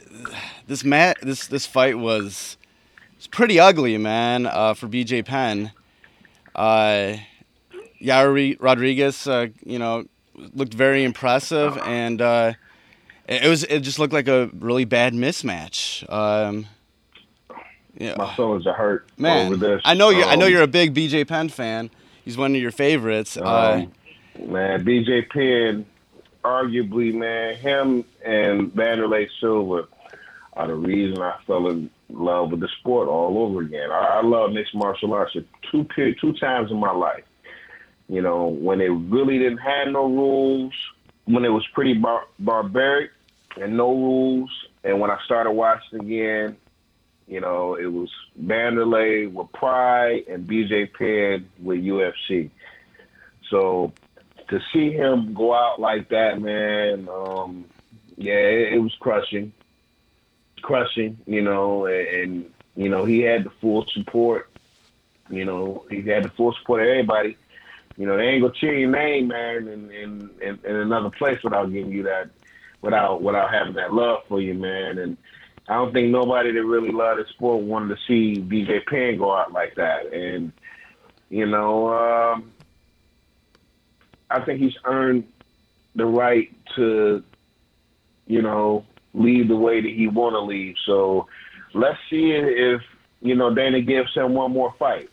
this 0.65 0.83
mat 0.83 1.17
this 1.21 1.45
this 1.45 1.67
fight 1.67 1.99
was 1.99 2.57
it's 3.17 3.27
pretty 3.27 3.59
ugly, 3.59 3.99
man. 3.99 4.47
Uh, 4.47 4.73
for 4.73 4.87
BJ 4.87 5.23
Penn, 5.23 5.71
uh, 6.55 7.17
Yair 8.01 8.57
Rodriguez, 8.59 9.27
uh, 9.27 9.47
you 9.63 9.79
know, 9.79 10.05
looked 10.35 10.73
very 10.73 11.03
impressive, 11.03 11.77
and 11.85 12.21
uh, 12.21 12.53
it 13.27 13.47
was 13.47 13.63
it 13.65 13.81
just 13.81 13.99
looked 13.99 14.13
like 14.13 14.27
a 14.27 14.49
really 14.53 14.85
bad 14.85 15.13
mismatch. 15.13 16.09
Um, 16.11 16.65
yeah, 17.97 18.15
My 18.17 18.33
feelings 18.35 18.65
are 18.65 18.73
hurt 18.73 19.07
man, 19.17 19.47
over 19.47 19.57
this. 19.57 19.81
I 19.85 19.93
know 19.93 20.09
you. 20.09 20.23
I 20.23 20.35
know 20.35 20.45
Um, 20.45 20.51
you're 20.51 20.61
a 20.63 20.67
big 20.67 20.93
BJ 20.93 21.27
Penn 21.27 21.49
fan. 21.49 21.89
He's 22.23 22.37
one 22.37 22.55
of 22.55 22.61
your 22.61 22.71
favorites. 22.71 23.37
uh, 23.37 23.83
Um, 23.83 23.91
man, 24.47 24.83
BJ 24.85 25.29
Penn, 25.29 25.85
arguably, 26.43 27.13
man, 27.13 27.55
him 27.55 28.05
and 28.25 28.71
Wanderlei 28.71 29.27
Silva 29.39 29.87
are 30.53 30.67
the 30.67 30.75
reason 30.75 31.21
I 31.21 31.35
fell 31.45 31.67
in 31.69 31.89
love 32.13 32.51
with 32.51 32.59
the 32.59 32.69
sport 32.79 33.07
all 33.07 33.37
over 33.39 33.61
again. 33.61 33.91
I, 33.91 34.19
I 34.19 34.21
love 34.21 34.51
mixed 34.51 34.75
martial 34.75 35.13
arts 35.13 35.35
two 35.71 35.87
two 35.95 36.33
times 36.33 36.71
in 36.71 36.77
my 36.77 36.91
life. 36.91 37.23
You 38.07 38.21
know, 38.21 38.47
when 38.47 38.81
it 38.81 38.89
really 38.89 39.39
didn't 39.39 39.59
have 39.59 39.87
no 39.87 40.05
rules, 40.05 40.73
when 41.25 41.45
it 41.45 41.49
was 41.49 41.65
pretty 41.73 41.93
bar- 41.93 42.27
barbaric 42.39 43.11
and 43.59 43.77
no 43.77 43.93
rules, 43.93 44.49
and 44.83 44.99
when 44.99 45.11
I 45.11 45.17
started 45.25 45.51
watching 45.51 46.01
again, 46.01 46.57
you 47.27 47.39
know, 47.39 47.75
it 47.75 47.85
was 47.85 48.09
Wanderlei 48.41 49.31
with 49.31 49.51
Pride 49.53 50.23
and 50.27 50.47
BJ 50.47 50.91
Penn 50.93 51.49
with 51.61 51.79
UFC. 51.79 52.49
So 53.49 53.93
to 54.49 54.59
see 54.73 54.91
him 54.91 55.33
go 55.33 55.53
out 55.53 55.79
like 55.79 56.09
that, 56.09 56.41
man, 56.41 57.07
um, 57.09 57.65
yeah, 58.17 58.33
it, 58.33 58.73
it 58.73 58.79
was 58.79 58.93
crushing, 58.99 59.53
crushing. 60.61 61.17
You 61.25 61.41
know, 61.41 61.85
and, 61.85 62.07
and 62.07 62.51
you 62.75 62.89
know 62.89 63.05
he 63.05 63.21
had 63.21 63.43
the 63.43 63.51
full 63.61 63.85
support. 63.93 64.49
You 65.29 65.45
know, 65.45 65.85
he 65.89 66.01
had 66.01 66.23
the 66.23 66.29
full 66.29 66.53
support 66.53 66.81
of 66.81 66.87
everybody. 66.87 67.37
You 67.97 68.05
know, 68.05 68.17
they 68.17 68.23
ain't 68.23 68.41
gonna 68.41 68.53
cheer 68.53 68.77
your 68.77 68.89
name, 68.89 69.27
man, 69.27 69.67
in, 69.67 69.91
in, 69.91 70.29
in, 70.41 70.59
in 70.63 70.75
another 70.75 71.09
place 71.09 71.41
without 71.43 71.71
giving 71.71 71.91
you 71.91 72.03
that, 72.03 72.29
without 72.81 73.21
without 73.21 73.53
having 73.53 73.73
that 73.73 73.93
love 73.93 74.19
for 74.27 74.41
you, 74.41 74.53
man. 74.53 74.97
And 74.97 75.17
I 75.67 75.75
don't 75.75 75.93
think 75.93 76.09
nobody 76.09 76.51
that 76.51 76.63
really 76.63 76.91
loved 76.91 77.21
the 77.21 77.25
sport 77.29 77.63
wanted 77.63 77.95
to 77.95 78.01
see 78.07 78.41
BJ 78.41 78.85
Penn 78.85 79.17
go 79.17 79.35
out 79.35 79.51
like 79.51 79.75
that. 79.75 80.11
And 80.13 80.51
you 81.29 81.45
know, 81.45 81.93
um, 81.93 82.51
I 84.29 84.41
think 84.41 84.59
he's 84.59 84.75
earned 84.83 85.27
the 85.95 86.05
right 86.05 86.51
to, 86.75 87.23
you 88.27 88.41
know, 88.41 88.85
lead 89.13 89.47
the 89.47 89.55
way 89.55 89.81
that 89.81 89.89
he 89.89 90.07
want 90.07 90.33
to 90.33 90.39
lead. 90.39 90.75
So 90.85 91.27
let's 91.73 91.99
see 92.09 92.31
if 92.31 92.81
you 93.21 93.35
know 93.35 93.53
Dana 93.53 93.81
gives 93.81 94.13
him 94.13 94.33
one 94.33 94.51
more 94.51 94.73
fight. 94.77 95.09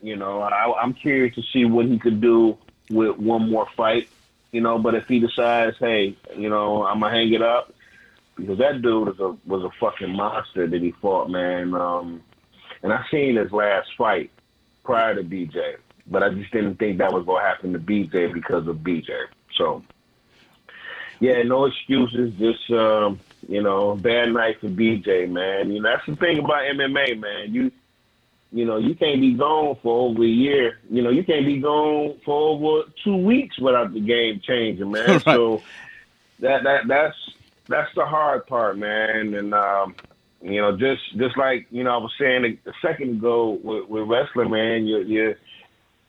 You 0.00 0.16
know, 0.16 0.40
I, 0.40 0.80
I'm 0.80 0.94
curious 0.94 1.34
to 1.36 1.42
see 1.52 1.64
what 1.64 1.86
he 1.86 1.98
could 1.98 2.20
do 2.20 2.58
with 2.90 3.16
one 3.18 3.50
more 3.50 3.68
fight. 3.76 4.08
You 4.50 4.60
know, 4.60 4.78
but 4.78 4.94
if 4.94 5.06
he 5.06 5.18
decides, 5.18 5.76
hey, 5.78 6.16
you 6.36 6.50
know, 6.50 6.84
I'm 6.84 7.00
gonna 7.00 7.14
hang 7.14 7.32
it 7.32 7.42
up 7.42 7.72
because 8.36 8.58
that 8.58 8.82
dude 8.82 9.08
was 9.08 9.20
a 9.20 9.48
was 9.48 9.64
a 9.64 9.70
fucking 9.80 10.14
monster 10.14 10.66
that 10.66 10.82
he 10.82 10.92
fought, 11.00 11.30
man. 11.30 11.74
Um, 11.74 12.22
and 12.82 12.92
I 12.92 13.04
seen 13.10 13.36
his 13.36 13.52
last 13.52 13.88
fight 13.96 14.30
prior 14.84 15.14
to 15.14 15.22
BJ, 15.22 15.76
but 16.06 16.22
I 16.22 16.30
just 16.30 16.50
didn't 16.52 16.76
think 16.76 16.98
that 16.98 17.12
was 17.12 17.24
gonna 17.24 17.40
happen 17.40 17.72
to 17.72 17.78
BJ 17.78 18.32
because 18.32 18.66
of 18.66 18.76
BJ. 18.76 19.08
So, 19.56 19.82
yeah, 21.22 21.40
no 21.44 21.66
excuses. 21.66 22.34
Just 22.34 22.68
um, 22.72 23.20
you 23.48 23.62
know, 23.62 23.94
bad 23.94 24.32
night 24.32 24.60
for 24.60 24.66
BJ, 24.66 25.30
man. 25.30 25.70
You 25.70 25.80
know, 25.80 25.90
that's 25.90 26.04
the 26.04 26.16
thing 26.16 26.40
about 26.40 26.62
MMA, 26.62 27.20
man. 27.20 27.54
You 27.54 27.70
you 28.50 28.64
know, 28.64 28.76
you 28.76 28.96
can't 28.96 29.20
be 29.20 29.34
gone 29.34 29.76
for 29.84 30.10
over 30.10 30.24
a 30.24 30.26
year. 30.26 30.80
You 30.90 31.00
know, 31.00 31.10
you 31.10 31.22
can't 31.22 31.46
be 31.46 31.58
gone 31.58 32.18
for 32.24 32.50
over 32.50 32.90
two 33.04 33.16
weeks 33.16 33.56
without 33.60 33.94
the 33.94 34.00
game 34.00 34.40
changing, 34.44 34.90
man. 34.90 35.08
Right. 35.10 35.22
So 35.22 35.62
that 36.40 36.64
that 36.64 36.88
that's 36.88 37.16
that's 37.68 37.94
the 37.94 38.04
hard 38.04 38.48
part, 38.48 38.76
man. 38.76 39.32
And 39.34 39.54
um, 39.54 39.94
you 40.42 40.60
know, 40.60 40.76
just 40.76 41.02
just 41.16 41.36
like 41.38 41.68
you 41.70 41.84
know, 41.84 41.92
I 41.94 41.98
was 41.98 42.12
saying 42.18 42.44
a, 42.66 42.70
a 42.70 42.72
second 42.82 43.18
ago 43.18 43.60
with, 43.62 43.88
with 43.88 44.08
wrestling, 44.08 44.50
man. 44.50 44.88
You 44.88 44.98
you 45.02 45.36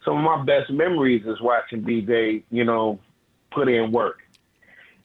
some 0.03 0.17
of 0.17 0.23
my 0.23 0.43
best 0.43 0.71
memories 0.71 1.23
is 1.27 1.39
watching 1.39 1.83
BJ, 1.83 2.41
you 2.49 2.63
know, 2.63 2.97
put 3.51 3.69
in 3.69 3.91
work. 3.91 4.22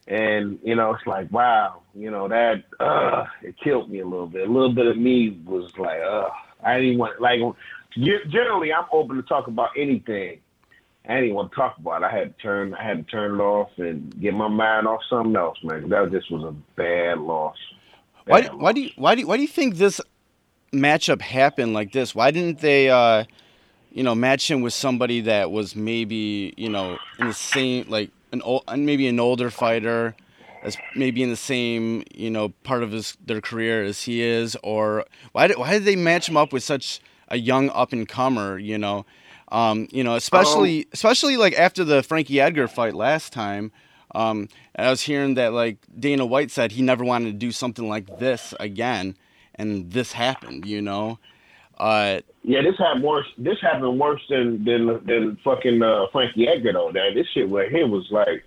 And, 0.09 0.59
you 0.65 0.75
know, 0.75 0.95
it's 0.95 1.07
like, 1.07 1.31
wow, 1.31 1.83
you 1.95 2.11
know, 2.11 2.29
that 2.29 2.65
uh 2.81 3.27
it 3.43 3.55
killed 3.63 3.91
me 3.91 4.01
a 4.01 4.07
little 4.07 4.27
bit. 4.27 4.49
A 4.49 4.53
little 4.53 4.73
bit 4.73 4.87
of 4.87 4.97
me 4.97 5.39
was 5.45 5.71
like, 5.79 6.01
uh 6.01 6.29
I 6.65 6.81
didn't 6.81 6.99
want 6.99 7.21
like 7.21 7.41
generally 8.31 8.73
I'm 8.73 8.87
open 8.91 9.17
to 9.17 9.23
talk 9.23 9.49
about 9.49 9.71
anything. 9.77 10.41
I 11.09 11.21
didn't 11.21 11.35
want 11.35 11.51
to 11.53 11.57
talk 11.57 11.79
about 11.79 12.03
it. 12.03 12.07
I 12.07 12.19
had 12.19 12.37
to 12.37 12.43
turn 12.43 12.75
I 12.75 12.83
had 12.85 13.07
to 13.07 13.11
turn 13.11 13.35
it 13.35 13.43
off 13.43 13.71
and 13.77 14.19
get 14.21 14.35
my 14.35 14.49
mind 14.49 14.87
off 14.87 15.01
something 15.09 15.37
else, 15.37 15.59
man. 15.63 15.89
That 15.91 16.11
just 16.11 16.31
was 16.31 16.45
a 16.45 16.53
bad 16.77 17.19
loss. 17.19 17.57
why, 18.27 18.43
Bad 18.43 18.55
why 18.55 18.73
do 18.73 18.81
you 18.81 18.91
why 18.97 19.15
do 19.15 19.21
you, 19.21 19.27
why 19.27 19.37
do 19.37 19.43
you 19.43 19.49
think 19.49 19.77
this 19.77 20.01
matchup 20.73 21.21
happened 21.21 21.75
like 21.75 21.93
this? 21.93 22.15
Why 22.15 22.31
didn't 22.31 22.61
they 22.61 22.89
uh, 22.91 23.25
you 23.91 24.03
know 24.03 24.15
match 24.15 24.51
him 24.51 24.63
with 24.63 24.75
somebody 24.75 25.23
that 25.23 25.51
was 25.51 25.77
maybe 25.77 26.55
you 26.57 26.69
know 26.69 26.99
in 27.19 27.27
the 27.29 27.35
same 27.35 27.89
like 27.89 28.11
an 28.33 28.43
old 28.43 28.65
maybe 28.77 29.07
an 29.07 29.21
older 29.21 29.51
fighter 29.51 30.15
as 30.63 30.77
maybe 30.95 31.23
in 31.23 31.31
the 31.31 31.37
same 31.37 32.03
you 32.15 32.31
know 32.31 32.51
part 32.65 32.83
of 32.83 32.93
his 32.93 33.17
their 33.25 33.41
career 33.41 33.83
as 33.83 34.03
he 34.03 34.23
is 34.23 34.57
or 34.63 35.05
why 35.33 35.47
did 35.47 35.59
why 35.59 35.73
did 35.73 35.85
they 35.85 35.97
match 35.97 36.29
him 36.29 36.37
up 36.37 36.53
with 36.53 36.63
such 36.63 37.01
a 37.29 37.37
young 37.37 37.71
up 37.71 37.93
and 37.93 38.09
comer 38.09 38.59
you 38.59 38.79
know? 38.79 39.05
Um, 39.51 39.89
you 39.91 40.05
know 40.05 40.15
especially 40.15 40.87
especially 40.93 41.39
like 41.39 41.59
after 41.59 41.83
the 41.83 42.03
Frankie 42.03 42.39
Edgar 42.41 42.69
fight 42.69 42.95
last 42.95 43.33
time 43.33 43.73
um, 44.15 44.49
I 44.77 44.91
was 44.91 45.03
hearing 45.03 45.35
that 45.35 45.53
like 45.53 45.79
Dana 45.99 46.27
White 46.27 46.51
said 46.51 46.73
he 46.73 46.83
never 46.83 47.05
wanted 47.05 47.27
to 47.27 47.33
do 47.33 47.51
something 47.51 47.89
like 47.89 48.19
this 48.19 48.53
again 48.61 49.17
and 49.55 49.91
this 49.91 50.13
happened 50.13 50.67
you 50.67 50.83
know 50.83 51.19
uh, 51.79 52.21
Yeah, 52.43 52.63
this 52.63 52.77
happened 52.79 53.05
worse. 53.05 53.27
This 53.39 53.59
happened 53.61 53.99
worse 53.99 54.23
than 54.29 54.65
than 54.65 54.87
than 55.07 55.39
fucking 55.45 55.83
uh, 55.83 56.07
Frankie 56.13 56.49
Edgar 56.49 56.73
though. 56.73 56.91
That 56.93 57.11
this 57.15 57.27
shit 57.35 57.49
right 57.49 57.71
here 57.71 57.87
was 57.87 58.07
like 58.11 58.45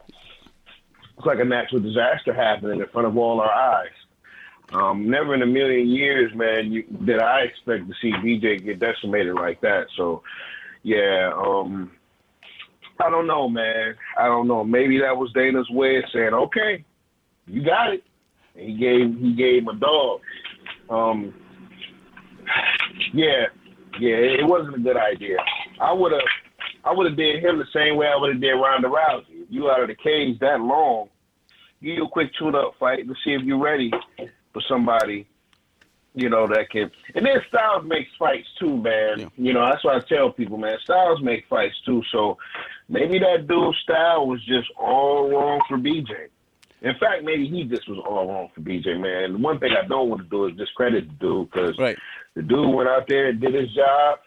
it's 1.17 1.25
like 1.25 1.39
a 1.39 1.45
natural 1.45 1.81
disaster 1.81 2.33
happening 2.33 2.79
in 2.79 2.87
front 2.87 3.07
of 3.07 3.17
all 3.17 3.41
our 3.41 3.51
eyes. 3.51 3.89
Um, 4.73 5.09
never 5.09 5.35
in 5.35 5.41
a 5.41 5.45
million 5.45 5.87
years, 5.89 6.33
man, 6.33 6.71
you, 6.71 6.83
did 6.83 7.19
I 7.19 7.41
expect 7.41 7.87
to 7.89 7.93
see 8.01 8.11
BJ 8.11 8.63
get 8.63 8.79
decimated 8.79 9.35
like 9.35 9.59
that. 9.61 9.87
So, 9.97 10.23
yeah, 10.83 11.31
um, 11.35 11.91
I 12.99 13.09
don't 13.09 13.27
know, 13.27 13.49
man. 13.49 13.95
I 14.17 14.27
don't 14.27 14.47
know. 14.47 14.63
Maybe 14.63 14.99
that 14.99 15.17
was 15.17 15.31
Dana's 15.33 15.69
way 15.69 15.97
of 15.97 16.05
saying, 16.13 16.33
"Okay, 16.33 16.85
you 17.47 17.63
got 17.63 17.93
it." 17.93 18.03
And 18.55 18.69
he 18.69 18.77
gave 18.77 19.19
he 19.19 19.33
gave 19.33 19.63
him 19.63 19.67
a 19.67 19.75
dog. 19.75 20.21
Um, 20.89 21.33
yeah, 23.13 23.45
yeah, 23.99 24.15
it 24.15 24.45
wasn't 24.45 24.75
a 24.75 24.79
good 24.79 24.97
idea. 24.97 25.37
I 25.79 25.93
would 25.93 26.11
have, 26.11 26.21
I 26.83 26.93
would 26.93 27.07
have 27.07 27.17
did 27.17 27.43
him 27.43 27.57
the 27.57 27.65
same 27.73 27.97
way 27.97 28.07
I 28.07 28.17
would 28.17 28.33
have 28.33 28.41
did 28.41 28.53
Ronda 28.53 28.87
Rousey. 28.87 29.43
If 29.43 29.47
you 29.49 29.69
out 29.69 29.81
of 29.81 29.87
the 29.87 29.95
cage 29.95 30.39
that 30.39 30.59
long, 30.59 31.09
give 31.81 31.95
you 31.95 32.05
a 32.05 32.09
quick 32.09 32.31
tune-up 32.37 32.75
fight 32.79 33.07
to 33.07 33.13
see 33.23 33.33
if 33.33 33.41
you're 33.43 33.59
ready 33.59 33.91
for 34.53 34.61
somebody 34.67 35.27
you 36.13 36.29
know, 36.29 36.47
that 36.47 36.69
can. 36.69 36.91
And 37.15 37.25
then 37.25 37.41
Styles 37.47 37.85
makes 37.85 38.09
fights 38.19 38.47
too, 38.59 38.77
man. 38.77 39.19
Yeah. 39.19 39.27
You 39.37 39.53
know, 39.53 39.69
that's 39.69 39.83
why 39.83 39.95
I 39.95 39.99
tell 39.99 40.31
people, 40.31 40.57
man, 40.57 40.77
Styles 40.83 41.21
make 41.21 41.45
fights 41.49 41.75
too. 41.85 42.03
So 42.11 42.37
maybe 42.89 43.19
that 43.19 43.47
dude 43.47 43.75
style 43.83 44.27
was 44.27 44.43
just 44.45 44.69
all 44.77 45.29
wrong 45.29 45.61
for 45.67 45.77
BJ. 45.77 46.27
In 46.81 46.95
fact, 46.99 47.23
maybe 47.23 47.47
he 47.47 47.63
just 47.63 47.87
was 47.87 47.99
all 48.07 48.27
wrong 48.27 48.49
for 48.55 48.61
BJ, 48.61 48.99
man. 48.99 49.33
The 49.33 49.37
one 49.37 49.59
thing 49.59 49.71
I 49.73 49.87
don't 49.87 50.09
want 50.09 50.23
to 50.23 50.27
do 50.29 50.47
is 50.47 50.57
discredit 50.57 51.07
the 51.07 51.13
dude 51.25 51.51
because 51.51 51.77
Right. 51.77 51.97
the 52.35 52.41
dude 52.41 52.73
went 52.73 52.89
out 52.89 53.07
there 53.07 53.27
and 53.27 53.39
did 53.39 53.53
his 53.53 53.71
job 53.73 54.19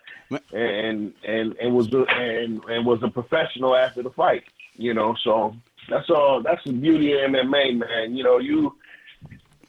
and 0.53 1.13
and 1.27 1.55
and 1.61 1.75
was 1.75 1.93
a- 1.93 2.07
and 2.11 2.63
and 2.65 2.87
was 2.87 3.03
a 3.03 3.09
professional 3.09 3.75
after 3.75 4.03
the 4.03 4.11
fight. 4.11 4.45
You 4.77 4.95
know, 4.95 5.15
so 5.23 5.55
that's 5.89 6.09
all. 6.11 6.43
That's 6.43 6.63
the 6.65 6.73
beauty 6.73 7.13
of 7.13 7.31
MMA, 7.31 7.79
man. 7.79 8.17
You 8.17 8.23
know, 8.25 8.39
you 8.39 8.77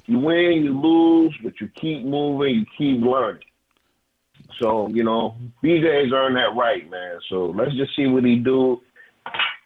you 0.06 0.20
win, 0.20 0.64
you 0.64 0.80
lose, 0.80 1.36
but 1.44 1.60
you 1.60 1.68
keep 1.70 2.04
moving, 2.06 2.56
you 2.56 2.66
keep 2.78 3.02
learning. 3.04 3.42
So 4.60 4.88
you 4.90 5.04
know, 5.04 5.36
BJ's 5.64 6.14
earned 6.14 6.38
that 6.38 6.56
right, 6.56 6.90
man. 6.90 7.20
So 7.30 7.48
let's 7.48 7.74
just 7.76 7.96
see 7.96 8.06
what 8.08 8.24
he 8.24 8.36
do 8.36 8.82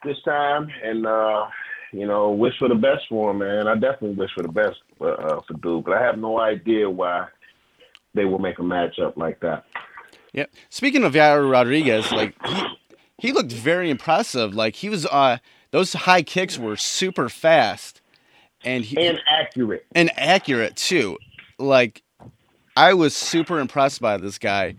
this 0.03 0.17
time, 0.23 0.69
and 0.83 1.05
uh, 1.05 1.47
you 1.91 2.05
know, 2.07 2.31
wish 2.31 2.53
for 2.59 2.67
the 2.69 2.75
best 2.75 3.03
for 3.09 3.31
him, 3.31 3.39
man. 3.39 3.67
I 3.67 3.73
definitely 3.73 4.13
wish 4.13 4.31
for 4.35 4.43
the 4.43 4.49
best 4.51 4.77
for, 4.97 5.19
uh, 5.19 5.41
for 5.47 5.53
Duke, 5.55 5.85
but 5.85 5.93
I 5.97 6.01
have 6.03 6.17
no 6.17 6.39
idea 6.39 6.89
why 6.89 7.27
they 8.13 8.25
will 8.25 8.39
make 8.39 8.59
a 8.59 8.63
matchup 8.63 9.17
like 9.17 9.39
that. 9.41 9.65
Yeah. 10.33 10.45
Speaking 10.69 11.03
of 11.03 11.13
Yair 11.13 11.49
Rodriguez, 11.49 12.11
like 12.11 12.35
he 12.47 12.63
he 13.17 13.31
looked 13.31 13.51
very 13.51 13.89
impressive. 13.89 14.53
Like 14.53 14.75
he 14.75 14.89
was 14.89 15.05
uh 15.07 15.37
those 15.71 15.93
high 15.93 16.21
kicks 16.21 16.57
were 16.57 16.75
super 16.75 17.29
fast 17.29 18.01
and 18.63 18.83
he 18.83 18.97
And 19.07 19.19
accurate. 19.27 19.85
and 19.93 20.11
accurate 20.17 20.75
too. 20.75 21.17
Like 21.57 22.03
I 22.77 22.93
was 22.93 23.15
super 23.15 23.59
impressed 23.59 24.01
by 24.01 24.17
this 24.17 24.37
guy 24.37 24.75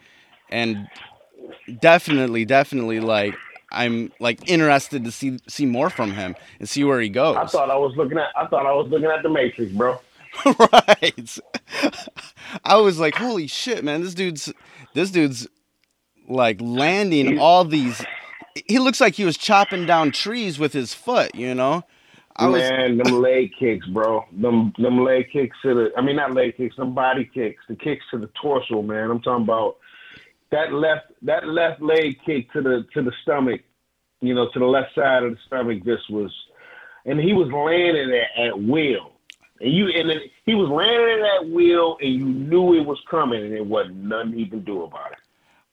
and 0.48 0.88
definitely 1.80 2.44
definitely 2.44 3.00
like 3.00 3.34
I'm 3.72 4.12
like 4.18 4.48
interested 4.48 5.04
to 5.04 5.12
see 5.12 5.38
see 5.48 5.66
more 5.66 5.90
from 5.90 6.12
him 6.12 6.34
and 6.58 6.68
see 6.68 6.84
where 6.84 7.00
he 7.00 7.08
goes. 7.08 7.36
I 7.36 7.46
thought 7.46 7.70
I 7.70 7.76
was 7.76 7.96
looking 7.96 8.18
at. 8.18 8.28
I 8.36 8.46
thought 8.46 8.66
I 8.66 8.72
was 8.72 8.88
looking 8.88 9.08
at 9.08 9.22
the 9.22 9.28
Matrix, 9.28 9.72
bro. 9.72 10.00
right. 10.44 11.38
I 12.64 12.76
was 12.76 12.98
like, 12.98 13.14
holy 13.14 13.46
shit, 13.46 13.84
man! 13.84 14.02
This 14.02 14.14
dude's 14.14 14.52
this 14.94 15.10
dude's 15.10 15.46
like 16.28 16.60
landing 16.60 17.38
all 17.38 17.64
these. 17.64 18.04
He 18.66 18.78
looks 18.78 19.00
like 19.00 19.14
he 19.14 19.24
was 19.24 19.36
chopping 19.36 19.86
down 19.86 20.10
trees 20.10 20.58
with 20.58 20.72
his 20.72 20.94
foot. 20.94 21.34
You 21.34 21.54
know, 21.54 21.84
I 22.36 22.46
was 22.46 22.62
Man, 22.62 22.98
them 22.98 23.20
leg 23.20 23.52
kicks, 23.58 23.86
bro. 23.86 24.24
Them 24.32 24.72
them 24.78 25.04
leg 25.04 25.26
kicks 25.32 25.56
to 25.62 25.74
the. 25.74 25.90
I 25.96 26.00
mean, 26.00 26.16
not 26.16 26.32
leg 26.32 26.56
kicks. 26.56 26.76
Them 26.76 26.94
body 26.94 27.28
kicks. 27.32 27.62
The 27.68 27.76
kicks 27.76 28.04
to 28.10 28.18
the 28.18 28.30
torso, 28.40 28.82
man. 28.82 29.10
I'm 29.10 29.20
talking 29.20 29.44
about 29.44 29.76
that 30.50 30.72
left 30.72 31.12
that 31.22 31.46
left 31.46 31.80
leg 31.80 32.18
kick 32.24 32.52
to 32.52 32.60
the 32.60 32.86
to 32.94 33.02
the 33.02 33.12
stomach. 33.22 33.62
You 34.20 34.34
know, 34.34 34.50
to 34.52 34.58
the 34.58 34.66
left 34.66 34.94
side 34.94 35.22
of 35.22 35.32
the 35.32 35.38
stomach. 35.46 35.82
This 35.84 36.00
was, 36.10 36.30
and 37.06 37.18
he 37.18 37.32
was 37.32 37.48
landing 37.48 38.10
it 38.10 38.28
at 38.36 38.60
will. 38.60 39.12
And 39.60 39.72
you 39.72 39.88
and 39.88 40.10
then 40.10 40.18
he 40.44 40.54
was 40.54 40.68
landing 40.68 41.24
it 41.24 41.46
at 41.48 41.54
will, 41.54 41.96
and 42.00 42.14
you 42.14 42.24
knew 42.24 42.74
it 42.74 42.86
was 42.86 43.00
coming, 43.10 43.42
and 43.42 43.54
it 43.54 43.64
wasn't 43.64 43.96
nothing 43.96 44.34
he 44.34 44.46
could 44.46 44.64
do 44.64 44.82
about 44.82 45.12
it. 45.12 45.18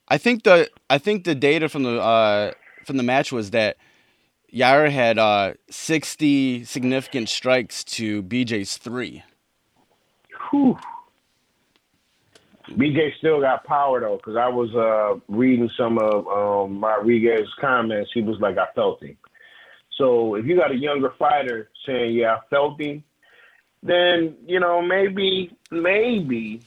I 0.08 0.18
think 0.18 0.44
the 0.44 0.70
I 0.90 0.98
think 0.98 1.26
the 1.26 1.36
data 1.36 1.68
from 1.68 1.84
the 1.84 1.99
uh, 1.99 2.52
from 2.86 2.98
the 2.98 3.04
match 3.04 3.32
was 3.32 3.52
that 3.52 3.78
Yair 4.54 4.90
had 4.90 5.18
uh, 5.18 5.54
sixty 5.70 6.64
significant 6.64 7.30
strikes 7.30 7.84
to 7.84 8.24
BJ's 8.24 8.78
three. 8.78 9.24
Whew. 10.49 10.78
BJ 12.72 13.15
still 13.18 13.39
got 13.39 13.64
power 13.64 14.02
though, 14.02 14.18
because 14.18 14.35
I 14.35 14.48
was 14.49 14.73
uh, 14.76 15.19
reading 15.27 15.69
some 15.77 15.98
of 15.98 16.27
um, 16.27 16.84
Rodriguez's 16.84 17.53
comments. 17.60 18.11
He 18.14 18.22
was 18.22 18.39
like, 18.39 18.57
"I 18.57 18.68
felt 18.76 19.02
him." 19.02 19.18
So 19.98 20.35
if 20.35 20.45
you 20.45 20.56
got 20.56 20.72
a 20.72 20.77
younger 20.77 21.11
fighter 21.18 21.69
saying, 21.85 22.15
"Yeah, 22.15 22.35
I 22.35 22.39
felt 22.49 22.80
him," 22.81 23.03
then 23.84 24.35
you 24.45 24.60
know 24.60 24.81
maybe, 24.81 25.56
maybe, 25.72 26.61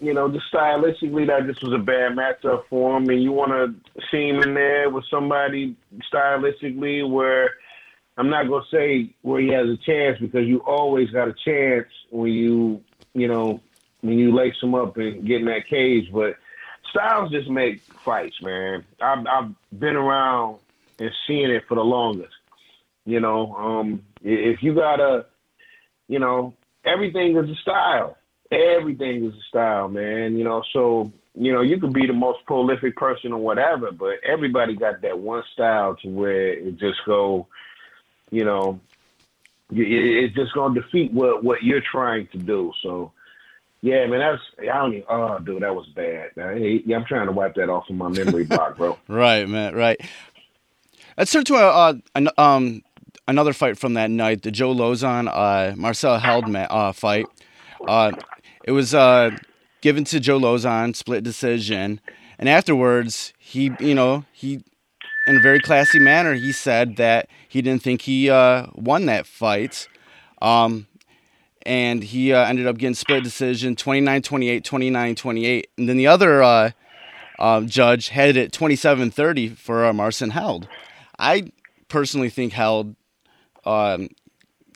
you 0.00 0.14
know, 0.14 0.30
just 0.30 0.46
stylistically 0.52 1.26
that 1.26 1.46
this 1.46 1.60
was 1.60 1.74
a 1.74 1.78
bad 1.78 2.12
matchup 2.12 2.64
for 2.70 2.96
him, 2.96 3.08
and 3.10 3.22
you 3.22 3.32
want 3.32 3.52
to 3.52 4.00
see 4.10 4.28
him 4.28 4.42
in 4.42 4.54
there 4.54 4.88
with 4.88 5.04
somebody 5.10 5.76
stylistically 6.12 7.08
where 7.08 7.50
I'm 8.16 8.30
not 8.30 8.48
gonna 8.48 8.64
say 8.70 9.14
where 9.22 9.40
he 9.40 9.48
has 9.48 9.68
a 9.68 9.76
chance 9.76 10.18
because 10.18 10.46
you 10.46 10.58
always 10.60 11.10
got 11.10 11.28
a 11.28 11.34
chance 11.44 11.86
when 12.10 12.32
you 12.32 12.82
you 13.14 13.28
know 13.28 13.60
when 14.00 14.18
you 14.18 14.34
lace 14.34 14.54
him 14.62 14.74
up 14.74 14.96
and 14.96 15.26
get 15.26 15.40
in 15.40 15.46
that 15.46 15.68
cage. 15.68 16.10
But 16.12 16.36
styles 16.90 17.30
just 17.30 17.48
make 17.48 17.80
fights, 18.04 18.40
man. 18.42 18.84
I've 19.00 19.26
I've 19.26 19.78
been 19.78 19.96
around 19.96 20.58
and 20.98 21.10
seeing 21.26 21.50
it 21.50 21.64
for 21.68 21.74
the 21.74 21.84
longest. 21.84 22.34
You 23.04 23.20
know, 23.20 23.54
um, 23.54 24.02
if 24.22 24.62
you 24.62 24.74
got 24.74 25.00
a, 25.00 25.26
you 26.08 26.18
know, 26.18 26.54
everything 26.84 27.36
is 27.36 27.50
a 27.50 27.54
style. 27.56 28.16
Everything 28.50 29.24
is 29.24 29.34
a 29.34 29.42
style, 29.48 29.88
man. 29.88 30.36
You 30.36 30.44
know, 30.44 30.62
so 30.72 31.12
you 31.34 31.52
know 31.52 31.60
you 31.60 31.78
could 31.78 31.92
be 31.92 32.06
the 32.06 32.12
most 32.12 32.44
prolific 32.46 32.96
person 32.96 33.32
or 33.32 33.38
whatever, 33.38 33.92
but 33.92 34.16
everybody 34.24 34.74
got 34.74 35.02
that 35.02 35.18
one 35.18 35.42
style 35.52 35.96
to 36.02 36.08
where 36.08 36.52
it 36.54 36.76
just 36.78 36.98
go 37.06 37.46
you 38.30 38.44
know, 38.44 38.80
it- 39.70 40.24
it's 40.24 40.34
just 40.34 40.52
gonna 40.54 40.80
defeat 40.80 41.12
what 41.12 41.44
what 41.44 41.62
you're 41.62 41.80
trying 41.80 42.26
to 42.28 42.38
do. 42.38 42.72
So, 42.82 43.12
yeah, 43.80 44.06
man, 44.06 44.20
that's 44.20 44.42
I 44.60 44.78
don't 44.78 44.92
even. 44.94 45.04
Oh, 45.08 45.38
dude, 45.38 45.62
that 45.62 45.74
was 45.74 45.86
bad. 45.94 46.30
I, 46.36 46.80
yeah, 46.84 46.96
I'm 46.96 47.04
trying 47.04 47.26
to 47.26 47.32
wipe 47.32 47.54
that 47.54 47.68
off 47.68 47.88
of 47.88 47.96
my 47.96 48.08
memory 48.08 48.44
block, 48.44 48.76
bro. 48.76 48.98
Right, 49.08 49.48
man. 49.48 49.74
Right. 49.74 50.00
Let's 51.16 51.32
turn 51.32 51.44
to 51.44 51.54
a, 51.54 51.68
uh, 51.68 51.94
an, 52.14 52.28
um 52.38 52.82
another 53.28 53.52
fight 53.52 53.78
from 53.78 53.94
that 53.94 54.10
night, 54.10 54.42
the 54.42 54.50
Joe 54.50 54.74
Lauzon 54.74 55.28
uh, 55.32 55.76
Marcel 55.76 56.18
Held 56.18 56.48
ma- 56.48 56.60
uh, 56.70 56.92
fight. 56.92 57.26
Uh, 57.86 58.12
it 58.64 58.72
was 58.72 58.94
uh, 58.94 59.30
given 59.80 60.04
to 60.04 60.18
Joe 60.18 60.40
Lauzon, 60.40 60.96
split 60.96 61.22
decision, 61.22 62.00
and 62.38 62.48
afterwards 62.48 63.32
he, 63.38 63.70
you 63.78 63.94
know, 63.94 64.24
he 64.32 64.64
in 65.26 65.36
a 65.36 65.40
very 65.40 65.60
classy 65.60 65.98
manner 65.98 66.32
he 66.34 66.52
said 66.52 66.96
that 66.96 67.28
he 67.48 67.60
didn't 67.60 67.82
think 67.82 68.02
he 68.02 68.30
uh, 68.30 68.66
won 68.74 69.06
that 69.06 69.26
fight. 69.26 69.86
Um, 70.40 70.86
and 71.68 72.02
he 72.02 72.32
uh, 72.32 72.46
ended 72.46 72.66
up 72.66 72.78
getting 72.78 72.94
split 72.94 73.22
decision 73.22 73.76
29-28, 73.76 74.62
29-28. 74.62 75.64
And 75.76 75.86
then 75.86 75.98
the 75.98 76.06
other 76.06 76.42
uh, 76.42 76.70
um, 77.38 77.68
judge 77.68 78.08
had 78.08 78.38
it 78.38 78.52
27-30 78.52 79.54
for 79.54 79.84
uh, 79.84 79.92
Marcin 79.92 80.30
Held. 80.30 80.66
I 81.18 81.52
personally 81.88 82.30
think 82.30 82.54
Held 82.54 82.96
um, 83.66 84.08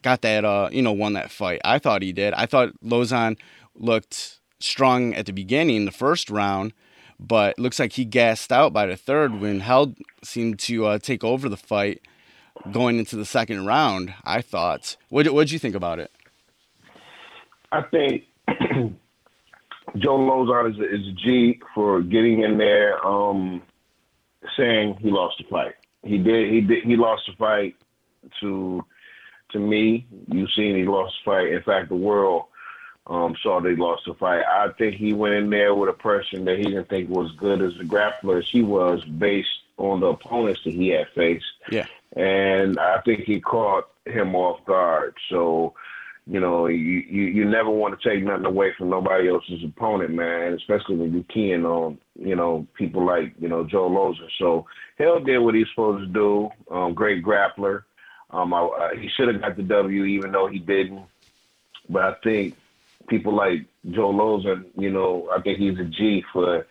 got 0.02 0.20
that, 0.20 0.44
uh, 0.44 0.69
you 0.70 0.82
know, 0.82 0.93
won 0.93 1.14
that 1.14 1.31
fight. 1.31 1.62
I 1.64 1.78
thought 1.78 2.02
he 2.02 2.12
did. 2.12 2.35
I 2.35 2.44
thought 2.44 2.78
Lauzon 2.85 3.39
looked 3.74 4.40
strong 4.60 5.14
at 5.14 5.24
the 5.24 5.32
beginning, 5.32 5.86
the 5.86 5.93
first 5.93 6.28
round, 6.28 6.74
but 7.19 7.59
looks 7.59 7.78
like 7.78 7.94
he 7.94 8.05
gassed 8.05 8.52
out 8.52 8.74
by 8.74 8.85
the 8.85 8.98
third 8.98 9.40
when 9.40 9.60
Held 9.60 9.97
seemed 10.23 10.59
to 10.60 10.85
uh, 10.85 10.98
take 10.98 11.24
over 11.24 11.48
the 11.48 11.56
fight 11.56 12.02
going 12.70 12.98
into 12.98 13.16
the 13.16 13.24
second 13.24 13.64
round. 13.64 14.12
I 14.24 14.43
thought. 14.43 14.98
What 15.09 15.27
what'd 15.31 15.52
you 15.52 15.59
think 15.59 15.74
about 15.74 15.98
it? 15.98 16.10
I 17.73 17.82
think 17.82 18.24
Joe 19.97 20.19
Lauzon 20.19 20.70
is 20.73 20.78
a, 20.78 20.94
is 20.94 21.09
a 21.09 21.12
G 21.12 21.61
for 21.74 22.03
getting 22.03 22.43
in 22.43 22.59
there, 22.59 23.05
um, 23.05 23.62
saying 24.57 24.99
he 25.01 25.11
lost 25.11 25.36
the 25.39 25.44
fight. 25.51 25.74
He 26.05 26.19
did. 26.19 26.53
He 26.53 26.61
did. 26.61 26.85
He 26.85 26.97
lost 26.97 27.23
the 27.27 27.35
fight 27.36 27.74
to 28.40 28.85
to 29.53 29.59
me. 29.59 30.07
You've 30.28 30.53
seen 30.55 30.77
he 30.77 30.85
lost 30.85 31.15
the 31.24 31.31
fight. 31.31 31.53
In 31.53 31.62
fact, 31.62 31.89
the 31.89 31.97
world 31.97 32.44
um, 33.07 33.35
saw 33.43 33.61
he 33.61 33.74
lost 33.74 34.03
the 34.07 34.15
fight. 34.15 34.43
I 34.44 34.69
think 34.78 34.97
he 34.97 35.12
went 35.12 35.35
in 35.35 35.51
there 35.51 35.74
with 35.74 35.89
a 35.89 35.94
person 35.94 36.44
that 36.44 36.59
he 36.59 36.65
didn't 36.65 36.89
think 36.89 37.09
was 37.09 37.32
good 37.32 37.62
as 37.62 37.73
a 37.81 37.85
grappler 37.85 38.39
as 38.39 38.49
he 38.51 38.62
was, 38.62 39.03
based 39.05 39.49
on 39.78 40.01
the 40.01 40.07
opponents 40.07 40.61
that 40.65 40.74
he 40.74 40.89
had 40.89 41.07
faced. 41.15 41.44
Yeah. 41.70 41.86
and 42.15 42.78
I 42.78 43.01
think 43.01 43.20
he 43.20 43.40
caught 43.40 43.89
him 44.05 44.35
off 44.35 44.65
guard. 44.66 45.15
So, 45.31 45.74
you 46.27 46.39
know, 46.39 46.66
you, 46.66 46.77
you, 46.77 47.23
you 47.23 47.44
never 47.44 47.70
want 47.70 48.01
to 48.01 48.09
take 48.09 48.23
nothing 48.23 48.47
away 48.47 48.73
from 48.78 48.90
nobody 48.90 49.28
else's 49.28 49.65
opponent, 49.65 50.15
man, 50.15 50.55
especially 50.55 50.97
when 50.97 51.12
you're 51.12 51.24
keying 51.24 51.65
on, 51.65 51.99
you 52.19 52.36
know, 52.36 52.66
people 52.74 53.05
like, 53.05 53.35
you 53.40 53.49
know, 53.49 53.65
Joe 53.65 53.90
Lozer. 53.90 54.28
So 54.39 54.66
Hill 54.99 55.20
did 55.20 55.39
what 55.39 55.55
he's 55.55 55.66
supposed 55.70 56.07
to 56.07 56.12
do. 56.12 56.51
Um, 56.70 56.94
great 56.94 57.24
grappler. 57.24 57.82
Um, 58.31 58.55
I, 58.55 58.61
uh, 58.61 58.97
he 58.97 59.09
should 59.09 59.28
have 59.28 59.40
got 59.40 59.57
the 59.57 59.65
W, 59.65 60.05
even 60.05 60.31
though 60.32 60.47
he 60.47 60.59
didn't. 60.59 61.05
But 61.89 62.03
I 62.05 62.15
think 62.23 62.57
people 63.09 63.35
like 63.35 63.66
Joe 63.90 64.12
Lozer, 64.12 64.65
you 64.78 64.90
know, 64.90 65.28
I 65.36 65.40
think 65.43 65.59
he's 65.59 65.78
a 65.78 65.85
G 65.85 66.24
for 66.32 66.66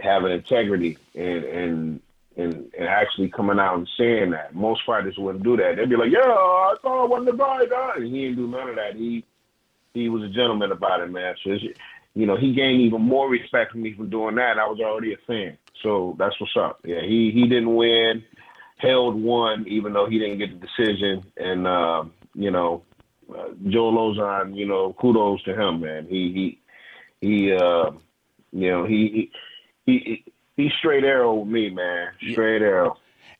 having 0.00 0.32
integrity 0.32 0.98
and 1.14 1.44
and 1.44 2.00
and, 2.36 2.70
and 2.78 2.88
actually 2.88 3.28
coming 3.28 3.58
out 3.58 3.76
and 3.76 3.88
saying 3.98 4.30
that. 4.30 4.54
Most 4.54 4.82
fighters 4.86 5.16
wouldn't 5.16 5.44
do 5.44 5.56
that. 5.56 5.76
They'd 5.76 5.88
be 5.88 5.96
like, 5.96 6.10
"Yeah, 6.10 6.20
I 6.20 6.74
thought 6.82 7.04
I 7.04 7.06
wasn't 7.06 7.26
the 7.26 7.36
guy." 7.36 7.66
guy." 7.66 7.92
And 7.96 8.06
he 8.06 8.22
didn't 8.22 8.36
do 8.36 8.48
none 8.48 8.68
of 8.70 8.76
that. 8.76 8.96
He 8.96 9.24
he 9.92 10.08
was 10.08 10.22
a 10.22 10.28
gentleman 10.28 10.72
about 10.72 11.00
it, 11.00 11.10
man. 11.10 11.34
So 11.44 11.56
you 12.14 12.26
know, 12.26 12.36
he 12.36 12.54
gained 12.54 12.80
even 12.82 13.02
more 13.02 13.28
respect 13.28 13.72
from 13.72 13.82
me 13.82 13.94
for 13.94 14.04
doing 14.04 14.36
that. 14.36 14.58
I 14.58 14.66
was 14.66 14.80
already 14.80 15.14
a 15.14 15.16
fan. 15.26 15.58
So 15.82 16.16
that's 16.18 16.38
what's 16.40 16.56
up. 16.56 16.80
Yeah, 16.84 17.00
he 17.00 17.30
he 17.32 17.42
didn't 17.48 17.74
win, 17.74 18.24
held 18.78 19.20
won, 19.20 19.66
even 19.68 19.92
though 19.92 20.08
he 20.08 20.18
didn't 20.18 20.38
get 20.38 20.60
the 20.60 20.66
decision. 20.66 21.24
And 21.36 21.66
uh, 21.66 22.04
you 22.34 22.50
know, 22.50 22.82
uh, 23.30 23.48
Joe 23.68 23.92
Lauzon, 23.92 24.56
you 24.56 24.66
know, 24.66 24.94
kudos 25.00 25.42
to 25.44 25.54
him, 25.54 25.80
man. 25.80 26.06
He 26.08 26.58
he 27.20 27.28
he, 27.28 27.52
uh, 27.52 27.90
you 28.52 28.70
know, 28.70 28.84
he 28.84 29.30
he 29.86 29.98
he 29.98 30.24
he's 30.56 30.72
straight 30.78 31.04
arrow 31.04 31.34
with 31.34 31.48
me, 31.48 31.70
man. 31.70 32.08
Straight 32.32 32.62
arrow. 32.62 32.96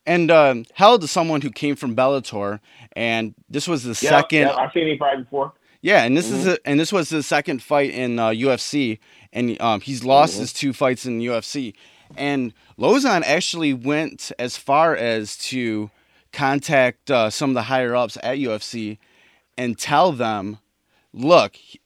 And 0.07 0.31
um, 0.31 0.65
held 0.75 1.01
to 1.01 1.09
someone 1.09 1.41
who 1.41 1.51
came 1.51 1.77
from 1.77 1.97
Bellator, 1.97 2.61
and 2.95 3.35
this 3.49 3.67
was 3.67 3.85
the 3.85 3.91
Yeah, 4.03 4.11
second. 4.21 4.41
yeah, 4.49 4.55
I've 4.55 4.71
seen 4.73 4.89
him 4.89 4.99
fight 4.99 5.19
before. 5.19 5.53
Yeah, 5.81 6.05
and 6.05 6.17
this 6.17 6.31
is 6.31 6.47
a, 6.47 6.59
and 6.67 6.79
this 6.81 6.93
was 6.93 7.11
his 7.11 7.27
second 7.27 7.63
fight 7.63 7.91
in 7.91 8.19
uh, 8.19 8.29
UFC, 8.31 8.99
and 9.33 9.61
um, 9.61 9.81
he's 9.81 10.03
lost 10.05 10.39
his 10.39 10.53
two 10.53 10.73
fights 10.73 11.05
in 11.07 11.21
UFC. 11.21 11.75
And 12.17 12.53
Lauzon 12.79 13.23
actually 13.25 13.73
went 13.75 14.31
as 14.39 14.57
far 14.57 14.95
as 14.97 15.37
to 15.49 15.91
contact 16.33 17.11
uh, 17.11 17.31
some 17.31 17.51
of 17.51 17.55
the 17.55 17.63
higher 17.65 17.95
ups 17.95 18.17
at 18.23 18.39
UFC 18.39 18.99
and 19.57 19.79
tell 19.79 20.13
them, 20.13 20.59
"Look, 21.13 21.57
he- 21.57 21.81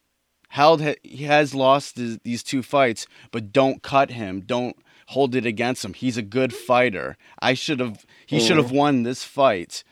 Held 0.52 0.80
ha- 0.80 0.94
he 1.02 1.24
has 1.24 1.54
lost 1.54 1.96
his, 1.98 2.18
these 2.24 2.42
two 2.42 2.62
fights, 2.62 3.06
but 3.32 3.52
don't 3.52 3.82
cut 3.82 4.10
him. 4.12 4.40
Don't 4.40 4.74
hold 5.08 5.34
it 5.34 5.46
against 5.46 5.84
him. 5.84 5.94
He's 5.94 6.16
a 6.16 6.22
good 6.22 6.52
fighter. 6.54 7.16
I 7.40 7.54
should 7.54 7.80
have. 7.80 8.04
He 8.26 8.40
should 8.40 8.56
have 8.58 8.70
won 8.70 9.02
this 9.02 9.24
fight. 9.24 9.82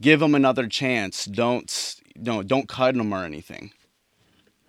Give 0.00 0.20
him 0.22 0.34
another 0.34 0.66
chance. 0.68 1.24
Don't 1.24 1.96
no, 2.16 2.42
don't 2.42 2.68
cut 2.68 2.94
him 2.94 3.12
or 3.12 3.24
anything." 3.24 3.72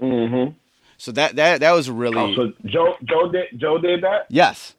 Mm-hmm. 0.02 0.54
So 0.98 1.12
that 1.14 1.36
that 1.36 1.60
that 1.62 1.72
was 1.74 1.90
really 1.90 2.18
Oh, 2.18 2.34
so 2.36 2.54
Joe 2.66 2.96
Joe 3.04 3.32
did 3.32 3.48
Joe 3.60 3.78
did 3.78 4.02
that? 4.04 4.26
yes. 4.30 4.76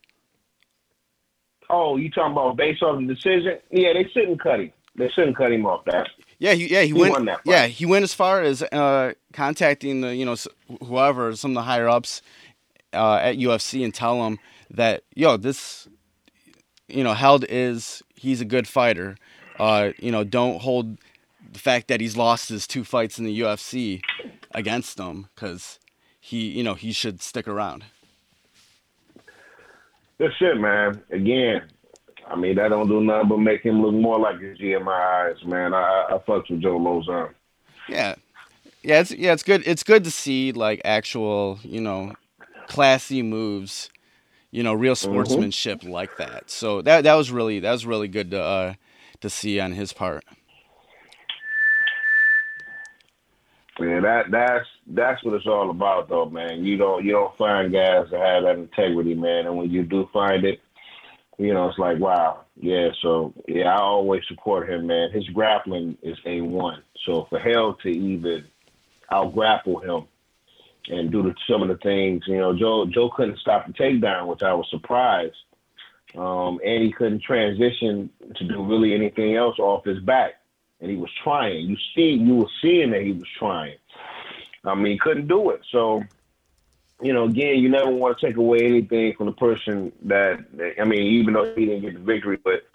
Oh, 1.73 1.97
you 1.97 2.11
talking 2.11 2.33
about 2.33 2.57
based 2.57 2.83
on 2.83 3.07
the 3.07 3.15
decision? 3.15 3.59
Yeah, 3.71 3.93
they 3.93 4.05
shouldn't 4.13 4.41
cut 4.43 4.59
him. 4.61 4.73
They 4.97 5.09
shouldn't 5.11 5.37
cut 5.37 5.53
him 5.53 5.67
off 5.67 5.85
that. 5.85 6.09
Yeah, 6.41 6.55
he, 6.55 6.69
yeah, 6.69 6.81
he, 6.81 6.89
He 6.89 6.93
went. 6.95 7.13
won 7.13 7.25
that 7.27 7.41
yeah, 7.45 7.67
he 7.67 7.87
went 7.87 8.03
as 8.03 8.13
far 8.15 8.43
as 8.43 8.63
uh, 8.63 9.13
contacting 9.33 10.01
the 10.01 10.17
you 10.17 10.25
know 10.25 10.35
whoever, 10.85 11.37
some 11.37 11.53
of 11.53 11.55
the 11.55 11.63
higher 11.63 11.89
ups 11.89 12.23
uh, 12.93 13.17
at 13.17 13.37
UFC, 13.37 13.85
and 13.85 13.95
tell 13.95 14.23
them 14.23 14.39
that 14.71 15.03
yo, 15.15 15.37
this 15.37 15.89
you 16.89 17.05
know 17.05 17.15
Held 17.15 17.45
is 17.49 18.03
he's 18.15 18.41
a 18.41 18.45
good 18.45 18.69
fighter. 18.69 19.17
Uh, 19.59 19.91
you 19.99 20.11
know, 20.11 20.25
don't 20.25 20.63
hold 20.63 20.97
the 21.53 21.59
fact 21.59 21.89
that 21.89 22.01
he's 22.01 22.17
lost 22.17 22.49
his 22.49 22.67
two 22.67 22.85
fights 22.85 23.19
in 23.19 23.25
the 23.25 23.41
UFC 23.41 24.03
against 24.53 24.99
him 24.99 25.29
because 25.35 25.79
he 26.21 26.49
you 26.49 26.63
know 26.63 26.75
he 26.75 26.93
should 26.93 27.21
stick 27.21 27.49
around. 27.49 27.85
Good 30.19 30.33
shit, 30.39 30.59
man. 30.59 31.03
Again, 31.11 31.63
I 32.29 32.37
mean 32.37 32.57
that 32.57 32.69
don't 32.69 32.89
do 32.89 33.01
nothing 33.01 33.29
but 33.29 33.39
make 33.39 33.63
him 33.63 33.83
look 33.83 33.95
more 33.95 34.19
like 34.19 34.41
a 34.41 34.55
G 34.55 34.73
in 34.73 34.85
my 34.85 34.93
eyes, 34.93 35.37
man. 35.45 35.75
I 35.75 36.07
I, 36.11 36.19
fucks 36.27 36.51
with 36.51 36.63
Joe 36.63 36.79
Lauzon. 36.79 37.31
Yeah, 37.89 38.15
yeah, 38.83 39.01
it's 39.01 39.11
yeah, 39.13 39.33
it's 39.33 39.43
good. 39.43 39.63
It's 39.67 39.83
good 39.83 40.05
to 40.05 40.11
see 40.11 40.53
like 40.53 40.81
actual, 40.85 41.59
you 41.63 41.81
know, 41.81 42.15
classy 42.69 43.23
moves, 43.23 43.91
you 44.51 44.62
know, 44.62 44.74
real 44.74 44.97
sportsmanship 44.97 45.85
like 45.85 46.16
that. 46.16 46.51
So 46.51 46.82
that 46.82 47.05
that 47.05 47.14
was 47.14 47.31
really 47.31 47.60
that 47.60 47.72
was 47.72 47.86
really 47.86 48.09
good 48.09 48.31
to 48.32 48.43
uh, 48.43 48.74
to 49.20 49.31
see 49.31 49.60
on 49.60 49.72
his 49.72 49.93
part. 49.93 50.24
Yeah, 53.78 54.01
that 54.01 54.31
that's 54.31 54.66
that's 54.89 55.24
what 55.24 55.35
it's 55.35 55.47
all 55.47 55.70
about, 55.70 56.09
though, 56.09 56.28
man. 56.28 56.64
You 56.64 56.77
don't 56.77 57.05
you 57.05 57.12
don't 57.12 57.36
find 57.39 57.72
guys 57.72 58.06
that 58.10 58.20
have 58.20 58.43
that 58.43 58.59
integrity, 58.59 59.14
man. 59.14 59.47
And 59.47 59.56
when 59.56 59.70
you 59.70 59.85
do 59.85 60.09
find 60.12 60.44
it, 60.44 60.60
you 61.39 61.55
know, 61.55 61.68
it's 61.68 61.78
like 61.78 61.98
wow, 61.98 62.44
yeah. 62.56 62.89
So 63.01 63.32
yeah, 63.48 63.68
I 63.74 63.81
always 63.81 64.22
support 64.28 64.68
him, 64.68 64.86
man. 64.86 65.10
His 65.12 65.27
grappling 65.28 65.97
is 66.02 66.18
a 66.27 66.40
one. 66.40 66.82
So 67.06 67.27
for 67.31 67.39
hell 67.39 67.78
to 67.82 67.89
even 67.89 68.44
out 69.10 69.32
grapple 69.32 69.81
him 69.81 70.06
and 70.89 71.11
do 71.11 71.23
the, 71.23 71.35
some 71.48 71.62
of 71.62 71.69
the 71.69 71.77
things, 71.77 72.24
you 72.27 72.39
know, 72.39 72.57
Joe 72.57 72.86
Joe 72.86 73.11
couldn't 73.11 73.39
stop 73.39 73.66
the 73.66 73.73
takedown, 73.73 74.27
which 74.27 74.43
I 74.43 74.55
was 74.55 74.66
surprised. 74.70 75.36
Um, 76.16 76.59
and 76.65 76.82
he 76.82 76.90
couldn't 76.90 77.23
transition 77.23 78.11
to 78.35 78.44
do 78.44 78.65
really 78.65 78.94
anything 78.94 79.36
else 79.36 79.59
off 79.61 79.85
his 79.85 80.01
back 80.01 80.40
and 80.81 80.90
he 80.90 80.97
was 80.97 81.11
trying. 81.23 81.69
You 81.69 81.77
see, 81.94 82.12
you 82.12 82.36
were 82.36 82.48
seeing 82.62 82.90
that 82.90 83.02
he 83.02 83.12
was 83.12 83.28
trying. 83.39 83.77
I 84.65 84.74
mean, 84.74 84.93
he 84.93 84.98
couldn't 84.98 85.28
do 85.28 85.51
it. 85.51 85.61
So, 85.70 86.02
you 87.02 87.12
know, 87.12 87.24
again, 87.24 87.59
you 87.59 87.69
never 87.69 87.90
want 87.90 88.19
to 88.19 88.27
take 88.27 88.36
away 88.36 88.61
anything 88.61 89.15
from 89.16 89.27
the 89.27 89.32
person 89.32 89.93
that. 90.05 90.40
I 90.81 90.85
mean, 90.85 91.02
even 91.02 91.35
though 91.35 91.55
he 91.55 91.66
didn't 91.66 91.82
get 91.82 91.94
the 91.94 92.01
victory, 92.01 92.39
but 92.43 92.66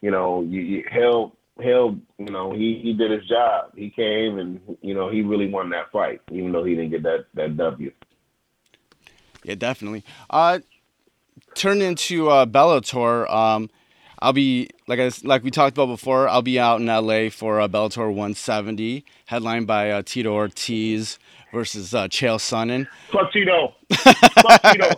you 0.00 0.10
know, 0.10 0.42
you, 0.42 0.60
you 0.60 0.84
held 0.90 1.32
held. 1.62 2.00
You 2.18 2.30
know, 2.30 2.52
he 2.52 2.80
he 2.82 2.92
did 2.92 3.10
his 3.10 3.26
job. 3.28 3.72
He 3.76 3.90
came 3.90 4.38
and 4.38 4.60
you 4.82 4.94
know 4.94 5.10
he 5.10 5.22
really 5.22 5.48
won 5.48 5.70
that 5.70 5.90
fight, 5.92 6.20
even 6.30 6.52
though 6.52 6.64
he 6.64 6.74
didn't 6.74 6.90
get 6.90 7.02
that 7.04 7.26
that 7.34 7.56
W. 7.56 7.92
Yeah, 9.44 9.54
definitely. 9.54 10.04
Uh, 10.28 10.60
turn 11.54 11.80
into 11.80 12.28
uh, 12.28 12.46
Bellator. 12.46 13.30
Um, 13.30 13.70
I'll 14.22 14.32
be 14.34 14.68
like 14.86 15.00
I 15.00 15.10
like 15.24 15.42
we 15.42 15.50
talked 15.50 15.76
about 15.76 15.86
before. 15.86 16.28
I'll 16.28 16.42
be 16.42 16.58
out 16.58 16.80
in 16.80 16.86
LA 16.86 17.30
for 17.30 17.60
uh, 17.60 17.68
Bellator 17.68 18.08
170, 18.08 19.04
headlined 19.26 19.66
by 19.66 19.90
uh, 19.90 20.02
Tito 20.04 20.32
Ortiz 20.34 21.18
versus 21.52 21.94
uh, 21.94 22.06
Chael 22.08 22.36
Sonnen. 22.36 22.86
Fuck 23.10 23.32
Tito. 23.32 23.74
Fuck 24.42 24.62
Tito. 24.62 24.90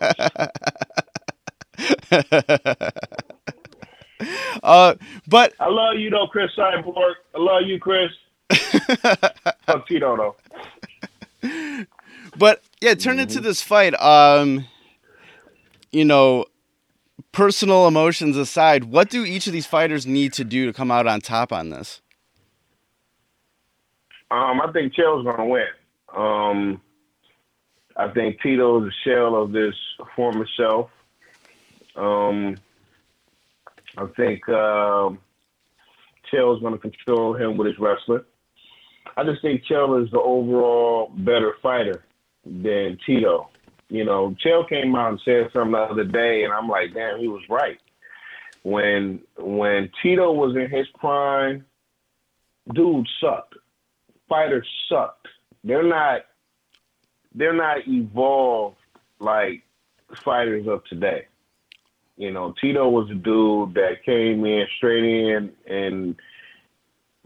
Uh, 4.63 4.95
but 5.27 5.55
I 5.59 5.69
love 5.69 5.99
you 5.99 6.11
though, 6.11 6.27
Cris 6.27 6.51
Cyborg. 6.57 7.15
I 7.35 7.39
love 7.39 7.63
you, 7.67 7.81
Cris. 7.81 8.11
Fuck 9.67 9.89
Tito 9.89 10.37
though. 11.43 11.85
but 12.37 12.63
yeah, 12.81 12.95
turn 12.95 13.19
into 13.19 13.41
this 13.41 13.61
fight. 13.63 13.95
Um, 14.01 14.67
you 15.91 16.05
know, 16.05 16.45
personal 17.33 17.89
emotions 17.89 18.37
aside, 18.37 18.85
what 18.85 19.11
do 19.11 19.25
each 19.25 19.47
of 19.47 19.53
these 19.53 19.67
fighters 19.67 20.07
need 20.07 20.33
to 20.35 20.45
do 20.45 20.67
to 20.67 20.73
come 20.73 20.91
out 20.91 21.07
on 21.07 21.21
top 21.21 21.53
on 21.53 21.71
this? 21.71 22.01
Um, 24.31 24.61
I 24.61 24.71
think 24.73 24.95
Chael's 24.95 25.25
gonna 25.25 25.47
win. 25.47 25.67
Um, 26.15 26.81
I 27.97 28.09
think 28.09 28.41
Tito's 28.41 28.89
a 28.89 29.09
shell 29.09 29.37
of 29.37 29.53
this 29.53 29.75
former 30.17 30.47
self. 30.57 30.91
Um, 31.97 32.57
I 33.97 34.07
think 34.17 34.49
um 34.49 35.19
is 36.33 36.63
gonna 36.63 36.79
control 36.79 37.35
him 37.35 37.57
with 37.57 37.67
his 37.67 37.79
wrestling. 37.79 38.25
I 39.17 39.25
just 39.25 39.43
think 39.43 39.63
Chael 39.65 40.03
is 40.03 40.11
the 40.11 40.21
overall 40.21 41.13
better 41.15 41.57
fighter 41.63 42.05
than 42.45 42.99
Tito. 43.05 43.51
You 43.91 44.05
know, 44.05 44.35
Chael 44.43 44.67
came 44.67 44.95
out 44.95 45.11
and 45.11 45.21
said 45.25 45.51
something 45.53 45.73
the 45.73 45.79
other 45.79 46.05
day, 46.05 46.45
and 46.45 46.53
I'm 46.53 46.69
like, 46.69 46.95
damn, 46.95 47.21
he 47.21 47.29
was 47.29 47.43
right. 47.51 47.79
When 48.63 49.21
when 49.37 49.91
Tito 50.03 50.33
was 50.33 50.57
in 50.57 50.71
his 50.71 50.87
prime, 50.99 51.67
dude 52.75 53.07
sucked 53.21 53.57
fighters 54.33 54.67
sucked. 54.89 55.29
They're 55.63 55.87
not 55.87 56.23
they're 57.35 57.53
not 57.53 57.87
evolved 57.87 58.79
like 59.19 59.63
fighters 60.25 60.67
of 60.67 60.85
today. 60.87 61.27
You 62.23 62.31
know, 62.31 62.55
Tito 62.61 62.89
was 62.89 63.11
a 63.11 63.15
dude 63.15 63.75
that 63.75 64.05
came 64.05 64.45
in 64.45 64.65
straight 64.77 65.03
in 65.03 65.51
and 65.67 66.15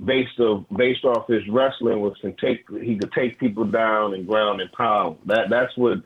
based 0.02 0.40
of 0.40 0.64
based 0.74 1.04
off 1.04 1.28
his 1.28 1.46
wrestling 1.50 2.00
was 2.00 2.14
can 2.22 2.34
take 2.36 2.64
he 2.80 2.96
could 2.96 3.12
take 3.12 3.38
people 3.38 3.64
down 3.64 4.14
and 4.14 4.26
ground 4.26 4.62
and 4.62 4.72
pound. 4.72 5.18
That 5.26 5.50
that's 5.50 5.76
what 5.76 5.98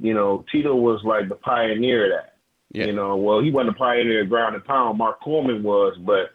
you 0.00 0.14
know, 0.14 0.46
Tito 0.50 0.74
was 0.74 1.04
like 1.04 1.28
the 1.28 1.34
pioneer 1.34 2.06
of 2.06 2.12
that. 2.12 2.36
Yeah. 2.72 2.86
You 2.86 2.94
know, 2.94 3.16
well 3.16 3.42
he 3.42 3.50
wasn't 3.50 3.76
a 3.76 3.78
pioneer 3.78 4.22
of 4.22 4.30
ground 4.30 4.54
and 4.54 4.64
pound, 4.64 4.96
Mark 4.96 5.20
Coleman 5.20 5.62
was, 5.62 5.98
but 5.98 6.32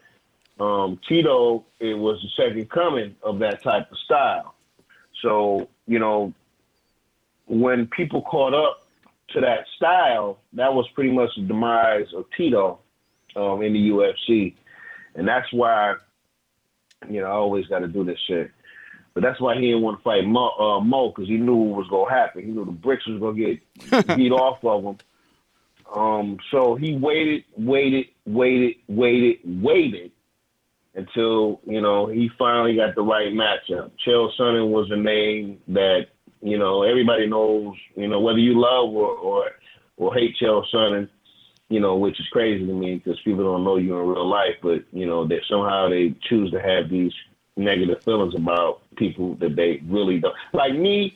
um, 0.63 0.99
Tito, 1.09 1.65
it 1.79 1.95
was 1.95 2.21
the 2.21 2.43
second 2.43 2.69
coming 2.69 3.15
of 3.23 3.39
that 3.39 3.63
type 3.63 3.91
of 3.91 3.97
style. 4.05 4.53
So, 5.23 5.67
you 5.87 5.97
know, 5.97 6.31
when 7.47 7.87
people 7.87 8.21
caught 8.21 8.53
up 8.53 8.80
to 9.33 9.41
that 9.41 9.65
style, 9.75 10.39
that 10.53 10.73
was 10.73 10.87
pretty 10.93 11.11
much 11.11 11.29
the 11.35 11.43
demise 11.43 12.07
of 12.15 12.25
Tito 12.35 12.79
um, 13.35 13.61
in 13.61 13.73
the 13.73 13.89
UFC. 13.89 14.55
And 15.15 15.27
that's 15.27 15.51
why, 15.51 15.95
you 17.09 17.21
know, 17.21 17.27
I 17.27 17.31
always 17.31 17.67
got 17.67 17.79
to 17.79 17.87
do 17.87 18.03
this 18.03 18.19
shit. 18.27 18.51
But 19.13 19.23
that's 19.23 19.41
why 19.41 19.55
he 19.55 19.61
didn't 19.61 19.81
want 19.81 19.99
to 19.99 20.03
fight 20.03 20.25
Mo, 20.25 20.51
uh, 20.51 20.79
Mo 20.79 21.09
because 21.09 21.27
he 21.27 21.35
knew 21.35 21.55
what 21.55 21.79
was 21.79 21.87
going 21.89 22.09
to 22.09 22.13
happen. 22.13 22.45
He 22.45 22.51
knew 22.51 22.63
the 22.63 22.71
bricks 22.71 23.05
was 23.07 23.19
going 23.19 23.35
to 23.35 23.57
get 23.91 24.07
beat 24.17 24.31
off 24.31 24.63
of 24.63 24.83
him. 24.83 24.97
Um, 25.93 26.37
so 26.51 26.75
he 26.75 26.95
waited, 26.95 27.43
waited, 27.57 28.07
waited, 28.25 28.75
waited, 28.87 29.39
waited 29.43 30.11
until 30.93 31.61
you 31.65 31.81
know 31.81 32.07
he 32.07 32.29
finally 32.37 32.75
got 32.75 32.95
the 32.95 33.01
right 33.01 33.33
matchup. 33.33 33.91
Chael 34.05 34.29
Sonnen 34.39 34.69
was 34.69 34.89
a 34.91 34.95
name 34.95 35.59
that 35.69 36.07
you 36.41 36.57
know, 36.57 36.83
everybody 36.83 37.27
knows, 37.27 37.75
you 37.95 38.07
know, 38.07 38.19
whether 38.19 38.39
you 38.39 38.59
love 38.59 38.89
or 38.89 39.11
or, 39.11 39.51
or 39.97 40.13
hate 40.13 40.35
Chael 40.41 40.65
Sonnen, 40.73 41.09
you 41.69 41.79
know, 41.79 41.95
which 41.95 42.19
is 42.19 42.27
crazy 42.27 42.65
to 42.65 42.73
me 42.73 42.95
because 42.95 43.19
people 43.21 43.43
don't 43.43 43.63
know 43.63 43.77
you 43.77 43.97
in 43.97 44.07
real 44.07 44.27
life, 44.27 44.55
but 44.61 44.83
you 44.91 45.05
know 45.05 45.27
that 45.27 45.41
somehow 45.49 45.89
they 45.89 46.15
choose 46.27 46.51
to 46.51 46.61
have 46.61 46.89
these 46.89 47.13
negative 47.55 48.03
feelings 48.03 48.35
about 48.35 48.81
people 48.95 49.35
that 49.35 49.55
they 49.55 49.81
really 49.85 50.19
don't. 50.19 50.35
Like 50.53 50.75
me, 50.75 51.15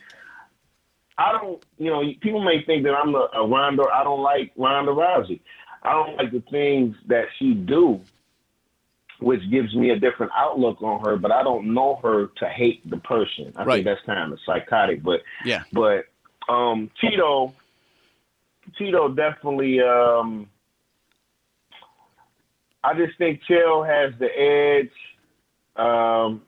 I 1.18 1.32
don't, 1.32 1.64
you 1.78 1.90
know, 1.90 2.04
people 2.22 2.44
may 2.44 2.64
think 2.64 2.84
that 2.84 2.94
I'm 2.94 3.16
a, 3.16 3.30
a 3.34 3.48
Ronda. 3.48 3.84
I 3.94 4.04
don't 4.04 4.22
like 4.22 4.52
Ronda 4.58 4.92
Rousey. 4.92 5.40
I 5.84 5.94
don't 5.94 6.18
like 6.18 6.32
the 6.32 6.44
things 6.52 6.96
that 7.08 7.26
she 7.38 7.54
do, 7.54 8.02
which 9.26 9.42
gives 9.50 9.74
me 9.74 9.90
a 9.90 9.98
different 10.00 10.32
outlook 10.36 10.80
on 10.84 11.04
her. 11.04 11.18
But 11.18 11.32
I 11.32 11.42
don't 11.42 11.74
know 11.74 11.96
her 12.04 12.28
to 12.28 12.48
hate 12.48 12.88
the 12.88 12.98
person. 12.98 13.52
I 13.56 13.64
Right. 13.64 13.74
think 13.78 13.86
that's 13.86 14.06
kind 14.06 14.32
of 14.32 14.40
psychotic. 14.46 15.02
But 15.02 15.24
Yeah. 15.44 15.64
but 15.74 16.06
um, 16.48 16.92
Tito, 17.02 17.52
Tito 18.78 19.10
definitely. 19.10 19.82
Um, 19.82 20.48
I 22.84 22.94
just 22.94 23.18
think 23.18 23.42
Chael 23.50 23.84
has 23.84 24.14
the 24.20 24.30
edge. 24.40 24.92
Um, 25.76 26.44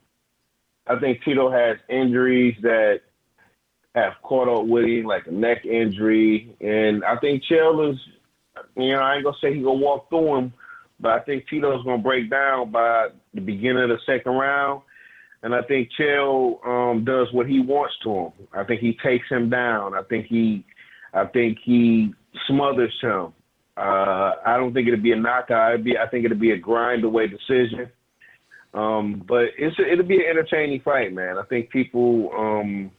I 0.86 1.00
think 1.00 1.24
Tito 1.24 1.50
has 1.50 1.78
injuries 1.90 2.58
that 2.62 3.02
have 3.96 4.14
caught 4.22 4.48
up 4.48 4.68
with 4.68 4.86
him, 4.86 5.06
like 5.06 5.26
a 5.26 5.32
neck 5.32 5.66
injury, 5.66 6.56
and 6.62 7.04
I 7.04 7.18
think 7.18 7.42
Chael 7.50 7.92
is. 7.92 8.00
You 8.76 8.92
know, 8.92 9.00
I 9.00 9.16
ain't 9.16 9.24
gonna 9.24 9.36
say 9.42 9.52
he 9.56 9.62
gonna 9.62 9.80
walk 9.80 10.10
through 10.10 10.36
him, 10.36 10.54
but 11.00 11.12
I 11.12 11.20
think 11.20 11.48
Tito's 11.48 11.84
gonna 11.84 12.02
break 12.02 12.30
down 12.30 12.72
by 12.72 13.10
the 13.34 13.42
beginning 13.42 13.84
of 13.84 13.90
the 13.90 14.00
second 14.06 14.34
round. 14.34 14.82
And 15.44 15.54
I 15.54 15.62
think 15.62 15.90
Chael 15.98 16.66
um, 16.66 17.06
does 17.06 17.32
what 17.32 17.48
he 17.48 17.60
wants 17.60 17.96
to 18.04 18.12
him. 18.12 18.32
I 18.54 18.64
think 18.64 18.82
he 18.82 18.98
takes 19.04 19.30
him 19.30 19.50
down. 19.50 19.94
I 19.94 20.02
think 20.04 20.26
he, 20.26 20.66
I 21.14 21.26
think 21.26 21.60
he 21.64 22.14
smothers 22.48 22.94
him. 23.02 23.34
Uh, 23.78 24.34
I 24.46 24.58
don't 24.58 24.74
think 24.74 24.88
it'd 24.88 25.04
be 25.04 25.12
a 25.12 25.16
knockout. 25.16 25.74
It'd 25.74 25.86
be, 25.86 25.98
I 25.98 26.08
think 26.08 26.26
it'd 26.26 26.40
be 26.40 26.52
a 26.52 26.58
grind 26.58 27.04
away 27.04 27.28
decision. 27.28 27.92
Um, 28.74 29.24
but 29.28 29.46
it's 29.58 29.76
it'll 29.80 30.06
be 30.06 30.18
an 30.18 30.30
entertaining 30.30 30.82
fight, 30.82 31.14
man. 31.14 31.38
I 31.38 31.44
think 31.44 31.70
people, 31.70 32.32
um, 32.38 32.92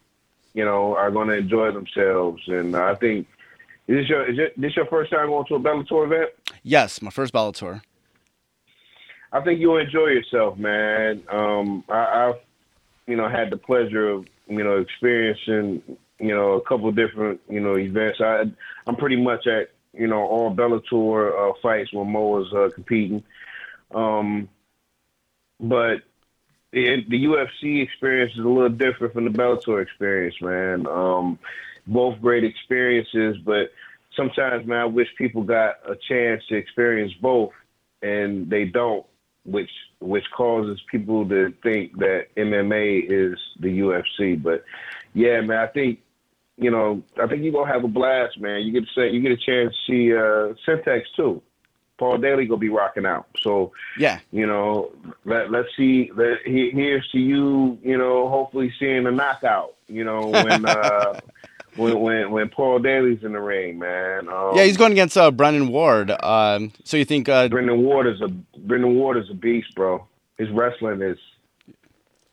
you 0.55 0.65
know, 0.65 0.97
are 0.97 1.11
going 1.11 1.29
to 1.29 1.35
enjoy 1.35 1.73
themselves, 1.73 2.43
and 2.47 2.75
I 2.75 2.95
think 2.95 3.27
is 3.87 3.97
this 3.97 4.09
your 4.09 4.31
is 4.31 4.39
this 4.57 4.77
your 4.77 4.87
first 4.87 5.11
time 5.11 5.29
going 5.29 5.47
to 5.47 5.55
a 5.57 5.61
Bellator 5.61 6.07
event? 6.07 6.31
Yes, 6.63 7.03
my 7.03 7.11
first 7.11 7.33
Bellator. 7.33 7.83
I 9.33 9.41
think 9.41 9.61
you'll 9.61 9.79
enjoy 9.79 10.07
yourself, 10.07 10.59
man. 10.59 11.23
Um, 11.31 11.85
I, 11.89 12.29
I've, 12.29 12.41
you 13.07 13.17
know, 13.17 13.29
had 13.29 13.51
the 13.51 13.57
pleasure 13.57 14.09
of, 14.09 14.27
you 14.47 14.65
know, 14.65 14.79
experiencing, 14.79 15.83
you 16.19 16.35
know, 16.35 16.53
a 16.53 16.61
couple 16.63 16.91
different, 16.93 17.41
you 17.49 17.61
know, 17.61 17.77
events. 17.77 18.21
I, 18.21 18.45
I'm 18.87 18.97
pretty 18.97 19.17
much 19.17 19.47
at, 19.47 19.71
you 19.93 20.07
know, 20.07 20.23
all 20.23 20.55
Bellator 20.55 21.51
uh, 21.51 21.55
fights 21.63 21.93
when 21.93 22.11
Mo 22.11 22.29
was 22.29 22.53
uh, 22.53 22.71
competing. 22.75 23.23
Um, 23.95 24.49
but 25.61 26.03
it, 26.73 27.09
the 27.09 27.25
UFC 27.25 27.83
experience 27.83 28.33
is 28.33 28.45
a 28.45 28.49
little 28.49 28.69
different 28.69 29.15
from 29.15 29.25
the 29.25 29.31
Bellator 29.31 29.83
experience, 29.83 30.37
man. 30.41 30.87
Um, 30.87 31.39
both 31.87 32.21
great 32.21 32.45
experiences, 32.45 33.37
but 33.45 33.73
sometimes, 34.15 34.67
man, 34.67 34.79
I 34.79 34.85
wish 34.85 35.09
people 35.17 35.43
got 35.43 35.77
a 35.89 35.97
chance 35.97 36.43
to 36.49 36.57
experience 36.57 37.13
both, 37.21 37.53
and 38.03 38.51
they 38.51 38.65
don't, 38.67 39.07
which 39.45 39.71
which 40.01 40.25
causes 40.37 40.81
people 40.91 41.29
to 41.29 41.53
think 41.63 41.97
that 41.99 42.27
MMA 42.37 43.05
is 43.09 43.39
the 43.61 43.81
UFC. 43.81 44.41
But 44.43 44.65
yeah, 45.15 45.41
man, 45.41 45.59
I 45.59 45.67
think 45.69 46.01
you 46.57 46.71
know, 46.71 47.03
I 47.23 47.27
think 47.27 47.43
you're 47.43 47.53
gonna 47.53 47.73
have 47.73 47.85
a 47.85 47.89
blast, 47.89 48.41
man. 48.41 48.63
You 48.63 48.73
get 48.73 48.85
to 48.87 48.93
say 48.95 49.11
you 49.11 49.21
get 49.21 49.33
a 49.33 49.37
chance 49.37 49.75
to 49.87 49.93
see 49.93 50.13
uh 50.13 50.55
Semtex 50.67 51.03
too. 51.17 51.43
Paul 51.99 52.19
Daley 52.19 52.47
gonna 52.47 52.59
be 52.59 52.69
rocking 52.69 53.07
out. 53.07 53.27
So 53.43 53.73
Yeah. 53.99 54.21
you 54.31 54.47
know, 54.47 54.93
let 55.25 55.51
let's 55.51 55.69
see. 55.77 56.11
Let, 56.15 56.39
he, 56.45 56.71
here's 56.71 57.09
to 57.11 57.19
you. 57.19 57.79
You 57.83 57.99
know, 57.99 58.29
hopefully 58.29 58.73
seeing 58.79 59.07
a 59.07 59.11
knockout. 59.11 59.75
You 59.89 60.05
know, 60.05 60.29
when 60.29 60.65
uh, 60.67 61.21
when 61.79 62.01
when 62.01 62.31
when 62.31 62.49
Paul 62.49 62.81
Daley's 62.81 63.23
in 63.23 63.33
the 63.33 63.41
ring, 63.41 63.79
man. 63.79 64.29
Um, 64.29 64.57
Yeah, 64.57 64.65
he's 64.65 64.77
going 64.77 64.93
against 64.93 65.17
uh, 65.17 65.31
Brennan 65.31 65.69
Ward. 65.69 66.11
Um, 66.23 66.73
so 66.85 66.97
you 66.97 67.05
think? 67.05 67.29
Uh, 67.29 67.49
Brennan 67.49 67.83
Ward 67.83 68.07
is 68.07 68.21
a 68.21 68.29
Brennan 68.59 68.95
Ward 68.95 69.17
is 69.17 69.31
a 69.31 69.35
beast, 69.35 69.75
bro. 69.75 70.07
His 70.37 70.51
wrestling 70.51 71.01
is 71.03 71.19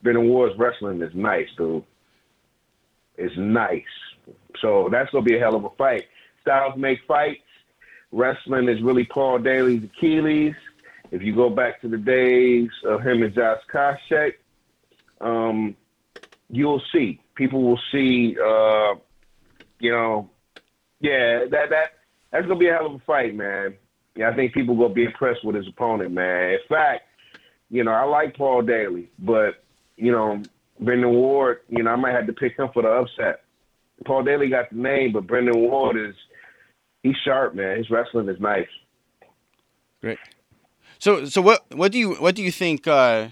Brennan 0.02 0.28
Ward's 0.28 0.58
wrestling 0.58 1.00
is 1.02 1.14
nice, 1.14 1.48
dude. 1.56 1.84
It's 3.16 3.36
nice. 3.36 3.82
So 4.60 4.88
that's 4.90 5.10
gonna 5.10 5.24
be 5.24 5.36
a 5.36 5.40
hell 5.40 5.54
of 5.54 5.64
a 5.64 5.70
fight. 5.70 6.04
Styles 6.42 6.76
make 6.76 7.00
fights. 7.06 7.40
Wrestling 8.12 8.68
is 8.68 8.80
really 8.82 9.04
Paul 9.04 9.38
Daley's 9.38 9.82
Achilles. 9.84 10.54
If 11.10 11.22
you 11.22 11.34
go 11.34 11.50
back 11.50 11.80
to 11.82 11.88
the 11.88 11.96
days 11.98 12.68
of 12.84 13.02
him 13.02 13.22
and 13.22 13.34
Josh 13.34 13.60
Koscheck, 13.72 14.34
um, 15.20 15.76
you'll 16.50 16.82
see. 16.92 17.20
People 17.34 17.62
will 17.62 17.80
see. 17.92 18.36
Uh, 18.40 18.94
you 19.78 19.90
know, 19.90 20.30
yeah, 21.00 21.44
that 21.50 21.70
that 21.70 21.92
that's 22.32 22.46
gonna 22.46 22.58
be 22.58 22.68
a 22.68 22.72
hell 22.72 22.86
of 22.86 22.94
a 22.94 22.98
fight, 23.00 23.34
man. 23.34 23.74
Yeah, 24.14 24.30
I 24.30 24.34
think 24.34 24.54
people 24.54 24.76
gonna 24.76 24.94
be 24.94 25.04
impressed 25.04 25.44
with 25.44 25.56
his 25.56 25.68
opponent, 25.68 26.12
man. 26.12 26.52
In 26.52 26.58
fact, 26.68 27.02
you 27.70 27.84
know, 27.84 27.92
I 27.92 28.04
like 28.04 28.36
Paul 28.36 28.62
Daley, 28.62 29.10
but 29.18 29.62
you 29.96 30.12
know, 30.12 30.42
Brennan 30.80 31.10
Ward, 31.10 31.60
you 31.68 31.82
know, 31.82 31.90
I 31.90 31.96
might 31.96 32.14
have 32.14 32.26
to 32.26 32.32
pick 32.32 32.56
him 32.58 32.68
for 32.72 32.82
the 32.82 32.88
upset. 32.88 33.42
Paul 34.04 34.24
Daley 34.24 34.48
got 34.48 34.70
the 34.70 34.76
name, 34.76 35.12
but 35.12 35.26
Brennan 35.26 35.58
Ward 35.58 35.96
is 35.96 36.14
he's 37.02 37.16
sharp, 37.24 37.54
man. 37.54 37.78
His 37.78 37.90
wrestling 37.90 38.28
is 38.28 38.40
nice. 38.40 38.68
Great. 40.00 40.18
So 40.98 41.26
so 41.26 41.40
what 41.40 41.64
what 41.74 41.92
do 41.92 41.98
you 41.98 42.14
what 42.14 42.34
do 42.34 42.42
you 42.42 42.52
think 42.52 42.86
uh, 42.86 43.28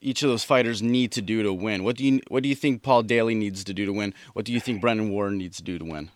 each 0.00 0.22
of 0.22 0.28
those 0.28 0.44
fighters 0.44 0.82
need 0.82 1.12
to 1.12 1.22
do 1.22 1.42
to 1.42 1.52
win? 1.52 1.84
What 1.84 1.96
do 1.96 2.04
you 2.04 2.20
what 2.28 2.42
do 2.42 2.48
you 2.48 2.54
think 2.54 2.82
Paul 2.82 3.02
Daley 3.02 3.34
needs 3.34 3.64
to 3.64 3.74
do 3.74 3.86
to 3.86 3.92
win? 3.92 4.14
What 4.32 4.44
do 4.44 4.52
you 4.52 4.60
think 4.60 4.80
Brennan 4.80 5.10
Ward 5.10 5.32
needs 5.32 5.56
to 5.58 5.62
do 5.62 5.78
to 5.78 5.84
win? 5.84 6.10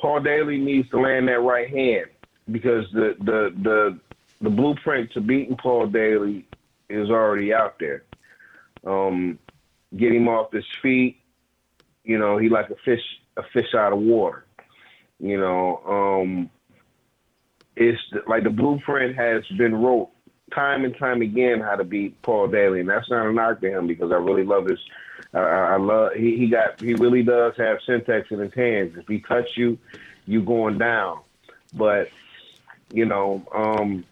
Paul 0.00 0.20
Daley 0.20 0.58
needs 0.58 0.88
to 0.90 1.00
land 1.00 1.28
that 1.28 1.40
right 1.40 1.68
hand 1.68 2.06
because 2.50 2.84
the 2.92 3.14
the 3.20 3.54
the 3.62 3.98
the 4.40 4.50
blueprint 4.50 5.12
to 5.12 5.20
beating 5.20 5.56
Paul 5.56 5.86
Daley 5.86 6.46
is 6.88 7.10
already 7.10 7.54
out 7.54 7.78
there. 7.78 8.02
Um, 8.84 9.38
get 9.96 10.12
him 10.12 10.28
off 10.28 10.52
his 10.52 10.64
feet. 10.82 11.18
You 12.04 12.18
know, 12.18 12.38
he 12.38 12.48
like 12.48 12.70
a 12.70 12.76
fish 12.84 13.02
a 13.36 13.42
fish 13.52 13.74
out 13.76 13.92
of 13.92 13.98
water. 13.98 14.44
You 15.20 15.38
know, 15.38 15.82
um, 15.86 16.50
it's 17.76 18.00
like 18.26 18.42
the 18.42 18.50
blueprint 18.50 19.16
has 19.16 19.44
been 19.56 19.74
wrote 19.74 20.10
time 20.54 20.84
and 20.84 20.96
time 20.96 21.22
again 21.22 21.60
how 21.60 21.76
to 21.76 21.84
beat 21.84 22.20
Paul 22.22 22.48
Daley, 22.48 22.80
and 22.80 22.88
that's 22.88 23.08
not 23.10 23.26
a 23.26 23.32
knock 23.32 23.60
to 23.60 23.70
him 23.70 23.86
because 23.86 24.12
I 24.12 24.16
really 24.16 24.44
love 24.44 24.66
his. 24.66 24.78
I, 25.34 25.76
love 25.76 26.12
he, 26.14 26.36
he 26.36 26.48
got 26.48 26.80
he 26.80 26.94
really 26.94 27.22
does 27.22 27.54
have 27.56 27.78
Semtex 27.88 28.30
in 28.30 28.38
his 28.38 28.52
hands. 28.54 28.94
If 28.98 29.08
he 29.08 29.20
touch 29.20 29.48
you, 29.56 29.78
you 30.26 30.42
going 30.42 30.78
down. 30.78 31.20
But 31.72 32.08
you 32.92 33.06
know, 33.06 33.42
um, 33.54 34.04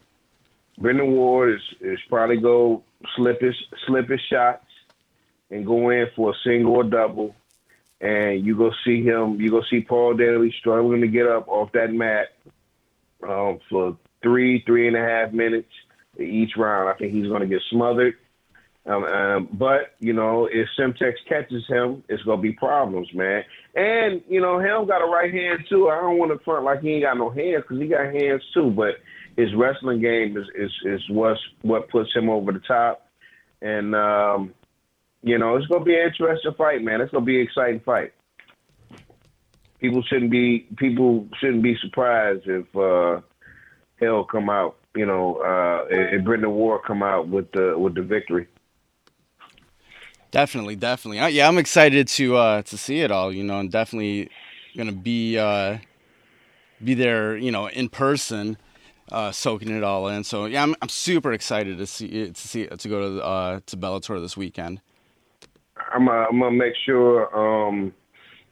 Brennan 0.78 1.12
Ward 1.12 1.56
is 1.56 1.62
is 1.80 1.98
probably 2.08 2.38
go 2.38 2.82
slip 3.16 3.40
his 3.40 3.54
slip 3.86 4.08
his 4.08 4.20
shots 4.30 4.64
and 5.50 5.66
go 5.66 5.90
in 5.90 6.06
for 6.16 6.30
a 6.30 6.34
single 6.42 6.76
or 6.76 6.84
double, 6.84 7.34
and 8.00 8.44
you 8.44 8.56
go 8.56 8.70
see 8.84 9.02
him. 9.02 9.40
You 9.40 9.50
go 9.50 9.62
see 9.68 9.82
Paul 9.82 10.14
Daley 10.14 10.54
struggling 10.58 11.02
to 11.02 11.08
get 11.08 11.26
up 11.26 11.48
off 11.48 11.72
that 11.72 11.92
mat 11.92 12.28
um, 13.28 13.58
for 13.68 13.98
three 14.22 14.62
three 14.64 14.86
and 14.86 14.96
a 14.96 15.00
half 15.00 15.32
minutes 15.32 15.72
each 16.24 16.56
round. 16.56 16.88
I 16.88 16.94
think 16.94 17.12
he's 17.12 17.26
going 17.26 17.40
to 17.40 17.46
get 17.46 17.62
smothered. 17.70 18.14
Um, 18.86 19.04
um, 19.04 19.48
but 19.52 19.94
you 20.00 20.12
know, 20.12 20.48
if 20.50 20.66
Semtex 20.78 21.12
catches 21.28 21.66
him, 21.68 22.02
it's 22.08 22.22
gonna 22.22 22.40
be 22.40 22.52
problems, 22.52 23.08
man. 23.12 23.44
And 23.74 24.22
you 24.26 24.40
know, 24.40 24.58
Helm 24.58 24.88
got 24.88 25.02
a 25.02 25.06
right 25.06 25.32
hand 25.32 25.66
too. 25.68 25.90
I 25.90 26.00
don't 26.00 26.18
want 26.18 26.32
to 26.32 26.42
front 26.42 26.64
like 26.64 26.80
he 26.80 26.92
ain't 26.92 27.04
got 27.04 27.18
no 27.18 27.28
hands 27.28 27.62
because 27.62 27.80
he 27.80 27.88
got 27.88 28.06
hands 28.06 28.42
too. 28.54 28.70
But 28.70 28.96
his 29.36 29.54
wrestling 29.54 30.00
game 30.00 30.36
is 30.36 30.46
is 30.56 30.72
is 30.84 31.02
what's 31.10 31.40
what 31.60 31.90
puts 31.90 32.12
him 32.14 32.30
over 32.30 32.52
the 32.52 32.60
top. 32.60 33.06
And 33.60 33.94
um, 33.94 34.54
you 35.22 35.36
know, 35.36 35.56
it's 35.56 35.66
gonna 35.66 35.84
be 35.84 35.94
an 35.94 36.08
interesting 36.08 36.54
fight, 36.56 36.82
man. 36.82 37.02
It's 37.02 37.12
gonna 37.12 37.24
be 37.24 37.40
an 37.40 37.46
exciting 37.46 37.80
fight. 37.80 38.14
People 39.78 40.02
shouldn't 40.08 40.30
be 40.30 40.66
people 40.78 41.28
shouldn't 41.38 41.62
be 41.62 41.76
surprised 41.82 42.46
if 42.46 42.74
uh, 42.74 43.20
Hell 44.00 44.24
come 44.24 44.48
out, 44.48 44.76
you 44.94 45.06
know, 45.06 45.36
uh, 45.36 45.86
if 45.90 46.24
Brennan 46.24 46.50
Ward 46.50 46.82
come 46.86 47.02
out 47.02 47.28
with 47.28 47.50
the 47.52 47.78
with 47.78 47.94
the 47.94 48.02
victory. 48.02 48.46
Definitely, 50.30 50.76
definitely. 50.76 51.18
Yeah, 51.34 51.48
I'm 51.48 51.58
excited 51.58 52.06
to 52.08 52.36
uh, 52.36 52.62
to 52.62 52.78
see 52.78 53.00
it 53.00 53.10
all. 53.10 53.32
You 53.32 53.44
know, 53.44 53.60
and 53.60 53.70
definitely 53.70 54.30
gonna 54.76 54.92
be 54.92 55.38
uh, 55.38 55.78
be 56.82 56.94
there. 56.94 57.36
You 57.36 57.50
know, 57.50 57.68
in 57.68 57.88
person, 57.88 58.56
uh, 59.10 59.32
soaking 59.32 59.76
it 59.76 59.82
all 59.82 60.08
in. 60.08 60.24
So 60.24 60.46
yeah, 60.46 60.62
I'm 60.62 60.74
I'm 60.82 60.88
super 60.88 61.32
excited 61.32 61.78
to 61.78 61.86
see 61.86 62.06
it, 62.06 62.34
to 62.36 62.48
see 62.48 62.66
to 62.66 62.88
go 62.88 63.16
to 63.16 63.24
uh, 63.24 63.60
to 63.66 63.76
Bellator 63.76 64.20
this 64.20 64.36
weekend. 64.36 64.80
I'm 65.92 66.08
uh, 66.08 66.26
I'm 66.30 66.38
gonna 66.40 66.52
make 66.52 66.74
sure 66.84 67.34
um 67.36 67.92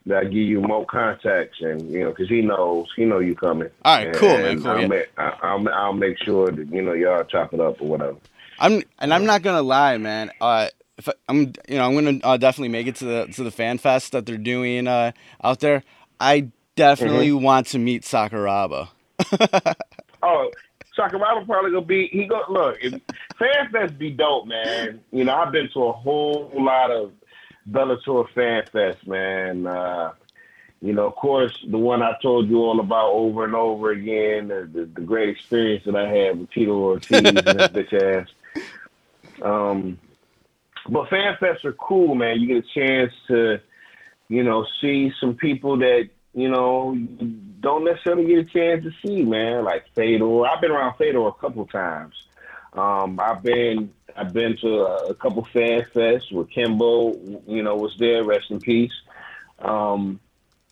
that 0.07 0.19
I 0.19 0.25
give 0.25 0.35
you 0.35 0.61
more 0.61 0.87
contacts 0.87 1.59
and 1.61 1.91
you 1.91 2.01
know 2.01 2.11
because 2.11 2.29
he 2.29 2.41
knows 2.43 2.87
he 2.97 3.05
know 3.05 3.19
you 3.19 3.35
coming. 3.35 3.69
All 3.85 3.97
right, 3.97 4.13
cool, 4.15 4.29
man, 4.39 4.63
cool, 4.63 4.71
I'll, 4.71 4.81
yeah. 4.81 4.87
make, 4.87 5.07
I'll 5.19 5.69
I'll 5.69 5.93
make 5.93 6.17
sure 6.25 6.51
that 6.51 6.69
you 6.69 6.83
know 6.83 6.93
y'all 6.93 7.25
chop 7.25 7.53
it 7.55 7.61
up 7.61 7.81
or 7.81 7.89
whatever. 7.89 8.17
I'm 8.59 8.83
and 8.99 9.13
I'm 9.15 9.25
not 9.27 9.43
gonna 9.43 9.63
lie, 9.63 9.97
man. 9.99 10.31
Uh, 10.41 10.69
if 10.97 11.09
I, 11.09 11.13
I'm, 11.29 11.53
you 11.69 11.77
know, 11.77 11.87
I'm 11.87 11.95
gonna 11.95 12.19
uh, 12.25 12.37
definitely 12.37 12.71
make 12.71 12.87
it 12.87 12.97
to 12.97 13.05
the 13.05 13.27
to 13.35 13.45
the 13.45 13.51
fan 13.51 13.79
fest 13.79 14.13
that 14.13 14.27
they're 14.27 14.37
doing 14.37 14.87
uh, 14.89 15.13
out 15.45 15.61
there. 15.61 15.83
I 16.21 16.49
definitely 16.75 17.29
Mm-hmm. 17.29 17.45
want 17.45 17.67
to 17.69 17.79
meet 17.79 18.03
Sakuraba. 18.03 18.89
Oh, 20.23 20.51
Sakuraba 20.99 21.47
probably 21.47 21.71
gonna 21.71 21.87
be. 21.87 22.09
He 22.09 22.27
go 22.27 22.43
look. 22.49 22.77
If, 22.81 22.95
Fan 23.39 23.71
Fest 23.73 23.99
be 23.99 24.11
dope, 24.11 24.49
man. 24.49 25.01
You 25.13 25.25
know, 25.25 25.35
I've 25.37 25.53
been 25.53 25.69
to 25.75 25.85
a 25.85 25.93
whole 25.93 26.51
lot 26.57 26.91
of 26.91 27.13
Bellator 27.71 28.29
Fan 28.35 28.65
Fest, 28.73 29.07
man. 29.07 29.67
Uh, 29.67 30.13
you 30.81 30.93
know, 30.93 31.07
of 31.07 31.17
course, 31.17 31.57
the 31.69 31.79
one 31.79 32.03
I 32.03 32.13
told 32.23 32.49
you 32.49 32.59
all 32.59 32.79
about 32.79 33.13
over 33.13 33.45
and 33.45 33.55
over 33.55 33.91
again, 33.91 34.49
the, 34.49 34.69
the, 34.73 34.85
the 34.87 35.01
great 35.01 35.29
experience 35.29 35.85
that 35.87 35.97
I 35.97 36.09
had 36.09 36.39
with 36.39 36.51
Tito 36.51 36.73
Ortiz 36.73 37.19
and 37.19 37.27
his 37.27 37.45
bitch 37.45 37.93
ass. 37.93 38.29
Um, 39.43 39.99
but 40.89 41.11
Fan 41.11 41.37
Fests 41.41 41.65
are 41.65 41.73
cool, 41.73 42.15
man. 42.15 42.41
You 42.41 42.47
get 42.47 42.65
a 42.65 42.81
chance 42.81 43.13
to, 43.27 43.61
you 44.29 44.45
know, 44.45 44.67
see 44.81 45.13
some 45.21 45.35
people 45.35 45.79
that 45.79 46.09
you 46.35 46.49
know 46.49 46.97
don't 47.61 47.85
necessarily 47.85 48.27
get 48.27 48.39
a 48.39 48.45
chance 48.45 48.85
to 48.85 48.93
see, 49.05 49.23
man. 49.23 49.65
Like 49.65 49.87
Fedor. 49.95 50.47
I've 50.47 50.61
been 50.61 50.71
around 50.71 50.97
Fedor 50.97 51.27
a 51.27 51.33
couple 51.33 51.67
times. 51.67 52.15
Um, 52.73 53.19
I've 53.21 53.43
been 53.43 53.93
I've 54.19 54.33
been 54.33 54.57
to 54.63 54.81
a, 55.09 55.15
couple 55.15 55.47
fan 55.53 55.83
fests 55.95 56.33
where 56.33 56.45
Kimbo, 56.45 57.15
you 57.47 57.63
know, 57.63 57.77
was 57.77 57.95
there. 57.99 58.25
Rest 58.25 58.51
in 58.51 58.61
peace. 58.61 58.93
Um, 59.61 60.19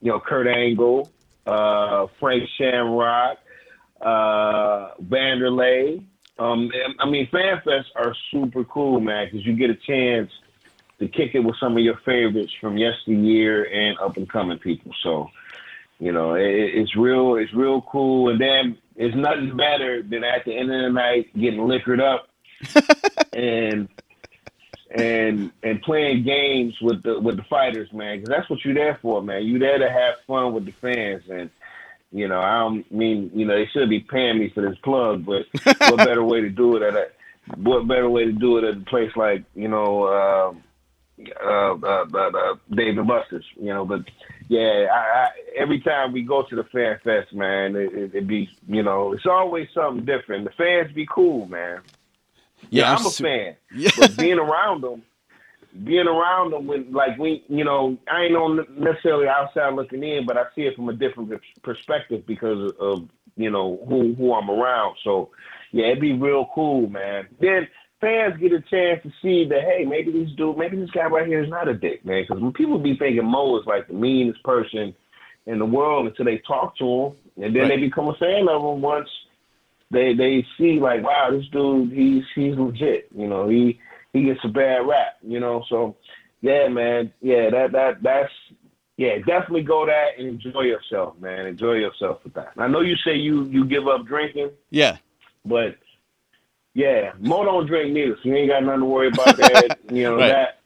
you 0.00 0.10
know, 0.10 0.20
Kurt 0.20 0.48
Angle, 0.48 1.10
uh, 1.46 2.06
Frank 2.18 2.48
Shamrock, 2.58 3.38
uh, 4.00 4.90
Wanderlei. 5.02 6.04
Um, 6.38 6.70
I 6.98 7.08
mean, 7.08 7.28
fan 7.30 7.62
fests 7.64 7.86
are 7.94 8.14
super 8.30 8.64
cool, 8.64 9.00
man, 9.00 9.26
because 9.26 9.46
you 9.46 9.54
get 9.54 9.70
a 9.70 9.76
chance 9.76 10.30
to 10.98 11.08
kick 11.08 11.34
it 11.34 11.40
with 11.40 11.56
some 11.60 11.76
of 11.76 11.82
your 11.82 11.98
favorites 12.04 12.52
from 12.60 12.76
yesteryear 12.76 13.64
and 13.64 13.98
up 13.98 14.16
and 14.16 14.28
coming 14.28 14.58
people. 14.58 14.92
So, 15.02 15.30
you 15.98 16.12
know, 16.12 16.34
it, 16.34 16.46
it's 16.46 16.96
real, 16.96 17.36
it's 17.36 17.54
real 17.54 17.80
cool. 17.82 18.30
And 18.30 18.40
then 18.40 18.78
it's 18.96 19.14
nothing 19.14 19.56
better 19.56 20.02
than 20.02 20.24
at 20.24 20.44
the 20.44 20.56
end 20.56 20.72
of 20.72 20.82
the 20.82 20.90
night 20.90 21.32
getting 21.38 21.66
liquored 21.66 22.00
up 22.00 22.28
and 23.36 23.88
and 24.90 25.50
and 25.62 25.82
playing 25.82 26.24
games 26.24 26.74
with 26.80 27.02
the 27.02 27.20
with 27.20 27.36
the 27.36 27.42
fighters, 27.44 27.92
man. 27.92 28.18
Because 28.18 28.30
that's 28.30 28.50
what 28.50 28.64
you're 28.64 28.74
there 28.74 28.98
for, 29.02 29.22
man. 29.22 29.46
You're 29.46 29.60
there 29.60 29.78
to 29.78 29.90
have 29.90 30.14
fun 30.26 30.54
with 30.54 30.64
the 30.64 30.72
fans, 30.72 31.22
and 31.30 31.50
you 32.12 32.28
know, 32.28 32.40
I 32.40 32.58
don't 32.60 32.90
mean 32.90 33.30
you 33.34 33.44
know 33.44 33.54
they 33.54 33.68
should 33.72 33.90
be 33.90 34.00
paying 34.00 34.38
me 34.38 34.50
for 34.54 34.62
this 34.62 34.78
plug, 34.82 35.24
but 35.24 35.46
what 35.90 35.98
better 35.98 36.24
way 36.24 36.40
to 36.40 36.50
do 36.50 36.76
it 36.76 36.82
at 36.82 36.94
a 36.94 37.08
what 37.56 37.86
better 37.86 38.08
way 38.08 38.24
to 38.24 38.32
do 38.32 38.58
it 38.58 38.64
at 38.64 38.76
a 38.76 38.80
place 38.80 39.12
like 39.16 39.44
you 39.54 39.68
know. 39.68 40.08
Um, 40.08 40.62
uh, 41.42 41.72
uh, 41.82 42.04
uh, 42.12 42.30
uh, 42.30 42.54
Dave 42.74 42.98
and 42.98 43.08
Buster's, 43.08 43.46
you 43.58 43.72
know. 43.72 43.86
But 43.86 44.02
yeah, 44.48 44.86
I, 44.92 44.96
I, 44.96 45.28
every 45.56 45.80
time 45.80 46.12
we 46.12 46.20
go 46.20 46.42
to 46.42 46.54
the 46.54 46.64
fan 46.64 46.98
fest, 47.02 47.32
man, 47.32 47.74
it, 47.74 47.94
it, 47.94 48.14
it 48.14 48.26
be 48.26 48.50
you 48.68 48.82
know, 48.82 49.14
it's 49.14 49.24
always 49.24 49.66
something 49.72 50.04
different. 50.04 50.44
The 50.44 50.50
fans 50.50 50.92
be 50.92 51.06
cool, 51.10 51.46
man. 51.46 51.80
Yeah, 52.70 52.92
I'm, 52.94 53.06
a 53.06 53.10
su- 53.10 53.24
fan, 53.24 53.56
Yeah. 53.74 53.90
but 53.98 54.16
being 54.16 54.38
around 54.38 54.82
them, 54.82 55.02
being 55.84 56.06
around 56.06 56.52
them 56.52 56.66
when 56.66 56.92
like 56.92 57.18
we, 57.18 57.44
you 57.48 57.64
know, 57.64 57.98
I 58.10 58.24
ain't 58.24 58.36
on 58.36 58.64
necessarily 58.78 59.28
outside 59.28 59.74
looking 59.74 60.02
in, 60.02 60.26
but 60.26 60.36
I 60.36 60.44
see 60.54 60.62
it 60.62 60.76
from 60.76 60.88
a 60.88 60.94
different 60.94 61.32
perspective 61.62 62.26
because 62.26 62.72
of 62.80 63.08
you 63.36 63.50
know 63.50 63.84
who 63.88 64.14
who 64.14 64.34
I'm 64.34 64.50
around. 64.50 64.96
So 65.04 65.30
yeah, 65.72 65.86
it'd 65.86 66.00
be 66.00 66.12
real 66.12 66.48
cool, 66.54 66.88
man. 66.88 67.28
Then 67.40 67.68
fans 68.00 68.40
get 68.40 68.52
a 68.52 68.60
chance 68.62 69.02
to 69.02 69.12
see 69.22 69.46
that 69.48 69.62
hey, 69.62 69.84
maybe 69.84 70.12
this 70.12 70.32
dude, 70.36 70.56
maybe 70.56 70.76
this 70.78 70.90
guy 70.90 71.06
right 71.06 71.26
here 71.26 71.42
is 71.42 71.50
not 71.50 71.68
a 71.68 71.74
dick, 71.74 72.04
man. 72.04 72.24
Because 72.28 72.42
when 72.42 72.52
people 72.52 72.78
be 72.78 72.96
thinking 72.96 73.24
Mo 73.24 73.58
is 73.58 73.66
like 73.66 73.88
the 73.88 73.94
meanest 73.94 74.42
person 74.44 74.94
in 75.46 75.58
the 75.58 75.66
world 75.66 76.06
until 76.06 76.24
they 76.24 76.38
talk 76.46 76.76
to 76.78 76.84
him, 76.84 77.44
and 77.44 77.54
then 77.54 77.68
they 77.68 77.76
become 77.76 78.08
a 78.08 78.14
fan 78.14 78.48
of 78.48 78.62
him 78.62 78.80
once 78.82 79.08
they 79.90 80.14
they 80.14 80.44
see 80.58 80.78
like, 80.80 81.02
wow, 81.02 81.28
this 81.30 81.46
dude, 81.48 81.92
he's 81.92 82.24
he's 82.34 82.56
legit. 82.56 83.08
You 83.16 83.28
know, 83.28 83.48
he 83.48 83.78
he 84.12 84.24
gets 84.24 84.40
a 84.44 84.48
bad 84.48 84.86
rap. 84.86 85.16
You 85.22 85.40
know, 85.40 85.64
so 85.68 85.96
yeah, 86.40 86.68
man, 86.68 87.12
yeah, 87.20 87.50
that 87.50 87.72
that 87.72 88.02
that's 88.02 88.32
yeah, 88.96 89.18
definitely 89.18 89.62
go 89.62 89.84
that 89.86 90.18
and 90.18 90.26
enjoy 90.42 90.62
yourself, 90.62 91.18
man. 91.20 91.46
Enjoy 91.46 91.74
yourself 91.74 92.24
with 92.24 92.34
that. 92.34 92.52
I 92.56 92.66
know 92.66 92.80
you 92.80 92.96
say 93.04 93.14
you 93.16 93.44
you 93.44 93.64
give 93.64 93.86
up 93.88 94.06
drinking, 94.06 94.50
Yeah. 94.70 94.96
but 95.44 95.76
yeah, 96.74 97.12
Mo 97.20 97.44
don't 97.44 97.66
drink 97.66 97.92
neither, 97.92 98.16
so 98.22 98.28
you 98.28 98.34
ain't 98.36 98.50
got 98.50 98.62
nothing 98.62 98.80
to 98.80 98.86
worry 98.86 99.08
about 99.08 99.36
that. 99.38 99.78
you 99.90 100.02
know 100.02 100.16
Right. 100.16 100.28
that. 100.28 100.58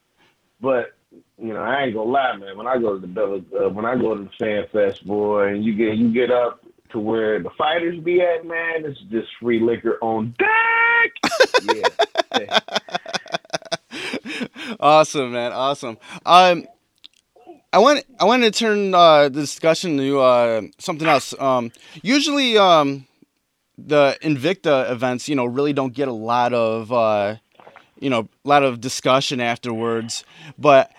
But 0.60 0.92
you 1.38 1.52
know, 1.55 1.60
I 1.62 1.84
ain't 1.84 1.94
gonna 1.94 2.10
lie, 2.10 2.36
man. 2.36 2.56
When 2.56 2.66
I 2.66 2.78
go 2.78 2.94
to 2.94 3.01
the 3.01 3.06
Bella, 3.06 3.40
uh, 3.59 3.68
when 3.70 3.84
I 3.84 3.97
go 3.97 4.14
to 4.16 4.24
the 4.24 4.30
Fan 4.38 4.66
Fest, 4.72 5.06
boy, 5.06 5.48
and 5.55 5.64
you 5.64 5.74
get 5.74 5.97
you 5.97 6.12
get 6.12 6.30
up 6.30 6.59
to 6.92 6.98
where 6.98 7.42
the 7.42 7.50
fighters 7.56 7.98
be 8.00 8.20
at, 8.20 8.46
man, 8.46 8.84
it's 8.84 9.00
just 9.10 9.28
free 9.40 9.60
liquor 9.60 9.98
on 10.00 10.34
deck. 10.38 11.80
yeah. 12.40 12.58
awesome, 14.80 15.32
man. 15.32 15.52
Awesome. 15.52 15.98
Um, 16.24 16.66
I 17.72 17.78
want 17.78 18.04
I 18.18 18.24
want 18.24 18.42
to 18.42 18.50
turn 18.50 18.94
uh, 18.94 19.24
the 19.24 19.40
discussion 19.40 19.96
to 19.98 20.20
uh, 20.20 20.62
something 20.78 21.06
else. 21.06 21.32
Um, 21.38 21.70
usually, 22.02 22.58
um, 22.58 23.06
the 23.78 24.18
Invicta 24.22 24.90
events, 24.90 25.28
you 25.28 25.36
know, 25.36 25.44
really 25.44 25.72
don't 25.72 25.94
get 25.94 26.08
a 26.08 26.12
lot 26.12 26.52
of 26.52 26.92
uh, 26.92 27.36
you 28.00 28.10
know, 28.10 28.28
a 28.44 28.48
lot 28.48 28.64
of 28.64 28.80
discussion 28.80 29.40
afterwards. 29.40 30.24
But 30.58 30.90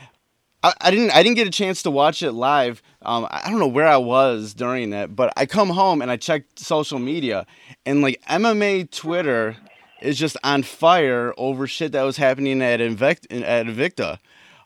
I, 0.64 0.74
I 0.82 0.92
didn't 0.92 1.12
I 1.12 1.24
didn't 1.24 1.36
get 1.36 1.48
a 1.48 1.52
chance 1.52 1.84
to 1.84 1.92
watch 1.92 2.22
it 2.22 2.32
live. 2.32 2.82
Um, 3.02 3.28
I 3.30 3.50
don't 3.50 3.60
know 3.60 3.68
where 3.68 3.88
I 3.88 3.98
was 3.98 4.54
during 4.54 4.94
it, 4.94 5.16
but 5.16 5.34
I 5.36 5.46
come 5.46 5.70
home 5.70 6.02
and 6.02 6.12
I 6.12 6.18
checked 6.18 6.60
social 6.60 7.00
media, 7.00 7.46
and 7.86 8.02
like 8.02 8.22
MMA 8.30 8.92
Twitter 8.92 9.58
is 10.02 10.18
just 10.18 10.38
on 10.44 10.64
fire 10.64 11.34
over 11.38 11.68
shit 11.68 11.92
that 11.94 12.04
was 12.04 12.18
happening 12.18 12.62
at 12.62 12.80
Invicta. 12.80 13.42
At 13.44 13.66
Invicta. 13.66 14.20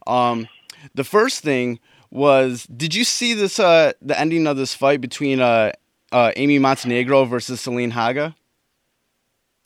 Um, 0.08 0.48
the 0.94 1.04
first 1.04 1.42
thing 1.44 1.80
was, 2.12 2.66
did 2.66 2.94
you 2.94 3.04
see 3.04 3.34
this? 3.34 3.60
Uh, 3.60 3.94
the 4.02 4.20
ending 4.20 4.48
of 4.48 4.58
this 4.58 4.74
fight 4.74 5.02
between 5.02 5.40
uh, 5.40 5.72
uh, 6.12 6.32
Amy 6.36 6.60
Montenegro 6.60 7.26
versus 7.26 7.62
Celine 7.62 7.92
Haga. 7.92 8.36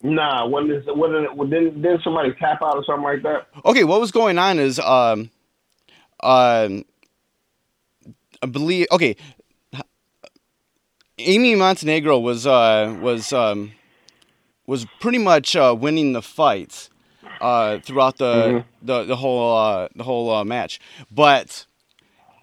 Nah, 0.01 0.47
when 0.47 0.71
is 0.71 0.85
when 0.87 1.11
when 1.35 1.49
didn't, 1.49 1.81
didn't 1.81 2.03
somebody 2.03 2.33
tap 2.39 2.61
out 2.61 2.77
or 2.77 2.83
something 2.85 3.03
like 3.03 3.21
that? 3.23 3.47
Okay, 3.65 3.83
what 3.83 3.99
was 3.99 4.11
going 4.11 4.37
on 4.37 4.57
is 4.57 4.79
um 4.79 5.29
um 6.23 6.85
I 8.41 8.47
believe 8.47 8.87
okay. 8.91 9.15
Amy 11.17 11.55
Montenegro 11.55 12.17
was 12.19 12.47
uh 12.47 12.97
was 13.01 13.33
um 13.33 13.71
was 14.65 14.85
pretty 14.99 15.17
much 15.17 15.55
uh 15.55 15.75
winning 15.77 16.13
the 16.13 16.21
fight 16.21 16.89
uh 17.41 17.79
throughout 17.79 18.17
the 18.17 18.63
the, 18.81 19.03
the 19.03 19.15
whole 19.17 19.57
uh 19.57 19.87
the 19.95 20.03
whole 20.03 20.31
uh, 20.33 20.43
match. 20.43 20.79
But 21.11 21.65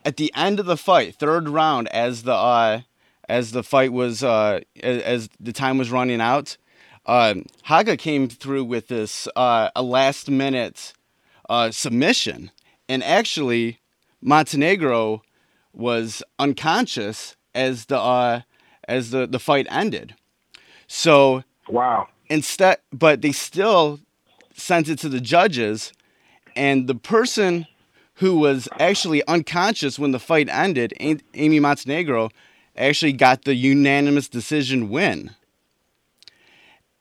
at 0.04 0.16
the 0.16 0.32
end 0.34 0.60
of 0.60 0.66
the 0.66 0.76
fight, 0.76 1.14
third 1.14 1.48
round 1.48 1.88
as 1.88 2.22
the 2.24 2.34
uh 2.34 2.80
as 3.28 3.52
the 3.52 3.62
fight 3.62 3.92
was 3.92 4.22
uh 4.22 4.60
as, 4.82 5.02
as 5.02 5.28
the 5.40 5.52
time 5.52 5.78
was 5.78 5.90
running 5.90 6.20
out, 6.20 6.56
uh, 7.06 7.34
Haga 7.62 7.96
came 7.96 8.28
through 8.28 8.64
with 8.64 8.88
this 8.88 9.28
uh, 9.36 9.70
a 9.74 9.82
last 9.82 10.28
minute 10.28 10.92
uh, 11.48 11.70
submission, 11.70 12.50
and 12.88 13.02
actually 13.02 13.80
Montenegro 14.20 15.22
was 15.72 16.22
unconscious 16.38 17.36
as 17.54 17.86
the 17.86 17.98
uh, 17.98 18.42
as 18.88 19.10
the, 19.10 19.26
the 19.26 19.38
fight 19.38 19.66
ended. 19.70 20.14
So 20.86 21.42
Wow. 21.68 22.08
instead, 22.28 22.78
but 22.92 23.22
they 23.22 23.32
still 23.32 24.00
sent 24.54 24.88
it 24.88 24.98
to 25.00 25.08
the 25.08 25.20
judges, 25.20 25.92
and 26.54 26.86
the 26.86 26.94
person 26.94 27.66
who 28.14 28.38
was 28.38 28.68
actually 28.78 29.26
unconscious 29.26 29.98
when 29.98 30.12
the 30.12 30.18
fight 30.18 30.48
ended, 30.48 30.94
Amy 31.34 31.60
Montenegro, 31.60 32.30
actually 32.76 33.12
got 33.12 33.44
the 33.44 33.54
unanimous 33.54 34.28
decision 34.28 34.88
win. 34.88 35.34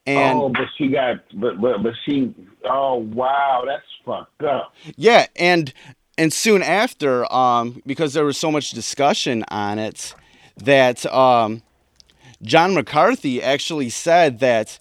And 0.06 0.40
oh, 0.40 0.50
but 0.50 0.68
she 0.78 0.90
got, 0.90 1.18
but 1.34 1.60
but 1.60 1.82
but 1.82 1.94
she. 2.06 2.34
Oh 2.64 2.96
wow, 2.96 3.64
that's 3.66 3.84
fucked 4.06 4.44
up. 4.44 4.74
Yeah, 4.96 5.26
and 5.36 5.74
and 6.18 6.32
soon 6.32 6.62
after, 6.62 7.32
um, 7.34 7.82
because 7.86 8.14
there 8.14 8.26
was 8.26 8.38
so 8.38 8.52
much 8.52 8.72
discussion 8.72 9.44
on 9.50 9.80
it, 9.80 10.14
that 10.58 11.06
um, 11.08 11.64
John 12.44 12.76
McCarthy 12.76 13.42
actually 13.42 13.90
said 13.90 14.40
that 14.40 14.78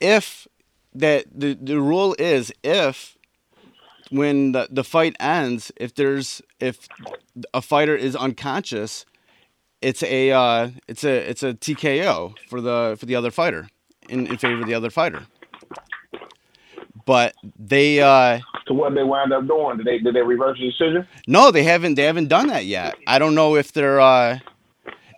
if 0.00 0.48
that 0.94 1.26
the 1.32 1.54
the 1.54 1.80
rule 1.80 2.16
is 2.18 2.52
if 2.64 3.16
when 4.10 4.50
the, 4.52 4.66
the 4.68 4.82
fight 4.82 5.14
ends, 5.20 5.70
if 5.76 5.94
there's 5.94 6.42
if 6.58 6.88
a 7.54 7.62
fighter 7.62 7.94
is 7.94 8.16
unconscious, 8.16 9.06
it's 9.80 10.02
a 10.02 10.32
uh, 10.32 10.70
it's 10.88 11.04
a 11.04 11.30
it's 11.30 11.44
a 11.44 11.54
TKO 11.54 12.34
for 12.48 12.60
the 12.60 12.96
for 12.98 13.06
the 13.06 13.14
other 13.14 13.30
fighter 13.30 13.68
in, 14.10 14.26
in 14.26 14.36
favor 14.36 14.60
of 14.60 14.66
the 14.66 14.74
other 14.74 14.90
fighter. 14.90 15.22
But 17.06 17.34
they 17.58 18.00
uh, 18.00 18.40
So 18.68 18.74
what 18.74 18.94
they 18.94 19.02
wind 19.02 19.32
up 19.32 19.46
doing? 19.46 19.78
Did 19.78 19.86
they 19.86 19.98
did 19.98 20.14
they 20.14 20.22
reverse 20.22 20.58
the 20.58 20.70
decision? 20.70 21.06
no, 21.26 21.50
they 21.50 21.62
haven't 21.62 21.94
they 21.94 22.04
haven't 22.04 22.28
done 22.28 22.48
that 22.48 22.66
yet. 22.66 22.96
I 23.06 23.18
don't 23.18 23.34
know 23.34 23.56
if 23.56 23.72
they're 23.72 24.00
uh, 24.00 24.38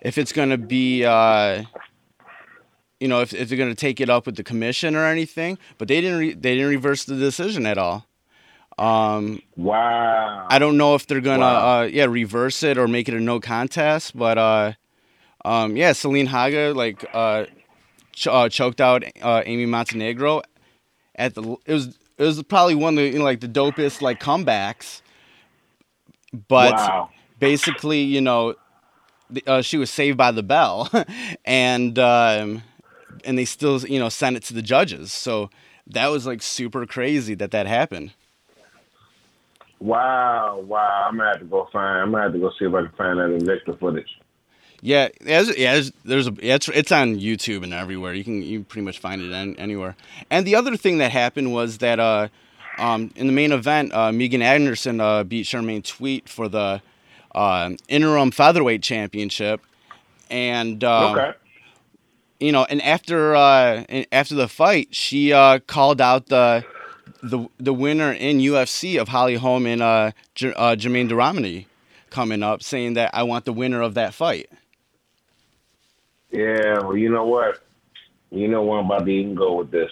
if 0.01 0.17
it's 0.17 0.31
gonna 0.31 0.57
be 0.57 1.03
uh, 1.05 1.63
you 2.99 3.07
know 3.07 3.21
if, 3.21 3.33
if 3.33 3.49
they're 3.49 3.57
gonna 3.57 3.75
take 3.75 3.99
it 3.99 4.09
up 4.09 4.25
with 4.25 4.37
the 4.37 4.43
commission 4.43 4.95
or 4.95 5.05
anything. 5.05 5.57
But 5.77 5.87
they 5.87 5.99
didn't 6.01 6.19
re- 6.19 6.33
they 6.33 6.55
didn't 6.55 6.69
reverse 6.69 7.03
the 7.05 7.15
decision 7.15 7.65
at 7.65 7.77
all. 7.77 8.05
Um, 8.79 9.41
Wow. 9.55 10.47
I 10.49 10.57
don't 10.57 10.77
know 10.77 10.95
if 10.95 11.05
they're 11.05 11.21
gonna 11.21 11.41
Wow. 11.43 11.81
uh, 11.81 11.83
yeah 11.83 12.05
reverse 12.05 12.63
it 12.63 12.77
or 12.77 12.87
make 12.87 13.07
it 13.09 13.13
a 13.13 13.19
no 13.19 13.39
contest, 13.39 14.17
but 14.17 14.37
uh, 14.37 14.71
um, 15.45 15.75
yeah, 15.75 15.91
Celine 15.91 16.27
Haga 16.27 16.73
like 16.73 17.05
uh, 17.13 17.45
ch- 18.13 18.27
uh, 18.27 18.49
choked 18.49 18.81
out 18.81 19.03
uh, 19.21 19.43
Amy 19.45 19.65
Montenegro 19.65 20.41
at 21.15 21.35
the 21.35 21.55
it 21.65 21.73
was 21.73 21.97
it 22.17 22.23
was 22.23 22.41
probably 22.43 22.75
one 22.75 22.93
of 22.93 22.97
the 22.97 23.09
you 23.09 23.19
know, 23.19 23.23
like 23.23 23.41
the 23.41 23.47
dopest 23.47 24.01
like 24.01 24.19
comebacks, 24.19 25.01
but 26.47 26.73
wow. 26.73 27.09
basically 27.39 28.01
you 28.01 28.21
know 28.21 28.55
the- 29.29 29.43
uh, 29.47 29.61
she 29.61 29.77
was 29.77 29.89
saved 29.89 30.17
by 30.17 30.31
the 30.31 30.43
bell, 30.43 30.89
and 31.45 31.97
um, 31.99 32.63
and 33.25 33.37
they 33.37 33.45
still 33.45 33.79
you 33.81 33.99
know 33.99 34.09
sent 34.09 34.37
it 34.37 34.43
to 34.43 34.53
the 34.53 34.61
judges, 34.61 35.11
so 35.11 35.49
that 35.87 36.07
was 36.07 36.25
like 36.25 36.41
super 36.41 36.85
crazy 36.85 37.35
that 37.35 37.51
that 37.51 37.67
happened. 37.67 38.13
Wow, 39.79 40.63
wow. 40.65 41.07
I'm 41.09 41.17
gonna 41.17 41.29
have 41.29 41.39
to 41.39 41.45
go 41.45 41.67
find. 41.73 42.01
I'm 42.03 42.11
gonna 42.11 42.23
have 42.23 42.33
to 42.33 42.39
go 42.39 42.51
see 42.57 42.65
if 42.65 42.73
I 42.73 42.83
can 42.83 42.91
find 42.97 43.19
that 43.19 43.37
Invicta 43.37 43.77
footage. 43.79 44.07
Yeah, 44.85 45.07
there's, 45.21 45.57
yeah, 45.57 45.81
there's, 46.03 46.27
a, 46.27 46.33
it's, 46.41 46.67
it's 46.67 46.91
on 46.91 47.15
YouTube 47.17 47.63
and 47.63 47.73
everywhere. 47.73 48.13
You 48.13 48.25
can 48.25 48.43
you 48.43 48.63
pretty 48.63 48.83
much 48.83 48.99
find 48.99 49.21
it 49.21 49.31
an, 49.31 49.55
anywhere. 49.57 49.95
And 50.29 50.45
the 50.45 50.55
other 50.55 50.75
thing 50.75 50.97
that 50.97 51.09
happened 51.09 51.53
was 51.53 51.77
that 51.77 52.01
uh, 52.01 52.27
um, 52.77 53.09
in 53.15 53.27
the 53.27 53.33
main 53.33 53.53
event, 53.53 53.93
uh, 53.93 54.11
Megan 54.11 54.41
Anderson 54.41 54.99
uh, 54.99 55.23
beat 55.23 55.45
Charmaine 55.45 55.85
Tweet 55.85 56.27
for 56.27 56.49
the 56.49 56.81
uh, 57.33 57.71
interim 57.87 58.31
featherweight 58.31 58.83
championship, 58.83 59.61
and 60.29 60.83
um, 60.83 61.17
okay. 61.17 61.33
you 62.41 62.51
know, 62.51 62.65
and 62.65 62.81
after 62.81 63.37
uh, 63.37 63.85
and 63.87 64.05
after 64.11 64.35
the 64.35 64.49
fight, 64.49 64.93
she 64.93 65.31
uh, 65.31 65.59
called 65.59 66.01
out 66.01 66.27
the 66.27 66.65
the 67.21 67.47
the 67.57 67.73
winner 67.73 68.11
in 68.11 68.39
UFC 68.39 68.99
of 68.99 69.07
Holly 69.07 69.35
Holm 69.35 69.65
and 69.65 69.81
uh, 69.81 70.11
J- 70.35 70.53
uh, 70.57 70.75
Germaine 70.75 71.07
de 71.07 71.15
Randamie 71.15 71.67
coming 72.09 72.43
up, 72.43 72.61
saying 72.61 72.95
that 72.95 73.11
I 73.13 73.23
want 73.23 73.45
the 73.45 73.53
winner 73.53 73.81
of 73.81 73.93
that 73.93 74.13
fight. 74.13 74.49
Yeah. 76.33 76.79
Well, 76.79 76.97
you 76.97 77.09
know 77.09 77.25
what? 77.25 77.63
You 78.31 78.47
know 78.47 78.63
where 78.63 78.79
I'm 78.79 78.85
about 78.85 79.05
to 79.05 79.11
even 79.11 79.35
go 79.35 79.55
with 79.57 79.71
this. 79.71 79.91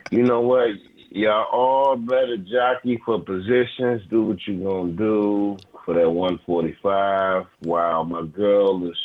you 0.10 0.24
know 0.24 0.40
what? 0.40 0.70
Y'all 1.10 1.46
all 1.52 1.96
better 1.96 2.36
jockey 2.36 3.00
for 3.04 3.20
positions. 3.20 4.02
Do 4.10 4.24
what 4.24 4.38
you're 4.46 4.64
gonna 4.64 4.92
do 4.92 5.56
for 5.84 5.94
that 5.94 6.10
145. 6.10 7.46
While 7.60 8.04
my 8.04 8.26
girl 8.26 8.88
is 8.90 8.96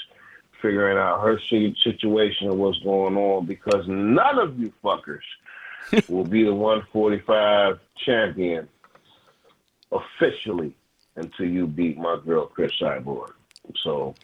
figuring 0.62 0.98
out 0.98 1.22
her 1.22 1.40
situation 1.84 2.50
and 2.50 2.60
what's 2.60 2.80
going 2.80 3.16
on, 3.16 3.46
because 3.46 3.88
none 3.88 4.40
of 4.40 4.60
you 4.60 4.74
fuckers 4.84 5.20
will 6.10 6.26
be 6.26 6.44
the 6.44 6.54
145 6.54 7.80
champion 8.04 8.68
officially 9.92 10.74
until 11.16 11.46
you 11.46 11.68
beat 11.68 11.98
my 11.98 12.18
girl 12.26 12.48
Cris 12.48 12.72
Cyborg. 12.82 13.32
So, 13.84 14.16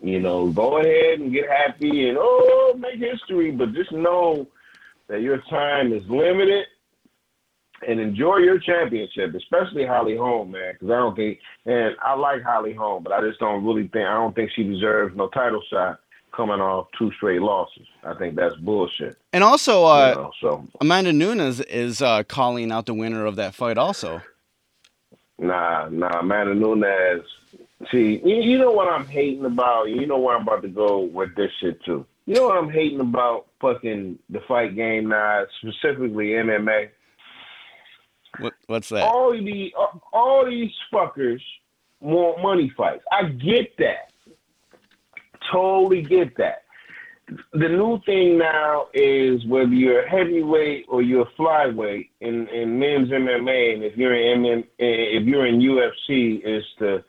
you 0.00 0.20
know, 0.20 0.48
go 0.48 0.78
ahead 0.78 1.20
and 1.20 1.32
get 1.32 1.48
happy 1.48 2.08
and 2.08 2.18
oh, 2.20 2.76
make 2.78 2.98
history, 2.98 3.50
but 3.50 3.72
just 3.72 3.92
know 3.92 4.46
that 5.08 5.22
your 5.22 5.38
time 5.50 5.92
is 5.92 6.02
limited 6.08 6.66
and 7.86 8.00
enjoy 8.00 8.36
your 8.36 8.58
championship, 8.58 9.34
especially 9.34 9.86
Holly 9.86 10.16
Holm, 10.16 10.52
man. 10.52 10.74
Because 10.74 10.90
I 10.90 10.96
don't 10.96 11.16
think, 11.16 11.38
and 11.66 11.94
I 12.02 12.14
like 12.14 12.42
Holly 12.42 12.74
Holm, 12.74 13.02
but 13.02 13.12
I 13.12 13.20
just 13.20 13.40
don't 13.40 13.64
really 13.64 13.88
think 13.88 14.06
I 14.06 14.14
don't 14.14 14.34
think 14.34 14.50
she 14.54 14.62
deserves 14.62 15.16
no 15.16 15.28
title 15.28 15.62
shot 15.70 16.00
coming 16.34 16.60
off 16.60 16.88
two 16.98 17.12
straight 17.16 17.40
losses. 17.40 17.86
I 18.02 18.14
think 18.14 18.34
that's 18.34 18.56
bullshit. 18.56 19.16
And 19.32 19.44
also, 19.44 19.80
you 19.80 19.86
uh, 19.86 20.14
know? 20.14 20.32
So 20.40 20.66
Amanda 20.80 21.12
Nunes 21.12 21.60
is 21.60 22.02
uh, 22.02 22.24
calling 22.24 22.72
out 22.72 22.86
the 22.86 22.94
winner 22.94 23.24
of 23.24 23.36
that 23.36 23.54
fight. 23.54 23.78
Also, 23.78 24.20
Nah, 25.38 25.88
nah, 25.90 26.20
Amanda 26.20 26.54
Nunes. 26.54 27.24
See, 27.90 28.20
you, 28.24 28.36
you 28.36 28.58
know 28.58 28.72
what 28.72 28.88
I'm 28.88 29.06
hating 29.06 29.44
about? 29.44 29.84
You 29.84 30.06
know 30.06 30.18
where 30.18 30.36
I'm 30.36 30.42
about 30.42 30.62
to 30.62 30.68
go 30.68 31.00
with 31.00 31.34
this 31.34 31.50
shit 31.60 31.82
too. 31.84 32.06
You 32.26 32.34
know 32.34 32.46
what 32.46 32.56
I'm 32.56 32.70
hating 32.70 33.00
about 33.00 33.46
fucking 33.60 34.18
the 34.30 34.40
fight 34.48 34.74
game 34.74 35.08
now, 35.08 35.44
specifically 35.60 36.28
MMA. 36.28 36.88
what, 38.38 38.54
what's 38.66 38.88
that? 38.88 39.02
All 39.02 39.32
the 39.32 39.74
uh, 39.78 39.98
all 40.12 40.46
these 40.46 40.70
fuckers 40.92 41.40
want 42.00 42.42
money 42.42 42.72
fights. 42.76 43.04
I 43.12 43.24
get 43.24 43.76
that. 43.78 44.12
Totally 45.52 46.02
get 46.02 46.36
that. 46.38 46.62
The 47.52 47.68
new 47.68 48.00
thing 48.04 48.38
now 48.38 48.88
is 48.92 49.44
whether 49.46 49.72
you're 49.72 50.02
a 50.02 50.10
heavyweight 50.10 50.86
or 50.88 51.02
you're 51.02 51.22
a 51.22 51.40
flyweight 51.40 52.10
in, 52.20 52.46
in 52.48 52.78
men's 52.78 53.08
MMA, 53.08 53.74
and 53.74 53.82
if 53.82 53.96
you're 53.96 54.14
in 54.14 54.64
if 54.78 55.24
you're 55.24 55.46
in 55.46 55.58
UFC, 55.58 56.42
is 56.44 56.64
to 56.78 57.02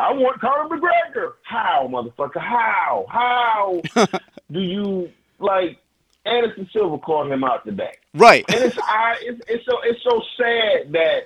I 0.00 0.12
want 0.12 0.40
Conor 0.40 0.68
McGregor. 0.76 1.32
How, 1.44 1.88
motherfucker? 1.90 2.40
How? 2.40 3.06
How 3.10 3.82
do 4.52 4.60
you 4.60 5.10
like? 5.40 5.78
Anderson 6.26 6.68
Silva 6.72 6.98
called 6.98 7.32
him 7.32 7.44
out 7.44 7.64
today 7.66 7.94
Right. 8.14 8.44
and 8.48 8.60
it's 8.64 8.78
I 8.78 9.16
it's, 9.22 9.40
it's 9.48 9.64
so 9.66 9.78
it's 9.84 10.02
so 10.04 10.22
sad 10.36 10.92
that 10.92 11.20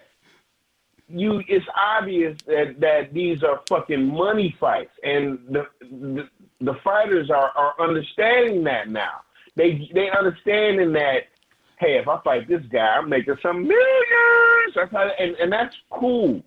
you 1.09 1.43
it's 1.49 1.67
obvious 1.77 2.39
that 2.47 2.77
that 2.81 3.13
these 3.15 3.43
are 3.43 3.61
fucking 3.69 4.07
money 4.07 4.57
fights 4.61 4.93
and 5.03 5.39
the 5.51 5.67
the, 5.81 6.29
the 6.61 6.75
fighters 6.85 7.31
are 7.31 7.53
are 7.57 7.75
understanding 7.81 8.65
that 8.65 8.89
now 8.89 9.21
they 9.57 9.91
they 9.95 10.09
understanding 10.17 10.93
that 10.95 11.25
hey 11.81 11.99
if 11.99 12.09
I 12.09 12.21
fight 12.23 12.49
this 12.49 12.63
guy 12.73 12.97
I'm 12.99 13.09
making 13.11 13.37
some 13.43 13.63
millions 13.69 14.75
that's 14.77 14.93
how, 14.93 15.11
and 15.19 15.37
and 15.37 15.53
that's 15.53 15.77
cool 15.91 16.43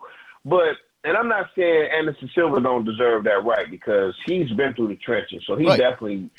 but 0.45 0.75
and 1.03 1.15
I'm 1.15 1.29
not 1.29 1.47
saying 1.55 1.89
Anderson 1.97 2.29
Silva 2.35 2.59
don't 2.61 2.85
deserve 2.85 3.23
that 3.25 3.43
right 3.45 3.69
because 3.69 4.13
he's 4.25 4.49
been 4.51 4.73
through 4.73 4.89
the 4.89 4.95
trenches 4.97 5.43
so 5.47 5.55
he 5.55 5.65
Right. 5.65 5.77
definitely 5.77 6.29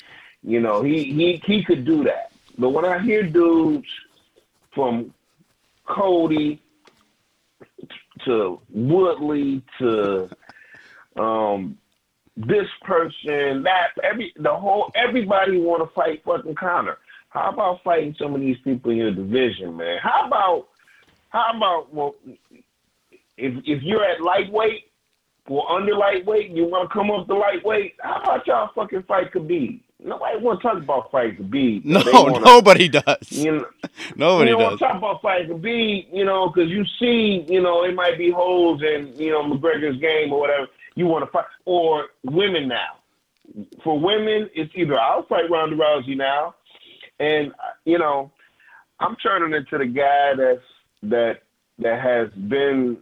you 0.43 0.59
know 0.59 0.83
he 0.83 1.03
he 1.03 1.41
he 1.45 1.63
could 1.63 1.85
do 1.85 2.03
that 2.05 2.31
but 2.57 2.69
when 2.69 2.85
I 2.85 2.99
hear 2.99 3.23
dudes 3.23 3.87
from 4.73 5.13
Cody 5.87 6.61
to 8.25 8.59
Woodley 8.69 9.63
to 9.79 10.29
um 11.17 11.77
this 12.47 12.67
person, 12.85 13.63
that 13.63 13.89
every 14.03 14.33
the 14.37 14.53
whole 14.53 14.91
everybody 14.95 15.59
want 15.59 15.83
to 15.83 15.93
fight 15.93 16.23
fucking 16.23 16.55
Conor. 16.55 16.97
How 17.29 17.51
about 17.51 17.83
fighting 17.83 18.15
some 18.17 18.33
of 18.33 18.41
these 18.41 18.57
people 18.63 18.91
in 18.91 18.97
your 18.97 19.11
division, 19.13 19.75
man? 19.75 19.99
How 20.01 20.25
about 20.25 20.67
how 21.29 21.51
about 21.55 21.93
well 21.93 22.15
if 23.39 23.53
if 23.65 23.81
you're 23.83 24.03
at 24.03 24.21
lightweight 24.21 24.85
or 25.47 25.69
under 25.71 25.95
lightweight 25.95 26.49
and 26.49 26.57
you 26.57 26.65
want 26.65 26.89
to 26.89 26.93
come 26.93 27.09
up 27.11 27.27
to 27.27 27.33
lightweight, 27.35 27.93
how 28.01 28.21
about 28.21 28.45
y'all 28.47 28.69
fucking 28.75 29.03
fight 29.03 29.31
Khabib? 29.33 29.79
Nobody 30.01 30.37
want 30.39 30.61
to 30.61 30.67
talk 30.67 30.77
about 30.77 31.11
fighting 31.11 31.37
Khabib. 31.45 31.83
No, 31.85 32.01
wanna- 32.13 32.39
nobody 32.45 32.87
does. 32.87 33.31
You 33.31 33.51
know, 33.57 33.65
Nobody 34.15 34.51
you 34.51 34.57
know, 34.57 34.69
does. 34.71 34.79
talk 34.79 34.97
about 34.97 35.21
fighting 35.21 35.49
Khabib, 35.49 36.07
you 36.13 36.23
know, 36.25 36.49
because 36.49 36.69
you 36.69 36.85
see, 36.99 37.45
you 37.49 37.61
know, 37.61 37.83
it 37.83 37.93
might 37.95 38.17
be 38.17 38.29
holes 38.31 38.81
in, 38.81 39.13
you 39.17 39.31
know, 39.31 39.43
McGregor's 39.43 39.99
game 39.99 40.31
or 40.31 40.39
whatever. 40.39 40.67
You 40.95 41.05
want 41.07 41.25
to 41.25 41.31
fight, 41.31 41.45
or 41.65 42.07
women 42.23 42.67
now. 42.67 42.97
For 43.83 43.99
women, 43.99 44.49
it's 44.53 44.71
either 44.75 44.99
I'll 44.99 45.23
fight 45.23 45.49
Ronda 45.49 45.75
Rousey 45.75 46.15
now, 46.15 46.55
and 47.19 47.51
you 47.85 47.97
know, 47.97 48.31
I'm 48.99 49.15
turning 49.17 49.53
into 49.57 49.77
the 49.79 49.85
guy 49.87 50.33
that's 50.35 50.61
that 51.03 51.41
that 51.79 51.99
has 52.01 52.29
been, 52.47 52.97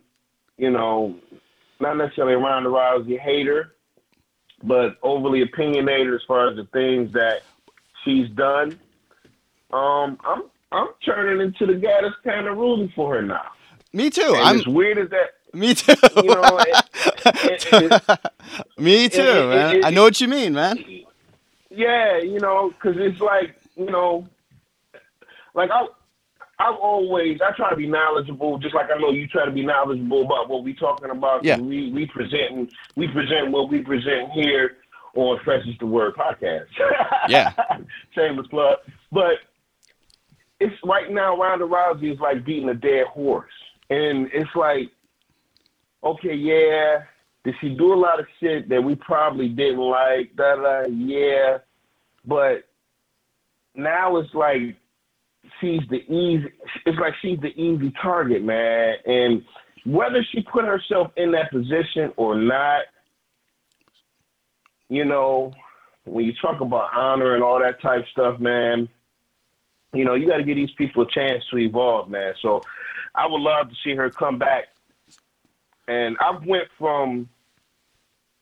you 0.57 0.71
know, 0.71 1.15
not 1.79 1.97
necessarily 1.97 2.33
a 2.33 2.37
Ronda 2.37 2.69
Rousey 2.69 3.19
hater, 3.19 3.73
but 4.63 4.97
overly 5.03 5.41
opinionated 5.41 6.13
as 6.13 6.21
far 6.27 6.49
as 6.49 6.55
the 6.55 6.65
things 6.73 7.13
that 7.13 7.43
she's 8.03 8.29
done. 8.29 8.79
Um, 9.71 10.17
I'm 10.25 10.43
I'm 10.71 10.87
turning 11.05 11.45
into 11.45 11.65
the 11.65 11.75
guy 11.79 12.01
that's 12.01 12.15
kind 12.23 12.47
of 12.47 12.57
rooting 12.57 12.91
for 12.95 13.15
her 13.15 13.21
now. 13.21 13.51
Me 13.93 14.09
too. 14.09 14.21
And 14.35 14.35
I'm. 14.37 14.59
as 14.59 14.67
weird 14.67 14.97
as 14.97 15.09
that, 15.11 15.29
Me 15.53 15.73
too. 15.73 15.93
you 16.17 16.23
know, 16.23 16.59
it- 16.59 17.67
it- 17.73 18.19
Me 18.77 19.09
too, 19.09 19.21
it- 19.21 19.27
it- 19.37 19.49
man. 19.49 19.75
it- 19.77 19.85
I 19.85 19.89
know 19.91 20.03
what 20.03 20.19
you 20.19 20.27
mean, 20.27 20.53
man. 20.53 20.83
yeah, 21.69 22.17
you 22.17 22.39
know, 22.39 22.69
because 22.71 22.95
it's 22.97 23.19
like 23.21 23.55
you 23.75 23.85
know, 23.85 24.27
like 25.53 25.69
I 25.71 25.87
I've 26.59 26.75
always 26.75 27.39
I 27.41 27.51
try 27.55 27.69
to 27.69 27.75
be 27.75 27.87
knowledgeable, 27.87 28.57
just 28.57 28.73
like 28.73 28.87
I 28.93 28.99
know 28.99 29.11
you 29.11 29.27
try 29.27 29.45
to 29.45 29.51
be 29.51 29.65
knowledgeable 29.65 30.23
about 30.23 30.49
what 30.49 30.63
we're 30.63 30.75
talking 30.75 31.11
about. 31.11 31.43
Yeah. 31.43 31.57
We 31.59 31.91
we 31.91 32.07
present 32.07 32.71
we 32.95 33.07
present 33.07 33.51
what 33.51 33.69
we 33.69 33.81
present 33.81 34.31
here 34.31 34.77
on 35.15 35.39
Fresh 35.43 35.67
is 35.67 35.75
the 35.79 35.85
Word 35.85 36.15
podcast. 36.15 36.65
Yeah. 37.29 37.51
Shameless 38.15 38.47
plug. 38.47 38.77
But 39.11 39.39
it's 40.59 40.75
right 40.83 41.11
now 41.11 41.37
Ronda 41.37 41.65
Rousey 41.65 42.13
is 42.13 42.19
like 42.19 42.45
beating 42.45 42.69
a 42.69 42.73
dead 42.73 43.07
horse. 43.07 43.51
And 43.89 44.29
it's 44.33 44.49
like, 44.55 44.89
okay, 46.03 46.33
yeah, 46.33 47.03
did 47.43 47.55
she 47.61 47.75
do 47.75 47.93
a 47.93 47.95
lot 47.95 48.19
of 48.19 48.25
shit 48.39 48.69
that 48.69 48.83
we 48.83 48.95
probably 48.95 49.49
didn't 49.49 49.79
like? 49.79 50.35
Da 50.35 50.55
da 50.55 50.85
yeah. 50.87 51.59
But 52.25 52.63
now 53.75 54.17
it's 54.17 54.33
like 54.33 54.75
she's 55.59 55.81
the 55.89 55.97
easy 56.11 56.51
it's 56.85 56.97
like 56.99 57.13
she's 57.21 57.39
the 57.39 57.53
easy 57.59 57.91
target, 58.01 58.43
man. 58.43 58.95
And 59.05 59.43
whether 59.85 60.25
she 60.31 60.41
put 60.41 60.65
herself 60.65 61.11
in 61.17 61.31
that 61.31 61.51
position 61.51 62.11
or 62.17 62.35
not, 62.35 62.83
you 64.89 65.05
know, 65.05 65.53
when 66.05 66.25
you 66.25 66.33
talk 66.41 66.61
about 66.61 66.93
honor 66.93 67.35
and 67.35 67.43
all 67.43 67.59
that 67.59 67.81
type 67.81 68.05
stuff, 68.11 68.39
man, 68.39 68.87
you 69.93 70.05
know, 70.05 70.15
you 70.15 70.27
got 70.27 70.37
to 70.37 70.43
give 70.43 70.55
these 70.55 70.71
people 70.77 71.03
a 71.03 71.11
chance 71.11 71.43
to 71.51 71.57
evolve, 71.57 72.09
man. 72.09 72.33
So 72.41 72.61
I 73.15 73.27
would 73.27 73.41
love 73.41 73.69
to 73.69 73.75
see 73.83 73.95
her 73.95 74.09
come 74.09 74.37
back. 74.37 74.65
And 75.87 76.17
I 76.19 76.37
went 76.45 76.67
from 76.77 77.29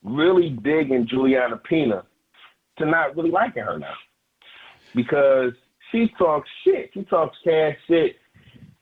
really 0.03 0.49
digging 0.49 1.07
Julianna 1.07 1.57
Pena 1.57 2.03
to 2.77 2.85
not 2.85 3.15
really 3.15 3.31
liking 3.31 3.63
her 3.63 3.79
now 3.79 3.93
because 4.93 5.53
she 5.95 6.11
talks 6.17 6.49
shit. 6.63 6.91
She 6.93 7.03
talks 7.03 7.37
cash 7.43 7.75
shit 7.87 8.17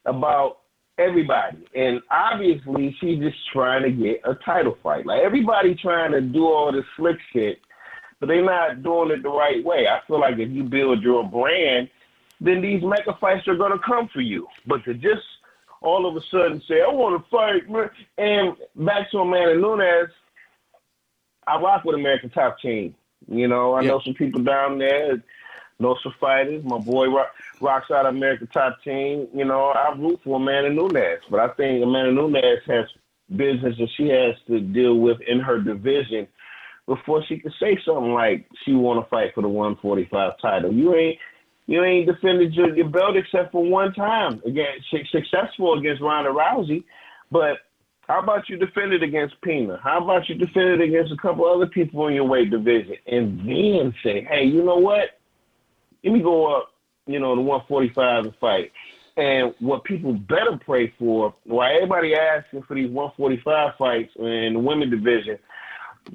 about 0.06 0.60
everybody. 0.98 1.66
And 1.76 2.02
obviously, 2.12 2.96
she's 3.00 3.20
just 3.20 3.38
trying 3.52 3.84
to 3.84 3.92
get 3.92 4.22
a 4.26 4.36
title 4.44 4.78
fight. 4.82 5.06
Like, 5.06 5.22
everybody 5.22 5.76
trying 5.76 6.12
to 6.12 6.22
do 6.22 6.46
all 6.46 6.72
this 6.72 6.86
slick 6.98 7.18
shit, 7.32 7.60
but 8.20 8.28
they're 8.28 8.44
not 8.44 8.84
doing 8.84 9.12
it 9.12 9.24
the 9.24 9.30
right 9.30 9.64
way. 9.64 9.88
I 9.88 10.00
feel 10.08 10.20
like 10.20 10.40
if 10.40 10.50
you 10.50 10.64
build 10.64 11.04
your 11.04 11.24
brand, 11.24 11.90
then 12.42 12.62
these 12.62 12.82
mega 12.84 13.16
fights 13.22 13.48
are 13.48 13.56
going 13.56 13.72
to 13.72 13.86
come 13.86 14.10
for 14.14 14.22
you. 14.22 14.48
But 14.66 14.84
to 14.86 14.94
just 14.94 15.24
all 15.82 16.08
of 16.08 16.16
a 16.16 16.22
sudden 16.32 16.62
say, 16.68 16.82
I 16.82 16.92
want 16.92 17.22
to 17.24 17.30
fight, 17.30 17.92
and 18.18 18.56
back 18.86 19.12
to 19.12 19.20
Amanda 19.20 19.56
Nunes, 19.60 20.10
I 21.46 21.60
rock 21.60 21.84
with 21.84 21.96
American 21.96 22.30
Top 22.30 22.58
Team. 22.60 22.96
You 23.28 23.48
know, 23.48 23.74
I 23.74 23.82
Yeah. 23.82 23.90
know 23.90 24.02
some 24.04 24.14
people 24.14 24.42
down 24.42 24.78
there, 24.78 25.22
some 26.04 26.14
fighters. 26.20 26.64
My 26.64 26.78
boy 26.78 27.08
rock, 27.08 27.34
rocks 27.62 27.92
out 27.92 28.06
America 28.06 28.46
Top 28.46 28.82
Team. 28.84 29.28
You 29.34 29.46
know, 29.46 29.66
I 29.70 29.94
root 29.98 30.20
for 30.24 30.38
Amanda 30.38 30.70
Nunes, 30.70 31.22
but 31.30 31.40
I 31.40 31.50
think 31.50 31.84
Amanda 31.84 32.14
Nunes 32.14 32.62
has 32.68 32.86
business 33.36 33.76
that 33.78 33.90
she 33.98 34.10
has 34.10 34.36
to 34.48 34.60
deal 34.60 35.00
with 35.00 35.18
in 35.28 35.40
her 35.40 35.60
division 35.60 36.28
before 36.86 37.24
she 37.28 37.38
can 37.40 37.52
say 37.60 37.78
something 37.86 38.14
like 38.14 38.48
she 38.64 38.74
want 38.74 39.04
to 39.04 39.10
fight 39.10 39.34
for 39.34 39.42
the 39.42 39.50
145 39.50 40.34
title. 40.42 40.74
You 40.74 40.96
ain't 40.96 41.20
you 41.66 41.84
ain't 41.84 42.08
defended 42.08 42.54
your, 42.54 42.76
your 42.76 42.90
belt 42.90 43.16
except 43.16 43.54
for 43.54 43.64
one 43.64 43.94
time 43.94 44.42
against 44.46 44.90
successful 45.12 45.80
against 45.80 46.02
Ronda 46.02 46.30
Rousey, 46.30 46.84
but 47.32 47.60
how 48.08 48.20
about 48.20 48.50
you 48.50 48.58
defend 48.58 48.92
it 48.92 49.02
against 49.02 49.40
Pena? 49.42 49.80
How 49.82 50.04
about 50.04 50.28
you 50.28 50.36
defend 50.36 50.70
it 50.70 50.82
against 50.82 51.14
a 51.14 51.18
couple 51.18 51.46
other 51.46 51.68
people 51.68 52.08
in 52.08 52.16
your 52.16 52.26
weight 52.26 52.52
division, 52.52 52.96
and 53.08 53.40
then 53.40 53.94
say, 54.04 54.28
hey, 54.30 54.44
you 54.44 54.62
know 54.62 54.76
what? 54.76 55.20
Let 56.04 56.14
me 56.14 56.22
go 56.22 56.56
up, 56.58 56.70
you 57.08 57.20
know, 57.20 57.36
the 57.36 57.42
145 57.42 58.26
and 58.26 58.36
fight. 58.40 58.72
And 59.16 59.54
what 59.60 59.84
people 59.84 60.14
better 60.14 60.60
pray 60.66 60.92
for, 60.98 61.36
why 61.44 61.76
everybody 61.76 62.16
asking 62.16 62.64
for 62.64 62.76
these 62.76 62.90
145 62.90 63.76
fights 63.78 64.12
in 64.18 64.54
the 64.54 64.60
women 64.60 64.90
division, 64.90 65.38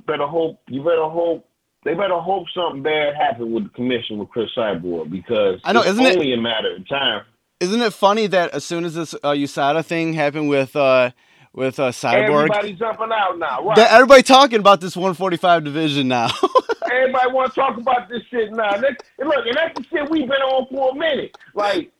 better 0.06 0.26
hope 0.26 0.60
you 0.68 0.82
better 0.82 1.08
hope 1.08 1.46
they 1.84 1.94
better 1.94 2.18
hope 2.18 2.46
something 2.54 2.82
bad 2.82 3.14
happens 3.14 3.52
with 3.52 3.64
the 3.64 3.70
commission 3.70 4.18
with 4.18 4.28
Cris 4.30 4.50
Cyborg 4.56 5.10
because 5.10 5.60
I 5.64 5.72
know, 5.72 5.80
it's 5.80 5.90
isn't 5.90 6.04
it- 6.06 6.16
only 6.16 6.32
a 6.34 6.40
matter 6.40 6.74
of 6.76 6.88
time. 6.88 7.22
Isn't 7.60 7.80
it 7.82 7.92
funny 7.92 8.28
that 8.28 8.50
as 8.50 8.64
soon 8.64 8.84
as 8.84 8.94
this 8.94 9.14
uh, 9.14 9.30
USADA 9.30 9.84
thing 9.84 10.12
happened 10.12 10.48
with 10.48 10.76
uh, 10.76 11.10
with 11.52 11.80
uh, 11.80 11.90
Cyborg, 11.90 12.22
everybody 12.50 12.72
jumping 12.74 13.10
out 13.12 13.36
now, 13.38 13.64
right? 13.64 13.78
everybody 13.78 14.22
talking 14.22 14.60
about 14.60 14.80
this 14.80 14.96
145 14.96 15.64
division 15.64 16.06
now. 16.08 16.28
Everybody 16.90 17.32
want 17.32 17.54
to 17.54 17.60
talk 17.60 17.76
about 17.76 18.08
this 18.08 18.22
shit 18.30 18.52
now. 18.52 18.72
That's, 18.72 18.96
and 19.18 19.28
look, 19.28 19.46
and 19.46 19.56
that's 19.56 19.78
the 19.78 19.84
shit 19.84 20.10
we've 20.10 20.28
been 20.28 20.42
on 20.42 20.66
for 20.70 20.90
a 20.90 20.94
minute. 20.94 21.36
Like, 21.54 21.90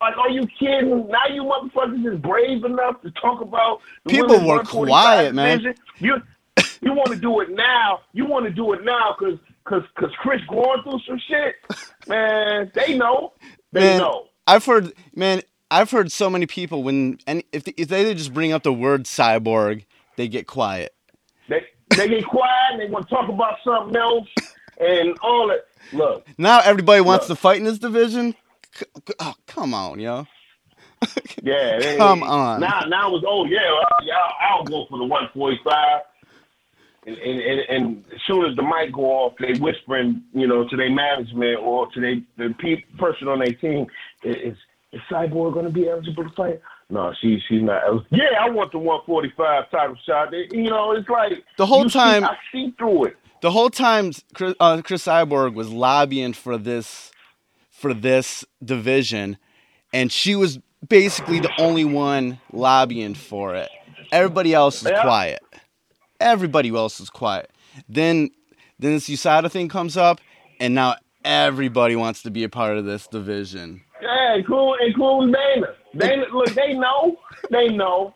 like, 0.00 0.16
are 0.16 0.30
you 0.30 0.46
kidding? 0.58 1.08
Now 1.08 1.26
you 1.30 1.42
motherfuckers 1.42 2.14
is 2.14 2.20
brave 2.20 2.64
enough 2.64 3.00
to 3.02 3.10
talk 3.12 3.40
about 3.40 3.80
the 4.04 4.10
People 4.10 4.46
were 4.46 4.62
quiet, 4.62 5.34
man. 5.34 5.74
You, 5.98 6.22
you 6.80 6.92
want 6.92 7.10
to 7.10 7.16
do 7.16 7.40
it 7.40 7.50
now? 7.50 8.00
You 8.12 8.26
want 8.26 8.46
to 8.46 8.52
do 8.52 8.72
it 8.72 8.84
now 8.84 9.16
because 9.18 9.38
because 9.64 9.82
because 9.94 10.14
Cris 10.16 10.40
going 10.48 10.82
through 10.82 11.00
some 11.06 11.20
shit, 11.28 11.56
man. 12.06 12.70
They 12.74 12.96
know. 12.96 13.32
They 13.72 13.80
Man, 13.80 13.98
know. 13.98 14.26
I've 14.46 14.64
heard, 14.64 14.92
man, 15.14 15.42
I've 15.70 15.90
heard 15.90 16.10
so 16.10 16.30
many 16.30 16.46
people 16.46 16.82
when 16.82 17.18
and 17.26 17.42
if 17.52 17.64
they, 17.64 17.74
if 17.76 17.88
they 17.88 18.14
just 18.14 18.32
bring 18.32 18.52
up 18.52 18.62
the 18.62 18.72
word 18.72 19.04
cyborg, 19.04 19.84
they 20.16 20.28
get 20.28 20.46
quiet. 20.46 20.94
They 21.48 21.66
they 21.96 22.08
get 22.08 22.26
quiet 22.26 22.72
and 22.72 22.80
they 22.80 22.86
want 22.88 23.08
to 23.08 23.14
talk 23.14 23.28
about 23.28 23.54
something 23.64 23.96
else 23.96 24.28
and 24.80 25.16
all 25.22 25.48
that. 25.48 25.66
Look, 25.92 26.26
Now 26.38 26.60
everybody 26.60 27.00
wants 27.00 27.28
Look. 27.28 27.38
to 27.38 27.40
fight 27.42 27.58
in 27.58 27.64
this 27.64 27.78
division. 27.78 28.34
Oh, 29.18 29.34
come 29.46 29.74
on, 29.74 29.98
yo. 30.00 30.26
Yeah, 31.42 31.78
they- 31.80 31.96
Come 31.96 32.22
on. 32.22 32.60
Now, 32.60 32.80
now 32.88 33.14
it's 33.16 33.24
oh 33.26 33.44
yeah, 33.46 33.58
uh, 33.60 34.04
I'll, 34.42 34.58
I'll 34.58 34.64
go 34.64 34.86
for 34.88 34.98
the 34.98 35.04
one 35.04 35.28
forty 35.34 35.58
five. 35.64 36.02
And, 37.06 37.16
and, 37.16 37.40
and, 37.40 37.60
and 37.70 38.04
as 38.12 38.20
soon 38.26 38.44
as 38.44 38.54
the 38.56 38.62
mic 38.62 38.92
go 38.92 39.02
off, 39.06 39.32
they 39.40 39.58
whispering, 39.58 40.22
you 40.34 40.46
know, 40.46 40.68
to 40.68 40.76
their 40.76 40.90
management 40.90 41.58
or 41.60 41.90
to 41.92 42.00
they, 42.00 42.22
the 42.36 42.52
pe- 42.58 42.82
person 42.98 43.28
on 43.28 43.38
their 43.38 43.52
team, 43.54 43.86
is 44.24 44.56
is 44.92 45.00
Cyborg 45.10 45.54
going 45.54 45.64
to 45.64 45.70
be 45.72 45.88
eligible 45.88 46.24
to 46.24 46.30
fight? 46.36 46.60
No, 46.90 47.12
she 47.20 47.38
she's 47.48 47.62
not. 47.62 47.82
Yeah, 48.10 48.24
I 48.40 48.48
want 48.48 48.72
the 48.72 48.78
one 48.78 49.00
forty 49.04 49.32
five 49.36 49.70
title 49.70 49.96
shot. 50.06 50.32
You 50.32 50.64
know, 50.70 50.92
it's 50.92 51.08
like 51.08 51.32
The 51.58 51.66
whole 51.66 51.82
you 51.84 51.90
see- 51.90 51.98
time- 51.98 52.24
I 52.24 52.36
see 52.50 52.74
through 52.78 53.04
it. 53.06 53.16
The 53.42 53.50
whole 53.50 53.70
time 53.70 54.12
Cris, 54.34 54.54
uh, 54.58 54.80
Cris 54.82 55.04
Cyborg 55.06 55.54
was 55.54 55.68
lobbying 55.70 56.32
for 56.32 56.56
this 56.58 57.12
for 57.70 57.92
this 57.94 58.44
division, 58.64 59.36
and 59.92 60.10
she 60.10 60.34
was 60.34 60.58
basically 60.88 61.38
the 61.40 61.50
only 61.60 61.84
one 61.84 62.40
lobbying 62.52 63.14
for 63.14 63.54
it. 63.54 63.68
Everybody 64.10 64.54
else 64.54 64.82
is 64.82 64.90
Yeah. 64.90 65.02
quiet. 65.02 65.40
Everybody 66.20 66.70
else 66.70 67.00
is 67.00 67.10
quiet. 67.10 67.50
Then 67.88 68.30
then 68.80 68.92
this 68.92 69.08
USADA 69.08 69.50
thing 69.50 69.68
comes 69.68 69.96
up, 69.96 70.20
and 70.58 70.74
now 70.74 70.96
everybody 71.24 71.94
wants 71.96 72.22
to 72.22 72.30
be 72.30 72.44
a 72.44 72.48
part 72.48 72.76
of 72.78 72.84
this 72.86 73.06
division. 73.06 73.82
Yeah, 74.00 74.34
including 74.36 74.86
including 74.88 75.32
Dana. 75.32 75.66
Dana, 75.96 76.24
look, 76.32 76.50
they 76.54 76.74
know, 76.74 77.18
they 77.50 77.68
know, 77.68 78.14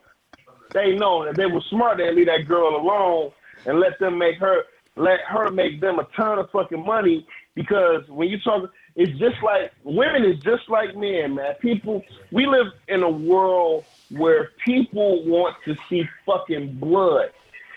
they 0.73 0.95
know 0.95 1.25
that 1.25 1.37
they 1.37 1.47
were 1.47 1.63
smart. 1.71 1.99
They 1.99 2.13
leave 2.13 2.27
that 2.27 2.47
girl 2.47 2.77
alone 2.77 3.33
and 3.67 3.81
let 3.81 3.99
them 3.99 4.19
make 4.19 4.39
her, 4.39 4.65
let 4.97 5.21
her 5.29 5.51
make 5.51 5.81
them 5.81 5.99
a 5.99 6.07
ton 6.17 6.39
of 6.39 6.51
fucking 6.51 6.85
money. 6.85 7.27
Because 7.55 8.09
when 8.09 8.29
you 8.29 8.41
talk, 8.41 8.71
it's 8.97 9.19
just 9.19 9.43
like 9.43 9.73
women 9.85 10.25
is 10.25 10.39
just 10.43 10.69
like 10.69 10.97
men, 10.97 11.35
man. 11.35 11.55
People, 11.61 12.03
we 12.31 12.47
live 12.47 12.69
in 12.89 13.03
a 13.03 13.11
world 13.11 13.85
where 14.11 14.51
people 14.65 15.25
want 15.25 15.57
to 15.65 15.75
see 15.89 16.05
fucking 16.25 16.79
blood. 16.79 17.31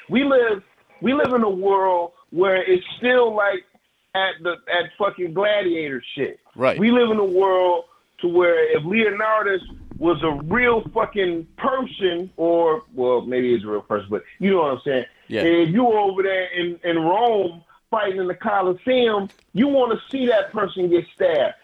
We 0.10 0.24
live, 0.24 0.64
we 1.02 1.14
live 1.14 1.34
in 1.34 1.44
a 1.44 1.50
world 1.50 2.12
where 2.30 2.62
it's 2.62 2.86
still 2.98 3.36
like 3.36 3.64
at 4.14 4.36
the 4.42 4.56
at 4.72 4.92
fucking 4.98 5.34
gladiator 5.34 6.02
shit. 6.16 6.40
Right. 6.56 6.80
We 6.80 6.92
live 6.92 7.12
in 7.12 7.18
a 7.18 7.26
world 7.26 7.86
to 8.20 8.28
where 8.28 8.76
if 8.76 8.84
Leonardus 8.84 9.62
was 9.98 10.22
a 10.24 10.44
real 10.44 10.84
fucking 10.94 11.48
person, 11.58 12.30
or 12.38 12.84
well, 12.94 13.22
maybe 13.22 13.54
he's 13.54 13.64
a 13.64 13.68
real 13.68 13.82
person, 13.82 14.08
but 14.10 14.24
you 14.40 14.52
know 14.52 14.62
what 14.62 14.72
I'm 14.72 14.82
saying. 14.86 15.06
Yeah. 15.28 15.42
If 15.42 15.70
you 15.70 15.84
were 15.86 15.98
over 15.98 16.24
there 16.24 16.48
in 16.54 16.80
in 16.84 17.00
Rome 17.00 17.64
fighting 17.90 18.20
in 18.20 18.28
the 18.28 18.36
Coliseum, 18.36 19.30
you 19.54 19.68
want 19.68 19.98
to 19.98 20.10
see 20.10 20.26
that 20.28 20.52
person 20.52 20.90
get 20.90 21.06
stabbed. 21.14 21.56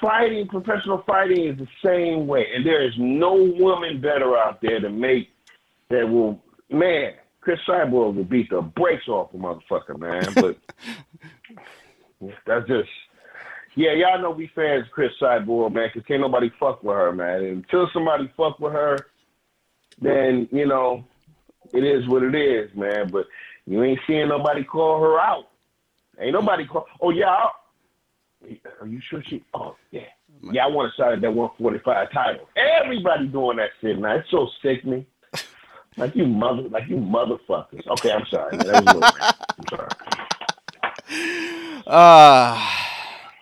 Fighting, 0.00 0.48
professional 0.48 1.02
fighting 1.06 1.44
is 1.46 1.58
the 1.58 1.68
same 1.84 2.26
way, 2.26 2.46
and 2.54 2.66
there 2.66 2.82
is 2.82 2.92
no 2.98 3.34
woman 3.34 4.00
better 4.00 4.36
out 4.36 4.60
there 4.60 4.80
to 4.80 4.90
make 4.90 5.30
that 5.88 6.08
will 6.08 6.42
man. 6.70 7.14
Cris 7.40 7.58
Cyborg 7.66 8.14
will 8.14 8.24
beat 8.24 8.50
the 8.50 8.62
brakes 8.62 9.08
off 9.08 9.34
a 9.34 9.36
motherfucker, 9.36 9.98
man. 9.98 10.32
But 10.34 10.58
that's 12.46 12.68
just 12.68 12.88
yeah, 13.74 13.92
y'all 13.92 14.20
know 14.20 14.30
we 14.30 14.50
fans 14.54 14.86
of 14.86 14.92
Cris 14.92 15.12
Cyborg, 15.20 15.72
man, 15.72 15.90
because 15.92 16.06
can't 16.06 16.20
nobody 16.20 16.50
fuck 16.60 16.82
with 16.82 16.96
her, 16.96 17.12
man. 17.12 17.42
And 17.42 17.64
until 17.64 17.88
somebody 17.92 18.30
fuck 18.36 18.58
with 18.58 18.72
her, 18.72 18.98
then, 20.00 20.48
you 20.52 20.66
know, 20.66 21.04
it 21.72 21.84
is 21.84 22.06
what 22.08 22.22
it 22.22 22.34
is, 22.34 22.74
man. 22.74 23.08
But 23.10 23.26
you 23.66 23.82
ain't 23.82 24.00
seeing 24.06 24.28
nobody 24.28 24.64
call 24.64 25.00
her 25.00 25.18
out. 25.18 25.48
Ain't 26.20 26.34
nobody 26.34 26.66
call, 26.66 26.86
oh, 27.00 27.10
yeah, 27.10 27.46
are 28.80 28.86
you 28.86 29.00
sure 29.08 29.22
she, 29.26 29.42
oh, 29.54 29.76
yeah. 29.90 30.02
yeah, 30.42 30.64
I 30.64 30.68
want 30.68 30.92
to 30.94 31.02
sign 31.02 31.20
that 31.20 31.32
145 31.32 32.12
title. 32.12 32.48
Everybody 32.56 33.28
doing 33.28 33.56
that 33.56 33.70
shit 33.80 33.98
now. 33.98 34.16
It's 34.16 34.30
so 34.30 34.48
sickening. 34.62 35.06
Like 35.96 36.16
you 36.16 36.26
mother, 36.26 36.62
like 36.62 36.88
you 36.88 36.96
motherfuckers. 36.96 37.86
Okay, 37.86 38.12
I'm 38.12 38.24
sorry. 38.30 38.56
Man. 38.56 38.66
That 38.66 38.84
was 38.84 38.94
a 38.94 38.94
little, 38.94 39.02
I'm 39.58 39.66
sorry. 39.70 39.88
Ah, 41.84 42.81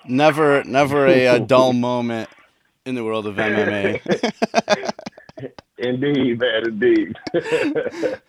never, 0.07 0.65
never 0.65 1.07
a, 1.07 1.27
a 1.27 1.41
dull 1.47 1.73
moment 1.73 2.29
in 2.85 2.95
the 2.95 3.05
world 3.05 3.27
of 3.27 3.37
MMA. 3.37 4.01
Indeed, 5.79 6.39
man. 6.39 6.63
Indeed. 6.67 7.17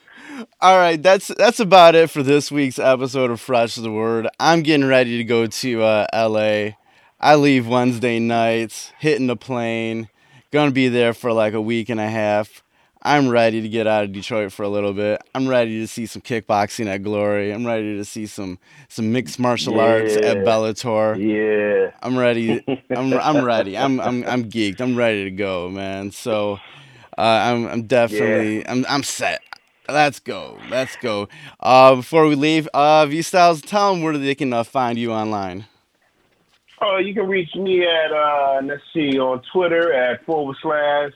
All 0.62 0.78
right, 0.78 1.02
that's 1.02 1.28
that's 1.28 1.60
about 1.60 1.94
it 1.96 2.10
for 2.10 2.24
this 2.24 2.52
week's 2.52 2.80
episode 2.80 3.30
of 3.30 3.42
Fresh 3.42 3.76
the 3.76 3.92
Word. 3.92 4.28
I'm 4.40 4.64
getting 4.64 4.88
ready 4.88 5.18
to 5.18 5.24
go 5.24 5.46
to 5.46 5.84
uh, 5.84 6.08
LA. 6.14 6.72
I 7.20 7.36
leave 7.36 7.68
Wednesday 7.68 8.20
nights, 8.20 8.92
hitting 8.98 9.28
the 9.28 9.36
plane, 9.36 10.10
gonna 10.52 10.72
be 10.72 10.88
there 10.88 11.14
for 11.14 11.34
like 11.34 11.54
a 11.54 11.62
week 11.62 11.90
and 11.90 12.00
a 12.00 12.10
half. 12.10 12.64
I'm 13.04 13.30
ready 13.30 13.62
to 13.62 13.70
get 13.70 13.88
out 13.88 14.04
of 14.04 14.12
Detroit 14.12 14.52
for 14.52 14.64
a 14.64 14.70
little 14.70 14.94
bit. 14.94 15.22
I'm 15.34 15.48
ready 15.48 15.80
to 15.80 15.88
see 15.88 16.06
some 16.06 16.22
kickboxing 16.22 16.88
at 16.88 17.04
Glory. 17.04 17.52
I'm 17.52 17.66
ready 17.66 17.98
to 17.98 18.06
see 18.06 18.26
some 18.28 18.60
some 18.90 19.12
mixed 19.12 19.40
martial 19.40 19.80
arts 19.80 20.16
at 20.18 20.38
Yeah. 20.38 20.44
Bellator. 20.44 21.18
yeah. 21.18 21.92
I'm 22.04 22.18
ready. 22.18 22.64
I'm 22.90 23.14
I'm 23.14 23.44
ready. 23.44 23.78
I'm 23.78 24.00
I'm 24.00 24.24
I'm 24.28 24.46
geeked. 24.50 24.82
I'm 24.82 24.96
ready 24.96 25.24
to 25.26 25.32
go, 25.32 25.70
man. 25.70 26.12
So 26.12 26.60
uh, 27.18 27.22
I'm 27.22 27.68
I'm 27.68 27.84
definitely 27.88 28.68
I'm 28.68 28.86
I'm 28.90 29.04
set. 29.04 29.42
Let's 29.90 30.20
go. 30.20 30.58
Let's 30.70 30.96
go. 30.98 31.28
Uh, 31.60 31.96
before 31.96 32.28
we 32.28 32.36
leave, 32.36 32.68
uh, 32.74 33.06
V 33.08 33.22
Styles, 33.24 33.62
tell 33.62 33.94
them 33.94 34.04
where 34.04 34.18
they 34.18 34.36
can 34.36 34.54
uh, 34.54 34.64
find 34.64 34.98
you 34.98 35.12
online. 35.12 35.66
Oh, 36.82 36.98
you 36.98 37.14
can 37.14 37.28
reach 37.28 37.54
me 37.56 37.86
at 37.86 38.12
uh 38.12 38.62
let's 38.64 38.82
see 38.94 39.20
on 39.20 39.42
Twitter 39.54 39.94
at 39.94 40.26
forward 40.26 40.56
slash 40.64 41.12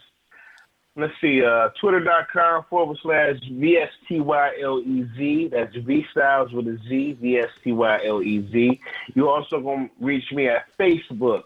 let's 0.95 1.13
see 1.19 1.43
uh 1.43 1.69
twitter.com 1.79 2.65
forward 2.69 2.97
slash 3.01 3.39
V 3.51 3.77
S 3.77 3.91
T 4.07 4.19
Y 4.19 4.51
L 4.61 4.79
E 4.79 5.07
Z. 5.15 5.49
That's 5.49 5.75
V 5.75 6.05
Styles 6.11 6.51
with 6.51 6.67
a 6.67 6.77
Z, 6.87 7.17
V 7.21 7.37
S 7.37 7.49
T 7.63 7.71
Y 7.71 8.05
L 8.05 8.21
E 8.21 8.47
Z. 8.51 8.79
You 9.13 9.29
also 9.29 9.61
gonna 9.61 9.89
reach 9.99 10.31
me 10.31 10.47
at 10.47 10.65
Facebook. 10.77 11.43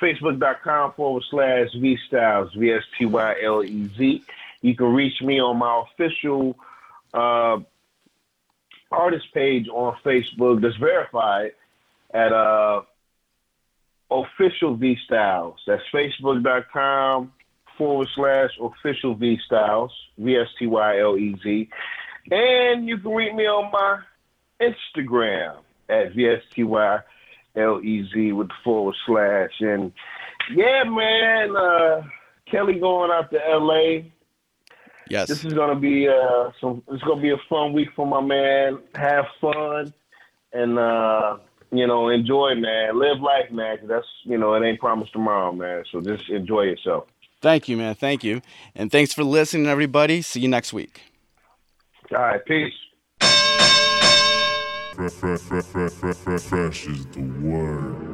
Facebook.com 0.00 0.92
forward 0.94 1.22
slash 1.30 1.68
V 1.74 1.96
Styles, 2.08 2.52
V 2.54 2.72
S 2.72 2.82
T 2.98 3.06
Y 3.06 3.36
L 3.42 3.64
E 3.64 3.88
Z. 3.96 4.24
You 4.60 4.76
can 4.76 4.92
reach 4.92 5.20
me 5.22 5.40
on 5.40 5.58
my 5.58 5.84
official 5.90 6.56
uh 7.14 7.58
artist 8.90 9.32
page 9.32 9.68
on 9.68 9.96
Facebook 10.04 10.60
that's 10.60 10.76
verified 10.76 11.52
at 12.12 12.32
uh 12.32 12.82
official 14.10 14.76
V 14.76 14.98
Styles. 15.06 15.58
That's 15.66 15.82
facebook.com 15.94 17.32
forward 17.76 18.08
slash 18.14 18.50
official 18.60 19.14
V 19.14 19.38
Styles, 19.46 19.92
V 20.18 20.36
S 20.36 20.48
T 20.58 20.66
Y 20.66 21.00
L 21.00 21.16
E 21.16 21.36
Z. 21.42 21.68
And 22.30 22.86
you 22.86 22.98
can 22.98 23.12
read 23.12 23.34
me 23.34 23.44
on 23.44 23.70
my 23.72 24.00
Instagram 24.60 25.58
at 25.88 26.14
V 26.14 26.28
S 26.28 26.42
T 26.54 26.64
Y 26.64 26.98
L 27.56 27.80
E 27.82 28.08
Z 28.12 28.32
with 28.32 28.48
the 28.48 28.54
forward 28.64 28.94
slash. 29.06 29.52
And 29.60 29.92
yeah, 30.54 30.84
man, 30.84 31.56
uh, 31.56 32.02
Kelly 32.50 32.78
going 32.78 33.10
out 33.10 33.30
to 33.30 33.38
LA. 33.38 34.08
Yes. 35.08 35.28
This 35.28 35.44
is 35.44 35.52
gonna 35.52 35.78
be 35.78 36.08
uh 36.08 36.50
some 36.60 36.82
it's 36.90 37.02
gonna 37.02 37.20
be 37.20 37.30
a 37.30 37.36
fun 37.48 37.72
week 37.72 37.88
for 37.94 38.06
my 38.06 38.20
man. 38.20 38.78
Have 38.94 39.26
fun 39.40 39.92
and 40.52 40.78
uh 40.78 41.38
you 41.72 41.86
know, 41.86 42.10
enjoy, 42.10 42.54
man. 42.54 42.98
Live 42.98 43.20
life, 43.20 43.50
man. 43.50 43.78
that's 43.84 44.06
you 44.24 44.38
know, 44.38 44.54
it 44.54 44.64
ain't 44.64 44.78
promised 44.78 45.12
tomorrow, 45.12 45.52
man. 45.52 45.84
So 45.90 46.00
just 46.00 46.28
enjoy 46.28 46.62
yourself. 46.62 47.06
Thank 47.42 47.68
you, 47.68 47.76
man. 47.76 47.96
Thank 47.96 48.22
you, 48.22 48.40
and 48.74 48.90
thanks 48.90 49.12
for 49.12 49.24
listening, 49.24 49.66
everybody. 49.66 50.22
See 50.22 50.40
you 50.40 50.48
next 50.48 50.72
week. 50.72 51.02
All 52.12 52.18
right, 52.18 52.44
peace. 52.46 52.72
Fresh, 54.94 55.12
fresh, 55.12 55.40
fresh, 55.40 55.64
fresh, 55.64 56.16
fresh, 56.16 56.42
fresh 56.42 56.86
is 56.86 57.04
the 57.06 57.22
word. 57.40 58.11